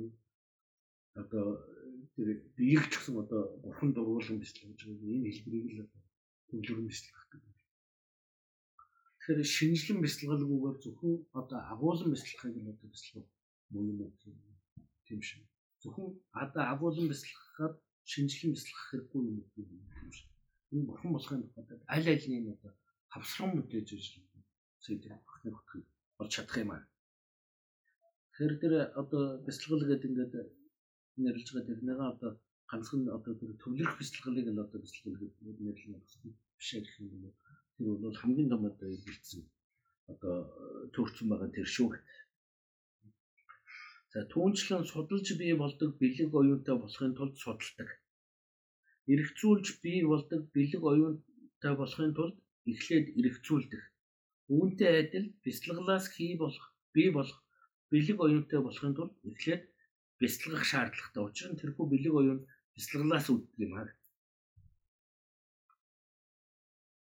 одоо 1.21 1.45
тэр 2.15 2.27
биеийг 2.57 2.83
ч 2.91 2.93
гэсэн 2.99 3.15
одоо 3.23 3.41
бурхан 3.63 3.89
дургуулсан 3.95 4.37
бэлтгэж 4.43 4.79
байгаа 4.83 5.07
энэ 5.15 5.31
хэлбэрийг 5.31 5.67
л 5.71 5.87
төвлөрөн 6.51 6.87
бэлтгэх 6.91 7.23
гэдэг. 7.31 7.53
Тэгэхээр 9.23 9.53
шинжлэн 9.55 9.99
бэлтгэлгүйгээр 10.03 10.77
зөвхөн 10.83 11.15
одоо 11.39 11.59
агуулсан 11.71 12.09
бэлтгэхийг 12.11 12.55
л 12.59 12.71
одоо 12.75 12.87
бэлтгэх 12.91 13.27
муу 13.71 13.87
юм 13.87 13.99
уу 14.03 14.11
тийм 15.07 15.21
шиг. 15.29 15.52
Зөвхөн 15.83 16.09
одоо 16.43 16.63
агуулсан 16.73 17.07
бэлтгэхэд 17.11 17.75
шинжлэн 18.11 18.51
бэлтгэх 18.55 18.81
хэрэггүй 18.87 19.21
юм 19.29 19.37
уу 19.43 19.67
юм 20.03 20.11
шиг. 20.15 20.29
Энэ 20.71 20.87
бурхан 20.87 21.11
болохын 21.13 21.41
тулд 21.53 21.69
аль 21.95 22.09
альний 22.13 22.41
нь 22.41 22.53
одоо 22.55 22.71
хавсран 23.13 23.51
мэдээж 23.53 23.87
ижил 23.91 24.23
сэдв 24.83 25.11
ахны 25.29 25.49
хөтгөл 25.53 25.85
болж 26.17 26.31
чадах 26.33 26.57
юм 26.63 26.71
аа. 26.71 26.83
Тэгэхээр 28.31 28.55
тэр 28.63 28.73
одоо 29.01 29.23
бэлтгэл 29.45 29.89
гэдэг 29.89 30.09
ингээд 30.09 30.33
нэрлж 31.23 31.47
байгаа 31.51 31.67
тэрнийг 31.67 31.99
одоо 32.13 32.31
ганцхан 32.71 33.01
одоо 33.17 33.33
тэр 33.39 33.51
төвлөрөх 33.61 33.95
бэлтгэлийг 33.99 34.47
л 34.49 34.63
одоо 34.63 34.79
бэлтгэл 34.81 35.19
гэдэг 35.19 35.57
нэрлэн 35.65 35.93
биш 36.57 36.69
гэх 36.73 36.95
юм 37.03 37.09
бол 37.23 37.35
тэр 37.75 37.87
бол 38.03 38.21
хамгийн 38.21 38.49
том 38.51 38.63
одоо 38.71 38.89
илэрсэн 38.97 39.41
одоо 40.11 40.35
төрсөн 40.95 41.27
байгаа 41.29 41.49
тэр 41.53 41.67
шүү. 41.75 41.89
За 44.13 44.21
түүнчлэн 44.31 44.83
судалж 44.85 45.27
бий 45.41 45.53
болдог 45.57 45.89
бэлэг 46.01 46.29
оюунтай 46.39 46.75
болохын 46.79 47.13
тулд 47.17 47.35
судалдаг. 47.43 47.89
Иргэцүүлж 49.11 49.67
бий 49.83 49.99
болдог 50.11 50.41
бэлэг 50.55 50.83
оюунтай 50.91 51.73
болохын 51.81 52.13
тулд 52.17 52.37
эхлээд 52.71 53.05
эргцүүлдэг. 53.19 53.81
Үүнтэй 54.53 54.91
адил 55.01 55.25
бяцлаглаас 55.43 56.05
хий 56.13 56.37
болох 56.43 56.65
бий 56.95 57.09
болох 57.17 57.39
бэлэг 57.91 58.17
оюунтай 58.25 58.59
болохын 58.63 58.93
тулд 58.97 59.13
эхлээд 59.29 59.63
бяцлагах 60.21 60.65
шаардлагатай. 60.71 61.23
Учир 61.25 61.49
нь 61.49 61.59
тэрхүү 61.61 61.85
бэлэг 61.89 62.13
оюун 62.21 62.39
бяцлаглаас 62.75 63.25
үүддэг 63.33 63.59
юм 63.65 63.73
аа. 63.81 63.89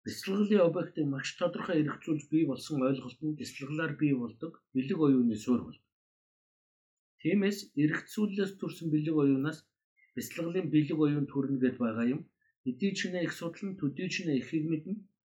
Бяцлаглалын 0.04 0.64
объектыг 0.64 1.06
маш 1.12 1.28
тодорхой 1.36 1.76
эргцүүлж 1.84 2.24
бий 2.32 2.44
болсон 2.48 2.80
ойлголт 2.88 3.20
нь 3.20 3.38
бяцлаглаар 3.40 3.92
бий 4.00 4.12
болдог 4.16 4.52
бэлэг 4.74 4.98
оюуны 5.06 5.36
суурь 5.36 5.64
бол. 5.68 5.80
Тиймээс 7.22 7.58
эргцүүлэлээс 7.82 8.52
төрсэн 8.60 8.88
бэлэг 8.90 9.16
оюунаас 9.22 9.58
бяцлаглалын 10.14 10.66
бэлэг 10.74 10.98
оюун 11.06 11.26
төрнө 11.30 11.58
гэд 11.62 11.76
байгаа 11.82 12.06
юм. 12.14 12.20
Эдийн 12.68 12.94
чинээ 12.98 13.22
их 13.26 13.34
судлан 13.40 13.72
төдий 13.80 14.08
чинээ 14.14 14.36
ихийг 14.42 14.64
мэднэ 14.68 14.94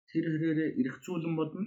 тэр 0.10 0.26
хэрээрээ 0.32 0.70
эргцүүлэн 0.82 1.34
бодно. 1.40 1.62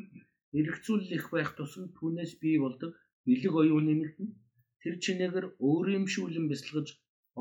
Эргцүүлэл 0.59 1.17
их 1.19 1.27
байх 1.35 1.51
тусам 1.57 1.85
түүнээс 1.97 2.33
бий 2.43 2.57
болдог 2.65 2.91
бэлэг 3.27 3.55
оюуны 3.61 3.93
нэгдэн 3.97 4.29
тэр 4.83 4.95
чинээгээр 5.05 5.47
өөрөмшүүлэн 5.69 6.47
бясалгаж 6.49 6.89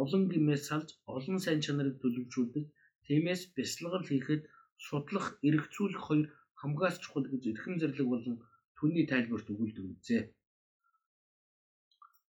олон 0.01 0.23
гимээс 0.31 0.63
салж 0.69 0.89
олон 1.15 1.37
сайн 1.45 1.59
чанарыг 1.65 1.95
төлөвшүүлдэг. 1.99 2.63
Тиймээс 3.05 3.41
бясалгал 3.55 4.05
хийхэд 4.07 4.43
судлах, 4.87 5.27
эргцүүлэх 5.47 6.01
хоёр 6.07 6.27
хамгаас 6.59 6.95
чухал 6.99 7.27
гэж 7.31 7.43
эрхэм 7.51 7.75
зэрлэг 7.79 8.07
болон 8.11 8.35
түүний 8.77 9.05
тайлбарт 9.11 9.47
өгүүлдэг 9.53 9.85
үзье. 9.91 10.19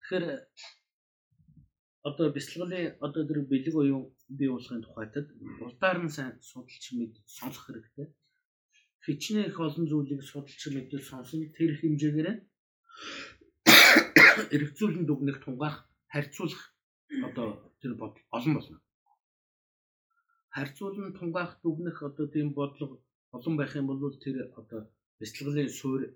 Тэгэхээр 0.04 0.26
одоо 2.08 2.26
бясалгалын 2.36 3.00
одоо 3.00 3.22
тэр 3.24 3.38
бэлэг 3.48 3.74
оюун 3.82 4.04
бий 4.28 4.50
болохын 4.52 4.84
тухайд 4.84 5.14
урдаар 5.64 5.98
нь 6.04 6.14
сайн 6.16 6.32
судалж 6.50 6.84
мэд 6.92 7.12
сонсох 7.36 7.64
хэрэгтэй 7.66 8.08
хичнээн 9.04 9.48
их 9.48 9.60
олон 9.60 9.84
зүйлийг 9.88 10.22
судалж 10.24 10.62
мэдээ 10.72 11.00
сонсон 11.08 11.40
тэр 11.56 11.72
хэмжээгээр 11.80 12.28
эргцүүлэн 14.54 15.04
дүгнэх 15.06 15.38
тунгаах 15.44 15.76
харьцуулах 16.12 16.62
одоо 17.26 17.48
тэр 17.80 17.92
бодол 18.00 18.24
олон 18.36 18.52
болно. 18.56 18.78
Харьцуулан 20.56 21.12
тунгаах 21.18 21.52
дүгнэх 21.62 21.96
одоо 22.08 22.26
тийм 22.34 22.48
бодлого 22.58 22.96
олон 23.36 23.54
байх 23.56 23.72
юм 23.76 23.86
бол 23.88 24.16
тэр 24.24 24.36
одоо 24.60 24.80
бяцлаглалын 25.20 25.68
суурь 25.78 26.06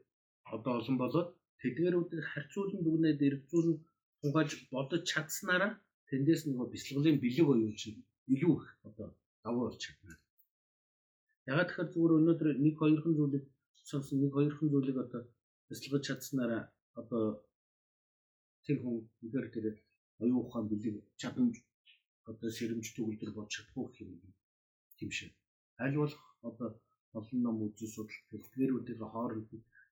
одоо 0.55 0.73
олон 0.81 0.97
болоод 1.03 1.29
тэдгээрүүдийг 1.63 2.25
харьцуулан 2.33 2.81
дүгнээд 2.85 3.21
эргцүүлэн 3.29 3.77
тунгааж 4.21 4.51
бодож 4.73 5.03
чадсанараа 5.13 5.73
тэндээс 6.09 6.43
нөгөө 6.47 6.67
бяцлаглалын 6.73 7.23
бэлэг 7.23 7.49
оюун 7.53 7.75
чинь 7.81 8.01
илүү 8.35 8.55
их 8.59 8.67
одоо 8.89 9.09
давуу 9.45 9.63
болж 9.67 9.79
чадна. 9.85 10.15
Ягаад 11.51 11.69
тэгэхээр 11.69 11.93
зүгээр 11.93 12.17
өнөөдөр 12.19 12.49
нэг 12.65 12.75
хоёрхан 12.79 13.15
зүйлийг 13.19 13.45
сонсон 13.91 14.17
нэг 14.23 14.33
хоёрхан 14.37 14.69
зүйлийг 14.73 14.99
одоо 15.05 15.23
бяцлагж 15.69 16.05
чадсанараа 16.09 16.63
одоо 17.01 17.25
тэр 18.65 18.77
хүн 18.83 18.97
үнээр 19.25 19.47
тэр 19.55 19.67
оюун 20.23 20.43
ухаан 20.43 20.67
бэлэг 20.69 20.97
чадамж 21.21 21.55
одоо 22.31 22.49
сэрэмж 22.57 22.87
төгөлдөр 22.95 23.31
болж 23.35 23.51
чадахгүй 23.55 23.85
гэх 23.89 24.01
юм 24.05 24.13
тийм 24.99 25.11
шиг. 25.19 25.33
Аль 25.85 25.97
болох 26.03 26.23
одоо 26.49 26.69
олон 27.19 27.41
ном 27.43 27.57
үзэн 27.67 27.89
судалт 27.95 28.25
бэлтгэрүүдийн 28.31 29.01
хооронд 29.13 29.49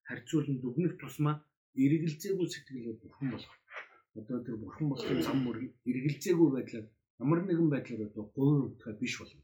харьцуулан 0.08 0.56
дүгнэх 0.60 0.94
тусмаа 1.00 1.36
эргэлзээгүй 1.84 2.48
сэтгэлээ 2.50 2.94
бурхан 3.02 3.28
болох. 3.32 3.54
Одоо 4.18 4.38
тэр 4.46 4.56
бурхан 4.62 4.86
болохын 4.90 5.20
зам 5.26 5.38
мөр 5.44 5.56
эргэлзээгүй 5.90 6.48
байдлаар 6.52 6.86
ямар 7.22 7.40
нэгэн 7.44 7.68
байдлаар 7.72 8.08
одоо 8.08 8.24
утгаа 8.68 8.94
биш 9.00 9.14
болно. 9.20 9.42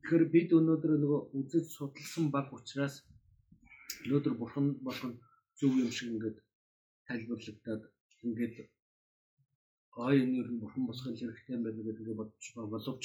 Тэгэхээр 0.00 0.24
бид 0.34 0.48
өнөөдөр 0.58 0.92
нөгөө 1.02 1.20
үзэж 1.38 1.64
судалсан 1.76 2.24
баг 2.34 2.46
учраас 2.56 2.94
өнөөдөр 4.04 4.34
бурхан 4.40 4.66
болгон 4.86 5.12
зөв 5.58 5.72
юм 5.84 5.90
шиг 5.96 6.08
ингээд 6.14 6.38
тайлбарлагдаад 7.06 7.82
ингээд 8.26 8.54
ой 10.04 10.14
энэ 10.22 10.40
нь 10.52 10.60
бурхан 10.62 10.84
босгох 10.86 11.12
хэрэгтэй 11.18 11.54
юм 11.56 11.62
байна 11.64 11.76
гэдэг 11.76 12.00
ингээд 12.00 12.20
бодож 12.20 12.46
байгаа 12.54 12.72
боловч 12.74 13.04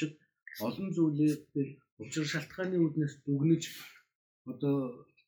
олон 0.67 0.87
зүйлээр 0.95 1.69
учир 2.03 2.25
шалтгааны 2.31 2.77
үүднээс 2.83 3.13
дүгнэж 3.25 3.63
одоо 4.51 4.75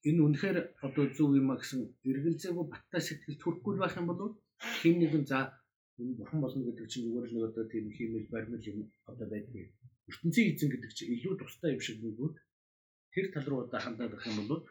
энэ 0.05 0.21
үнэхээр 0.25 0.57
одоо 0.85 1.05
зөв 1.15 1.29
юм 1.39 1.49
а 1.51 1.57
гэсэн 1.57 1.81
эргэлзээгүй 2.09 2.65
баттай 2.69 3.01
сэтгэл 3.01 3.41
төрөхгүй 3.41 3.73
байх 3.79 3.97
юм 3.97 4.07
бол 4.09 4.21
хин 4.81 4.95
нэгэн 5.01 5.25
за 5.25 5.39
энэ 5.99 6.17
бурхан 6.17 6.39
болно 6.41 6.61
гэдэг 6.65 6.85
чинь 6.91 7.05
зүгээр 7.05 7.25
л 7.27 7.33
нэг 7.33 7.45
одоо 7.49 7.63
тийм 7.71 7.85
химэл 7.95 8.27
баримл 8.33 8.69
юм 8.71 8.79
одоо 9.09 9.27
байдаг 9.29 9.55
ертөнцийн 10.09 10.47
эзэн 10.53 10.69
гэдэг 10.71 10.91
чинь 10.97 11.13
илүү 11.15 11.33
тустай 11.37 11.69
юм 11.75 11.81
шиг 11.81 11.97
нэгүүд 12.01 12.35
тэр 13.13 13.25
тал 13.33 13.47
руу 13.49 13.59
одоо 13.65 13.79
хандаад 13.81 14.11
байх 14.13 14.25
юм 14.29 14.47
бол 14.47 14.63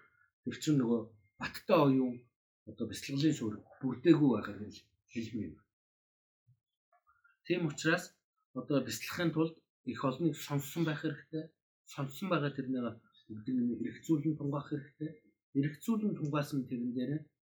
тэр 0.45 0.57
чинь 0.63 0.79
нөгөө 0.81 1.01
баттай 1.41 1.79
оюун 1.87 2.15
одоо 2.71 2.85
бяцлаглалын 2.91 3.39
суурь 3.39 3.59
бүрдээгүй 3.81 4.31
байхаар 4.33 4.59
гэж 4.63 4.75
хэлмээ 5.13 5.47
юм. 5.51 5.57
Тийм 7.47 7.63
учраас 7.71 8.05
одоо 8.61 8.79
бяцлахын 8.87 9.31
тулд 9.35 9.55
их 9.93 10.01
олныг 10.09 10.35
сонссон 10.47 10.83
байх 10.85 11.01
хэрэгтэй. 11.03 11.45
Сонссон 11.95 12.27
байгаа 12.31 12.51
тэрнийг 12.55 12.99
бүгдийг 13.27 13.57
нь 13.61 13.77
эргцүүлэн 13.87 14.35
тунгаах 14.39 14.69
хэрэгтэй. 14.71 15.11
Эргцүүлэн 15.59 16.13
тунгаасан 16.19 16.61
тэрэн 16.71 16.93
дээр 16.97 17.13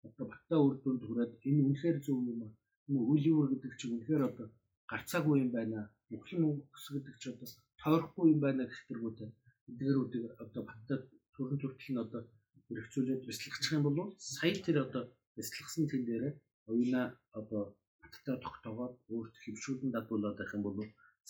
одоо 0.06 0.24
баттай 0.32 0.58
үр 0.58 0.74
дүнд 0.82 1.02
хүрээд 1.04 1.32
энэ 1.48 1.64
үнэхээр 1.66 1.98
зөв 2.04 2.18
юм 2.32 2.40
аа. 2.46 2.52
Энэ 2.88 3.00
үеийн 3.10 3.48
гэдэг 3.50 3.72
чинь 3.78 3.94
үнэхээр 3.94 4.22
одоо 4.30 4.46
гарцаагүй 4.90 5.36
юм 5.44 5.50
байна. 5.56 5.78
Мөхлөн 6.10 6.44
өнгөс 6.48 6.86
гэдэг 6.94 7.14
чинь 7.20 7.34
одоо 7.34 7.48
тойрохгүй 7.82 8.26
юм 8.32 8.40
байна 8.44 8.62
гэх 8.66 8.82
тэргүүтэй 8.88 9.28
эдгэрүүдийг 9.70 10.24
одоо 10.44 10.62
баттай 10.68 10.98
төрөн 11.34 11.58
төртөл 11.60 11.90
нь 11.92 12.02
одоо 12.04 12.20
хэрэгцүүлээд 12.66 13.26
бяцлагчих 13.28 13.72
юм 13.76 13.84
бол 13.86 13.98
сая 14.36 14.54
тэр 14.66 14.78
одоо 14.86 15.02
бяцлагсан 15.36 15.84
тэн 15.90 16.02
дээр 16.08 16.24
оюуна 16.70 17.02
одоо 17.38 17.62
баттай 18.02 18.36
тогтоогоод 18.44 18.94
өөрт 19.14 19.34
хөвшүүлэн 19.42 19.90
дадуулаад 19.94 20.36
байх 20.38 20.52
юм 20.56 20.62
бол 20.66 20.78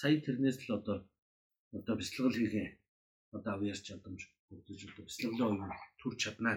сая 0.01 0.17
тэрнээс 0.25 0.59
л 0.65 0.77
одоо 0.79 0.97
одоо 1.79 1.95
бяцлагал 2.01 2.37
хийх 2.39 2.80
одоо 3.37 3.53
авьяарч 3.55 3.83
чадамж 3.89 4.21
өгдөж 4.53 4.81
одоо 4.91 5.05
бяцлаглын 5.07 5.47
оюун 5.47 5.73
төр 6.01 6.15
чадна. 6.23 6.53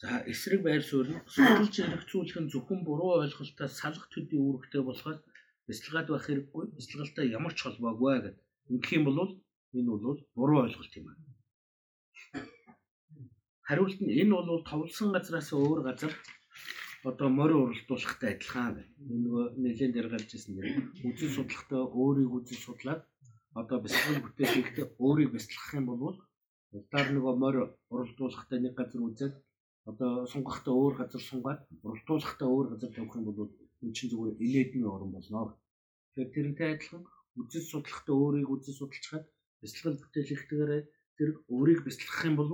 За 0.00 0.24
эсрэг 0.32 0.60
байр 0.64 0.82
суурь 0.90 1.10
нь 1.12 1.22
судалж 1.34 1.74
хэрэгцүүлэх 1.76 2.38
нь 2.40 2.52
зөвхөн 2.52 2.80
буруу 2.88 3.20
ойлголтоос 3.24 3.72
салах 3.80 4.06
төдий 4.08 4.40
үүрэгтэй 4.40 4.82
болохоос 4.84 5.18
бяцлагаад 5.68 6.08
байх 6.10 6.24
хэрэггүй, 6.26 6.64
бяцлагалтай 6.76 7.26
ямар 7.38 7.52
ч 7.54 7.58
холбоогүй 7.62 8.16
гэдэг. 8.16 8.36
Ингэх 8.72 8.92
юм 8.96 9.04
бол 9.06 9.18
энэ 9.78 9.90
бол 9.92 10.20
буруу 10.38 10.58
ойлголт 10.64 10.92
юм 10.98 11.06
аа. 11.12 11.18
Хариулт 13.68 13.98
нь 14.00 14.14
энэ 14.22 14.32
бол 14.34 14.64
товлсон 14.70 15.08
газраас 15.12 15.48
өөр 15.52 15.80
газар 15.88 16.12
одоо 17.04 17.28
морь 17.28 17.54
уралдуулахтай 17.62 18.30
адилхан 18.34 18.74
байна. 18.76 18.92
Энэ 19.10 19.22
нөгөө 19.24 19.44
нэлээд 19.62 19.92
дээр 19.94 20.08
гарч 20.10 20.28
ирсэн 20.34 20.54
дэр 20.56 20.66
үзэл 21.08 21.36
судлахтай 21.36 21.80
өөрийг 22.00 22.30
үзэл 22.34 22.64
судлаад 22.66 23.00
одоо 23.58 23.78
бяцлал 23.82 24.18
бүтээл 24.22 24.54
хийхдээ 24.54 24.86
өөрийг 25.04 25.30
бяцлах 25.32 25.68
юм 25.74 25.86
бол 25.90 26.16
удаар 26.78 27.08
нөгөө 27.10 27.34
морь 27.42 27.60
уралдуулахтай 27.92 28.58
нэг 28.62 28.74
газар 28.78 29.02
үзээд 29.08 29.34
одоо 29.90 30.10
сунгахтай 30.32 30.74
өөр 30.74 30.94
газар 31.00 31.22
сунгаад 31.30 31.60
уралдуулахтай 31.82 32.48
өөр 32.48 32.66
газар 32.72 32.90
тавих 32.94 33.14
юм 33.18 33.26
бол 33.26 33.50
энэ 33.82 33.94
чинь 33.96 34.10
зүгээр 34.10 34.36
инээдмийн 34.44 34.92
орн 34.94 35.10
болно. 35.12 35.58
Тэгэхээр 36.14 36.34
тэрнтэй 36.34 36.68
адилхан 36.74 37.02
үзэл 37.40 37.70
судлахтай 37.70 38.14
өөрийг 38.14 38.48
үзэл 38.54 38.78
судалж 38.78 39.02
чад 39.08 39.24
бяцлал 39.62 39.98
бүтээл 39.98 40.30
хийхдээ 40.30 40.82
тэр 41.18 41.30
өөрийг 41.54 41.80
бяцлах 41.86 42.20
юм 42.28 42.36
бол 42.38 42.52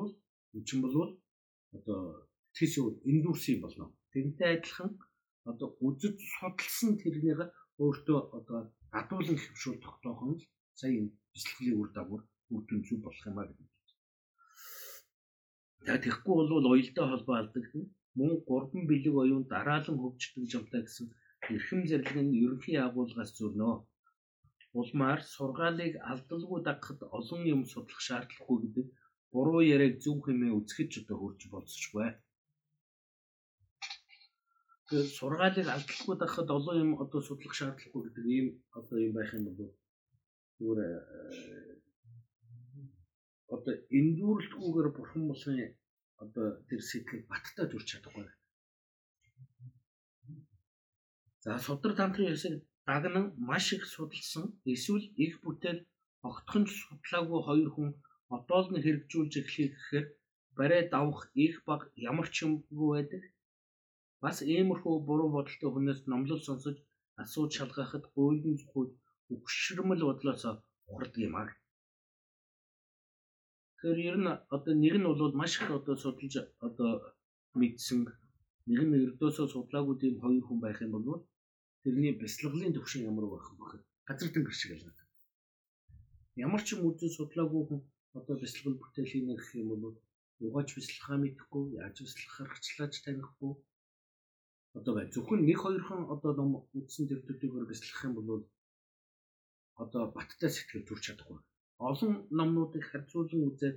энэ 0.56 0.66
чинь 0.68 0.82
бол 0.84 0.96
одоо 1.76 2.00
тэс 2.56 2.72
индүүрс 2.80 3.44
юм 3.52 3.60
болно. 3.64 3.86
Тэрнтэй 4.12 4.48
адилхан 4.56 4.90
одоо 5.50 5.68
үзэж 5.86 6.16
судалсан 6.36 6.96
тэрнийг 7.02 7.40
өөртөө 7.84 8.18
одоо 8.38 8.58
гадуулан 8.94 9.38
хөвшүүл 9.40 9.84
тогтоох 9.84 10.20
нь 10.24 10.40
сая 10.78 10.92
энэ 10.98 11.10
бяцлаглын 11.32 11.78
үр 11.80 11.88
дагавар 11.96 12.22
үр 12.54 12.62
дүн 12.68 12.80
зүг 12.86 13.00
болох 13.04 13.24
юм 13.30 13.38
аа 13.38 13.48
гэдэг. 13.48 13.68
За 15.86 15.94
тэгэхгүй 16.02 16.34
бол 16.38 16.70
уялдаа 16.72 17.06
холбоо 17.08 17.36
алдагдана. 17.38 17.86
Мөн 18.18 18.32
3 18.48 18.88
бэлэг 18.90 19.14
оюун 19.22 19.44
дараалан 19.52 19.96
хөгждөг 20.00 20.44
жамтай 20.52 20.82
гэсэн 20.84 21.06
эрхэм 21.54 21.80
зэрлэг 21.88 22.16
нь 22.24 22.38
ерөнхий 22.44 22.78
агуулгаас 22.86 23.30
зөрнөө. 23.38 23.74
Улмаар 24.80 25.20
сургаалыг 25.34 25.94
алдалгүй 26.10 26.60
дагахад 26.64 27.00
олон 27.18 27.42
юм 27.54 27.60
судлах 27.72 28.00
шаардлагагүй 28.06 28.58
гэдэг 28.62 28.86
буруу 29.32 29.62
яриаг 29.74 29.94
зөв 30.04 30.16
хэмээн 30.24 30.56
үзэхэд 30.58 30.88
ч 30.92 30.94
одоо 31.00 31.16
хурж 31.20 31.40
болцсохгүй. 31.52 32.08
Тэгээд 34.88 35.10
сургаалыг 35.18 35.68
алдахгүй 35.76 36.14
дагахад 36.18 36.48
олон 36.58 36.76
юм 36.84 36.90
одоо 37.04 37.20
судлах 37.28 37.54
шаардлагагүй 37.56 38.02
гэдэг 38.04 38.24
ийм 38.36 38.46
одоо 38.78 38.96
юм 39.06 39.12
байх 39.16 39.30
юм 39.38 39.44
бол 39.48 39.72
зүгээр 40.58 41.02
одоо 43.54 43.74
эндүүрлэлгүйгээр 43.98 44.88
бурхан 44.96 45.24
болсон 45.28 45.56
одоо 46.24 46.46
тэр 46.68 46.80
сэтгэл 46.90 47.28
баттай 47.30 47.66
төрч 47.68 47.86
чадахгүй. 47.92 48.26
За 51.44 51.50
судар 51.66 51.92
тантрын 51.96 52.32
ёсыг 52.34 52.54
дагнан 52.88 53.26
маш 53.48 53.66
их 53.76 53.84
судалсан 53.94 54.44
эсвэл 54.72 55.06
их 55.24 55.34
бүтээл 55.44 55.80
огтхонч 56.28 56.68
судлаагүй 56.80 57.40
хоёр 57.48 57.68
хүн 57.72 57.90
одоол 58.36 58.66
нь 58.70 58.82
хэрэгжүүлж 58.84 59.32
эхлэх 59.40 59.72
гэхээр 59.76 60.06
барай 60.56 60.82
давах 60.94 61.20
их 61.46 61.54
баг 61.68 61.80
ямар 62.10 62.28
ч 62.34 62.36
юмгүй 62.46 62.88
байдаг. 62.94 63.22
Бас 64.22 64.36
иймэрхүү 64.52 64.94
буруу 65.08 65.28
бодолтой 65.36 65.70
хүнээс 65.72 66.00
номлол 66.10 66.42
сонсож 66.48 66.76
асууж 67.22 67.50
шалгахад 67.54 68.04
гуйлын 68.14 68.56
зүгүүд 68.60 68.90
өгшөрмөл 69.34 70.02
бодлоос 70.06 70.44
ухардаг 70.90 71.22
юм 71.28 71.34
аа. 71.36 71.50
Тэгэхээр 73.76 73.98
ер 74.10 74.16
нь 74.22 74.30
одоо 74.54 74.74
нэг 74.74 74.94
нь 74.98 75.08
бол 75.08 75.34
маш 75.40 75.52
их 75.60 75.68
одоо 75.78 75.94
судалж 75.96 76.34
одоо 76.66 76.90
мэдсэн 77.60 78.00
нэг 78.68 78.80
нь 78.86 78.98
ердөөсөө 79.06 79.46
судлаагүй 79.54 79.96
тийм 79.98 80.14
хоёр 80.22 80.42
хүн 80.46 80.58
байх 80.62 80.78
юм 80.86 80.92
бол 80.94 81.22
тэрний 81.82 82.14
бяцлаглалын 82.20 82.74
төвшин 82.74 83.06
ямар 83.10 83.26
байх 83.30 83.46
вэ? 83.50 83.78
Газар 84.08 84.30
тэнгэр 84.32 84.56
шиг 84.58 84.70
ялгаад. 84.74 84.98
Ямар 86.44 86.62
ч 86.66 86.68
юм 86.74 86.80
үзэн 86.88 87.10
судлаагүй 87.14 87.62
хүн 87.66 87.80
одоо 88.18 88.34
бяцлал 88.42 88.80
бүтээлийн 88.80 89.26
гэх 89.38 89.50
юм 89.62 89.68
бол 89.70 89.94
угааж 90.44 90.68
бяцлахаа 90.76 91.18
мэдэхгүй, 91.22 91.64
яаж 91.82 91.96
бяцлах 92.02 92.36
аргачлаач 92.42 92.94
танихгүй. 93.04 93.52
Одоо 94.78 94.92
бай 94.94 95.06
зөвхөн 95.14 95.40
нэг 95.48 95.58
хоёрхан 95.62 96.02
одоо 96.14 96.32
ном 96.36 96.50
үдсэн 96.78 97.04
төр 97.08 97.20
төдийгөр 97.26 97.64
бяцлах 97.70 98.00
юм 98.08 98.14
бол 98.16 98.28
одоо 99.82 100.02
баттай 100.16 100.50
сэтгэл 100.52 100.88
төрч 100.88 101.02
чадахгүй. 101.06 101.38
Олон 101.88 102.12
номнуудыг 102.38 102.84
харьцуулан 102.88 103.42
үзээд 103.48 103.76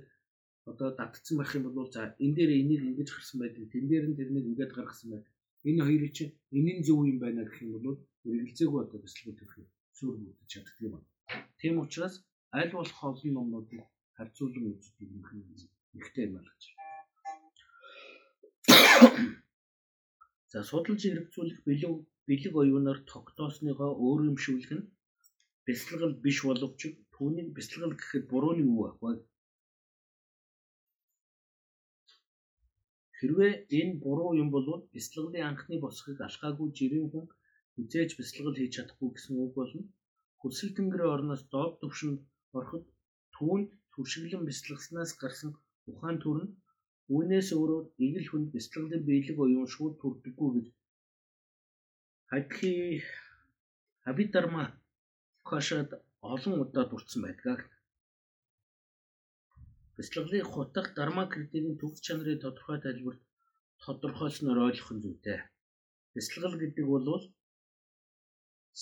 одоо 0.70 0.88
датцсан 0.98 1.36
байх 1.38 1.52
юм 1.56 1.64
бол 1.76 1.90
за 1.94 2.00
энэ 2.24 2.34
дээр 2.36 2.50
энийг 2.60 2.82
ингэж 2.90 3.08
гарсан 3.12 3.38
байдаг, 3.40 3.64
тэн 3.72 3.84
дээр 3.90 4.04
нь 4.08 4.18
тэрнийг 4.18 4.46
ингэж 4.50 4.70
гаргасан 4.74 5.08
байдаг. 5.12 5.32
Энэ 5.68 5.84
хоёрыг 5.86 6.12
чинь 6.16 6.32
нь 6.52 6.84
зөв 6.86 6.98
юм 7.10 7.18
байна 7.20 7.42
гэх 7.44 7.58
юм 7.64 7.72
бол 7.74 7.86
үргэлжлээгүй 8.28 8.80
одоо 8.84 8.98
бяцлал 9.00 9.36
төрөх 9.36 9.54
зөөр 9.96 10.16
бүтэж 10.24 10.48
чаддаг 10.52 10.76
юм 10.86 10.92
байна. 10.94 11.08
Тийм 11.60 11.74
учраас 11.84 12.14
аль 12.58 12.72
болох 12.76 13.00
олон 13.08 13.32
номнуудыг 13.36 13.80
харьцуулан 14.16 14.64
үздэг 14.72 14.96
юм 15.04 15.12
ихтэй 15.98 16.24
юм 16.26 16.32
байна 16.36 16.50
гэж. 16.52 16.62
За 20.52 20.58
судалж 20.70 21.00
хэрэгцүүлэх 21.04 21.58
бэлэг 21.66 21.92
бэлэг 22.28 22.54
оюунаар 22.62 22.98
тогтоосныгоо 23.12 23.90
өөр 24.04 24.20
юм 24.30 24.36
шүүлэх 24.44 24.72
нь 24.76 24.84
бяцлагал 25.70 26.14
биш 26.24 26.38
боловч 26.48 26.80
түүнийг 27.14 27.48
бяцлагал 27.56 27.94
гэхэд 27.96 28.24
бурууны 28.32 28.62
юу 28.70 28.82
ах 28.88 28.96
вэ? 29.02 29.12
Хэрвээ 33.18 33.52
энэ 33.78 34.00
буруу 34.04 34.30
юм 34.42 34.48
бол 34.54 34.66
бяцлаглын 34.94 35.48
анхны 35.50 35.76
босхыг 35.84 36.18
алхаагүй 36.26 36.68
жирийн 36.78 37.08
хүн 37.10 37.26
хизээж 37.74 38.10
бяцлагал 38.18 38.56
хийж 38.58 38.72
чадахгүй 38.76 39.08
гэсэн 39.12 39.34
үг 39.44 39.52
болно. 39.58 39.82
Хүсэл 40.40 40.70
тэнгэрийн 40.76 41.14
орноос 41.16 41.42
доод 41.52 41.74
түвшинд 41.80 42.20
ороход 42.56 42.84
түүнд 43.34 43.68
түршиглэн 43.92 44.44
бяцлагснаас 44.48 45.10
гарсан 45.20 45.50
ухаан 45.90 46.16
төр 46.24 46.38
нь 46.44 46.54
үүнээс 47.14 47.48
өөрөөр 47.58 47.84
эгэл 48.04 48.26
хүнд 48.30 48.48
бяцлаглын 48.54 49.02
биелэг 49.08 49.36
оюун 49.44 49.68
шууд 49.74 49.94
төрдөггүй 50.02 50.50
гэж 50.56 50.66
хадхи 52.30 52.72
хабидарма 54.04 54.64
кошод 55.50 55.90
олон 56.34 56.54
удаа 56.62 56.84
дурдсан 56.88 57.20
байдаг. 57.26 57.58
Бяцлаглын 59.96 60.50
хутга 60.52 60.82
дарма 60.98 61.24
кредитийн 61.32 61.78
төгс 61.80 62.00
чанарын 62.06 62.42
тодорхой 62.44 62.78
тайлбарт 62.84 63.22
тодорхойлсноор 63.84 64.58
ойлгох 64.66 64.90
нь 64.94 65.02
зүйтэй. 65.04 65.38
Бяцлагал 66.14 66.56
гэдэг 66.62 66.86
бол 66.92 67.06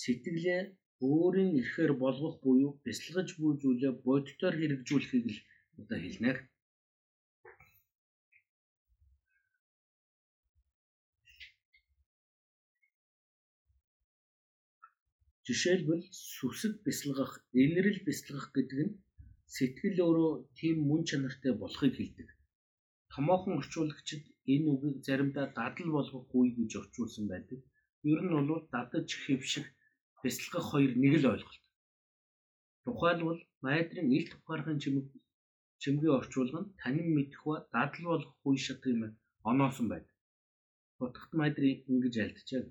сэтгэлээ 0.01 0.61
өөрийн 1.09 1.51
эрхээр 1.61 1.93
болгох 2.03 2.35
буюу 2.43 2.71
бяцлагж 2.85 3.29
буй 3.41 3.53
зүйлээ 3.61 3.93
бодитоор 4.05 4.55
хэрэгжүүлэхийг 4.57 5.25
л 5.33 5.39
одоо 5.79 5.97
хэлнэ. 6.01 6.31
Жишээлбэл 15.49 16.03
сүсэг 16.35 16.73
бяцлагах, 16.85 17.31
инэрэл 17.63 17.99
бяцлагах 18.05 18.47
гэдэг 18.53 18.79
нь 18.85 18.93
сэтгэл 19.55 19.97
өөрөө 20.05 20.33
тийм 20.57 20.77
мөн 20.89 21.01
чанартай 21.09 21.53
болохыг 21.57 21.93
хэлдэг. 21.97 22.29
Томоохон 23.11 23.57
орчуулагчид 23.59 24.23
энэ 24.53 24.69
үгийг 24.73 24.97
заримдаа 25.07 25.45
дадал 25.57 25.89
болгох 25.97 26.25
үе 26.37 26.51
гэж 26.57 26.71
орчуулсан 26.81 27.25
байдаг. 27.33 27.59
Ер 28.11 28.19
нь 28.21 28.33
бол 28.49 28.61
дадаж 28.75 29.09
хэвших 29.23 29.65
бяцлагах 30.21 30.65
хоёр 30.69 30.91
нэг 31.01 31.13
л 31.21 31.25
ойлголт. 31.33 31.63
Тухайлбал 32.85 33.41
майдрын 33.65 34.09
илт 34.17 34.31
ухаархын 34.37 34.77
чимэг 34.83 35.07
чимгийн 35.81 36.17
орчуулга 36.19 36.59
нь 36.61 36.73
танин 36.81 37.09
мэдэх 37.17 37.41
ба 37.49 37.55
дадал 37.73 38.05
болох 38.11 38.33
үе 38.47 38.59
шат 38.65 38.81
юм 38.93 39.01
оноосон 39.49 39.87
байдаг. 39.89 40.15
Утгат 41.03 41.31
майдрын 41.39 41.81
ингэж 41.91 42.15
альтжээ. 42.23 42.63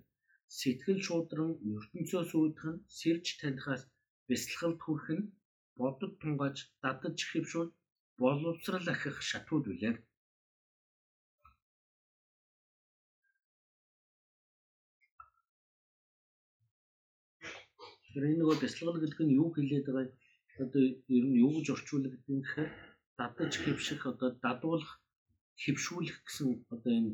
Сэтгэл 0.57 1.01
шуудран 1.07 1.51
ертөнцөөс 1.77 2.31
үүдэх 2.41 2.65
нь 2.73 2.83
сэрж 2.99 3.27
танихаас 3.41 3.83
бяцлахал 4.29 4.75
төрөх 4.83 5.07
нь 5.17 5.31
бодод 5.79 6.13
тунгааж 6.21 6.57
дадаж 6.83 7.19
хэвшүүл 7.31 7.71
боловсрал 8.21 8.87
ахих 8.95 9.17
шатууд 9.29 9.65
үлээ. 9.73 9.95
Тэгэхээр 18.03 18.25
энэ 18.29 18.39
нөгөө 18.41 18.57
бяцлал 18.63 18.99
гэдэг 19.01 19.21
нь 19.25 19.37
юу 19.41 19.49
хэлээд 19.53 19.87
байгаа 19.87 20.07
одоо 20.65 20.83
ер 21.17 21.25
нь 21.29 21.39
юу 21.45 21.53
гэж 21.55 21.67
нь 22.33 22.43
гэхээр 22.43 22.71
дадаж 23.19 23.53
хэвших 23.63 24.03
одоо 24.11 24.31
дадуулах 24.45 24.93
хөвшүүлэх 25.63 26.19
гэсэн 26.27 26.49
одоо 26.75 26.93
энэ 26.99 27.13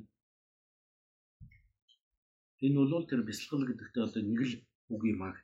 энэ 2.64 2.78
бол 2.80 3.04
тэр 3.08 3.20
бясалгал 3.28 3.66
гэдэгтээ 3.66 4.04
одоо 4.06 4.22
нэг 4.22 4.40
л 4.48 4.54
үг 4.94 5.02
юм 5.12 5.22
аа. 5.26 5.36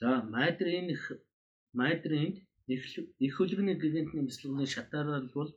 За 0.00 0.10
майдрын 0.34 0.88
майдрын 1.80 2.32
их 3.26 3.32
хөлгөний 3.36 3.76
гигантны 3.82 4.22
бясалганы 4.28 4.66
шатаарал 4.74 5.28
бол 5.36 5.50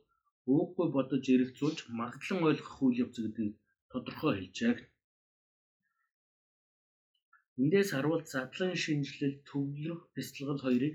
өөхгүй 0.52 0.88
бодож 0.96 1.24
эргэлзүүлж 1.34 1.78
магадлан 2.00 2.40
ойлгох 2.48 2.76
үйл 2.82 3.00
явц 3.04 3.16
гэдгийг 3.22 3.54
тодорхой 3.90 4.32
хэлжээ. 4.36 4.74
Эндээс 7.60 7.90
харуул 7.92 8.22
задлан 8.32 8.72
шинжилэл 8.82 9.36
төвлөрөх 9.48 10.02
бясалгал 10.16 10.60
хоёрыг 10.64 10.94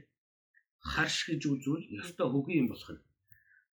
харш 0.92 1.18
гэж 1.30 1.42
үзвэл 1.54 1.86
ёстой 2.02 2.28
хөгийн 2.32 2.62
юм 2.62 2.68
болох 2.72 2.90
нь. 2.96 3.06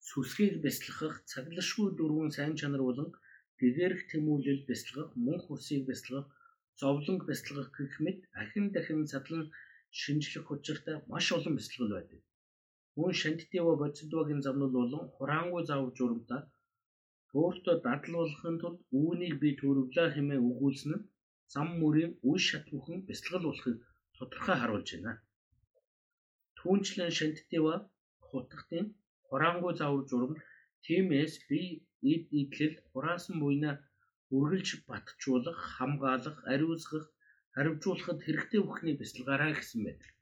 Сүсгийг 0.08 0.54
бясалгах 0.64 1.14
цаглашгүй 1.30 1.88
дөрвөн 1.98 2.30
сайн 2.36 2.54
чанар 2.60 2.82
болон 2.88 3.08
гэгэрх 3.60 4.00
тэмүүлэл 4.10 4.62
бясалгах, 4.68 5.08
мөнх 5.24 5.44
усыг 5.54 5.82
бясалгах, 5.88 6.26
зовлонг 6.80 7.22
бясалгах 7.28 7.68
гэх 7.76 7.94
мэт 8.04 8.18
ахин 8.42 8.66
дахин 8.74 9.00
задлан 9.12 9.44
шинжлэх 10.00 10.46
учиртай 10.54 10.96
маш 11.10 11.26
олон 11.36 11.54
бясалгал 11.56 11.92
байдаг. 11.96 12.20
Мөн 12.98 13.12
шантитива 13.20 13.72
бодисдвогийн 13.80 14.44
замнууд 14.44 14.72
болон 14.80 15.04
хураангүй 15.14 15.62
зав 15.68 15.82
журамтай 15.96 16.42
өөртөө 17.40 17.74
дадлуулахын 17.86 18.56
тулд 18.62 18.80
үүнийг 19.00 19.34
би 19.42 19.48
төрөвлөө 19.60 20.06
хэмээн 20.14 20.46
өгүүлсэн 20.50 20.92
нь 20.96 21.04
зам 21.52 21.68
мөрийн 21.80 22.12
үе 22.28 22.38
шат 22.48 22.64
бүхэн 22.72 22.98
бясалгал 23.08 23.44
болохыг 23.48 23.76
тодорхой 24.16 24.56
харуулж 24.58 24.88
байна. 24.94 25.12
Түүнчлэн 26.58 27.10
шантитива 27.18 27.74
хутгтын 28.26 28.86
хураангүй 29.26 29.72
зав 29.80 29.92
журам 30.08 30.34
тиймээс 30.84 31.34
би 31.48 31.60
эд 32.12 32.24
идлэл 32.40 32.76
хураасан 32.90 33.36
буйна 33.42 33.70
үргэлж 34.36 34.70
батжуулах, 34.88 35.58
хамгаалах, 35.76 36.38
ариусгах, 36.52 37.06
харивжуулахад 37.54 38.18
хэрэгтэй 38.22 38.60
бүхний 38.64 38.94
бясалгаараа 38.98 39.52
гэсэн 39.54 39.80
байдаг. 39.86 40.12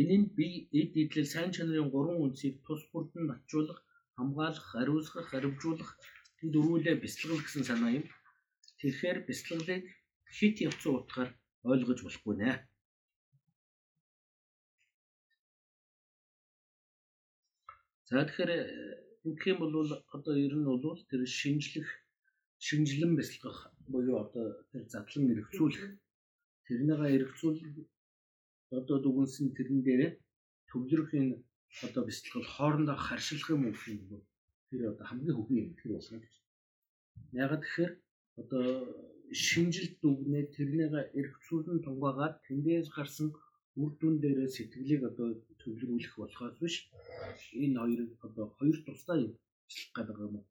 Энэ 0.00 0.16
нь 0.20 0.28
би 0.36 0.48
эд 0.80 0.92
идлэл 1.02 1.32
сайн 1.34 1.50
чанарын 1.54 1.92
гурван 1.94 2.18
үндсийг 2.24 2.54
тус 2.66 2.82
бүрд 2.90 3.12
нь 3.18 3.28
батжуулах, 3.30 3.78
хамгаалах, 4.16 4.68
ариусгах, 4.80 5.26
харивжуулах 5.30 5.90
энэ 6.44 6.52
дөрвөлээ 6.52 6.96
бясалгал 7.00 7.40
гэсэн 7.40 7.64
санаа 7.64 7.90
юм. 7.98 8.04
Тэгэхээр 8.78 9.18
бясалгалыг 9.24 9.84
хит 10.36 10.56
явцсан 10.68 10.92
утгаар 11.00 11.30
ойлгож 11.64 11.98
болохгүй 12.04 12.34
нэ. 12.36 12.50
За 18.08 18.20
тэгэхээр 18.28 18.52
ингэх 19.24 19.46
юм 19.52 19.58
бол 19.60 19.88
одоо 20.16 20.34
ер 20.36 20.54
нь 20.60 20.68
бол 20.68 21.00
тэр 21.08 21.24
шинжлэх 21.24 21.88
шинжилэн 22.66 23.16
бясалгах 23.16 23.58
буюу 23.88 24.16
одоо 24.24 24.46
тэр 24.70 24.84
задлан 24.92 25.32
эргцүүлэх 25.32 25.84
тэрнийгээ 26.66 27.16
эргцүүлэх 27.16 27.72
одоо 28.78 28.96
дүгнсэн 29.00 29.56
тэрэн 29.56 29.80
дээрээ 29.86 30.12
төвлөрөх 30.68 31.10
энэ 31.20 31.40
одоо 31.86 32.02
бясалгал 32.04 32.46
хоорондоо 32.54 32.96
харшилах 33.00 33.48
юм 33.56 33.62
уу 33.64 33.72
гэх 33.72 33.88
юм 33.96 34.02
бол 34.10 34.24
тэр 34.74 34.90
одоо 34.90 35.06
хамгийн 35.06 35.36
хөгийн 35.38 35.66
юм 35.70 35.74
тэр 35.78 35.90
болно 35.94 36.18
гэж. 36.18 36.34
Ягаад 37.44 37.62
тэгэхээр 37.62 37.92
одоо 38.42 38.64
шинжилт 39.46 39.94
дүгнээ 40.02 40.44
тэрнийгээ 40.54 41.04
эргцүүлэн 41.18 41.78
тунгаагаад 41.86 42.34
тэндээс 42.46 42.88
гарсан 42.96 43.28
үр 43.80 43.90
дүн 44.00 44.14
дээрээ 44.22 44.50
сэтгэлийг 44.54 45.02
одоо 45.10 45.28
төвлөрүүлэх 45.60 46.14
болохоос 46.18 46.54
биш 46.62 46.76
энэ 47.62 47.78
хоёрыг 47.82 48.10
одоо 48.26 48.46
хоёр 48.56 48.76
тусдаа 48.86 49.16
юм 49.26 49.32
бичлэх 49.66 49.90
гэдэг 49.94 50.18
юм 50.26 50.34
уу? 50.36 50.46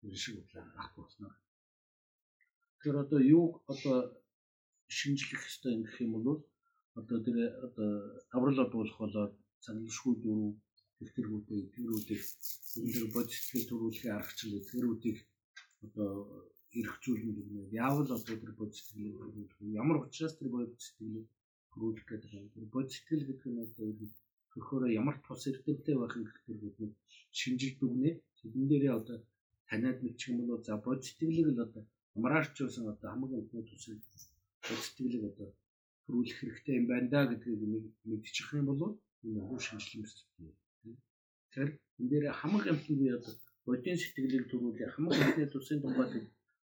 Тэр 0.00 0.14
шиг 0.22 0.34
бодлоо 0.38 0.62
авах 0.66 0.90
болно. 0.98 1.28
Тэгэхээр 2.78 2.96
одоо 3.04 3.20
юу 3.36 3.44
одоо 3.72 3.96
шинжлэх 4.96 5.42
ёстой 5.48 5.72
юм 5.76 5.82
гэх 5.86 5.98
юм 6.04 6.12
бол 6.14 6.38
одоо 6.98 7.18
тэр 7.26 7.36
одоо 7.66 7.88
аврал 8.34 8.58
бодуулах 8.62 8.98
болоод 9.02 9.32
саналшгүй 9.64 10.14
дөрөв 10.22 10.54
төвтөргүүдээ 10.98 11.62
тэрүүдийг 11.74 12.22
энэ 12.80 13.12
бод 13.14 13.28
сэтгэл 13.32 13.68
төрүүлэхээ 13.70 14.12
аргачлал 14.18 14.68
тэрүүдийг 14.70 15.18
одоо 15.84 16.10
эргцүүлнэ 16.80 17.32
гэх 17.36 17.48
юм. 17.56 17.66
Яавал 17.84 18.08
одоо 18.16 18.36
тэр 18.42 18.52
бод 18.60 18.72
сэтгэл 18.76 19.76
ямар 19.82 19.96
учраас 20.04 20.34
тэр 20.36 20.48
бод 20.54 20.70
сэтгэл 20.84 21.24
төрүүлэх 21.72 22.06
гэдэг 22.08 22.30
юм. 22.38 22.46
Тэр 22.54 22.66
бод 22.74 22.86
сэтгэл 22.92 23.24
гэдэг 23.28 23.48
нь 23.52 23.62
одоо 23.64 23.86
төрхөөрөө 24.56 24.90
ямар 25.00 25.16
тус 25.24 25.42
эрдэмтэй 25.50 25.96
байх 26.00 26.14
юм 26.16 26.24
гэх 26.26 26.40
тэр 26.46 26.58
бидний 26.62 26.90
шинжил 27.38 27.74
дүгнээ 27.80 28.14
тэрэн 28.38 28.64
дээрээ 28.68 28.94
одоо 29.00 29.18
таниад 29.68 29.98
мэдчих 30.02 30.28
юм 30.32 30.48
бол 30.48 30.62
за 30.64 30.74
бод 30.86 31.00
сэтгэлийг 31.04 31.48
л 31.52 31.64
одоо 31.66 31.84
ямарч 32.16 32.54
байсан 32.60 32.84
одоо 32.92 33.08
хамгийн 33.10 33.40
өндөр 33.42 33.64
тусыг 33.68 34.00
бод 34.66 34.80
сэтгэлийг 34.84 35.24
одоо 35.30 35.48
төрүүлэх 36.04 36.38
хэрэгтэй 36.40 36.74
юм 36.80 36.86
байна 36.90 37.08
да 37.12 37.20
гэдгийг 37.30 37.60
мэдчих 38.10 38.48
юм 38.60 38.66
бол 38.80 38.92
энэ 39.26 39.40
хуу 39.46 39.58
шинжилгээ 39.66 40.00
мэт. 40.40 40.56
Тэгэхээр 41.56 41.72
энэ 42.00 42.10
дээр 42.10 42.24
хамаг 42.36 42.64
амтны 42.68 42.94
би 43.00 43.06
одоо 43.16 43.32
бодийн 43.64 43.96
сэтгэлийг 43.96 44.44
төрүүлээ 44.52 44.92
хамаг 44.92 45.16
амтны 45.16 45.44
тусын 45.48 45.80
тунгаад 45.80 46.12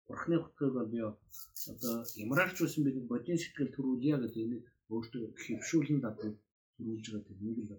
бурхны 0.09 0.37
хөтлөг 0.41 0.73
бол 0.75 0.89
би 0.93 0.99
одоо 1.05 1.95
ямарч 2.25 2.57
байсан 2.57 2.83
би 2.85 2.91
бодийн 3.13 3.37
сэтгэл 3.41 3.75
төрүүлье 3.77 4.17
гэдэг 4.17 4.45
энэ 4.45 4.59
өөртөө 4.89 5.23
хөвшүүлэн 5.45 6.01
дадвал 6.01 6.37
төрүүлж 6.75 7.05
байгаа 7.05 7.27
тэр 7.29 7.39
нэг 7.45 7.59
л 7.69 7.77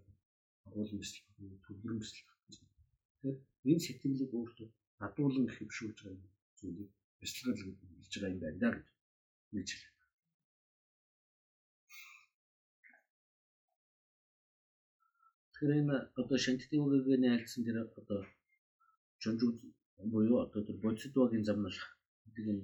агуулсан 0.69 0.97
мэтэл 1.01 1.19
төвлөрөн 1.65 1.97
мэтэл. 1.97 2.21
Тэгэхээр 3.09 3.37
энэ 3.69 3.83
сэтгэлийг 3.85 4.31
өөртөө 4.37 4.67
дадуулан 5.01 5.47
хөвшүүлж 5.49 5.97
байгаа 6.05 6.29
зүйлийг 6.61 6.89
бяцлагал 7.19 7.57
гэж 7.57 7.77
хэлж 7.89 8.13
байгаа 8.21 8.33
юм 8.33 8.41
байна 8.43 8.69
гэж 8.69 8.85
мэдж 9.53 9.69
байна. 9.81 9.98
Тэгэхээр 15.59 15.81
энэ 15.83 15.97
одоо 16.21 16.37
шантитын 16.45 16.83
үгэгийн 16.85 17.23
айлцсан 17.27 17.61
тэр 17.67 17.77
одоо 17.99 18.19
чонжууд 19.21 19.57
буюу 20.11 20.37
одоо 20.45 20.61
тэр 20.63 20.77
бодисдвогийн 20.83 21.43
замнал 21.47 21.77
гэдэг 22.23 22.45
юм 22.51 22.59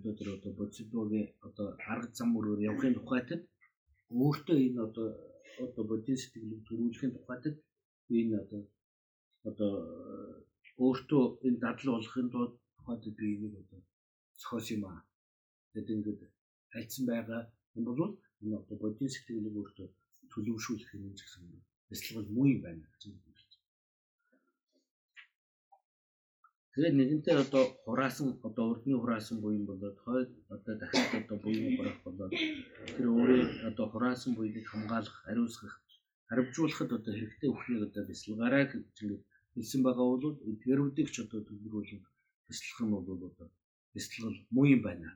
одоо 0.00 0.12
тэр 0.18 0.28
одоо 0.36 0.52
бодисдвогийн 0.60 1.26
одоо 1.46 1.66
арга 1.92 2.16
зам 2.18 2.28
мөрөөр 2.32 2.60
явахын 2.70 2.96
тухайд 2.96 3.28
өөртөө 4.22 4.56
энэ 4.66 4.80
одоо 4.88 5.06
одоо 5.64 5.84
бодийн 5.90 6.18
сэтгэлийг 6.20 6.62
төрүүлэхийн 6.64 7.12
тухайд 7.14 7.44
энэ 8.18 8.36
одоо 8.42 8.62
одоо 9.48 9.72
өөртөө 10.84 11.22
энэ 11.46 11.62
дадал 11.64 11.88
болохын 11.92 12.28
тулд 12.32 12.52
тухайд 12.76 13.04
би 13.18 13.24
энийг 13.34 13.54
одоо 13.62 13.80
зохиос 14.40 14.66
юм 14.74 14.82
аа. 14.88 15.00
Тэгэд 15.72 15.94
ингээд 15.94 16.20
альцсан 16.76 17.04
байгаа 17.10 17.42
юм 17.76 17.84
бол 17.88 18.00
энэ 18.42 18.56
одоо 18.60 18.76
бодийн 18.82 19.10
сэтгэлийг 19.12 19.54
өөртөө 19.60 19.88
төлөвшүүлэх 20.32 20.90
юм 20.96 21.12
гэсэн 21.20 21.44
юм. 21.52 21.64
Бяцлал 21.94 22.26
муу 22.34 22.46
юм 22.50 22.60
байна 22.66 22.82
гэж 22.90 23.02
юм. 23.06 23.16
Тэгээд 26.74 26.94
нэгэнтээ 26.98 27.36
одоо 27.44 27.64
хураасан 27.86 28.28
одоо 28.42 28.64
урдны 28.70 28.98
хураасан 28.98 29.38
буян 29.38 29.64
болоод 29.70 29.96
хойд 30.02 30.30
одоо 30.54 30.74
дахиад 30.74 31.12
одоо 31.22 31.38
буян 31.38 31.76
хураах 31.76 32.00
болоод 32.02 32.32
тэр 32.96 33.06
өөрөө 33.14 33.42
одоо 33.70 33.86
хураасан 33.92 34.34
буяныг 34.34 34.66
хамгаалах, 34.66 35.16
ариусгах, 35.30 35.74
харамжуулахад 36.26 36.90
одоо 36.98 37.12
хэрэгтэй 37.14 37.50
өхнийг 37.54 37.82
одоо 37.86 38.02
бясалгаарай 38.10 38.64
гэж 38.66 38.98
хэлсэн 39.54 39.80
байгаа 39.86 40.06
бол 40.10 40.34
тэрүүдийг 40.64 41.08
ч 41.14 41.16
одоо 41.22 41.40
төвлөрүүлэн 41.46 42.00
бясалгах 42.48 42.82
нь 42.82 42.92
бол 42.94 43.06
одоо 43.30 43.46
бясалгал 43.94 44.36
муу 44.50 44.66
юм 44.74 44.82
байна. 44.82 45.08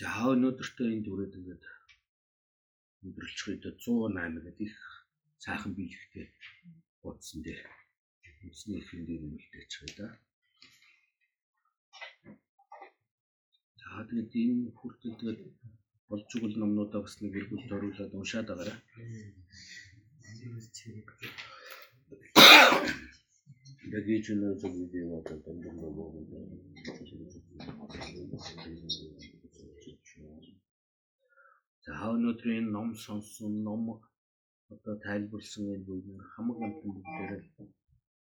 За 0.00 0.10
өнөөдөртөө 0.32 0.86
энэ 0.92 1.04
дүрээд 1.04 1.34
ингээд 1.38 1.64
өдрөлч 3.06 3.38
үед 3.48 3.64
108 3.68 4.44
гэдэг 4.44 4.56
их 4.66 4.76
цаахан 5.42 5.72
биелэгтэй 5.76 6.26
бодсон 7.04 7.40
дээр 7.44 7.60
үсний 8.48 8.80
ихэн 8.80 9.02
дээр 9.04 9.22
нэмэлтэж 9.24 9.72
байгаа 9.76 9.96
да. 10.00 10.08
За 13.80 13.88
тэгээд 14.08 14.32
энэ 14.42 14.72
хүртэл 14.78 15.18
тэгээд 15.20 15.40
болж 16.08 16.28
игэл 16.36 16.56
номнуудаа 16.60 17.00
бас 17.04 17.14
нэг 17.20 17.36
эргүүлт 17.40 17.70
оруулаад 17.76 18.16
уншаад 18.16 18.48
байгаарай. 18.48 18.78
Дагиж 23.92 24.26
нөө 24.32 24.52
зөв 24.60 24.72
видео 24.80 25.20
одоо 25.20 25.36
дөнгөр 25.44 25.74
За 31.90 32.06
өнөөдрийн 32.14 32.66
ном 32.76 32.88
сонсон 33.04 33.52
ном 33.66 33.82
одоо 34.74 34.94
тайлбарлсан 35.04 35.64
энэ 35.74 35.86
бүгд 35.86 36.06
хамаг 36.32 36.58
амтан 36.66 36.90
бүгдээрээ 36.94 37.42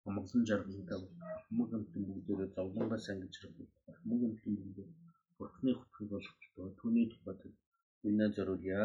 хамглан 0.04 0.44
жаргалтай 0.50 1.00
хамаг 1.46 1.70
амтан 1.78 2.02
бүгдээрээ 2.08 2.50
зовлонгоос 2.56 3.06
ангиж 3.12 3.36
ирэх 3.38 3.56
хамаг 4.00 4.22
амтан 4.28 4.54
бүгдээ 4.60 4.88
бурхны 5.38 5.72
болох 6.12 6.36
болтугай 6.56 6.72
түүний 6.80 7.06
тухайд 7.12 7.42
үнэ 8.08 8.26
зориулъя. 8.36 8.84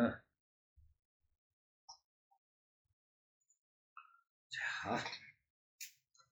За 4.55 4.93